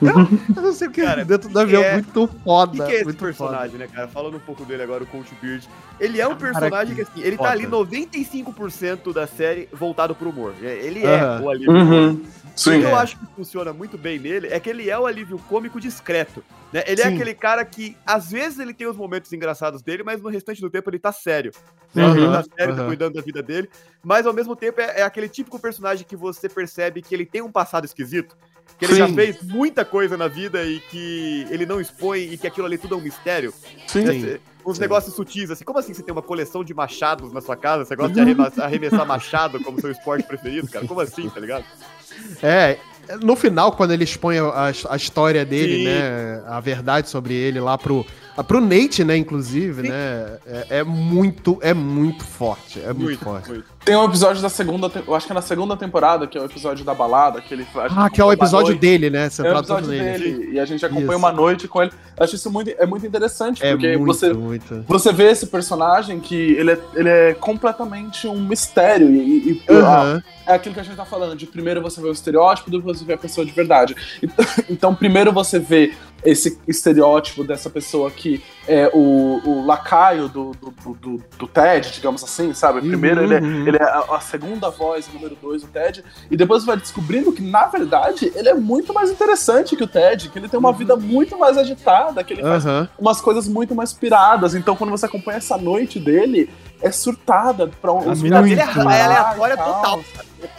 Eu, 0.00 0.08
eu 0.56 0.62
não 0.62 0.72
sei 0.72 0.88
o 0.88 0.90
que, 0.90 1.02
Cara, 1.02 1.24
dentro 1.24 1.48
do 1.48 1.52
que 1.54 1.58
avião, 1.60 1.82
é- 1.82 1.94
muito 1.94 2.24
O 2.24 2.28
foda. 2.28 2.72
que, 2.72 2.78
que 2.84 2.92
é 2.92 2.94
esse 2.96 3.04
muito 3.04 3.18
personagem, 3.18 3.76
né, 3.78 3.86
cara? 3.86 4.08
Falando 4.08 4.36
um 4.36 4.40
pouco 4.40 4.64
dele 4.64 4.82
agora, 4.82 5.04
o 5.04 5.06
Coach 5.06 5.34
Beard. 5.42 5.64
Ele 5.98 6.20
é 6.20 6.26
um 6.26 6.36
personagem 6.36 6.94
que, 6.94 7.02
assim, 7.02 7.20
ele 7.20 7.36
tá 7.36 7.44
foda. 7.44 7.50
ali 7.52 7.66
95% 7.66 9.12
da 9.12 9.26
série 9.26 9.68
voltado 9.72 10.14
pro 10.14 10.30
humor. 10.30 10.54
Ele 10.60 11.04
é 11.04 11.20
Aham. 11.20 11.42
o 11.42 11.50
alívio. 11.50 11.72
Uhum. 11.72 12.12
O 12.14 12.22
Sim. 12.56 12.80
que 12.80 12.86
É. 12.86 12.90
eu 12.90 12.96
acho 12.96 13.16
que 13.18 13.26
funciona 13.34 13.72
muito 13.72 13.96
bem 13.96 14.18
nele 14.18 14.48
é 14.48 14.58
que 14.60 14.68
ele 14.68 14.90
é 14.90 14.98
o 14.98 15.06
alívio 15.06 15.38
cômico 15.48 15.80
discreto. 15.80 16.42
Né? 16.72 16.82
Ele 16.86 17.00
é 17.00 17.04
Sim. 17.08 17.14
aquele 17.14 17.34
cara 17.34 17.64
que, 17.64 17.96
às 18.06 18.30
vezes, 18.30 18.58
ele 18.58 18.74
tem 18.74 18.86
os 18.86 18.96
momentos 18.96 19.32
engraçados 19.32 19.82
dele, 19.82 20.02
mas 20.02 20.20
no 20.20 20.28
restante 20.28 20.60
do 20.60 20.68
tempo 20.70 20.88
ele 20.90 20.98
tá 20.98 21.10
sério. 21.12 21.52
Né? 21.94 22.04
Aham, 22.04 22.16
Ele 22.16 22.26
tá 22.28 22.44
sério, 22.56 22.76
tá 22.76 22.84
cuidando 22.84 23.14
da 23.14 23.22
vida 23.22 23.42
dele. 23.42 23.68
Mas 24.02 24.26
ao 24.26 24.32
mesmo 24.32 24.54
tempo 24.54 24.80
é, 24.80 25.00
é 25.00 25.02
aquele 25.02 25.28
típico 25.28 25.58
personagem 25.58 26.06
que 26.06 26.14
você 26.16 26.48
percebe 26.48 27.02
que 27.02 27.14
ele 27.14 27.26
tem 27.26 27.42
um 27.42 27.50
passado 27.50 27.84
esquisito. 27.84 28.36
Que 28.80 28.86
ele 28.86 28.94
já 28.94 29.06
Sim. 29.06 29.14
fez 29.14 29.42
muita 29.42 29.84
coisa 29.84 30.16
na 30.16 30.26
vida 30.26 30.64
e 30.64 30.80
que 30.80 31.46
ele 31.50 31.66
não 31.66 31.78
expõe 31.78 32.20
e 32.22 32.38
que 32.38 32.46
aquilo 32.46 32.66
ali 32.66 32.78
tudo 32.78 32.94
é 32.94 32.98
um 32.98 33.02
mistério. 33.02 33.52
Sim. 33.86 34.06
Sim. 34.06 34.38
Uns 34.64 34.78
negócios 34.78 35.14
sutis, 35.14 35.50
assim. 35.50 35.64
Como 35.64 35.78
assim 35.78 35.92
você 35.92 36.02
tem 36.02 36.12
uma 36.12 36.22
coleção 36.22 36.64
de 36.64 36.72
machados 36.72 37.30
na 37.30 37.42
sua 37.42 37.56
casa? 37.56 37.84
Você 37.84 37.94
gosta 37.94 38.14
de 38.14 38.20
arremessar, 38.20 38.64
arremessar 38.64 39.06
machado 39.06 39.60
como 39.60 39.78
seu 39.80 39.90
esporte 39.90 40.26
preferido, 40.26 40.66
cara? 40.66 40.86
Como 40.86 40.98
assim, 40.98 41.28
tá 41.28 41.38
ligado? 41.38 41.64
É, 42.42 42.78
no 43.22 43.36
final, 43.36 43.72
quando 43.72 43.92
ele 43.92 44.04
expõe 44.04 44.38
a, 44.38 44.72
a 44.88 44.96
história 44.96 45.44
dele, 45.44 45.78
Sim. 45.78 45.84
né, 45.84 46.42
a 46.46 46.58
verdade 46.58 47.10
sobre 47.10 47.34
ele 47.34 47.60
lá 47.60 47.76
pro 47.76 48.06
Pro 48.44 48.60
Nate, 48.60 49.04
né, 49.04 49.16
inclusive, 49.16 49.88
né? 49.88 50.38
É, 50.46 50.66
é 50.78 50.84
muito, 50.84 51.58
é 51.62 51.74
muito 51.74 52.24
forte. 52.24 52.80
É 52.80 52.86
muito, 52.92 53.00
Muito, 53.02 53.24
forte. 53.24 53.48
muito. 53.48 53.64
Tem 53.84 53.96
um 53.96 54.04
episódio 54.04 54.42
da 54.42 54.50
segunda, 54.50 54.90
eu 55.06 55.14
acho 55.14 55.24
que 55.26 55.32
é 55.32 55.34
na 55.34 55.40
segunda 55.40 55.74
temporada, 55.74 56.26
que 56.26 56.36
é 56.36 56.40
o 56.40 56.44
episódio 56.44 56.84
da 56.84 56.92
balada, 56.92 57.40
que 57.40 57.54
ele 57.54 57.66
Ah, 57.96 58.10
que 58.10 58.20
é 58.20 58.24
o 58.24 58.30
episódio 58.30 58.76
dele, 58.78 59.08
né? 59.08 59.24
É 59.24 59.26
o 59.28 59.30
Centrado 59.30 59.58
episódio 59.60 59.84
todo 59.86 59.94
nele. 59.96 60.18
dele. 60.34 60.50
E 60.52 60.60
a 60.60 60.64
gente 60.66 60.84
acompanha 60.84 61.08
Isso. 61.08 61.18
uma 61.18 61.32
noite 61.32 61.66
com 61.66 61.82
ele. 61.82 61.90
Eu 62.16 62.24
acho 62.24 62.34
isso 62.34 62.50
muito, 62.50 62.70
é 62.78 62.84
muito 62.84 63.06
interessante, 63.06 63.64
É 63.64 63.70
porque 63.70 63.96
muito, 63.96 64.06
você, 64.06 64.32
muito. 64.34 64.84
você 64.86 65.12
vê 65.12 65.30
esse 65.30 65.46
personagem 65.46 66.20
que 66.20 66.34
ele 66.34 66.72
é, 66.72 66.78
ele 66.94 67.08
é 67.08 67.32
completamente 67.34 68.26
um 68.28 68.38
mistério. 68.44 69.08
E, 69.10 69.62
e- 69.68 69.72
Aham. 69.72 70.22
é 70.46 70.52
aquilo 70.54 70.74
que 70.74 70.80
a 70.80 70.84
gente 70.84 70.96
tá 70.96 71.06
falando, 71.06 71.34
de 71.34 71.46
primeiro 71.46 71.80
você 71.80 72.02
vê 72.02 72.08
o 72.08 72.12
estereótipo, 72.12 72.70
depois 72.70 72.98
você 72.98 73.04
vê 73.06 73.14
a 73.14 73.18
pessoa 73.18 73.46
de 73.46 73.52
verdade. 73.52 73.96
Então, 74.22 74.44
então 74.68 74.94
primeiro 74.94 75.32
você 75.32 75.58
vê 75.58 75.94
esse 76.22 76.58
estereótipo 76.68 77.42
dessa 77.42 77.70
pessoa 77.70 78.10
que 78.10 78.29
é 78.68 78.90
o, 78.92 79.40
o 79.44 79.66
lacaio 79.66 80.28
do, 80.28 80.52
do, 80.52 80.70
do- 80.70 80.94
do, 80.94 81.24
do 81.38 81.46
Ted, 81.46 81.90
digamos 81.92 82.22
assim, 82.22 82.52
sabe? 82.52 82.80
Primeiro 82.80 83.22
ele, 83.22 83.34
é, 83.34 83.40
uhum. 83.40 83.66
ele 83.66 83.76
é 83.78 83.82
a, 83.82 84.04
a 84.16 84.20
segunda 84.20 84.68
voz, 84.70 85.08
o 85.08 85.12
número 85.14 85.36
dois, 85.40 85.62
o 85.64 85.66
Ted, 85.68 86.04
e 86.30 86.36
depois 86.36 86.62
você 86.62 86.66
vai 86.66 86.76
descobrindo 86.76 87.32
que, 87.32 87.42
na 87.42 87.66
verdade, 87.66 88.30
ele 88.34 88.48
é 88.48 88.54
muito 88.54 88.92
mais 88.92 89.10
interessante 89.10 89.74
que 89.74 89.82
o 89.84 89.86
Ted, 89.86 90.28
que 90.28 90.38
ele 90.38 90.48
tem 90.48 90.58
uma 90.60 90.72
vida 90.72 90.94
muito 90.96 91.38
mais 91.38 91.56
agitada, 91.56 92.22
que 92.22 92.34
ele 92.34 92.42
faz 92.42 92.66
Aham. 92.66 92.88
umas 92.98 93.20
coisas 93.20 93.48
muito 93.48 93.74
mais 93.74 93.92
piradas. 93.92 94.54
Então, 94.54 94.76
quando 94.76 94.90
você 94.90 95.06
acompanha 95.06 95.38
essa 95.38 95.56
noite 95.56 95.98
dele, 95.98 96.50
é 96.82 96.90
surtada 96.90 97.68
pra 97.80 97.92
um. 97.92 98.10
A 98.10 98.14
mina 98.14 98.36
é 98.48 99.02
aleatória 99.04 99.56
tal. 99.56 99.74
total. 99.74 100.00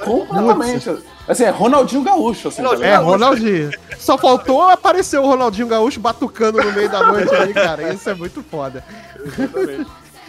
Completamente. 0.04 0.98
Assim, 1.32 1.44
é 1.44 1.50
Ronaldinho 1.50 2.04
Gaúcho, 2.04 2.48
assim. 2.50 2.62
Ronaldinho 2.62 2.86
É, 2.88 2.92
tá 2.92 2.98
ligado? 3.00 3.12
Ronaldinho. 3.12 3.72
Só 3.98 4.18
faltou 4.18 4.62
aparecer 4.64 5.18
o 5.20 5.26
Ronaldinho 5.26 5.68
Gaúcho 5.68 6.00
batucando 6.00 6.62
no 6.64 6.72
meio 6.74 6.90
da 6.90 7.04
noite 7.04 7.34
ali, 7.34 7.54
cara. 7.54 7.94
Isso 7.94 8.10
é 8.10 8.14
muito 8.14 8.44
foda. 8.44 8.84
Exatamente. 9.26 9.88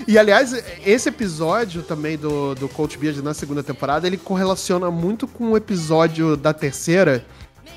E 0.09 0.19
aliás, 0.19 0.53
esse 0.85 1.09
episódio 1.09 1.83
também 1.83 2.17
do, 2.17 2.55
do 2.55 2.69
Coach 2.69 2.99
Beard 2.99 3.19
na 3.23 3.35
segunda 3.35 3.63
temporada, 3.63 4.07
ele 4.07 4.17
correlaciona 4.17 4.91
muito 4.91 5.29
com 5.29 5.53
o 5.53 5.57
episódio 5.57 6.37
da 6.37 6.53
terceira, 6.53 7.25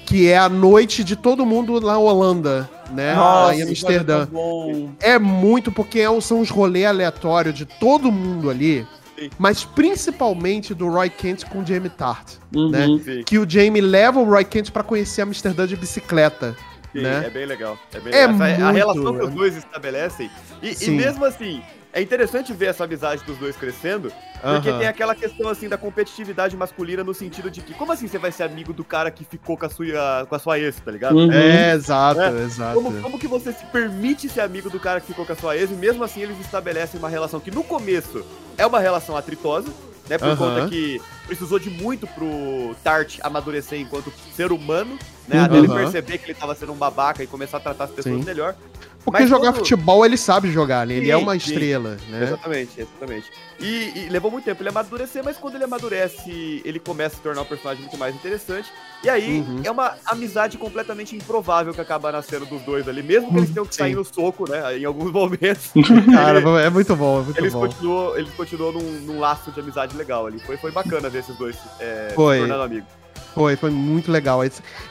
que 0.05 0.27
é 0.29 0.37
a 0.37 0.49
noite 0.49 1.03
de 1.03 1.15
todo 1.15 1.45
mundo 1.45 1.79
na 1.79 1.97
Holanda, 1.97 2.69
né? 2.91 3.13
Nossa, 3.13 3.45
lá 3.47 3.55
em 3.55 3.61
Amsterdã. 3.63 4.23
é 4.23 4.25
bom. 4.25 4.89
É 4.99 5.19
muito, 5.19 5.71
porque 5.71 5.99
é- 5.99 6.21
são 6.21 6.41
os 6.41 6.49
rolês 6.49 6.85
aleatórios 6.87 7.53
de 7.53 7.65
todo 7.65 8.11
mundo 8.11 8.49
ali, 8.49 8.87
Sim. 9.17 9.29
mas 9.39 9.63
principalmente 9.63 10.73
do 10.73 10.89
Roy 10.89 11.09
Kent 11.09 11.45
com 11.45 11.59
o 11.61 11.65
Jamie 11.65 11.89
Tart, 11.89 12.33
Uhum. 12.55 12.69
né? 12.69 12.85
Sim, 13.03 13.23
Que 13.25 13.37
o 13.39 13.49
Jamie 13.49 13.81
leva 13.81 14.19
o 14.19 14.23
Roy 14.25 14.43
Kent 14.45 14.71
pra 14.71 14.83
conhecer 14.83 15.21
Amsterdã 15.21 15.65
de 15.65 15.75
bicicleta, 15.75 16.55
sim, 16.91 17.01
né? 17.01 17.23
é 17.25 17.29
bem 17.29 17.45
legal. 17.45 17.77
É, 17.93 17.99
bem 17.99 18.13
É 18.13 18.27
legal. 18.27 18.47
Essa- 18.47 18.55
a 18.55 18.65
muito, 18.71 18.75
relação 18.77 19.13
que 19.15 19.21
é- 19.21 19.23
os 19.25 19.33
dois 19.33 19.55
estabelecem. 19.57 20.29
E, 20.61 20.75
e 20.85 20.89
mesmo 20.91 21.23
assim, 21.25 21.61
é 21.95 22.01
interessante 22.01 22.51
ver 22.51 22.65
essa 22.65 22.83
amizade 22.83 23.23
dos 23.23 23.37
dois 23.37 23.55
crescendo, 23.55 24.11
porque 24.41 24.69
Aham. 24.69 24.79
tem 24.79 24.87
aquela 24.87 25.15
questão 25.15 25.47
assim 25.47 25.69
da 25.69 25.77
competitividade 25.77 26.55
masculina 26.57 27.05
no 27.05 27.13
sentido 27.13 27.49
de 27.49 27.61
que, 27.61 27.73
como 27.73 27.93
assim 27.93 28.05
você 28.05 28.17
vai 28.19 28.33
ser 28.33 28.43
amigo 28.43 28.73
do 28.73 28.83
cara 28.83 29.09
que 29.09 29.23
ficou 29.23 29.57
com 29.57 29.65
a 29.65 29.69
sua, 29.69 30.25
com 30.27 30.35
a 30.35 30.39
sua 30.39 30.59
ex, 30.59 30.77
tá 30.81 30.91
ligado? 30.91 31.15
Uhum. 31.15 31.31
É, 31.31 31.71
exato, 31.73 32.19
É. 32.19 32.43
exato. 32.43 32.73
Como, 32.73 33.01
como 33.01 33.17
que 33.17 33.29
você 33.29 33.53
se 33.53 33.65
permite 33.67 34.27
ser 34.27 34.41
amigo 34.41 34.69
do 34.69 34.77
cara 34.77 34.99
que 34.99 35.07
ficou 35.07 35.25
com 35.25 35.31
a 35.31 35.35
sua 35.37 35.55
ex 35.55 35.71
e 35.71 35.73
mesmo 35.73 36.03
assim 36.03 36.21
eles 36.21 36.37
estabelecem 36.41 36.99
uma 36.99 37.07
relação 37.07 37.39
que 37.39 37.49
no 37.49 37.63
começo 37.63 38.25
é 38.57 38.65
uma 38.65 38.81
relação 38.81 39.15
atritosa, 39.15 39.69
né? 40.09 40.17
Por 40.17 40.27
Aham. 40.27 40.35
conta 40.35 40.67
que 40.67 41.01
precisou 41.25 41.59
de 41.59 41.69
muito 41.69 42.07
pro 42.07 42.75
Tart 42.83 43.17
amadurecer 43.21 43.79
enquanto 43.79 44.11
ser 44.35 44.51
humano, 44.51 44.97
né? 45.27 45.39
Uhum. 45.39 45.45
Até 45.45 45.57
ele 45.57 45.67
Aham. 45.67 45.75
perceber 45.75 46.17
que 46.17 46.25
ele 46.25 46.33
tava 46.33 46.55
sendo 46.55 46.71
um 46.71 46.75
babaca 46.77 47.23
e 47.23 47.27
começar 47.27 47.57
a 47.57 47.59
tratar 47.59 47.85
as 47.85 47.91
pessoas 47.91 48.19
Sim. 48.19 48.23
melhor. 48.25 48.55
Porque 49.03 49.19
Mas 49.21 49.29
jogar 49.29 49.51
quando- 49.51 49.57
futebol 49.57 50.03
ele 50.03 50.17
sabe 50.17 50.51
jogar, 50.51 50.87
né? 50.87 50.95
Ele 50.95 51.05
Sim, 51.05 51.11
é 51.11 51.17
uma 51.17 51.33
sim. 51.33 51.37
estrela, 51.37 51.95
né? 52.09 52.23
Exatamente, 52.23 52.71
exatamente. 52.81 53.31
E, 53.59 53.91
e 53.95 54.09
levou 54.09 54.31
muito 54.31 54.45
tempo 54.45 54.63
ele 54.63 54.69
amadurecer, 54.69 55.23
mas 55.23 55.37
quando 55.37 55.53
ele 55.55 55.63
amadurece, 55.63 56.59
ele 56.65 56.79
começa 56.79 57.13
a 57.13 57.17
se 57.17 57.21
tornar 57.21 57.41
um 57.43 57.45
personagem 57.45 57.81
muito 57.83 57.97
mais 57.99 58.15
interessante. 58.15 58.67
E 59.03 59.09
aí 59.09 59.41
Uhum. 59.41 59.61
é 59.63 59.69
uma 59.69 59.93
amizade 60.07 60.57
completamente 60.57 61.15
improvável 61.15 61.71
que 61.71 61.79
acaba 61.79 62.11
nascendo 62.11 62.47
dos 62.47 62.63
dois 62.63 62.87
ali, 62.87 63.03
mesmo 63.03 63.31
que 63.31 63.37
eles 63.37 63.51
tenham 63.51 63.65
que 63.67 63.75
Sim. 63.75 63.81
sair 63.83 63.95
no 63.95 64.03
soco, 64.03 64.49
né? 64.49 64.75
Em 64.79 64.85
alguns 64.85 65.11
momentos. 65.13 65.69
Cara, 66.11 66.39
é 66.63 66.69
muito 66.71 66.95
bom, 66.95 67.19
é 67.19 67.23
muito 67.25 67.37
eles 67.39 67.53
bom. 67.53 67.59
continuam, 67.59 68.17
eles 68.17 68.33
continuam 68.33 68.71
num, 68.71 68.91
num 69.01 69.19
laço 69.19 69.51
de 69.51 69.59
amizade 69.59 69.95
legal 69.95 70.25
ali. 70.25 70.39
Foi, 70.39 70.57
foi 70.57 70.71
bacana 70.71 71.11
ver 71.15 71.19
esses 71.19 71.35
dois 71.37 71.55
é, 71.79 72.11
Foi. 72.13 72.35
se 72.35 72.41
tornando 72.41 72.63
amigos. 72.63 72.89
Foi, 73.33 73.55
foi 73.55 73.69
muito 73.69 74.11
legal. 74.11 74.41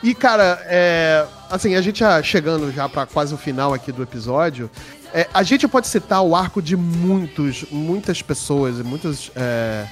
E, 0.03 0.15
cara, 0.15 0.61
é, 0.67 1.27
assim, 1.51 1.75
a 1.77 1.81
gente 1.81 2.01
já 2.01 2.23
chegando 2.23 2.71
já 2.73 2.89
pra 2.89 3.07
quase 3.07 3.33
o 3.33 3.39
final 3.39 3.73
aqui 3.73 3.91
do 3.91 4.03
episódio, 4.03 4.71
é, 5.15 5.27
a 5.33 5.43
gente 5.43 5.67
pode 5.67 5.87
citar 5.87 6.23
o 6.23 6.37
arco 6.37 6.61
de 6.61 6.77
muitos, 6.77 7.65
muitas 7.71 8.21
pessoas, 8.21 8.81
muitos 8.81 9.31
é, 9.35 9.87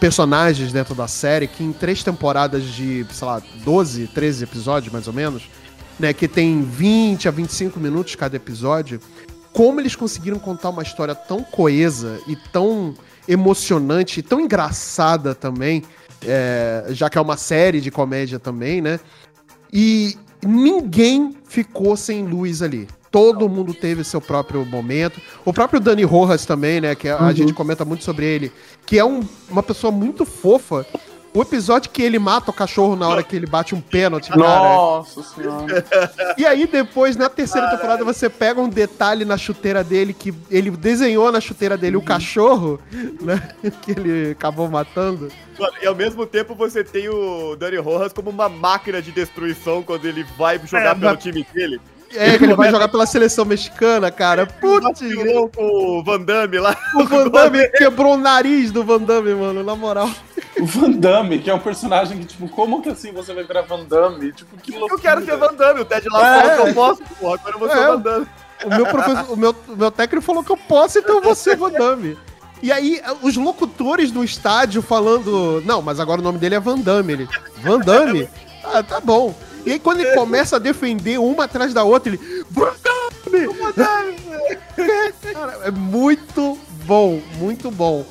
personagens 0.00 0.72
dentro 0.72 0.96
da 0.96 1.06
série, 1.06 1.46
que 1.46 1.62
em 1.62 1.72
três 1.72 2.02
temporadas 2.02 2.64
de, 2.64 3.06
sei 3.12 3.26
lá, 3.26 3.40
12, 3.64 4.08
13 4.08 4.44
episódios, 4.44 4.92
mais 4.92 5.06
ou 5.06 5.12
menos, 5.12 5.44
né, 5.98 6.12
que 6.12 6.26
tem 6.26 6.62
20 6.62 7.28
a 7.28 7.30
25 7.30 7.78
minutos 7.78 8.16
cada 8.16 8.34
episódio, 8.34 9.00
como 9.52 9.80
eles 9.80 9.94
conseguiram 9.94 10.40
contar 10.40 10.70
uma 10.70 10.82
história 10.82 11.14
tão 11.14 11.44
coesa 11.44 12.18
e 12.26 12.34
tão 12.34 12.94
emocionante 13.28 14.22
tão 14.22 14.40
engraçada 14.40 15.34
também, 15.34 15.82
é, 16.26 16.86
já 16.90 17.08
que 17.10 17.18
é 17.18 17.20
uma 17.20 17.36
série 17.36 17.80
de 17.80 17.90
comédia 17.90 18.38
também, 18.38 18.80
né? 18.80 18.98
E 19.72 20.16
ninguém 20.44 21.36
ficou 21.48 21.96
sem 21.96 22.24
luz 22.24 22.62
ali. 22.62 22.88
Todo 23.10 23.48
mundo 23.48 23.74
teve 23.74 24.02
seu 24.04 24.20
próprio 24.20 24.64
momento. 24.64 25.20
O 25.44 25.52
próprio 25.52 25.78
Dani 25.78 26.02
Rojas 26.02 26.46
também, 26.46 26.80
né? 26.80 26.94
Que 26.94 27.08
a, 27.08 27.18
a 27.26 27.32
gente 27.34 27.52
comenta 27.52 27.84
muito 27.84 28.02
sobre 28.04 28.24
ele. 28.24 28.50
Que 28.86 28.98
é 28.98 29.04
um- 29.04 29.20
uma 29.50 29.62
pessoa 29.62 29.90
muito 29.90 30.24
fofa. 30.24 30.86
O 31.34 31.40
episódio 31.40 31.90
que 31.90 32.02
ele 32.02 32.18
mata 32.18 32.50
o 32.50 32.54
cachorro 32.54 32.94
na 32.94 33.08
hora 33.08 33.22
que 33.22 33.34
ele 33.34 33.46
bate 33.46 33.74
um 33.74 33.80
pênalti, 33.80 34.28
cara. 34.28 34.40
Nossa 34.42 35.22
senhora. 35.22 35.82
E 36.36 36.44
aí 36.44 36.66
depois, 36.66 37.16
na 37.16 37.28
terceira 37.30 37.68
temporada, 37.70 38.04
você 38.04 38.28
pega 38.28 38.60
um 38.60 38.68
detalhe 38.68 39.24
na 39.24 39.38
chuteira 39.38 39.82
dele, 39.82 40.12
que 40.12 40.34
ele 40.50 40.70
desenhou 40.70 41.32
na 41.32 41.40
chuteira 41.40 41.76
dele 41.78 41.96
o 41.96 42.02
cachorro, 42.02 42.78
né? 43.20 43.50
Que 43.80 43.92
ele 43.92 44.30
acabou 44.32 44.68
matando. 44.68 45.28
Mano, 45.58 45.72
e 45.82 45.86
ao 45.86 45.94
mesmo 45.94 46.26
tempo 46.26 46.54
você 46.54 46.84
tem 46.84 47.08
o 47.08 47.56
Dani 47.56 47.76
Rojas 47.78 48.12
como 48.12 48.28
uma 48.30 48.48
máquina 48.48 49.00
de 49.00 49.10
destruição 49.12 49.82
quando 49.82 50.04
ele 50.06 50.24
vai 50.36 50.58
jogar 50.66 50.90
É, 50.90 50.94
pelo 50.94 51.12
mas- 51.14 51.22
time 51.22 51.46
dele. 51.54 51.80
É, 52.14 52.36
que 52.38 52.44
ele 52.44 52.54
vai 52.54 52.70
jogar 52.70 52.88
pela 52.88 53.06
seleção 53.06 53.44
mexicana, 53.44 54.10
cara. 54.10 54.46
Putz, 54.46 55.00
com 55.54 55.98
o 55.98 56.04
Van 56.04 56.20
Damme 56.20 56.58
lá. 56.58 56.76
o 56.96 57.04
Van 57.06 57.28
Damme 57.28 57.68
quebrou 57.70 58.14
o 58.14 58.18
nariz 58.18 58.70
do 58.70 58.84
Van 58.84 58.98
Damme, 59.00 59.34
mano, 59.34 59.62
na 59.62 59.74
moral. 59.74 60.10
O 60.58 60.66
Van 60.66 60.90
Damme, 60.90 61.38
que 61.38 61.50
é 61.50 61.54
um 61.54 61.58
personagem 61.58 62.18
que, 62.18 62.26
tipo, 62.26 62.48
como 62.48 62.82
que 62.82 62.90
assim 62.90 63.12
você 63.12 63.32
vai 63.32 63.44
virar 63.44 63.62
Van 63.62 63.84
Damme? 63.84 64.32
Tipo, 64.32 64.56
que 64.58 64.70
loucura. 64.72 64.94
Eu 64.94 64.98
quero 64.98 65.24
ser 65.24 65.36
Van 65.36 65.54
Damme, 65.54 65.80
o 65.80 65.84
Ted 65.84 66.06
lá 66.10 66.36
É. 66.36 66.40
falou 66.42 66.62
que 66.64 66.68
eu 66.70 66.74
posso, 66.74 67.02
porra, 67.18 67.34
agora 67.34 67.54
eu 67.54 67.58
vou 67.58 67.68
ser 67.70 67.76
É. 67.78 67.80
o 67.88 67.92
Van 67.92 68.00
Damme. 68.00 68.26
O 68.64 68.68
meu 68.68 68.86
professor, 68.86 69.32
o 69.32 69.36
meu, 69.36 69.56
o 69.68 69.76
meu 69.76 69.90
técnico 69.90 70.24
falou 70.24 70.44
que 70.44 70.52
eu 70.52 70.56
posso, 70.56 70.98
então 70.98 71.16
eu 71.16 71.22
vou 71.22 71.34
ser 71.34 71.56
Van 71.56 71.70
Damme. 71.72 72.16
E 72.62 72.70
aí, 72.70 73.00
os 73.22 73.36
locutores 73.36 74.12
do 74.12 74.22
estádio 74.22 74.82
falando, 74.82 75.60
não, 75.64 75.82
mas 75.82 75.98
agora 75.98 76.20
o 76.20 76.24
nome 76.24 76.38
dele 76.38 76.54
é 76.54 76.60
Van 76.60 76.78
Damme. 76.78 77.12
Ele, 77.14 77.28
Van 77.56 77.80
Damme? 77.80 78.28
Ah, 78.62 78.82
tá 78.82 79.00
bom. 79.00 79.34
E 79.64 79.72
aí, 79.72 79.78
quando 79.78 80.00
ele 80.00 80.14
começa 80.14 80.56
a 80.56 80.58
defender 80.58 81.18
uma 81.18 81.44
atrás 81.44 81.72
da 81.72 81.84
outra, 81.84 82.12
ele! 82.12 82.44
Cara, 85.32 85.58
é 85.64 85.70
muito 85.70 86.58
bom, 86.84 87.20
muito 87.38 87.70
bom. 87.70 88.04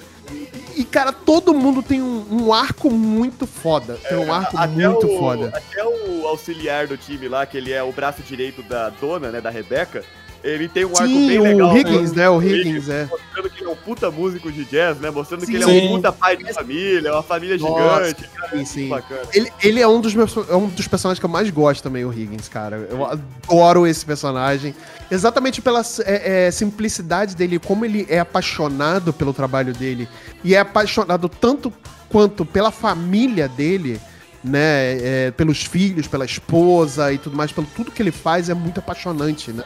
E, 0.75 0.83
cara, 0.85 1.11
todo 1.11 1.53
mundo 1.53 1.83
tem 1.83 2.01
um, 2.01 2.25
um 2.31 2.53
arco 2.53 2.89
muito 2.89 3.45
foda. 3.45 3.99
Tem 4.07 4.17
um 4.17 4.33
arco 4.33 4.57
Até 4.57 4.87
muito 4.87 5.07
o, 5.07 5.19
foda. 5.19 5.51
Até 5.53 5.83
o 5.85 6.25
auxiliar 6.27 6.87
do 6.87 6.97
time 6.97 7.27
lá, 7.27 7.45
que 7.45 7.57
ele 7.57 7.71
é 7.71 7.83
o 7.83 7.91
braço 7.91 8.21
direito 8.21 8.63
da 8.63 8.89
dona, 8.89 9.29
né, 9.31 9.41
da 9.41 9.49
Rebeca, 9.49 10.03
ele 10.43 10.67
tem 10.67 10.85
um 10.85 10.89
arco 10.89 11.07
Sim, 11.07 11.27
bem 11.27 11.39
o 11.39 11.43
legal. 11.43 11.77
Higgins, 11.77 12.13
né? 12.13 12.29
O 12.29 12.41
Higgins, 12.41 12.89
é. 12.89 13.05
Mostrando 13.05 13.49
que 13.49 13.59
ele 13.59 13.69
é 13.69 13.71
um 13.71 13.75
puta 13.75 14.09
músico 14.09 14.51
de 14.51 14.65
jazz, 14.65 14.99
né? 14.99 15.11
Mostrando 15.11 15.41
que 15.41 15.47
Sim. 15.47 15.55
ele 15.55 15.63
é 15.63 15.67
um 15.67 15.95
puta 15.95 16.11
pai 16.11 16.35
de 16.35 16.53
família, 16.53 17.13
uma 17.13 17.23
família 17.23 17.57
Nossa, 17.57 18.05
gigante. 18.05 18.29
cara, 18.35 18.49
sim, 18.49 18.55
muito 18.55 18.69
sim. 18.69 18.89
bacana. 18.89 19.21
Ele, 19.33 19.53
ele 19.61 19.81
é, 19.81 19.87
um 19.87 20.01
dos 20.01 20.15
meus, 20.15 20.35
é 20.49 20.55
um 20.55 20.67
dos 20.67 20.87
personagens 20.87 21.19
que 21.19 21.25
eu 21.25 21.29
mais 21.29 21.49
gosto 21.49 21.83
também, 21.83 22.03
o 22.03 22.11
Higgins, 22.11 22.47
cara. 22.47 22.87
Eu 22.89 23.05
adoro 23.05 23.85
esse 23.85 24.05
personagem. 24.05 24.73
Exatamente 25.09 25.61
pela 25.61 25.81
é, 26.05 26.47
é, 26.47 26.51
simplicidade 26.51 27.35
dele, 27.35 27.59
como 27.59 27.85
ele 27.85 28.07
é 28.09 28.19
apaixonado 28.19 29.13
pelo 29.13 29.33
trabalho 29.33 29.73
dele. 29.73 30.07
E 30.43 30.55
é 30.55 30.59
apaixonado 30.59 31.29
tanto 31.29 31.71
quanto 32.09 32.45
pela 32.45 32.71
família 32.71 33.47
dele, 33.47 33.99
né? 34.43 35.27
é, 35.27 35.31
pelos 35.31 35.63
filhos, 35.63 36.07
pela 36.07 36.25
esposa 36.25 37.13
e 37.13 37.17
tudo 37.17 37.37
mais, 37.37 37.51
pelo 37.51 37.67
tudo 37.75 37.91
que 37.91 38.01
ele 38.01 38.11
faz, 38.11 38.49
é 38.49 38.53
muito 38.53 38.79
apaixonante, 38.79 39.51
né? 39.51 39.63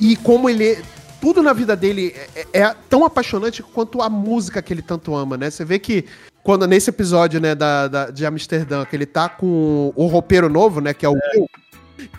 E 0.00 0.16
como 0.16 0.48
ele. 0.50 0.78
Tudo 1.20 1.42
na 1.42 1.52
vida 1.52 1.74
dele 1.74 2.14
é, 2.52 2.60
é 2.60 2.74
tão 2.88 3.04
apaixonante 3.04 3.62
quanto 3.62 4.02
a 4.02 4.08
música 4.08 4.60
que 4.62 4.72
ele 4.72 4.82
tanto 4.82 5.16
ama, 5.16 5.36
né? 5.36 5.50
Você 5.50 5.64
vê 5.64 5.78
que 5.78 6.04
quando 6.42 6.66
nesse 6.66 6.90
episódio, 6.90 7.40
né, 7.40 7.54
da, 7.54 7.88
da- 7.88 8.10
de 8.10 8.24
Amsterdã, 8.24 8.84
que 8.84 8.94
ele 8.94 9.06
tá 9.06 9.28
com 9.28 9.92
o 9.96 10.06
roupeiro 10.06 10.48
novo, 10.48 10.80
né, 10.80 10.94
que 10.94 11.04
é 11.04 11.08
o 11.08 11.12
Will, 11.14 11.48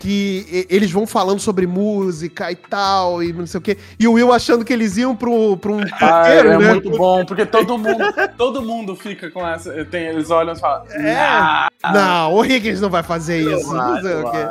que 0.00 0.66
eles 0.68 0.90
vão 0.90 1.06
falando 1.06 1.38
sobre 1.40 1.66
música 1.66 2.50
e 2.50 2.56
tal, 2.56 3.22
e 3.22 3.32
não 3.32 3.46
sei 3.46 3.58
o 3.58 3.62
quê. 3.62 3.78
E 3.98 4.06
o 4.08 4.12
Will 4.14 4.32
achando 4.32 4.64
que 4.64 4.72
eles 4.72 4.96
iam 4.98 5.14
pro, 5.16 5.56
pro 5.56 5.74
um 5.76 5.80
Ah, 5.92 6.20
puteiro, 6.22 6.48
é 6.50 6.58
né? 6.58 6.72
muito 6.72 6.90
bom, 6.90 7.24
porque 7.24 7.46
todo 7.46 7.78
mundo, 7.78 8.04
todo 8.36 8.60
mundo 8.60 8.96
fica 8.96 9.30
com 9.30 9.46
essa. 9.46 9.72
Tem, 9.86 10.06
eles 10.06 10.28
olham 10.30 10.52
e 10.54 10.58
falam. 10.58 10.84
É. 10.90 11.16
"Ah, 11.16 11.68
Não, 11.94 12.34
o 12.34 12.44
Higgins 12.44 12.80
não 12.80 12.90
vai 12.90 13.04
fazer 13.04 13.40
isso. 13.40 13.72
não 13.72 14.02
sei 14.02 14.14
o 14.16 14.30
quê. 14.30 14.46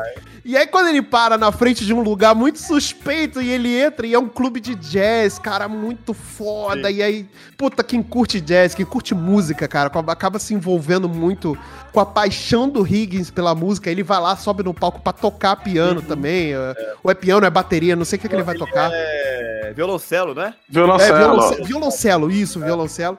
E 0.48 0.56
aí, 0.56 0.66
quando 0.66 0.88
ele 0.88 1.02
para 1.02 1.38
na 1.38 1.52
frente 1.52 1.86
de 1.86 1.94
um 1.94 2.02
lugar 2.02 2.34
muito 2.34 2.58
suspeito 2.58 3.42
e 3.42 3.50
ele 3.50 3.78
entra 3.78 4.08
e 4.08 4.14
é 4.14 4.20
um 4.20 4.30
clube 4.30 4.62
de 4.62 4.76
jazz, 4.76 5.38
cara, 5.38 5.68
muito 5.68 6.14
foda. 6.14 6.90
E 6.90 7.04
aí, 7.04 7.28
puta, 7.58 7.84
quem 7.84 8.02
curte 8.02 8.40
jazz, 8.40 8.74
quem 8.74 8.86
curte 8.86 9.14
música, 9.14 9.68
cara, 9.68 9.92
acaba 10.08 10.40
se 10.40 10.54
envolvendo 10.54 11.10
muito 11.10 11.58
com 11.92 12.00
a 12.00 12.06
paixão 12.06 12.70
do 12.70 12.88
Higgins 12.88 13.30
pela 13.30 13.54
música. 13.54 13.92
Ele 13.92 14.04
vai 14.04 14.22
lá, 14.22 14.38
sobe 14.38 14.64
no 14.64 14.74
palco 14.74 15.02
pra 15.02 15.12
tocar 15.12 15.58
piano 15.58 16.02
também. 16.02 16.54
é. 16.54 16.94
Ou 17.04 17.12
é 17.12 17.14
piano, 17.14 17.46
é 17.46 17.50
bateria, 17.50 17.94
não 17.94 18.06
sei 18.06 18.18
o 18.18 18.22
que, 18.22 18.30
que 18.30 18.36
ele 18.36 18.44
vai 18.44 18.56
tocar. 18.56 18.90
É. 18.94 19.74
Violoncelo, 19.76 20.34
né? 20.34 20.54
É, 20.70 20.72
Violoncelo. 20.72 21.18
violoncelo, 21.18 21.66
violoncelo, 21.66 22.32
isso, 22.32 22.58
violoncelo. 22.62 23.18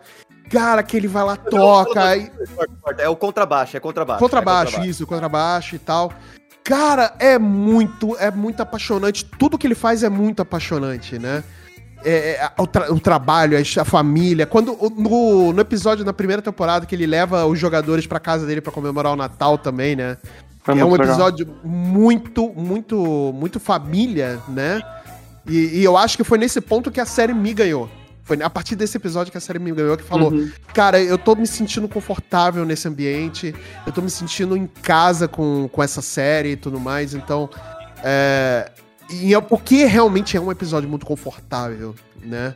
Cara, 0.48 0.82
que 0.82 0.96
ele 0.96 1.08
vai 1.08 1.24
lá, 1.24 1.36
toca. 1.36 2.16
É 2.96 3.06
o 3.06 3.14
contrabaixo, 3.14 3.76
é 3.76 3.80
contrabaixo. 3.80 4.18
Contrabaixo, 4.18 4.80
é 4.80 4.86
isso, 4.86 5.06
contrabaixo 5.06 5.76
e 5.76 5.78
tal. 5.78 6.10
Cara, 6.68 7.14
é 7.18 7.38
muito, 7.38 8.14
é 8.20 8.30
muito 8.30 8.60
apaixonante. 8.60 9.24
Tudo 9.24 9.56
que 9.56 9.66
ele 9.66 9.74
faz 9.74 10.02
é 10.02 10.10
muito 10.10 10.42
apaixonante, 10.42 11.18
né? 11.18 11.42
É, 12.04 12.32
é, 12.34 12.50
o, 12.58 12.66
tra- 12.66 12.92
o 12.92 13.00
trabalho, 13.00 13.56
a, 13.58 13.84
família. 13.86 14.44
Quando 14.44 14.76
no, 14.94 15.50
no 15.54 15.60
episódio 15.62 16.04
da 16.04 16.12
primeira 16.12 16.42
temporada 16.42 16.84
que 16.84 16.94
ele 16.94 17.06
leva 17.06 17.46
os 17.46 17.58
jogadores 17.58 18.06
pra 18.06 18.20
casa 18.20 18.44
dele 18.44 18.60
pra 18.60 18.70
comemorar 18.70 19.14
o 19.14 19.16
Natal 19.16 19.56
também, 19.56 19.96
né? 19.96 20.18
Foi 20.62 20.78
é 20.78 20.84
um 20.84 20.92
legal. 20.92 21.06
episódio 21.06 21.48
muito, 21.64 22.50
muito, 22.50 23.32
muito 23.34 23.58
família, 23.58 24.38
né? 24.46 24.82
E, 25.48 25.78
e 25.78 25.84
eu 25.84 25.96
acho 25.96 26.18
que 26.18 26.22
foi 26.22 26.36
nesse 26.36 26.60
ponto 26.60 26.90
que 26.90 27.00
a 27.00 27.06
série 27.06 27.32
me 27.32 27.54
ganhou. 27.54 27.88
Foi 28.28 28.40
a 28.42 28.50
partir 28.50 28.76
desse 28.76 28.94
episódio 28.94 29.32
que 29.32 29.38
a 29.38 29.40
série 29.40 29.58
me 29.58 29.72
ganhou, 29.72 29.96
que 29.96 30.04
falou: 30.04 30.30
Uhum. 30.30 30.52
Cara, 30.74 31.00
eu 31.00 31.16
tô 31.16 31.34
me 31.34 31.46
sentindo 31.46 31.88
confortável 31.88 32.62
nesse 32.66 32.86
ambiente, 32.86 33.54
eu 33.86 33.90
tô 33.90 34.02
me 34.02 34.10
sentindo 34.10 34.54
em 34.54 34.66
casa 34.66 35.26
com, 35.26 35.66
com 35.72 35.82
essa 35.82 36.02
série 36.02 36.50
e 36.50 36.56
tudo 36.56 36.78
mais, 36.78 37.14
então. 37.14 37.48
É, 38.04 38.70
e 39.10 39.34
é 39.34 39.40
porque 39.40 39.86
realmente 39.86 40.36
é 40.36 40.40
um 40.40 40.52
episódio 40.52 40.90
muito 40.90 41.06
confortável, 41.06 41.94
né? 42.22 42.54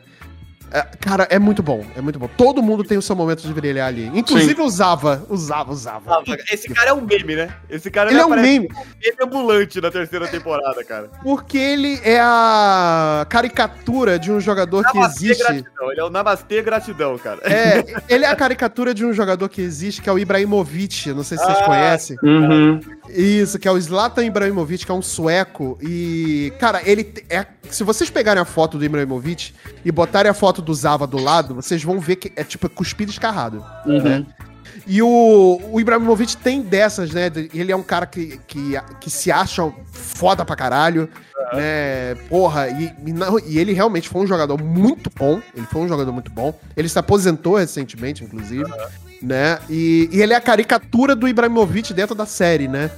É, 0.72 0.82
cara, 1.00 1.26
é 1.30 1.38
muito 1.38 1.62
bom, 1.62 1.84
é 1.94 2.00
muito 2.00 2.18
bom. 2.18 2.28
Todo 2.36 2.62
mundo 2.62 2.82
tem 2.82 2.96
o 2.96 3.02
seu 3.02 3.14
momento 3.14 3.42
de 3.42 3.52
brilhar 3.52 3.88
ali. 3.88 4.10
Inclusive 4.14 4.60
usava, 4.62 5.26
usava, 5.28 5.70
usava. 5.70 6.22
Esse 6.50 6.68
cara 6.68 6.90
é 6.90 6.92
um 6.94 7.02
meme, 7.02 7.36
né? 7.36 7.54
Esse 7.68 7.90
cara 7.90 8.10
Ele 8.10 8.18
é 8.20 8.24
um 8.24 8.30
meme. 8.30 8.68
um 8.68 8.74
meme 9.00 9.16
ambulante 9.22 9.80
na 9.82 9.90
terceira 9.90 10.26
temporada, 10.26 10.82
cara. 10.82 11.10
Porque 11.22 11.58
ele 11.58 12.00
é 12.02 12.18
a 12.20 13.26
caricatura 13.28 14.18
de 14.18 14.32
um 14.32 14.40
jogador 14.40 14.82
que 14.84 14.94
Namastê 14.98 15.26
existe. 15.26 15.42
gratidão. 15.42 15.90
Ele 15.92 16.00
é 16.00 16.04
o 16.04 16.10
Namastê 16.10 16.62
gratidão, 16.62 17.18
cara. 17.18 17.40
É, 17.42 17.84
ele 18.08 18.24
é 18.24 18.28
a 18.28 18.36
caricatura 18.36 18.94
de 18.94 19.04
um 19.04 19.12
jogador 19.12 19.48
que 19.50 19.60
existe, 19.60 20.00
que 20.00 20.08
é 20.08 20.12
o 20.12 20.18
Ibrahimovic. 20.18 21.12
Não 21.12 21.22
sei 21.22 21.36
se 21.36 21.44
vocês 21.44 21.58
Ah, 21.58 21.64
conhecem. 21.64 22.16
Uhum. 22.22 22.80
Isso, 23.10 23.58
que 23.58 23.68
é 23.68 23.70
o 23.70 23.78
Zlatan 23.78 24.24
Ibrahimovic, 24.24 24.86
que 24.86 24.90
é 24.90 24.94
um 24.94 25.02
sueco. 25.02 25.76
E, 25.82 26.50
cara, 26.58 26.80
ele 26.84 27.12
é. 27.28 27.44
Se 27.68 27.84
vocês 27.84 28.08
pegarem 28.08 28.40
a 28.42 28.44
foto 28.46 28.78
do 28.78 28.84
Ibrahimovic 28.84 29.52
e 29.84 29.92
botarem 29.92 30.30
a 30.30 30.34
foto 30.34 30.61
do 30.62 30.74
Zava 30.74 31.06
do 31.06 31.18
lado, 31.18 31.54
vocês 31.54 31.82
vão 31.82 32.00
ver 32.00 32.16
que 32.16 32.32
é 32.36 32.44
tipo 32.44 32.68
cuspido 32.70 33.10
escarrado. 33.10 33.64
né? 33.86 34.26
E 34.86 35.02
o, 35.02 35.60
o 35.70 35.80
Ibrahimovic 35.80 36.36
tem 36.38 36.62
dessas, 36.62 37.10
né? 37.12 37.30
Ele 37.54 37.70
é 37.70 37.76
um 37.76 37.82
cara 37.82 38.06
que, 38.06 38.40
que, 38.46 38.72
que 39.00 39.10
se 39.10 39.30
acha 39.30 39.70
foda 39.92 40.44
pra 40.44 40.56
caralho, 40.56 41.08
né? 41.52 42.14
Porra, 42.28 42.68
e, 42.68 42.92
e, 43.06 43.12
não- 43.12 43.38
e 43.38 43.58
ele 43.58 43.72
realmente 43.72 44.08
foi 44.08 44.22
um 44.22 44.26
jogador 44.26 44.60
muito 44.62 45.10
bom. 45.14 45.40
Ele 45.54 45.66
foi 45.66 45.82
um 45.82 45.88
jogador 45.88 46.10
muito 46.12 46.30
bom. 46.32 46.58
Ele 46.76 46.88
se 46.88 46.98
aposentou 46.98 47.56
recentemente, 47.56 48.24
inclusive, 48.24 48.64
né? 49.20 49.58
E, 49.68 50.08
e 50.10 50.20
ele 50.22 50.32
é 50.32 50.36
a 50.36 50.40
caricatura 50.40 51.14
do 51.14 51.28
Ibrahimovic 51.28 51.92
dentro 51.94 52.14
da 52.14 52.26
série, 52.26 52.66
né? 52.66 52.90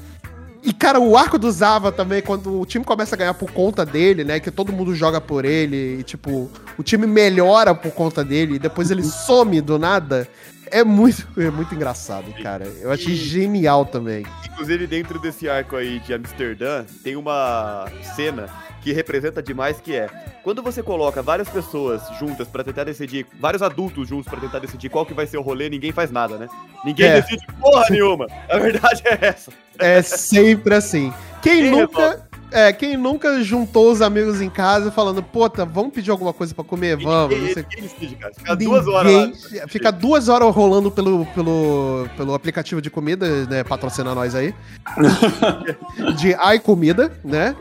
E, 0.65 0.73
cara, 0.73 0.99
o 0.99 1.15
arco 1.15 1.39
do 1.39 1.53
Zava 1.53 1.93
também, 1.93 2.23
quando 2.23 2.61
o 2.61 2.65
time 2.65 2.85
começa 2.85 3.15
a 3.15 3.19
ganhar 3.19 3.35
por 3.35 3.53
conta 3.53 3.85
dele, 3.85 4.25
né? 4.25 4.41
Que 4.41 4.51
todo 4.51 4.73
mundo 4.73 4.95
joga 4.95 5.21
por 5.21 5.45
ele, 5.45 6.01
e, 6.01 6.03
tipo, 6.03 6.51
o 6.79 6.83
time 6.83 7.07
melhora 7.07 7.75
por 7.75 7.93
conta 7.93 8.25
dele, 8.25 8.55
e 8.55 8.59
depois 8.59 8.91
ele 8.91 9.03
some 9.03 9.61
do 9.61 9.79
nada. 9.79 10.27
É 10.71 10.83
muito, 10.85 11.27
é 11.41 11.51
muito 11.51 11.75
engraçado, 11.75 12.33
cara. 12.43 12.65
Eu 12.81 12.91
achei 12.91 13.12
E- 13.12 13.17
genial 13.17 13.85
também. 13.87 14.25
Inclusive, 14.47 14.87
dentro 14.87 15.19
desse 15.19 15.49
arco 15.49 15.77
aí 15.77 15.99
de 16.01 16.12
Amsterdã, 16.15 16.85
tem 17.03 17.17
uma 17.17 17.87
cena 18.17 18.49
que 18.81 18.93
representa 18.93 19.43
demais 19.43 19.81
que 19.81 19.95
é 19.97 20.09
quando 20.43 20.62
você 20.62 20.83
coloca 20.83 21.23
várias 21.23 21.49
pessoas 21.49 22.03
juntas 22.21 22.47
pra 22.47 22.62
tentar 22.62 22.85
decidir, 22.85 23.27
vários 23.41 23.62
adultos 23.62 24.07
juntos 24.09 24.27
pra 24.31 24.39
tentar 24.39 24.59
decidir 24.59 24.91
qual 24.91 25.07
que 25.07 25.15
vai 25.15 25.27
ser 25.27 25.39
o 25.39 25.43
rolê, 25.43 25.71
ninguém 25.71 25.91
faz 25.91 26.11
nada, 26.11 26.37
né? 26.37 26.49
Ninguém 26.85 27.07
É. 27.07 27.21
decide 27.23 27.47
porra 27.59 27.87
nenhuma. 27.89 28.27
A 28.51 28.59
verdade 28.59 29.03
é 29.07 29.19
essa. 29.29 29.51
É 29.79 30.03
sempre 30.03 30.75
assim. 30.75 31.12
Quem 31.41 31.62
Quem 31.62 31.71
nunca. 31.71 32.29
É, 32.55 32.73
quem 32.73 32.97
nunca 32.97 33.43
juntou 33.43 33.91
os 33.91 34.01
amigos 34.01 34.41
em 34.41 34.49
casa 34.49 34.93
falando, 34.93 35.21
puta, 35.23 35.65
vamos 35.65 35.93
pedir 35.93 36.13
alguma 36.13 36.33
coisa 36.33 36.55
pra 36.55 36.63
comer? 36.63 36.97
Vamos, 36.97 37.11
não 37.13 37.29
ninguém, 37.29 37.53
sei 37.55 37.65
ninguém 37.65 37.83
decide, 37.83 38.15
cara. 38.15 38.33
Fica 38.33 38.55
duas 38.55 38.87
horas 38.87 39.13
Ninguém- 39.13 39.61
lá. 39.61 39.67
Fica 39.69 39.91
duas 39.91 40.29
horas 40.29 40.55
rolando 40.55 40.89
pelo, 40.89 41.27
pelo, 41.35 42.07
pelo 42.17 42.33
aplicativo 42.33 42.81
de 42.81 42.91
comida, 42.91 43.45
né? 43.47 43.65
Patrocina 43.65 44.15
nós 44.15 44.37
aí. 44.37 44.55
de 46.17 46.37
iComida, 46.57 47.11
né? 47.25 47.57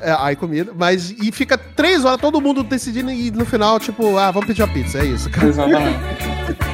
É, 0.00 0.32
iComida. 0.32 0.72
Mas 0.74 1.10
e 1.10 1.30
fica 1.30 1.58
três 1.58 2.04
horas 2.04 2.20
todo 2.20 2.40
mundo 2.40 2.62
decidindo 2.62 3.10
e 3.10 3.30
no 3.30 3.44
final, 3.44 3.78
tipo, 3.78 4.16
ah, 4.16 4.30
vamos 4.30 4.46
pedir 4.46 4.62
uma 4.62 4.72
pizza. 4.72 5.00
É 5.00 5.04
isso, 5.04 5.28
cara. 5.28 5.48
Exatamente. 5.48 5.98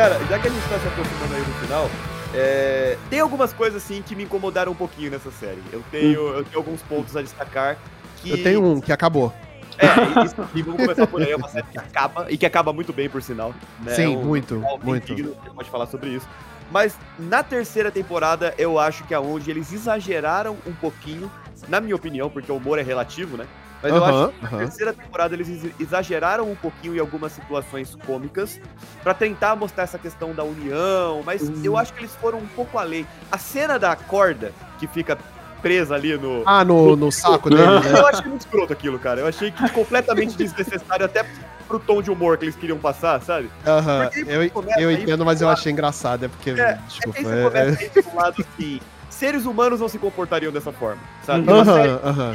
Cara, 0.00 0.18
já 0.30 0.38
que 0.38 0.48
a 0.48 0.50
gente 0.50 0.66
tá 0.66 0.78
se 0.78 0.88
aproximando 0.88 1.34
aí 1.34 1.40
no 1.40 1.54
final, 1.56 1.90
é, 2.34 2.96
tem 3.10 3.20
algumas 3.20 3.52
coisas 3.52 3.82
assim 3.84 4.00
que 4.00 4.16
me 4.16 4.22
incomodaram 4.24 4.72
um 4.72 4.74
pouquinho 4.74 5.10
nessa 5.10 5.30
série. 5.30 5.60
Eu 5.70 5.84
tenho, 5.90 6.28
eu 6.28 6.42
tenho 6.42 6.56
alguns 6.56 6.80
pontos 6.80 7.14
a 7.18 7.20
destacar. 7.20 7.76
Que... 8.16 8.30
Eu 8.30 8.42
tenho 8.42 8.64
um 8.64 8.80
que 8.80 8.92
acabou. 8.94 9.30
É, 9.76 10.24
isso, 10.24 10.34
e 10.54 10.62
vamos 10.62 10.80
começar 10.80 11.06
por 11.06 11.20
aí. 11.20 11.30
É 11.32 11.36
uma 11.36 11.48
série 11.48 11.66
que 11.70 11.76
acaba, 11.78 12.26
e 12.30 12.38
que 12.38 12.46
acaba 12.46 12.72
muito 12.72 12.94
bem, 12.94 13.10
por 13.10 13.22
sinal. 13.22 13.54
Né? 13.80 13.92
Sim, 13.92 14.14
É 14.14 14.16
um- 14.16 14.24
muito, 14.24 14.54
é 14.54 14.72
um 14.74 14.78
muito. 14.82 15.14
digno, 15.14 15.36
a 15.38 15.44
gente 15.44 15.54
pode 15.54 15.68
falar 15.68 15.86
sobre 15.86 16.08
isso. 16.08 16.26
Mas 16.70 16.96
na 17.18 17.42
terceira 17.42 17.90
temporada, 17.90 18.54
eu 18.56 18.78
acho 18.78 19.04
que 19.04 19.12
é 19.12 19.20
onde 19.20 19.50
eles 19.50 19.70
exageraram 19.70 20.56
um 20.66 20.72
pouquinho, 20.72 21.30
na 21.68 21.78
minha 21.78 21.94
opinião, 21.94 22.30
porque 22.30 22.50
o 22.50 22.56
humor 22.56 22.78
é 22.78 22.82
relativo, 22.82 23.36
né? 23.36 23.44
Mas 23.82 23.92
eu 23.94 24.04
Aham, 24.04 24.24
acho 24.24 24.32
que 24.34 24.42
na 24.42 24.48
aham. 24.48 24.58
terceira 24.58 24.92
temporada 24.92 25.34
eles 25.34 25.48
ex- 25.48 25.74
exageraram 25.80 26.50
um 26.50 26.54
pouquinho 26.54 26.94
em 26.94 26.98
algumas 26.98 27.32
situações 27.32 27.96
cômicas 28.06 28.60
pra 29.02 29.14
tentar 29.14 29.56
mostrar 29.56 29.84
essa 29.84 29.98
questão 29.98 30.34
da 30.34 30.44
união, 30.44 31.22
mas 31.24 31.42
Uhum. 31.42 31.60
eu 31.64 31.76
acho 31.78 31.92
que 31.94 32.00
eles 32.00 32.14
foram 32.16 32.38
um 32.38 32.46
pouco 32.48 32.78
além. 32.78 33.06
A 33.32 33.38
cena 33.38 33.78
da 33.78 33.96
corda 33.96 34.52
que 34.78 34.86
fica 34.86 35.16
presa 35.62 35.94
ali 35.94 36.16
no, 36.16 36.42
Ah, 36.46 36.64
no, 36.64 36.96
no 36.96 37.10
saco 37.12 37.48
dele, 37.50 37.80
né? 37.80 37.92
eu 38.00 38.06
achei 38.06 38.28
muito 38.28 38.42
escroto 38.42 38.72
aquilo, 38.72 38.98
cara. 38.98 39.20
Eu 39.20 39.26
achei 39.26 39.50
que 39.50 39.68
completamente 39.70 40.36
desnecessário, 40.36 41.04
até 41.04 41.24
pro 41.68 41.78
tom 41.78 42.02
de 42.02 42.10
humor 42.10 42.36
que 42.36 42.44
eles 42.46 42.56
queriam 42.56 42.78
passar, 42.78 43.20
sabe? 43.22 43.50
Aham, 43.66 44.10
eu, 44.26 44.50
começa 44.50 44.80
eu 44.80 44.88
aí, 44.88 45.02
entendo, 45.02 45.24
mas 45.24 45.40
eu 45.40 45.48
achei 45.48 45.70
engraçado, 45.72 46.24
é 46.24 46.28
porque, 46.28 46.50
É, 46.50 46.54
É 46.54 46.74
que 46.74 46.82
desculpa. 46.88 47.18
aí 47.18 47.24
você 47.24 47.34
é- 47.34 47.42
começa 47.44 47.72
é- 47.72 47.78
a 47.78 47.86
ir 47.98 48.02
pro 48.02 48.16
lado 48.16 48.44
que 48.56 48.82
seres 49.08 49.44
humanos 49.46 49.80
não 49.80 49.88
se 49.88 49.98
comportariam 49.98 50.50
dessa 50.50 50.72
forma, 50.72 51.00
sabe? 51.24 51.46
E 51.46 51.50
Aham, 51.52 52.00
aham. 52.02 52.34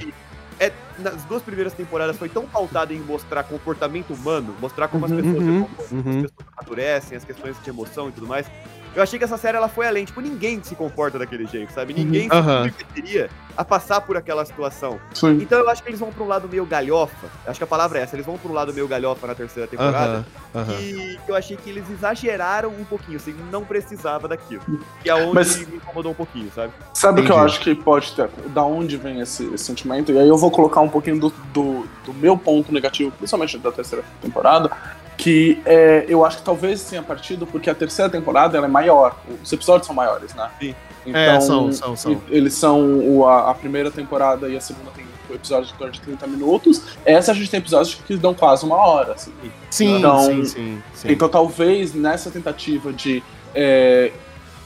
Nas 0.99 1.23
duas 1.25 1.41
primeiras 1.43 1.73
temporadas 1.73 2.17
foi 2.17 2.29
tão 2.29 2.45
pautada 2.45 2.93
em 2.93 2.99
mostrar 2.99 3.43
comportamento 3.43 4.13
humano, 4.13 4.55
mostrar 4.59 4.87
como 4.87 5.05
Uhum, 5.05 5.11
as 5.11 5.21
pessoas, 5.21 5.43
uhum, 5.43 5.63
como 5.63 5.75
as 5.81 5.91
uhum. 5.91 6.21
pessoas 6.21 6.49
amadurecem, 6.57 7.17
as 7.17 7.25
questões 7.25 7.55
de 7.63 7.69
emoção 7.69 8.09
e 8.09 8.11
tudo 8.11 8.27
mais. 8.27 8.47
Eu 8.95 9.03
achei 9.03 9.19
que 9.19 9.25
essa 9.25 9.37
série 9.37 9.57
ela 9.57 9.67
foi 9.67 9.87
além, 9.87 10.05
tipo, 10.05 10.21
ninguém 10.21 10.63
se 10.63 10.73
comporta 10.75 11.19
daquele 11.19 11.45
jeito, 11.45 11.73
sabe? 11.73 11.93
Ninguém 11.93 12.29
Uhum. 12.31 12.63
Se 12.63 12.69
submeteria 12.69 13.29
a 13.57 13.63
passar 13.63 14.01
por 14.01 14.15
aquela 14.17 14.43
situação. 14.45 14.99
Sim. 15.13 15.37
Então 15.41 15.59
eu 15.59 15.69
acho 15.69 15.83
que 15.83 15.89
eles 15.89 15.99
vão 15.99 16.11
pra 16.11 16.23
um 16.23 16.27
lado 16.27 16.47
meio 16.47 16.65
galhofa. 16.65 17.27
Acho 17.45 17.59
que 17.59 17.63
a 17.63 17.67
palavra 17.67 17.99
é 17.99 18.03
essa, 18.03 18.15
eles 18.15 18.25
vão 18.25 18.37
pra 18.37 18.49
um 18.49 18.53
lado 18.53 18.73
meio 18.73 18.87
galhofa 18.87 19.27
na 19.27 19.35
terceira 19.35 19.67
temporada. 19.67 20.25
Aham, 20.53 20.61
aham. 20.63 20.77
Que 20.77 21.19
eu 21.27 21.35
achei 21.35 21.57
que 21.57 21.69
eles 21.69 21.89
exageraram 21.89 22.69
um 22.69 22.83
pouquinho, 22.85 23.17
assim, 23.17 23.35
não 23.51 23.63
precisava 23.65 24.27
daquilo. 24.27 24.61
Que 25.03 25.09
é 25.09 25.15
onde 25.15 25.33
Mas- 25.35 25.57
me 25.67 25.75
incomodou 25.77 26.11
um 26.11 26.15
pouquinho, 26.15 26.49
sabe? 26.55 26.71
Sabe 26.93 27.21
o 27.21 27.25
que 27.25 27.31
eu 27.31 27.37
acho 27.37 27.59
que 27.59 27.75
pode 27.75 28.11
ter? 28.13 28.29
Da 28.53 28.63
onde 28.63 28.95
vem 28.97 29.19
esse, 29.19 29.43
esse 29.53 29.63
sentimento? 29.65 30.11
E 30.11 30.17
aí 30.19 30.27
eu 30.27 30.37
vou 30.37 30.49
colocar 30.51 30.79
um 30.81 30.89
pouquinho 30.89 31.19
do, 31.19 31.29
do, 31.53 31.85
do 32.05 32.13
meu 32.13 32.37
ponto 32.37 32.71
negativo, 32.73 33.11
principalmente 33.11 33.57
da 33.57 33.71
terceira 33.71 34.03
temporada. 34.21 34.69
Que 35.17 35.61
é, 35.65 36.05
eu 36.07 36.25
acho 36.25 36.37
que 36.37 36.43
talvez 36.43 36.83
tenha 36.83 37.01
partido 37.01 37.45
porque 37.47 37.69
a 37.69 37.75
terceira 37.75 38.09
temporada 38.11 38.57
ela 38.57 38.65
é 38.67 38.69
maior. 38.69 39.15
Os 39.43 39.51
episódios 39.53 39.87
são 39.87 39.95
maiores, 39.95 40.33
né? 40.33 40.49
Sim. 40.59 40.75
Então, 41.05 41.21
É, 41.21 41.39
são, 41.39 41.71
são, 41.71 41.95
são. 41.95 42.21
Eles 42.29 42.53
são 42.55 42.99
o- 42.99 43.25
a, 43.27 43.51
a 43.51 43.53
primeira 43.53 43.91
temporada 43.91 44.49
e 44.49 44.57
a 44.57 44.61
segunda 44.61 44.89
tem 44.91 45.05
episódios 45.33 45.69
de 45.71 45.73
torno 45.77 45.93
de 45.93 46.01
30 46.01 46.25
minutos. 46.27 46.81
Essa 47.05 47.31
a 47.31 47.35
gente 47.35 47.49
tem 47.49 47.59
episódios 47.59 47.95
que 47.95 48.15
dão 48.17 48.33
quase 48.33 48.65
uma 48.65 48.75
hora. 48.77 49.13
Assim. 49.13 49.31
Sim, 49.69 49.97
Então- 49.99 50.25
sim, 50.25 50.45
sim, 50.45 50.83
sim. 50.93 51.11
Então 51.11 51.29
talvez 51.29 51.93
nessa 51.93 52.29
tentativa 52.31 52.91
de 52.91 53.23
é, 53.53 54.11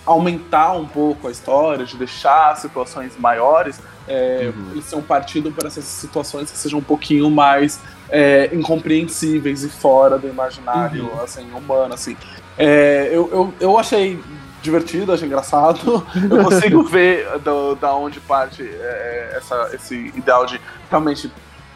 aumentar 0.05 0.71
um 0.73 0.85
pouco 0.87 1.27
a 1.27 1.31
história, 1.31 1.85
de 1.85 1.95
deixar 1.97 2.55
situações 2.57 3.13
maiores, 3.17 3.79
é, 4.07 4.51
Uhum. 4.55 4.71
eles 4.71 4.85
são 4.85 5.01
partido 5.01 5.51
para 5.51 5.67
essas 5.67 5.83
situações 5.83 6.49
que 6.49 6.57
sejam 6.57 6.79
um 6.79 6.83
pouquinho 6.83 7.29
mais 7.29 7.79
é, 8.11 8.49
incompreensíveis 8.53 9.63
e 9.63 9.69
fora 9.69 10.17
do 10.17 10.27
imaginário 10.27 11.05
Uhum. 11.05 11.21
assim, 11.23 11.47
humano. 11.53 11.93
Assim. 11.93 12.15
É, 12.57 13.09
eu, 13.11 13.29
eu, 13.31 13.53
eu 13.59 13.77
achei 13.79 14.19
divertido, 14.61 15.13
achei 15.13 15.27
engraçado. 15.27 16.05
Eu 16.29 16.39
consigo 16.43 16.83
ver 16.83 17.27
do, 17.39 17.75
da 17.75 17.93
onde 17.93 18.19
parte 18.19 18.63
é, 18.63 19.33
essa, 19.37 19.69
esse 19.73 19.95
ideal 20.15 20.45
de 20.45 20.59
realmente 20.89 21.31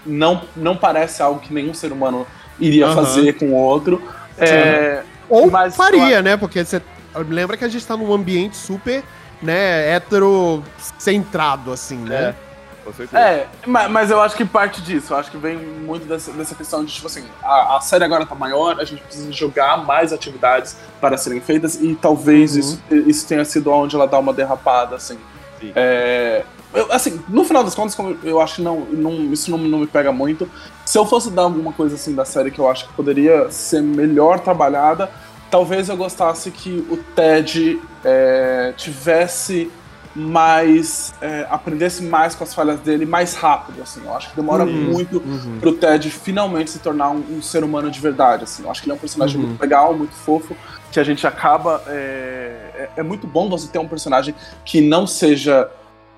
não, 0.05 0.41
não 0.55 0.75
parece 0.75 1.21
algo 1.21 1.39
que 1.39 1.53
nenhum 1.53 1.73
ser 1.73 1.91
humano 1.91 2.27
iria 2.59 2.86
Aham. 2.88 2.95
fazer 2.95 3.34
com 3.34 3.47
o 3.47 3.53
outro. 3.53 4.01
É, 4.38 5.03
Ou 5.29 5.49
mas 5.49 5.75
faria, 5.75 6.21
né? 6.21 6.36
Porque 6.36 6.63
você 6.65 6.81
lembra 7.29 7.55
que 7.55 7.63
a 7.63 7.69
gente 7.69 7.86
tá 7.86 7.95
num 7.95 8.11
ambiente 8.11 8.57
super, 8.57 9.03
né, 9.41 9.95
heterocentrado, 9.95 11.71
assim, 11.71 11.97
né? 11.97 12.15
É, 12.15 12.36
com 12.84 12.93
certeza. 12.93 13.21
É, 13.21 13.47
ma- 13.65 13.88
mas 13.89 14.11
eu 14.11 14.21
acho 14.21 14.36
que 14.36 14.43
parte 14.45 14.81
disso. 14.81 15.13
Eu 15.13 15.17
acho 15.17 15.31
que 15.31 15.38
vem 15.38 15.57
muito 15.57 16.05
dessa, 16.05 16.31
dessa 16.31 16.53
questão 16.55 16.84
de, 16.84 16.93
tipo 16.93 17.07
assim, 17.07 17.23
a, 17.43 17.77
a 17.77 17.81
série 17.81 18.03
agora 18.03 18.25
tá 18.25 18.36
maior, 18.36 18.79
a 18.79 18.84
gente 18.84 19.01
precisa 19.03 19.31
jogar 19.31 19.77
mais 19.86 20.11
atividades 20.13 20.75
para 21.01 21.17
serem 21.17 21.39
feitas 21.41 21.75
e 21.81 21.95
talvez 21.95 22.53
Uhum. 22.53 22.59
isso, 22.59 22.79
isso 22.91 23.27
tenha 23.27 23.45
sido 23.45 23.71
onde 23.71 23.95
ela 23.95 24.07
dá 24.07 24.19
uma 24.19 24.34
derrapada, 24.34 24.95
assim. 24.95 25.17
Sim. 25.59 25.71
É, 25.75 26.43
eu- 26.73 26.91
assim, 26.91 27.23
no 27.29 27.43
final 27.45 27.63
das 27.63 27.73
contas, 27.75 27.95
como 27.95 28.17
eu 28.23 28.41
acho 28.41 28.55
que 28.55 28.61
não, 28.61 28.81
não- 28.81 29.31
isso 29.31 29.49
não, 29.51 29.57
não 29.57 29.79
me 29.79 29.88
pega 29.88 30.11
muito. 30.11 30.49
Se 30.86 30.97
eu 30.97 31.05
fosse 31.05 31.29
dar 31.29 31.43
alguma 31.43 31.71
coisa 31.71 31.95
assim 31.95 32.13
da 32.13 32.25
série 32.25 32.51
que 32.51 32.59
eu 32.59 32.69
acho 32.69 32.88
que 32.88 32.93
poderia 32.93 33.49
ser 33.51 33.81
melhor 33.81 34.39
trabalhada, 34.39 35.09
talvez 35.49 35.88
eu 35.88 35.95
gostasse 35.95 36.49
que 36.51 36.86
o 36.89 36.97
Ted 36.97 37.79
é, 38.03 38.73
tivesse 38.75 39.71
mais. 40.16 41.14
é, 41.22 41.47
aprendesse 41.49 42.03
mais 42.03 42.36
com 42.36 42.43
as 42.43 42.53
falhas 42.53 42.80
dele 42.80 43.05
mais 43.05 43.34
rápido, 43.36 43.82
assim. 43.82 44.01
Eu 44.05 44.16
acho 44.16 44.30
que 44.30 44.36
demora 44.36 44.64
Uhum, 44.64 44.72
muito 44.93 45.18
uhum. 45.18 45.57
pro 45.59 45.74
Ted 45.74 46.09
finalmente 46.09 46.72
se 46.72 46.80
tornar 46.80 47.09
um, 47.09 47.24
um 47.38 47.41
ser 47.41 47.64
humano 47.64 47.89
de 47.89 47.99
verdade, 47.99 48.43
assim. 48.43 48.64
Eu 48.64 48.72
acho 48.72 48.82
que 48.82 48.88
ele 48.88 48.93
é 48.93 48.95
um 48.95 48.99
personagem 48.99 49.39
Uhum. 49.39 49.47
muito 49.47 49.61
legal, 49.61 49.93
muito 49.95 50.14
fofo, 50.14 50.55
que 50.91 50.99
a 50.99 51.03
gente 51.03 51.26
acaba... 51.26 51.82
É, 51.88 52.72
é, 52.76 52.89
é 52.97 53.03
muito 53.03 53.26
bom 53.28 53.49
você 53.49 53.68
ter 53.68 53.80
um 53.80 53.88
personagem 53.88 54.36
que 54.66 54.82
não 54.82 55.05
seja 55.07 55.70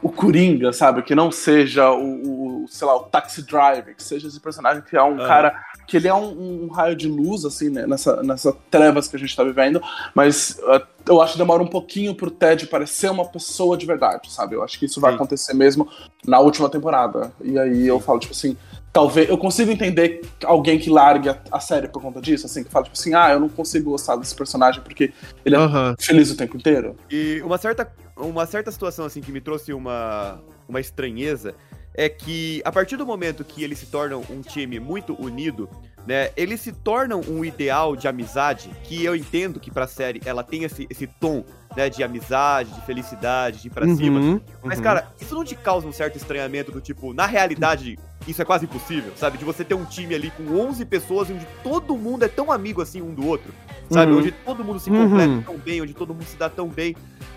o 0.05 0.11
Coringa, 0.11 0.71
sabe? 0.71 1.01
Que 1.01 1.15
não 1.15 1.31
seja 1.31 1.89
o, 1.89 2.63
o, 2.63 2.67
sei 2.67 2.85
lá, 2.85 2.95
o 2.95 3.05
Taxi 3.05 3.41
Driver, 3.41 3.95
que 3.95 4.03
seja 4.03 4.27
esse 4.27 4.39
personagem 4.39 4.83
que 4.83 4.95
é 4.95 5.01
um 5.01 5.17
Aham. 5.17 5.27
cara 5.27 5.65
que 5.87 5.97
ele 5.97 6.07
é 6.07 6.13
um, 6.13 6.65
um 6.65 6.67
raio 6.67 6.95
de 6.95 7.07
luz, 7.07 7.43
assim, 7.43 7.69
né, 7.71 7.87
nessa, 7.87 8.21
nessa 8.21 8.55
trevas 8.69 9.07
que 9.07 9.15
a 9.15 9.19
gente 9.19 9.35
tá 9.35 9.43
vivendo, 9.43 9.81
mas 10.13 10.59
uh, 10.59 10.85
eu 11.09 11.19
acho 11.23 11.33
que 11.33 11.39
demora 11.39 11.63
um 11.63 11.67
pouquinho 11.67 12.13
pro 12.13 12.29
Ted 12.29 12.67
parecer 12.67 13.09
uma 13.09 13.25
pessoa 13.25 13.75
de 13.75 13.87
verdade, 13.87 14.31
sabe? 14.31 14.55
Eu 14.55 14.61
acho 14.61 14.77
que 14.77 14.85
isso 14.85 15.01
vai 15.01 15.09
Sim. 15.11 15.15
acontecer 15.15 15.55
mesmo 15.55 15.89
na 16.23 16.39
última 16.39 16.69
temporada. 16.69 17.31
E 17.41 17.57
aí 17.57 17.87
eu 17.87 17.99
falo, 17.99 18.19
tipo 18.19 18.33
assim, 18.33 18.55
talvez. 18.93 19.27
Eu 19.27 19.39
consigo 19.39 19.71
entender 19.71 20.21
alguém 20.43 20.77
que 20.77 20.89
largue 20.89 21.29
a, 21.29 21.37
a 21.51 21.59
série 21.59 21.87
por 21.87 21.99
conta 21.99 22.21
disso, 22.21 22.45
assim, 22.45 22.63
que 22.63 22.69
fala, 22.69 22.85
tipo 22.85 22.95
assim, 22.95 23.15
ah, 23.15 23.31
eu 23.31 23.39
não 23.39 23.49
consigo 23.49 23.89
gostar 23.89 24.17
desse 24.17 24.35
personagem 24.35 24.81
porque 24.83 25.11
ele 25.43 25.55
é 25.55 25.59
Aham. 25.59 25.95
feliz 25.99 26.29
o 26.29 26.37
tempo 26.37 26.57
inteiro. 26.57 26.95
E 27.09 27.41
uma 27.43 27.57
certa, 27.57 27.91
uma 28.15 28.45
certa 28.45 28.71
situação 28.71 29.05
assim 29.05 29.21
que 29.21 29.31
me 29.31 29.41
trouxe 29.41 29.73
uma, 29.73 30.41
uma 30.67 30.79
estranheza 30.79 31.53
é 31.93 32.09
que 32.09 32.61
a 32.65 32.71
partir 32.71 32.97
do 32.97 33.05
momento 33.05 33.43
que 33.43 33.63
eles 33.63 33.79
se 33.79 33.85
tornam 33.85 34.21
um 34.29 34.41
time 34.41 34.79
muito 34.81 35.13
unido, 35.21 35.69
né, 36.05 36.29
eles 36.35 36.59
se 36.59 36.73
tornam 36.73 37.21
um 37.21 37.43
ideal 37.43 37.95
de 37.95 38.05
amizade 38.07 38.69
que 38.83 39.03
eu 39.03 39.15
entendo 39.15 39.59
que 39.61 39.71
pra 39.71 39.87
série 39.87 40.21
ela 40.25 40.43
tem 40.43 40.65
esse, 40.65 40.85
esse 40.89 41.07
tom, 41.07 41.45
né, 41.75 41.89
de 41.89 42.03
amizade, 42.03 42.69
de 42.71 42.81
felicidade, 42.85 43.61
de 43.61 43.67
ir 43.67 43.71
pra 43.71 43.87
cima. 43.95 44.19
Uhum, 44.19 44.41
Mas, 44.61 44.77
uhum. 44.77 44.83
cara, 44.83 45.07
isso 45.19 45.33
não 45.33 45.43
te 45.45 45.55
causa 45.55 45.87
um 45.87 45.91
certo 45.93 46.17
estranhamento 46.17 46.69
do 46.71 46.81
tipo, 46.81 47.13
na 47.13 47.25
realidade, 47.25 47.97
isso 48.27 48.41
é 48.41 48.45
quase 48.45 48.65
impossível, 48.65 49.13
sabe? 49.15 49.37
De 49.37 49.45
você 49.45 49.63
ter 49.63 49.73
um 49.73 49.85
time 49.85 50.13
ali 50.15 50.31
com 50.31 50.43
11 50.59 50.83
pessoas 50.85 51.29
onde 51.29 51.47
todo 51.63 51.95
mundo 51.97 52.23
é 52.23 52.27
tão 52.27 52.51
amigo 52.51 52.81
assim 52.81 53.01
um 53.01 53.13
do 53.13 53.25
outro, 53.25 53.53
sabe? 53.89 54.11
Uhum. 54.11 54.19
Onde 54.19 54.31
todo 54.31 54.63
mundo 54.65 54.79
se 54.79 54.89
Uhum. 54.89 55.09
completa 55.09 55.43
tão 55.45 55.57
bem, 55.57 55.81
onde 55.81 55.93
todo 55.93 56.13
mundo 56.13 56.25
se 56.25 56.35
dá 56.35 56.49
tão 56.49 56.67
bem. 56.67 56.95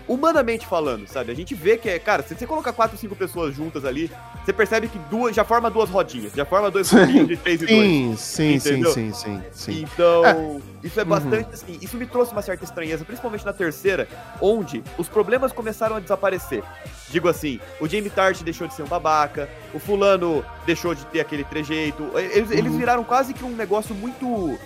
Humanamente 0.09 0.65
falando, 0.65 1.07
sabe? 1.07 1.31
A 1.31 1.35
gente 1.35 1.53
vê 1.53 1.77
que 1.77 1.87
é, 1.87 1.99
cara, 1.99 2.23
se 2.23 2.33
você 2.35 2.47
colocar 2.47 2.73
quatro, 2.73 2.97
cinco 2.97 3.15
pessoas 3.15 3.55
juntas 3.55 3.85
ali, 3.85 4.09
você 4.43 4.51
percebe 4.51 4.87
que 4.87 4.97
duas, 5.07 5.35
já 5.35 5.43
forma 5.43 5.69
duas 5.69 5.87
rodinhas, 5.87 6.33
já 6.33 6.43
forma 6.43 6.71
dois 6.71 6.91
grupinhos 6.91 7.27
de 7.27 7.37
três 7.37 7.61
e 7.61 7.67
dois. 7.67 8.19
Sim, 8.19 8.59
sim, 8.59 8.83
sim, 8.83 9.13
sim, 9.13 9.41
sim. 9.51 9.81
Então, 9.93 10.59
isso 10.83 10.99
é 10.99 11.03
Uhum. 11.03 11.09
bastante 11.09 11.53
assim. 11.53 11.77
Isso 11.79 11.95
me 11.95 12.07
trouxe 12.07 12.31
uma 12.31 12.41
certa 12.41 12.63
estranheza, 12.63 13.05
principalmente 13.05 13.45
na 13.45 13.53
terceira, 13.53 14.07
onde 14.41 14.83
os 14.97 15.07
problemas 15.07 15.51
começaram 15.51 15.95
a 15.97 15.99
desaparecer. 15.99 16.63
Digo 17.09 17.29
assim, 17.29 17.59
o 17.79 17.87
Jamie 17.87 18.09
Tart 18.09 18.41
deixou 18.41 18.67
de 18.67 18.73
ser 18.73 18.81
um 18.81 18.87
babaca, 18.87 19.47
o 19.75 19.79
fulano 19.79 20.43
deixou 20.65 20.95
de 20.95 21.05
ter 21.05 21.19
aquele 21.19 21.43
trejeito. 21.43 22.03
Eles, 22.15 22.49
eles 22.49 22.71
Uhum. 22.71 22.79
viraram 22.79 23.03
quase 23.03 23.31
que 23.31 23.45
um 23.45 23.55
negócio 23.55 23.93
muito. 23.93 24.57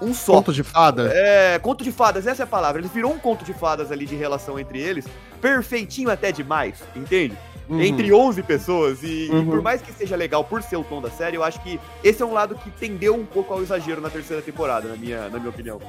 Um 0.00 0.14
só. 0.14 0.34
Conto 0.34 0.52
de 0.52 0.62
fada? 0.62 1.10
É, 1.12 1.58
conto 1.58 1.84
de 1.84 1.92
fadas, 1.92 2.26
essa 2.26 2.42
é 2.42 2.44
a 2.44 2.46
palavra. 2.46 2.80
Eles 2.80 2.90
virou 2.90 3.12
um 3.12 3.18
conto 3.18 3.44
de 3.44 3.52
fadas 3.52 3.92
ali 3.92 4.06
de 4.06 4.16
relação 4.16 4.58
entre 4.58 4.78
eles, 4.80 5.04
perfeitinho 5.40 6.10
até 6.10 6.32
demais, 6.32 6.76
entende? 6.96 7.36
Uhum. 7.68 7.80
Entre 7.80 8.12
11 8.12 8.42
pessoas, 8.42 9.02
e, 9.02 9.26
e 9.26 9.30
Uhum. 9.30 9.46
por 9.46 9.62
mais 9.62 9.80
que 9.80 9.92
seja 9.92 10.16
legal 10.16 10.42
por 10.42 10.60
ser 10.62 10.76
o 10.76 10.82
tom 10.82 11.00
da 11.00 11.10
série, 11.10 11.36
eu 11.36 11.44
acho 11.44 11.60
que 11.62 11.78
esse 12.02 12.20
é 12.20 12.26
um 12.26 12.32
lado 12.32 12.56
que 12.56 12.70
tendeu 12.70 13.14
um 13.14 13.24
pouco 13.24 13.54
ao 13.54 13.62
exagero 13.62 14.00
na 14.00 14.10
terceira 14.10 14.42
temporada, 14.42 14.88
na 14.88 14.96
minha, 14.96 15.28
na 15.28 15.38
minha 15.38 15.50
opinião. 15.50 15.80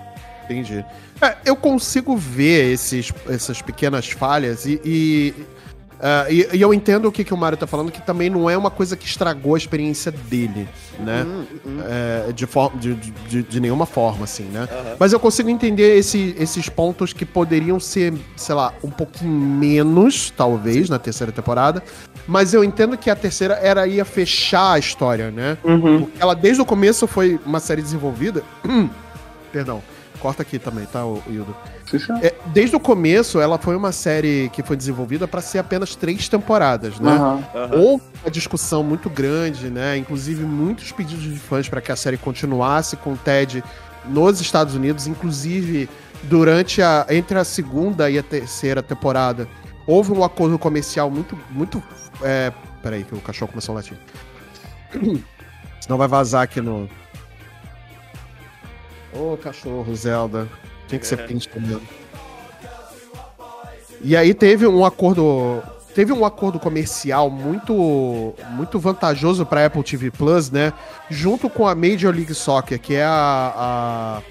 Entendi. 0.44 0.86
É, 1.22 1.38
eu 1.46 1.56
consigo 1.56 2.16
ver 2.16 2.72
esses, 2.74 3.12
essas 3.28 3.62
pequenas 3.62 4.10
falhas 4.10 4.66
e. 4.66 4.80
e, 4.84 5.34
ah, 6.02 6.26
e- 6.30 6.48
e 6.54 6.62
eu 6.62 6.74
entendo 6.74 7.06
o 7.08 7.12
que, 7.12 7.24
que 7.24 7.34
o 7.34 7.38
Mário 7.38 7.58
tá 7.58 7.68
falando, 7.68 7.92
que 7.92 8.02
também 8.02 8.30
não 8.30 8.50
é 8.50 8.58
uma 8.58 8.72
coisa 8.72 8.96
que 8.98 9.06
estragou 9.06 9.56
a 9.56 9.58
experiência 9.58 10.12
dele, 10.12 10.68
né? 11.00 11.24
Hum, 11.28 11.46
hum, 11.66 11.80
É, 11.88 12.32
de, 12.32 12.46
de, 12.96 13.12
de, 13.12 13.44
de 13.44 13.60
nenhuma 13.60 13.86
forma, 13.86 14.24
assim, 14.24 14.44
né? 14.46 14.68
aham. 14.72 14.96
Mas 15.00 15.14
eu 15.14 15.20
consigo 15.20 15.50
entender 15.50 15.98
esse- 15.98 16.36
esses 16.40 16.68
pontos 16.70 17.14
que 17.14 17.26
poderiam 17.26 17.80
ser, 17.80 18.14
sei 18.36 18.56
lá, 18.56 18.74
um 18.84 18.90
pouquinho 18.90 19.32
menos, 19.32 20.32
talvez, 20.36 20.90
na 20.90 20.98
terceira 21.00 21.32
temporada. 21.32 21.84
Mas 22.28 22.54
eu 22.54 22.64
entendo 22.64 22.98
que 22.98 23.10
a 23.10 23.16
terceira 23.16 23.56
era 23.62 23.86
ia 23.88 24.06
fechar 24.06 24.74
a 24.74 24.80
história, 24.80 25.32
né? 25.32 25.58
Uhum. 25.64 26.06
Porque 26.06 26.22
ela, 26.22 26.34
desde 26.36 26.62
o 26.62 26.66
começo, 26.66 27.06
foi 27.08 27.40
uma 27.46 27.60
série 27.60 27.82
desenvolvida. 27.82 28.44
Perdão, 29.52 29.82
corta 30.22 30.44
aqui 30.44 30.60
também, 30.60 30.86
tá, 30.86 31.04
o 31.06 31.22
Hildo? 31.28 31.56
É, 32.22 32.34
desde 32.48 32.76
o 32.76 32.80
começo, 32.80 33.42
ela 33.42 33.58
foi 33.58 33.76
uma 33.76 33.92
série 33.92 34.50
que 34.54 34.62
foi 34.62 34.78
desenvolvida 34.78 35.28
para 35.28 35.42
ser 35.42 35.58
apenas 35.60 35.96
três 35.96 36.30
temporadas, 36.30 37.00
né? 37.00 37.12
Aham. 37.12 37.44
aham. 37.54 37.80
Houve 37.80 38.04
uma 38.24 38.32
discussão 38.32 38.84
muito 38.84 39.10
grande, 39.10 39.70
né? 39.70 39.98
Inclusive, 39.98 40.44
muitos 40.44 40.92
pedidos 40.92 41.24
de 41.24 41.40
fãs 41.40 41.68
para 41.68 41.82
que 41.82 41.92
a 41.92 41.96
série 41.96 42.18
continuasse 42.18 42.96
com 42.96 43.14
o 43.14 43.18
Ted 43.18 43.64
nos 44.06 44.40
Estados 44.40 44.76
Unidos, 44.76 45.08
inclusive 45.08 45.90
durante 46.24 46.82
a 46.82 47.06
entre 47.10 47.38
a 47.38 47.44
segunda 47.44 48.10
e 48.10 48.18
a 48.18 48.24
terceira 48.24 48.82
temporada, 48.84 49.48
houve 49.88 50.12
um 50.12 50.24
acordo 50.24 50.58
comercial 50.58 51.10
muito 51.10 51.38
muito 51.50 51.84
é, 52.22 52.52
peraí 52.82 53.04
que 53.04 53.16
o 53.16 53.22
cachorro 53.22 53.50
começou 53.50 53.74
a 53.74 53.76
latir. 53.78 53.98
Senão 55.80 55.98
vai 55.98 56.08
vazar 56.08 56.44
aqui 56.44 56.62
no 56.62 56.88
Ô, 59.14 59.38
cachorro, 59.38 59.94
Zelda. 59.96 60.48
Tinha 60.88 61.00
que 61.00 61.08
ser 61.08 61.20
É. 61.20 61.24
pinch 61.28 61.50
mesmo. 61.56 61.82
E 64.02 64.16
aí 64.18 64.34
teve 64.34 64.66
um 64.66 64.84
acordo. 64.86 65.62
Teve 65.94 66.14
um 66.14 66.26
acordo 66.26 66.58
comercial 66.58 67.30
muito 67.30 68.34
muito 68.52 68.80
vantajoso 68.80 69.46
para 69.46 69.66
Apple 69.66 69.84
TV 69.84 70.10
Plus, 70.10 70.50
né? 70.50 70.72
Junto 71.10 71.50
com 71.50 71.68
a 71.68 71.76
Major 71.76 72.14
League 72.16 72.34
Soccer, 72.34 72.80
que 72.80 72.96
é 72.96 73.04
a, 73.04 74.22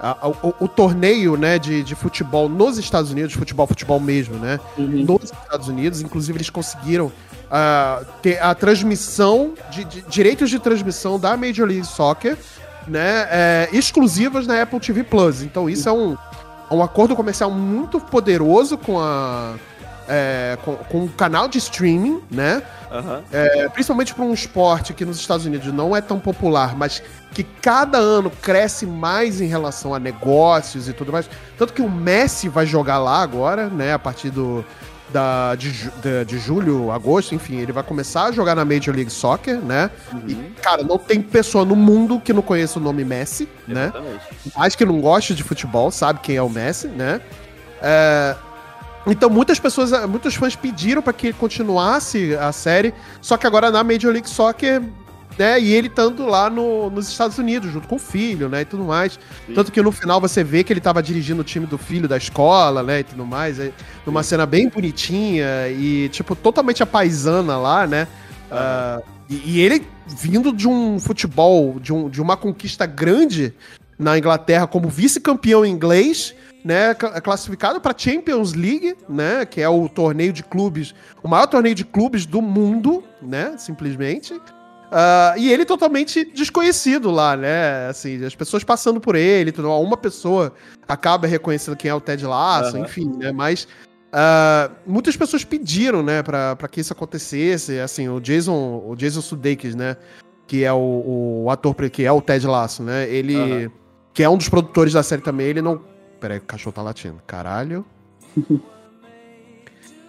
a- 0.00 0.08
a- 0.22 0.28
o, 0.28 0.54
o 0.64 0.68
torneio 0.68 1.36
né, 1.36 1.58
de, 1.58 1.82
de 1.82 1.94
futebol 1.96 2.48
nos 2.48 2.78
Estados 2.78 3.10
Unidos, 3.10 3.34
futebol, 3.34 3.66
futebol 3.66 3.98
mesmo, 4.00 4.36
né? 4.36 4.58
Uhum. 4.78 5.04
Nos 5.04 5.24
Estados 5.24 5.66
Unidos, 5.68 6.00
inclusive 6.00 6.38
eles 6.38 6.48
conseguiram 6.48 7.10
ah, 7.50 8.02
ter 8.22 8.40
a 8.40 8.54
transmissão, 8.54 9.52
de, 9.72 9.84
de- 9.84 10.02
direitos 10.02 10.48
de 10.48 10.58
transmissão 10.60 11.18
da 11.18 11.36
Major 11.36 11.66
League 11.66 11.84
Soccer, 11.86 12.38
né? 12.90 13.28
é, 13.30 13.68
exclusivas 13.72 14.46
na 14.46 14.62
Apple 14.62 14.80
TV 14.80 15.04
Plus. 15.04 15.42
Então 15.42 15.68
isso 15.68 15.88
é 15.88 15.92
um, 15.92 16.16
é 16.70 16.74
um 16.74 16.82
acordo 16.82 17.14
comercial 17.16 17.50
muito 17.50 18.00
poderoso 18.00 18.76
com 18.76 18.98
a, 18.98 19.54
é, 20.08 20.58
com, 20.64 20.74
com 20.76 21.04
um 21.04 21.08
canal 21.08 21.48
de 21.48 21.58
streaming, 21.58 22.20
né? 22.30 22.62
Aham. 22.90 23.22
É, 23.32 23.68
principalmente 23.68 24.12
para 24.12 24.24
um 24.24 24.34
esporte 24.34 24.92
que 24.92 25.04
nos 25.04 25.18
Estados 25.18 25.46
Unidos 25.46 25.72
não 25.72 25.94
é 25.94 26.00
tão 26.00 26.18
popular, 26.18 26.76
mas 26.76 27.00
que 27.32 27.44
cada 27.44 27.98
ano 27.98 28.30
cresce 28.42 28.84
mais 28.84 29.40
em 29.40 29.46
relação 29.46 29.94
a 29.94 30.00
negócios 30.00 30.88
e 30.88 30.92
tudo 30.92 31.12
mais. 31.12 31.30
Tanto 31.56 31.72
que 31.72 31.80
o 31.80 31.88
Messi 31.88 32.48
vai 32.48 32.66
jogar 32.66 32.98
lá 32.98 33.22
agora, 33.22 33.68
né? 33.68 33.92
A 33.92 33.98
partir 33.98 34.30
do, 34.30 34.64
da, 35.12 35.54
de, 35.54 35.72
de, 35.72 36.24
de 36.24 36.38
julho, 36.38 36.90
agosto, 36.90 37.34
enfim, 37.34 37.56
ele 37.56 37.72
vai 37.72 37.82
começar 37.82 38.24
a 38.24 38.32
jogar 38.32 38.54
na 38.54 38.64
Major 38.64 38.94
League 38.94 39.10
Soccer, 39.10 39.58
né? 39.58 39.90
E, 40.26 40.34
cara, 40.62 40.82
não 40.82 40.98
tem 40.98 41.20
pessoa 41.20 41.64
no 41.64 41.76
mundo 41.76 42.20
que 42.20 42.32
não 42.32 42.42
conheça 42.42 42.78
o 42.78 42.82
nome 42.82 43.04
Messi, 43.04 43.48
né? 43.66 43.84
Exatamente. 43.86 44.24
mais 44.56 44.74
que 44.74 44.84
não 44.84 45.00
goste 45.00 45.34
de 45.34 45.42
futebol, 45.42 45.90
sabe 45.90 46.20
quem 46.20 46.36
é 46.36 46.42
o 46.42 46.48
Messi, 46.48 46.88
né? 46.88 47.20
É, 47.82 48.36
então 49.06 49.30
muitas 49.30 49.58
pessoas, 49.58 49.90
muitos 50.06 50.34
fãs 50.34 50.54
pediram 50.54 51.02
para 51.02 51.12
que 51.12 51.28
ele 51.28 51.36
continuasse 51.38 52.34
a 52.36 52.52
série, 52.52 52.94
só 53.20 53.36
que 53.36 53.46
agora 53.46 53.70
na 53.70 53.82
Major 53.82 54.12
League 54.12 54.28
Soccer, 54.28 54.82
né? 55.40 55.58
E 55.58 55.72
ele 55.72 55.86
estando 55.88 56.26
lá 56.26 56.50
no- 56.50 56.90
nos 56.90 57.08
Estados 57.08 57.38
Unidos, 57.38 57.72
junto 57.72 57.88
com 57.88 57.96
o 57.96 57.98
filho, 57.98 58.46
né? 58.46 58.60
E 58.60 58.64
tudo 58.66 58.84
mais. 58.84 59.18
Sim. 59.46 59.54
Tanto 59.54 59.72
que 59.72 59.80
no 59.80 59.90
final 59.90 60.20
você 60.20 60.44
vê 60.44 60.62
que 60.62 60.70
ele 60.70 60.80
tava 60.82 61.02
dirigindo 61.02 61.40
o 61.40 61.44
time 61.44 61.64
do 61.64 61.78
filho 61.78 62.06
da 62.06 62.18
escola, 62.18 62.82
né? 62.82 63.00
E 63.00 63.04
tudo 63.04 63.24
mais. 63.24 63.58
É 63.58 63.72
numa 64.04 64.22
cena 64.22 64.44
bem 64.44 64.68
bonitinha 64.68 65.68
e, 65.70 66.10
tipo, 66.10 66.36
totalmente 66.36 66.82
a 66.82 66.86
paisana 66.86 67.56
lá, 67.56 67.86
né? 67.86 68.06
Ah, 68.50 69.00
e, 69.30 69.56
e 69.56 69.60
ele 69.60 69.86
vindo 70.06 70.52
de 70.52 70.68
um 70.68 70.98
futebol, 70.98 71.78
de, 71.80 71.92
um, 71.92 72.10
de 72.10 72.20
uma 72.20 72.36
conquista 72.36 72.84
grande 72.84 73.54
na 73.98 74.18
Inglaterra 74.18 74.66
como 74.66 74.88
vice-campeão 74.88 75.64
inglês, 75.64 76.34
né, 76.64 76.92
cla- 76.94 77.20
classificado 77.20 77.80
para 77.80 77.94
Champions 77.96 78.52
League, 78.54 78.94
né, 79.08 79.46
que 79.46 79.60
é 79.60 79.68
o 79.68 79.88
torneio 79.88 80.32
de 80.32 80.42
clubes, 80.42 80.94
o 81.22 81.28
maior 81.28 81.46
torneio 81.46 81.74
de 81.74 81.84
clubes 81.84 82.26
do 82.26 82.42
mundo, 82.42 83.04
né, 83.22 83.54
simplesmente. 83.56 84.34
Ah, 84.90 85.34
e 85.38 85.52
ele 85.52 85.64
totalmente 85.64 86.24
desconhecido 86.24 87.10
lá, 87.10 87.36
né? 87.36 87.86
Assim, 87.88 88.24
as 88.24 88.34
pessoas 88.34 88.64
passando 88.64 89.00
por 89.00 89.14
ele, 89.14 89.52
tudo, 89.52 89.70
uma 89.70 89.96
pessoa 89.96 90.52
acaba 90.88 91.28
reconhecendo 91.28 91.76
quem 91.76 91.90
é 91.90 91.94
o 91.94 92.00
Ted 92.00 92.26
Lasso, 92.26 92.76
Aham. 92.76 92.84
enfim, 92.84 93.12
né? 93.16 93.30
Mas 93.30 93.68
ah, 94.12 94.70
muitas 94.84 95.16
pessoas 95.16 95.44
pediram, 95.44 96.02
né, 96.02 96.22
pra, 96.22 96.56
pra 96.56 96.68
que 96.68 96.80
isso 96.80 96.92
acontecesse. 96.92 97.78
Assim, 97.78 98.08
o 98.08 98.20
Jason, 98.20 98.82
o 98.84 98.96
Jason 98.96 99.20
Sudeikis, 99.20 99.76
né, 99.76 99.96
que 100.46 100.64
é 100.64 100.72
o, 100.72 101.44
o 101.44 101.50
ator 101.50 101.74
que 101.90 102.04
é 102.04 102.10
o 102.10 102.20
Ted 102.20 102.44
Lasso, 102.46 102.82
né? 102.82 103.08
Ele, 103.08 103.36
Aham. 103.36 103.72
que 104.12 104.22
é 104.24 104.28
um 104.28 104.36
dos 104.36 104.48
produtores 104.48 104.92
da 104.92 105.02
série 105.02 105.22
também, 105.22 105.46
ele 105.46 105.62
não. 105.62 105.80
Peraí, 106.18 106.38
o 106.38 106.42
cachorro 106.42 106.74
tá 106.74 106.82
latindo. 106.82 107.18
Caralho. 107.26 107.84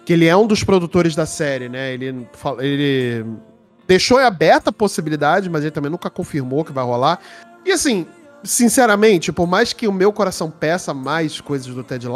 que 0.04 0.12
ele 0.12 0.26
é 0.26 0.36
um 0.36 0.46
dos 0.46 0.64
produtores 0.64 1.14
da 1.14 1.24
série, 1.24 1.68
né? 1.68 1.94
Ele, 1.94 2.26
ele 2.58 3.24
deixou 3.86 4.18
aberta 4.18 4.70
a 4.70 4.72
possibilidade, 4.72 5.48
mas 5.50 5.62
ele 5.62 5.70
também 5.70 5.90
nunca 5.90 6.10
confirmou 6.10 6.64
que 6.64 6.72
vai 6.72 6.84
rolar. 6.84 7.20
E 7.64 7.72
assim, 7.72 8.06
sinceramente, 8.44 9.32
por 9.32 9.46
mais 9.46 9.72
que 9.72 9.86
o 9.86 9.92
meu 9.92 10.12
coração 10.12 10.50
peça 10.50 10.92
mais 10.92 11.40
coisas 11.40 11.66
do 11.66 11.82
Ted 11.82 12.06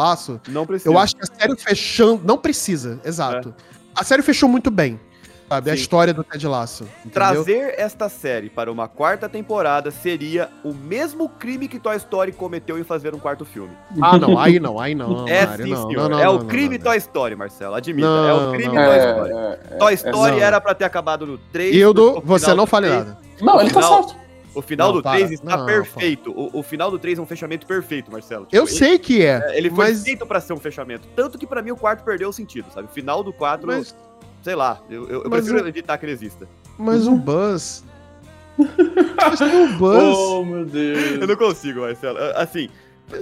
precisa. 0.66 0.90
eu 0.90 0.98
acho 0.98 1.16
que 1.16 1.22
a 1.22 1.26
série 1.26 1.56
fechando. 1.56 2.22
Não 2.24 2.38
precisa, 2.38 3.00
exato. 3.04 3.54
A 3.94 4.04
série 4.04 4.22
fechou 4.22 4.48
muito 4.48 4.70
bem. 4.70 5.00
Sabe? 5.48 5.70
A. 5.70 5.74
Sim. 5.74 5.80
história 5.80 6.12
do 6.12 6.24
Ted 6.24 6.46
Lasso. 6.46 6.84
Entendeu? 7.04 7.12
Trazer 7.12 7.74
esta 7.78 8.08
série 8.08 8.48
para 8.50 8.70
uma 8.70 8.88
quarta 8.88 9.28
temporada 9.28 9.90
seria 9.90 10.50
o 10.64 10.72
mesmo 10.74 11.28
crime 11.28 11.68
que 11.68 11.78
Toy 11.78 11.96
Story 11.96 12.32
cometeu 12.32 12.78
em 12.78 12.84
fazer 12.84 13.14
um 13.14 13.18
quarto 13.18 13.44
filme. 13.44 13.72
Ah, 14.00 14.18
não, 14.18 14.38
aí 14.38 14.58
não, 14.58 14.80
aí 14.80 14.94
não. 14.94 15.26
é 15.28 15.46
Mário, 15.46 15.64
sim, 15.64 15.70
não, 15.70 15.88
senhor. 15.88 16.02
não, 16.02 16.08
não, 16.10 16.20
é 16.20 16.28
o 16.28 16.38
não, 16.38 16.46
crime 16.46 16.78
não, 16.78 16.84
Toy 16.84 16.96
Story, 16.96 17.36
Marcelo. 17.36 17.74
Admita. 17.74 18.08
Não, 18.08 18.28
é 18.28 18.34
o 18.34 18.52
crime 18.52 18.74
não. 18.74 18.84
Toy 18.84 18.98
Story. 18.98 19.30
é, 19.32 19.58
é, 19.70 19.76
Toy 19.78 19.92
é, 19.92 19.94
Story 19.94 20.32
não. 20.32 20.42
era 20.42 20.60
pra 20.60 20.74
ter 20.74 20.84
acabado 20.84 21.26
no 21.26 21.38
3. 21.38 21.74
Hildo, 21.76 22.12
no 22.14 22.20
você 22.22 22.48
não 22.54 22.64
do 22.64 22.66
fale 22.66 22.88
3 22.88 23.04
nada. 23.04 23.18
Não, 23.40 23.60
ele 23.60 23.70
tá 23.70 23.82
certo. 23.82 24.26
O 24.54 24.62
final 24.62 24.88
Não, 24.88 24.94
do 24.96 25.02
para. 25.02 25.18
3 25.18 25.32
está 25.32 25.56
Não, 25.58 25.66
perfeito. 25.66 26.30
O, 26.30 26.60
o 26.60 26.62
final 26.62 26.90
do 26.90 26.98
3 26.98 27.18
é 27.18 27.22
um 27.22 27.26
fechamento 27.26 27.66
perfeito, 27.66 28.10
Marcelo. 28.10 28.46
Tipo, 28.46 28.56
Eu 28.56 28.62
ele- 28.62 28.72
sei 28.72 28.98
que 28.98 29.22
é. 29.22 29.44
é, 29.50 29.58
Ele 29.58 29.68
foi 29.68 29.88
mas, 29.88 30.02
feito 30.02 30.24
pra 30.26 30.40
ser 30.40 30.54
um 30.54 30.58
fechamento. 30.58 31.06
Tanto 31.14 31.36
que 31.38 31.46
pra 31.46 31.60
mim 31.60 31.72
o 31.72 31.76
quarto 31.76 32.02
perdeu 32.02 32.30
o 32.30 32.32
sentido, 32.32 32.66
sabe? 32.72 32.88
O 32.88 32.90
final 32.90 33.22
do 33.22 33.34
4, 33.34 33.66
mas, 33.66 33.94
sei 34.46 34.54
lá, 34.54 34.80
eu, 34.88 35.08
eu, 35.08 35.22
eu 35.24 35.28
mas 35.28 35.40
prefiro 35.44 35.64
o- 35.64 35.68
evitar 35.68 35.98
que 35.98 36.04
ele 36.06 36.12
exista. 36.12 36.46
mas 36.78 37.04
um 37.08 37.18
buzz. 37.18 37.82
mas 38.56 39.38
tem 39.40 39.48
um 39.56 39.76
buzz. 39.76 40.16
Oh, 40.16 40.44
meu 40.44 40.64
Deus. 40.64 41.20
Eu 41.20 41.26
não 41.26 41.34
consigo, 41.34 41.80
Marcelo. 41.80 42.16
Assim, 42.36 42.68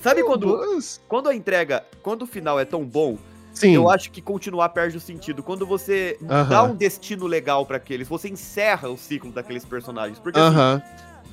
sabe 0.02 0.16
Tem 0.16 0.24
um 0.24 0.26
quando, 0.26 0.46
buzz. 0.48 1.00
quando 1.08 1.30
a 1.30 1.34
entrega, 1.34 1.82
quando 2.02 2.22
o 2.22 2.26
final 2.26 2.60
é 2.60 2.66
tão 2.66 2.84
bom, 2.84 3.16
Sim. 3.54 3.72
eu 3.74 3.88
acho 3.88 4.10
que 4.10 4.20
continuar 4.20 4.68
perde 4.68 4.98
o 4.98 5.00
sentido. 5.00 5.42
Quando 5.42 5.64
você 5.66 6.18
Aham. 6.28 6.48
dá 6.50 6.62
um 6.64 6.74
destino 6.74 7.26
legal 7.26 7.64
pra 7.64 7.78
aqueles, 7.78 8.06
você 8.06 8.28
encerra 8.28 8.90
o 8.90 8.98
ciclo 8.98 9.32
daqueles 9.32 9.64
personagens. 9.64 10.18
Porque 10.18 10.38
assim, 10.38 10.54
Aham. 10.54 10.82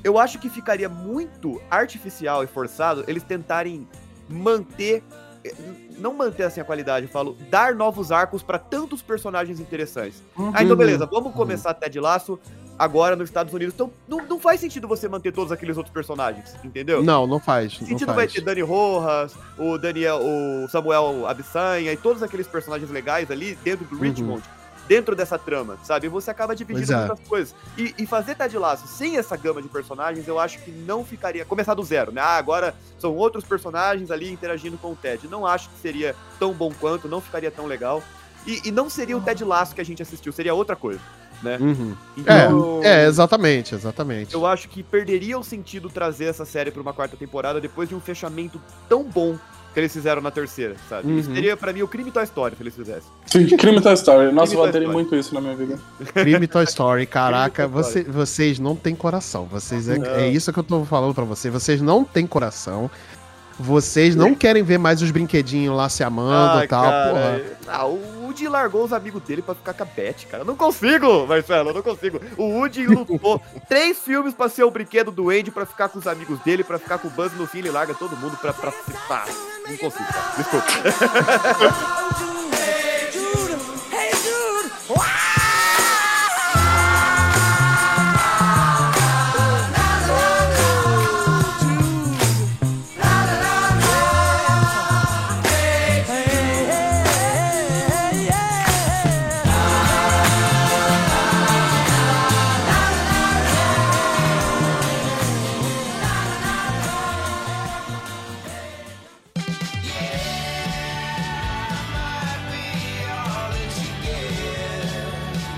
eu 0.02 0.18
acho 0.18 0.38
que 0.38 0.48
ficaria 0.48 0.88
muito 0.88 1.60
artificial 1.70 2.42
e 2.42 2.46
forçado 2.46 3.04
eles 3.06 3.22
tentarem 3.22 3.86
manter. 4.26 5.02
Eh, 5.44 5.54
Não 5.98 6.14
manter 6.14 6.44
assim 6.44 6.60
a 6.60 6.64
qualidade, 6.64 7.06
eu 7.06 7.12
falo, 7.12 7.36
dar 7.50 7.74
novos 7.74 8.10
arcos 8.10 8.42
pra 8.42 8.58
tantos 8.58 9.00
personagens 9.02 9.60
interessantes. 9.60 10.22
Ah, 10.36 10.62
então 10.62 10.70
Uhum. 10.70 10.76
beleza, 10.76 11.06
vamos 11.06 11.32
começar 11.34 11.72
Ted 11.74 11.98
Laço 12.00 12.38
agora 12.78 13.14
nos 13.14 13.28
Estados 13.28 13.52
Unidos. 13.54 13.74
Então 13.74 13.90
não, 14.08 14.24
não 14.26 14.40
faz 14.40 14.58
sentido 14.60 14.88
você 14.88 15.08
manter 15.08 15.32
todos 15.32 15.52
aqueles 15.52 15.76
outros 15.76 15.92
personagens, 15.92 16.56
entendeu? 16.64 17.02
Não, 17.02 17.26
não 17.26 17.38
faz. 17.38 17.78
Não 17.80 17.86
sentido 17.86 18.06
faz. 18.06 18.16
vai 18.16 18.26
ter 18.28 18.40
Dani 18.40 18.62
Rojas, 18.62 19.34
o 19.58 19.78
Daniel, 19.78 20.20
o 20.22 20.68
Samuel 20.68 21.26
Abissanha 21.28 21.92
e 21.92 21.96
todos 21.96 22.22
aqueles 22.22 22.46
personagens 22.48 22.90
legais 22.90 23.30
ali 23.30 23.54
dentro 23.62 23.84
do 23.84 23.94
Uhum. 23.94 24.40
Dentro 24.92 25.16
dessa 25.16 25.38
trama, 25.38 25.78
sabe? 25.82 26.06
Você 26.06 26.30
acaba 26.30 26.54
dividindo 26.54 26.92
é. 26.92 26.96
muitas 26.96 27.20
coisas. 27.26 27.54
E, 27.78 27.94
e 27.96 28.06
fazer 28.06 28.34
Ted 28.34 28.58
Lasso 28.58 28.86
sem 28.86 29.16
essa 29.16 29.34
gama 29.38 29.62
de 29.62 29.68
personagens, 29.68 30.28
eu 30.28 30.38
acho 30.38 30.58
que 30.58 30.70
não 30.70 31.02
ficaria. 31.02 31.46
Começar 31.46 31.72
do 31.72 31.82
zero, 31.82 32.12
né? 32.12 32.20
Ah, 32.20 32.36
agora 32.36 32.74
são 32.98 33.16
outros 33.16 33.42
personagens 33.42 34.10
ali 34.10 34.30
interagindo 34.30 34.76
com 34.76 34.92
o 34.92 34.94
Ted. 34.94 35.26
Não 35.28 35.46
acho 35.46 35.70
que 35.70 35.78
seria 35.80 36.14
tão 36.38 36.52
bom 36.52 36.70
quanto, 36.78 37.08
não 37.08 37.22
ficaria 37.22 37.50
tão 37.50 37.64
legal. 37.64 38.02
E, 38.46 38.68
e 38.68 38.70
não 38.70 38.90
seria 38.90 39.16
o 39.16 39.20
Ted 39.22 39.42
Lasso 39.42 39.74
que 39.74 39.80
a 39.80 39.84
gente 39.84 40.02
assistiu, 40.02 40.30
seria 40.30 40.52
outra 40.52 40.76
coisa, 40.76 41.00
né? 41.42 41.56
Uhum. 41.58 41.96
Então, 42.14 42.80
É, 42.84 43.06
exatamente, 43.06 43.74
exatamente. 43.74 44.34
eu 44.34 44.44
acho 44.44 44.68
que 44.68 44.82
perderia 44.82 45.38
o 45.38 45.42
sentido 45.44 45.88
trazer 45.88 46.26
essa 46.26 46.44
série 46.44 46.70
pra 46.70 46.82
uma 46.82 46.92
quarta 46.92 47.16
temporada 47.16 47.62
depois 47.62 47.88
de 47.88 47.94
um 47.94 48.00
fechamento 48.00 48.60
tão 48.90 49.04
bom 49.04 49.38
que 49.72 49.80
eles 49.80 49.92
fizeram 49.92 50.20
na 50.22 50.30
terceira, 50.30 50.76
sabe? 50.88 51.08
Uhum. 51.10 51.18
Isso 51.18 51.32
seria 51.34 51.56
pra 51.56 51.72
mim 51.72 51.82
o 51.82 51.88
crime 51.88 52.10
Toy 52.10 52.24
Story 52.24 52.54
se 52.56 52.62
eles 52.62 52.74
fizessem. 52.74 53.10
Sim, 53.26 53.46
Crime 53.56 53.80
Toy 53.80 53.94
Story. 53.94 54.32
Nossa, 54.32 54.52
Crime 54.52 54.62
eu 54.62 54.70
Story. 54.70 54.86
muito 54.88 55.16
isso 55.16 55.34
na 55.34 55.40
minha 55.40 55.54
vida. 55.56 55.78
Crime 56.12 56.46
Toy 56.46 56.64
Story, 56.64 57.06
caraca, 57.06 57.64
Toy 57.64 57.72
você- 57.72 58.02
vocês 58.04 58.58
não 58.58 58.76
têm 58.76 58.94
coração. 58.94 59.46
Vocês 59.46 59.88
é, 59.88 59.96
é 60.24 60.28
isso 60.28 60.52
que 60.52 60.58
eu 60.58 60.62
tô 60.64 60.84
falando 60.84 61.14
pra 61.14 61.24
vocês. 61.24 61.52
Vocês 61.52 61.80
não 61.80 62.04
têm 62.04 62.26
coração. 62.26 62.90
Vocês 63.58 64.16
não 64.16 64.34
querem 64.34 64.62
ver 64.62 64.78
mais 64.78 65.02
os 65.02 65.10
brinquedinhos 65.10 65.76
lá 65.76 65.88
se 65.88 66.02
amando 66.02 66.64
e 66.64 66.68
tal, 66.68 66.82
cara, 66.84 67.10
porra. 67.10 67.40
Ah, 67.68 67.86
o 67.86 68.21
Woody 68.32 68.48
largou 68.48 68.82
os 68.82 68.92
amigos 68.94 69.22
dele 69.22 69.42
pra 69.42 69.54
ficar 69.54 69.74
com 69.74 69.82
a 69.82 69.86
Beth, 69.86 70.26
cara. 70.30 70.42
Eu 70.42 70.46
não 70.46 70.56
consigo, 70.56 71.26
Marcelo, 71.26 71.68
eu 71.70 71.74
não 71.74 71.82
consigo. 71.82 72.18
O 72.38 72.44
Woody 72.44 72.86
lutou 72.86 73.40
três 73.68 73.98
filmes 73.98 74.32
pra 74.32 74.48
ser 74.48 74.64
o 74.64 74.70
brinquedo 74.70 75.10
do 75.10 75.28
Andy, 75.28 75.50
pra 75.50 75.66
ficar 75.66 75.90
com 75.90 75.98
os 75.98 76.06
amigos 76.06 76.40
dele, 76.40 76.64
pra 76.64 76.78
ficar 76.78 76.98
com 76.98 77.08
o 77.08 77.10
Buzz 77.10 77.32
no 77.34 77.46
fim, 77.46 77.58
ele 77.58 77.70
larga 77.70 77.92
todo 77.94 78.16
mundo 78.16 78.36
pra... 78.38 78.54
pra... 78.54 78.72
Ah, 79.10 79.26
não 79.68 79.76
consigo, 79.76 80.06
cara. 80.06 80.32
Desculpa. 80.38 80.66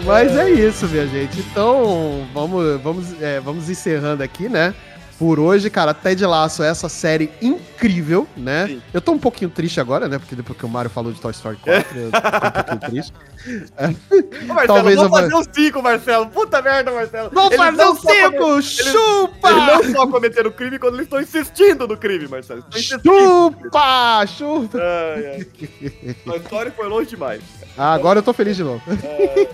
Mas 0.05 0.37
é 0.37 0.51
isso, 0.51 0.87
minha 0.87 1.07
gente. 1.07 1.41
Então, 1.41 2.27
vamos, 2.35 2.81
vamos, 2.83 3.23
é, 3.23 3.41
vamos 3.41 3.71
encerrando 3.71 4.23
aqui, 4.23 4.49
né? 4.49 4.75
Por 5.19 5.39
hoje, 5.39 5.71
cara, 5.71 5.95
Ted 5.95 6.27
Lasso 6.27 6.63
é 6.63 6.69
essa 6.69 6.89
série 6.89 7.31
incrível, 7.41 8.27
né? 8.37 8.67
Sim. 8.67 8.83
Eu 8.93 9.01
tô 9.01 9.13
um 9.13 9.19
pouquinho 9.19 9.49
triste 9.49 9.81
agora, 9.81 10.09
né? 10.09 10.19
Porque 10.19 10.35
depois 10.35 10.59
que 10.59 10.67
o 10.67 10.69
Mario 10.69 10.91
falou 10.91 11.13
de 11.13 11.21
Toy 11.21 11.31
Story 11.31 11.57
4, 11.63 11.99
eu 11.99 12.11
tô 12.11 12.19
um 12.19 12.51
pouquinho 12.51 12.81
triste. 12.91 13.13
Ô, 14.43 14.47
Marcelo, 14.49 14.67
Talvez 14.67 14.97
vamos 14.97 15.13
eu 15.21 15.31
fazer 15.31 15.35
os 15.37 15.47
cinco, 15.55 15.83
Marcelo. 15.83 16.27
Puta 16.27 16.61
merda, 16.61 16.91
Marcelo. 16.91 17.31
Vamos 17.33 17.53
Eles 17.53 17.65
fazer 17.65 17.85
um 17.85 17.95
só 17.95 18.31
come- 18.31 18.63
cinco! 18.63 18.63
Chupa! 18.63 19.51
Eles 19.51 19.67
não 19.67 19.95
só 19.95 20.07
cometeram 20.09 20.51
crime 20.51 20.79
quando 20.81 20.95
eles 20.95 21.07
estão 21.07 21.21
insistindo 21.21 21.87
no 21.87 21.97
crime, 21.97 22.27
Marcelo. 22.27 22.65
Eles. 22.75 22.87
Chupa! 22.87 24.27
Chupa! 24.27 24.79
Ai, 24.79 25.27
ai. 25.27 26.17
A 26.35 26.37
história 26.37 26.73
foi 26.73 26.89
longe 26.89 27.11
demais. 27.11 27.41
Ah, 27.79 27.95
agora 27.95 28.19
eu 28.19 28.23
tô 28.23 28.33
feliz 28.33 28.57
de 28.57 28.65
novo. 28.65 28.83
É. 29.05 29.49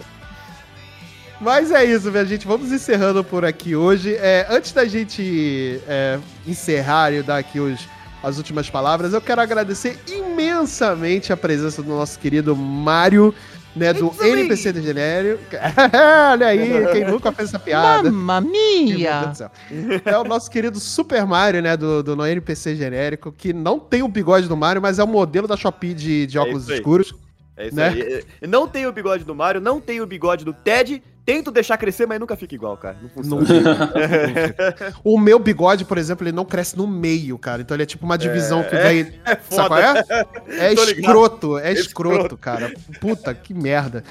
Mas 1.41 1.71
é 1.71 1.85
isso, 1.85 2.11
minha 2.11 2.25
gente. 2.25 2.47
Vamos 2.47 2.71
encerrando 2.71 3.25
por 3.25 3.45
aqui 3.45 3.75
hoje. 3.75 4.15
É, 4.15 4.47
antes 4.51 4.73
da 4.73 4.85
gente 4.85 5.81
é, 5.89 6.19
encerrar 6.47 7.13
e 7.13 7.23
dar 7.23 7.39
aqui 7.39 7.59
os, 7.59 7.89
as 8.23 8.37
últimas 8.37 8.69
palavras, 8.69 9.15
eu 9.15 9.21
quero 9.21 9.41
agradecer 9.41 9.99
imensamente 10.07 11.33
a 11.33 11.37
presença 11.37 11.83
do 11.83 11.89
nosso 11.91 12.19
querido 12.19 12.55
Mário, 12.55 13.35
né, 13.75 13.93
do 13.95 14.13
NPC 14.23 14.73
de 14.73 14.83
Genérico. 14.83 15.43
Olha 16.33 16.49
aí, 16.49 16.87
quem 16.93 17.05
nunca 17.07 17.33
fez 17.33 17.49
essa 17.49 17.59
piada. 17.59 18.11
Mamma 18.11 18.41
Meu 18.43 18.51
Deus 18.53 18.99
mia! 18.99 19.25
do 19.25 19.35
céu. 19.37 19.51
É 20.05 20.19
o 20.19 20.25
nosso 20.25 20.51
querido 20.51 20.79
Super 20.79 21.25
Mario, 21.25 21.63
né, 21.63 21.75
do, 21.75 22.03
do 22.03 22.15
no 22.17 22.27
NPC 22.27 22.77
genérico, 22.77 23.33
que 23.33 23.55
não 23.55 23.79
tem 23.79 24.03
o 24.03 24.09
bigode 24.09 24.47
do 24.47 24.57
Mario, 24.57 24.83
mas 24.83 24.99
é 24.99 25.05
o 25.05 25.09
modelo 25.09 25.49
da 25.49 25.57
Shopee 25.57 25.95
de, 25.95 26.27
de 26.27 26.39
óculos 26.39 26.65
isso 26.65 26.73
aí. 26.73 26.79
escuros. 26.79 27.15
É 27.57 27.67
isso 27.69 27.77
Né? 27.77 27.89
aí. 27.89 28.25
É, 28.43 28.47
Não 28.47 28.67
tem 28.69 28.87
o 28.87 28.93
bigode 28.93 29.25
do 29.25 29.35
Mario, 29.35 29.61
não 29.61 29.81
tem 29.81 30.01
o 30.01 30.07
bigode 30.07 30.45
do 30.45 30.53
Ted. 30.53 31.03
Tento 31.25 31.51
deixar 31.51 31.77
crescer, 31.77 32.07
mas 32.07 32.19
nunca 32.19 32.35
fica 32.37 32.55
igual, 32.55 32.77
cara. 32.77 32.97
Não 33.17 33.23
Não 33.25 33.39
funciona. 33.47 33.87
fica. 33.89 34.95
o 35.05 35.19
meu 35.19 35.39
bigode, 35.39 35.85
por 35.85 35.99
exemplo, 35.99 36.25
ele 36.27 36.35
não 36.35 36.45
cresce 36.45 36.77
no 36.77 36.87
meio, 36.87 37.39
cara. 37.39 37.63
Então 37.63 37.75
ele 37.77 37.83
é 37.83 37.87
tipo 37.87 38.05
uma 38.05 38.17
divisão 38.19 38.63
que 38.65 38.75
é- 38.75 38.83
vem. 38.83 39.21
é 39.25 39.37
Sabe 39.49 39.69
qual 39.69 39.79
é? 39.81 40.05
É 40.59 40.73
escroto, 40.73 41.59
é 41.59 41.73
escroto, 41.73 42.15
Escroto. 42.17 42.37
cara. 42.37 42.73
Puta, 43.01 43.33
que 43.35 43.55
merda. 43.55 44.03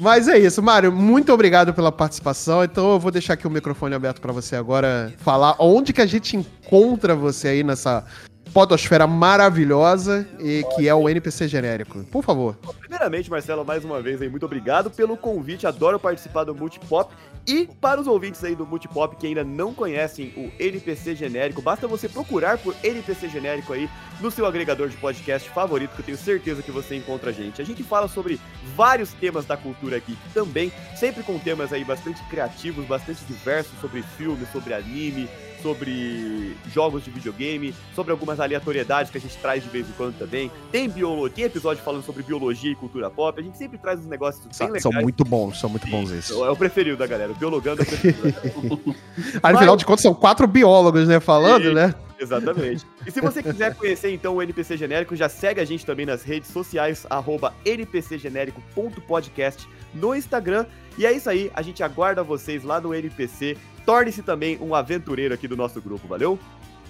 Mas 0.00 0.26
é 0.28 0.38
isso, 0.38 0.62
Mário, 0.62 0.90
muito 0.90 1.32
obrigado 1.32 1.72
pela 1.72 1.92
participação. 1.92 2.64
Então 2.64 2.92
eu 2.92 2.98
vou 2.98 3.10
deixar 3.10 3.34
aqui 3.34 3.46
o 3.46 3.50
microfone 3.50 3.94
aberto 3.94 4.20
pra 4.20 4.32
você 4.32 4.56
agora 4.56 5.12
falar 5.18 5.54
onde 5.58 5.92
que 5.92 6.00
a 6.00 6.06
gente 6.06 6.36
encontra 6.36 7.14
você 7.14 7.48
aí 7.48 7.62
nessa 7.62 8.04
podosfera 8.52 9.06
maravilhosa 9.06 10.26
e 10.38 10.64
que 10.74 10.88
é 10.88 10.94
o 10.94 11.08
NPC 11.08 11.48
genérico. 11.48 12.04
Por 12.04 12.24
favor. 12.24 12.56
Primeiramente, 12.80 13.30
Marcelo, 13.30 13.64
mais 13.64 13.84
uma 13.84 14.00
vez 14.00 14.20
aí, 14.20 14.28
muito 14.28 14.46
obrigado 14.46 14.90
pelo 14.90 15.16
convite. 15.16 15.66
Adoro 15.66 15.98
participar 15.98 16.44
do 16.44 16.54
Multipop. 16.54 17.14
E 17.46 17.66
para 17.80 17.98
os 17.98 18.06
ouvintes 18.06 18.44
aí 18.44 18.54
do 18.54 18.66
Multipop 18.66 19.16
que 19.16 19.26
ainda 19.26 19.42
não 19.42 19.72
conhecem 19.72 20.34
o 20.36 20.52
NPC 20.62 21.14
genérico, 21.14 21.62
basta 21.62 21.88
você 21.88 22.06
procurar 22.06 22.58
por 22.58 22.74
NPC 22.84 23.28
genérico 23.30 23.72
aí 23.72 23.88
no 24.20 24.30
seu 24.30 24.44
agregador 24.44 24.88
de 24.88 24.96
podcast 24.98 25.48
favorito, 25.48 25.94
que 25.94 26.00
eu 26.00 26.04
tenho 26.04 26.18
certeza 26.18 26.62
que 26.62 26.70
você 26.70 26.96
encontra 26.96 27.30
a 27.30 27.32
gente. 27.32 27.62
A 27.62 27.64
gente 27.64 27.82
fala 27.82 28.06
sobre 28.06 28.38
vários 28.76 29.14
temas 29.14 29.46
da 29.46 29.56
cultura 29.56 29.96
aqui 29.96 30.18
também, 30.34 30.70
sempre 30.94 31.22
com 31.22 31.38
temas 31.38 31.72
aí 31.72 31.84
bastante 31.84 32.22
criativos, 32.24 32.84
bastante 32.84 33.24
diversos 33.24 33.80
sobre 33.80 34.02
filme, 34.02 34.44
sobre 34.52 34.74
anime, 34.74 35.26
sobre 35.62 36.56
jogos 36.72 37.04
de 37.04 37.10
videogame, 37.10 37.74
sobre 37.94 38.12
algumas 38.12 38.40
aleatoriedades 38.40 39.10
que 39.10 39.18
a 39.18 39.20
gente 39.20 39.36
traz 39.38 39.62
de 39.62 39.68
vez 39.68 39.88
em 39.88 39.92
quando 39.92 40.16
também. 40.18 40.50
Tem 40.70 40.88
biologia, 40.88 41.34
tem 41.34 41.44
episódio 41.44 41.82
falando 41.82 42.02
sobre 42.02 42.22
biologia 42.22 42.72
e 42.72 42.74
cultura 42.74 43.10
pop. 43.10 43.38
A 43.38 43.42
gente 43.42 43.58
sempre 43.58 43.78
traz 43.78 44.00
uns 44.00 44.06
negócios 44.06 44.44
bem 44.44 44.68
legais. 44.68 44.82
São 44.82 44.92
muito 44.92 45.24
bons, 45.24 45.58
são 45.60 45.70
muito 45.70 45.86
bons 45.88 46.10
esses. 46.10 46.30
É 46.30 46.50
o 46.50 46.56
preferido 46.56 46.96
da 46.96 47.06
galera. 47.06 47.32
O 47.32 47.34
biologando 47.34 47.82
é 47.82 47.84
o 47.84 47.86
preferido. 47.86 48.94
Aí, 49.42 49.52
no 49.52 49.58
final 49.58 49.76
de 49.76 49.84
contas, 49.84 50.02
são 50.02 50.14
quatro 50.14 50.46
biólogos, 50.46 51.06
né, 51.06 51.20
falando, 51.20 51.68
Sim. 51.68 51.74
né? 51.74 51.94
Exatamente. 52.18 52.84
E 53.06 53.10
se 53.10 53.20
você 53.20 53.42
quiser 53.42 53.74
conhecer 53.74 54.12
então 54.12 54.36
o 54.36 54.42
NPC 54.42 54.76
Genérico, 54.76 55.14
já 55.14 55.28
segue 55.28 55.60
a 55.60 55.64
gente 55.64 55.86
também 55.86 56.04
nas 56.04 56.22
redes 56.22 56.50
sociais, 56.50 57.06
arroba 57.08 57.54
npcgenérico.podcast 57.64 59.68
no 59.94 60.14
Instagram. 60.14 60.66
E 60.96 61.06
é 61.06 61.12
isso 61.12 61.30
aí, 61.30 61.50
a 61.54 61.62
gente 61.62 61.82
aguarda 61.82 62.22
vocês 62.22 62.64
lá 62.64 62.80
no 62.80 62.94
NPC. 62.94 63.56
Torne-se 63.86 64.22
também 64.22 64.58
um 64.60 64.74
aventureiro 64.74 65.32
aqui 65.32 65.46
do 65.46 65.56
nosso 65.56 65.80
grupo, 65.80 66.08
valeu? 66.08 66.38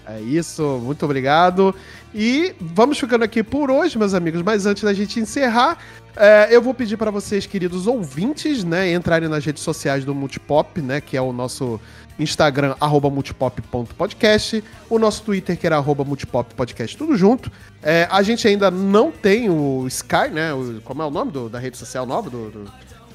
É 0.07 0.21
isso, 0.21 0.63
muito 0.83 1.05
obrigado. 1.05 1.75
E 2.15 2.55
vamos 2.59 2.99
ficando 2.99 3.25
aqui 3.25 3.43
por 3.43 3.71
hoje, 3.71 3.99
meus 3.99 4.15
amigos. 4.15 4.41
Mas 4.41 4.65
antes 4.65 4.83
da 4.83 4.95
gente 4.95 5.21
encerrar, 5.21 5.77
é, 6.17 6.49
eu 6.51 6.63
vou 6.63 6.73
pedir 6.73 6.97
para 6.97 7.11
vocês, 7.11 7.45
queridos 7.45 7.87
ouvintes, 7.87 8.65
né, 8.65 8.95
entrarem 8.95 9.29
nas 9.29 9.45
redes 9.45 9.63
sociais 9.63 10.07
do 10.07 10.15
Multipop, 10.15 10.81
né, 10.81 11.03
que 11.03 11.15
é 11.15 11.21
o 11.21 11.31
nosso 11.31 11.79
Instagram, 12.19 12.75
arroba 12.81 13.09
multipop.podcast, 13.11 14.63
o 14.91 14.99
nosso 14.99 15.23
Twitter, 15.23 15.57
que 15.57 15.67
era 15.67 15.77
arroba 15.77 16.05
multipoppodcast, 16.05 16.97
tudo 16.97 17.17
junto. 17.17 17.51
É, 17.83 18.09
a 18.11 18.23
gente 18.23 18.47
ainda 18.49 18.71
não 18.71 19.11
tem 19.11 19.49
o 19.49 19.87
Sky, 19.87 20.29
né, 20.33 20.53
o- 20.53 20.81
como 20.85 21.03
é 21.03 21.07
o 21.07 21.11
nome 21.11 21.31
do- 21.31 21.49
da 21.49 21.59
rede 21.59 21.77
social 21.77 22.05
nova 22.07 22.29
do, 22.29 22.51
do 22.51 22.65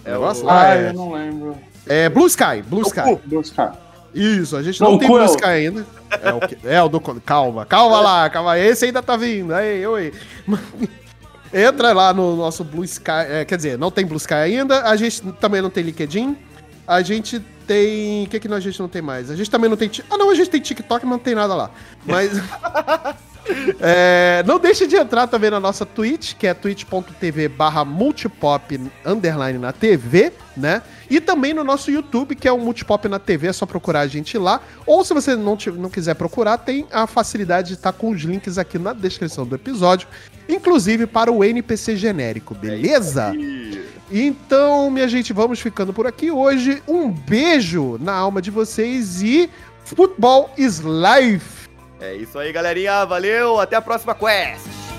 É 0.05 0.11
negócio 0.11 0.43
o- 0.43 0.47
lá? 0.47 0.69
Ah, 0.69 0.75
É, 0.75 0.89
eu 0.89 0.93
não 0.93 1.11
lembro. 1.13 1.57
é 1.87 2.07
Blue 2.09 2.27
Sky, 2.27 2.61
Blue 2.65 2.81
Sky. 2.83 3.17
Deus, 3.25 3.49
cara. 3.51 3.73
Isso, 4.13 4.55
a 4.55 4.61
gente 4.61 4.79
Não, 4.79 4.91
não, 4.91 4.99
tem 4.99 5.07
Blue 5.07 5.25
Sky 5.25 5.43
ainda. 5.45 5.85
É 6.21 6.31
o, 6.31 6.39
que- 6.39 6.57
é 6.67 6.81
o 6.83 6.87
do. 6.87 6.99
Calma, 7.01 7.65
calma 7.65 7.99
lá, 7.99 8.29
calma. 8.29 8.59
Esse 8.59 8.85
ainda 8.85 9.01
tá 9.01 9.17
vindo. 9.17 9.53
Aí, 9.55 9.85
oi. 9.87 10.13
Entra 11.53 11.93
lá 11.93 12.13
no 12.13 12.35
nosso 12.35 12.63
Blue 12.63 12.83
Sky. 12.83 13.11
é, 13.29 13.45
quer 13.45 13.55
dizer, 13.57 13.77
não 13.77 13.91
tem 13.91 14.05
Blue 14.05 14.17
Sky 14.17 14.33
ainda. 14.35 14.83
A 14.83 14.95
gente 14.95 15.21
também 15.33 15.61
não 15.61 15.69
tem 15.69 15.83
LinkedIn. 15.83 16.35
A 16.87 17.01
gente 17.01 17.39
tem. 17.63 18.25
O 18.25 18.29
que, 18.29 18.39
que 18.39 18.47
a 18.47 18.59
gente 18.59 18.79
não 18.79 18.87
tem 18.87 19.01
mais? 19.01 19.31
A 19.31 19.35
gente 19.35 19.49
também 19.49 19.69
não 19.69 19.77
tem. 19.77 19.89
Ah, 20.09 20.17
não, 20.17 20.29
a 20.29 20.35
gente 20.35 20.49
tem 20.49 20.61
TikTok, 20.61 21.05
mas 21.05 21.11
não 21.11 21.23
tem 21.23 21.35
nada 21.35 21.55
lá. 21.55 21.71
Mas. 22.05 22.31
É, 23.79 24.43
não 24.45 24.57
deixe 24.59 24.87
de 24.87 24.95
entrar 24.95 25.27
também 25.27 25.49
na 25.49 25.59
nossa 25.59 25.85
Twitch, 25.85 26.33
que 26.35 26.47
é 26.47 26.53
twitch.tv 26.53 27.49
barra 27.49 27.83
multipop 27.83 28.79
underline 29.05 29.59
na 29.59 29.71
TV, 29.73 30.31
né? 30.55 30.81
E 31.09 31.19
também 31.19 31.53
no 31.53 31.63
nosso 31.63 31.91
YouTube, 31.91 32.35
que 32.35 32.47
é 32.47 32.51
o 32.51 32.57
Multipop 32.57 33.07
na 33.07 33.19
TV, 33.19 33.47
é 33.47 33.53
só 33.53 33.65
procurar 33.65 33.99
a 34.01 34.07
gente 34.07 34.37
lá. 34.37 34.61
Ou 34.85 35.03
se 35.05 35.13
você 35.13 35.35
não, 35.35 35.55
te- 35.57 35.69
não 35.69 35.89
quiser 35.89 36.15
procurar, 36.15 36.57
tem 36.57 36.87
a 36.91 37.05
facilidade 37.05 37.67
de 37.69 37.73
estar 37.75 37.91
com 37.91 38.09
os 38.11 38.21
links 38.21 38.57
aqui 38.57 38.79
na 38.79 38.93
descrição 38.93 39.45
do 39.45 39.53
episódio, 39.55 40.07
inclusive 40.49 41.05
para 41.05 41.31
o 41.31 41.43
NPC 41.43 41.95
genérico, 41.97 42.55
beleza? 42.55 43.33
E- 43.35 43.83
Então, 44.11 44.89
minha 44.89 45.07
gente, 45.07 45.33
vamos 45.33 45.59
ficando 45.59 45.91
por 45.93 46.07
aqui 46.07 46.31
hoje. 46.31 46.81
Um 46.87 47.09
beijo 47.11 47.97
na 47.99 48.13
alma 48.13 48.41
de 48.41 48.49
vocês 48.49 49.21
e 49.21 49.49
Football 49.83 50.51
is 50.57 50.79
Life! 50.79 51.62
É 52.03 52.15
isso 52.15 52.37
aí, 52.37 52.51
galerinha. 52.51 53.05
Valeu. 53.05 53.61
Até 53.61 53.77
a 53.77 53.81
próxima 53.81 54.13
quest. 54.13 54.92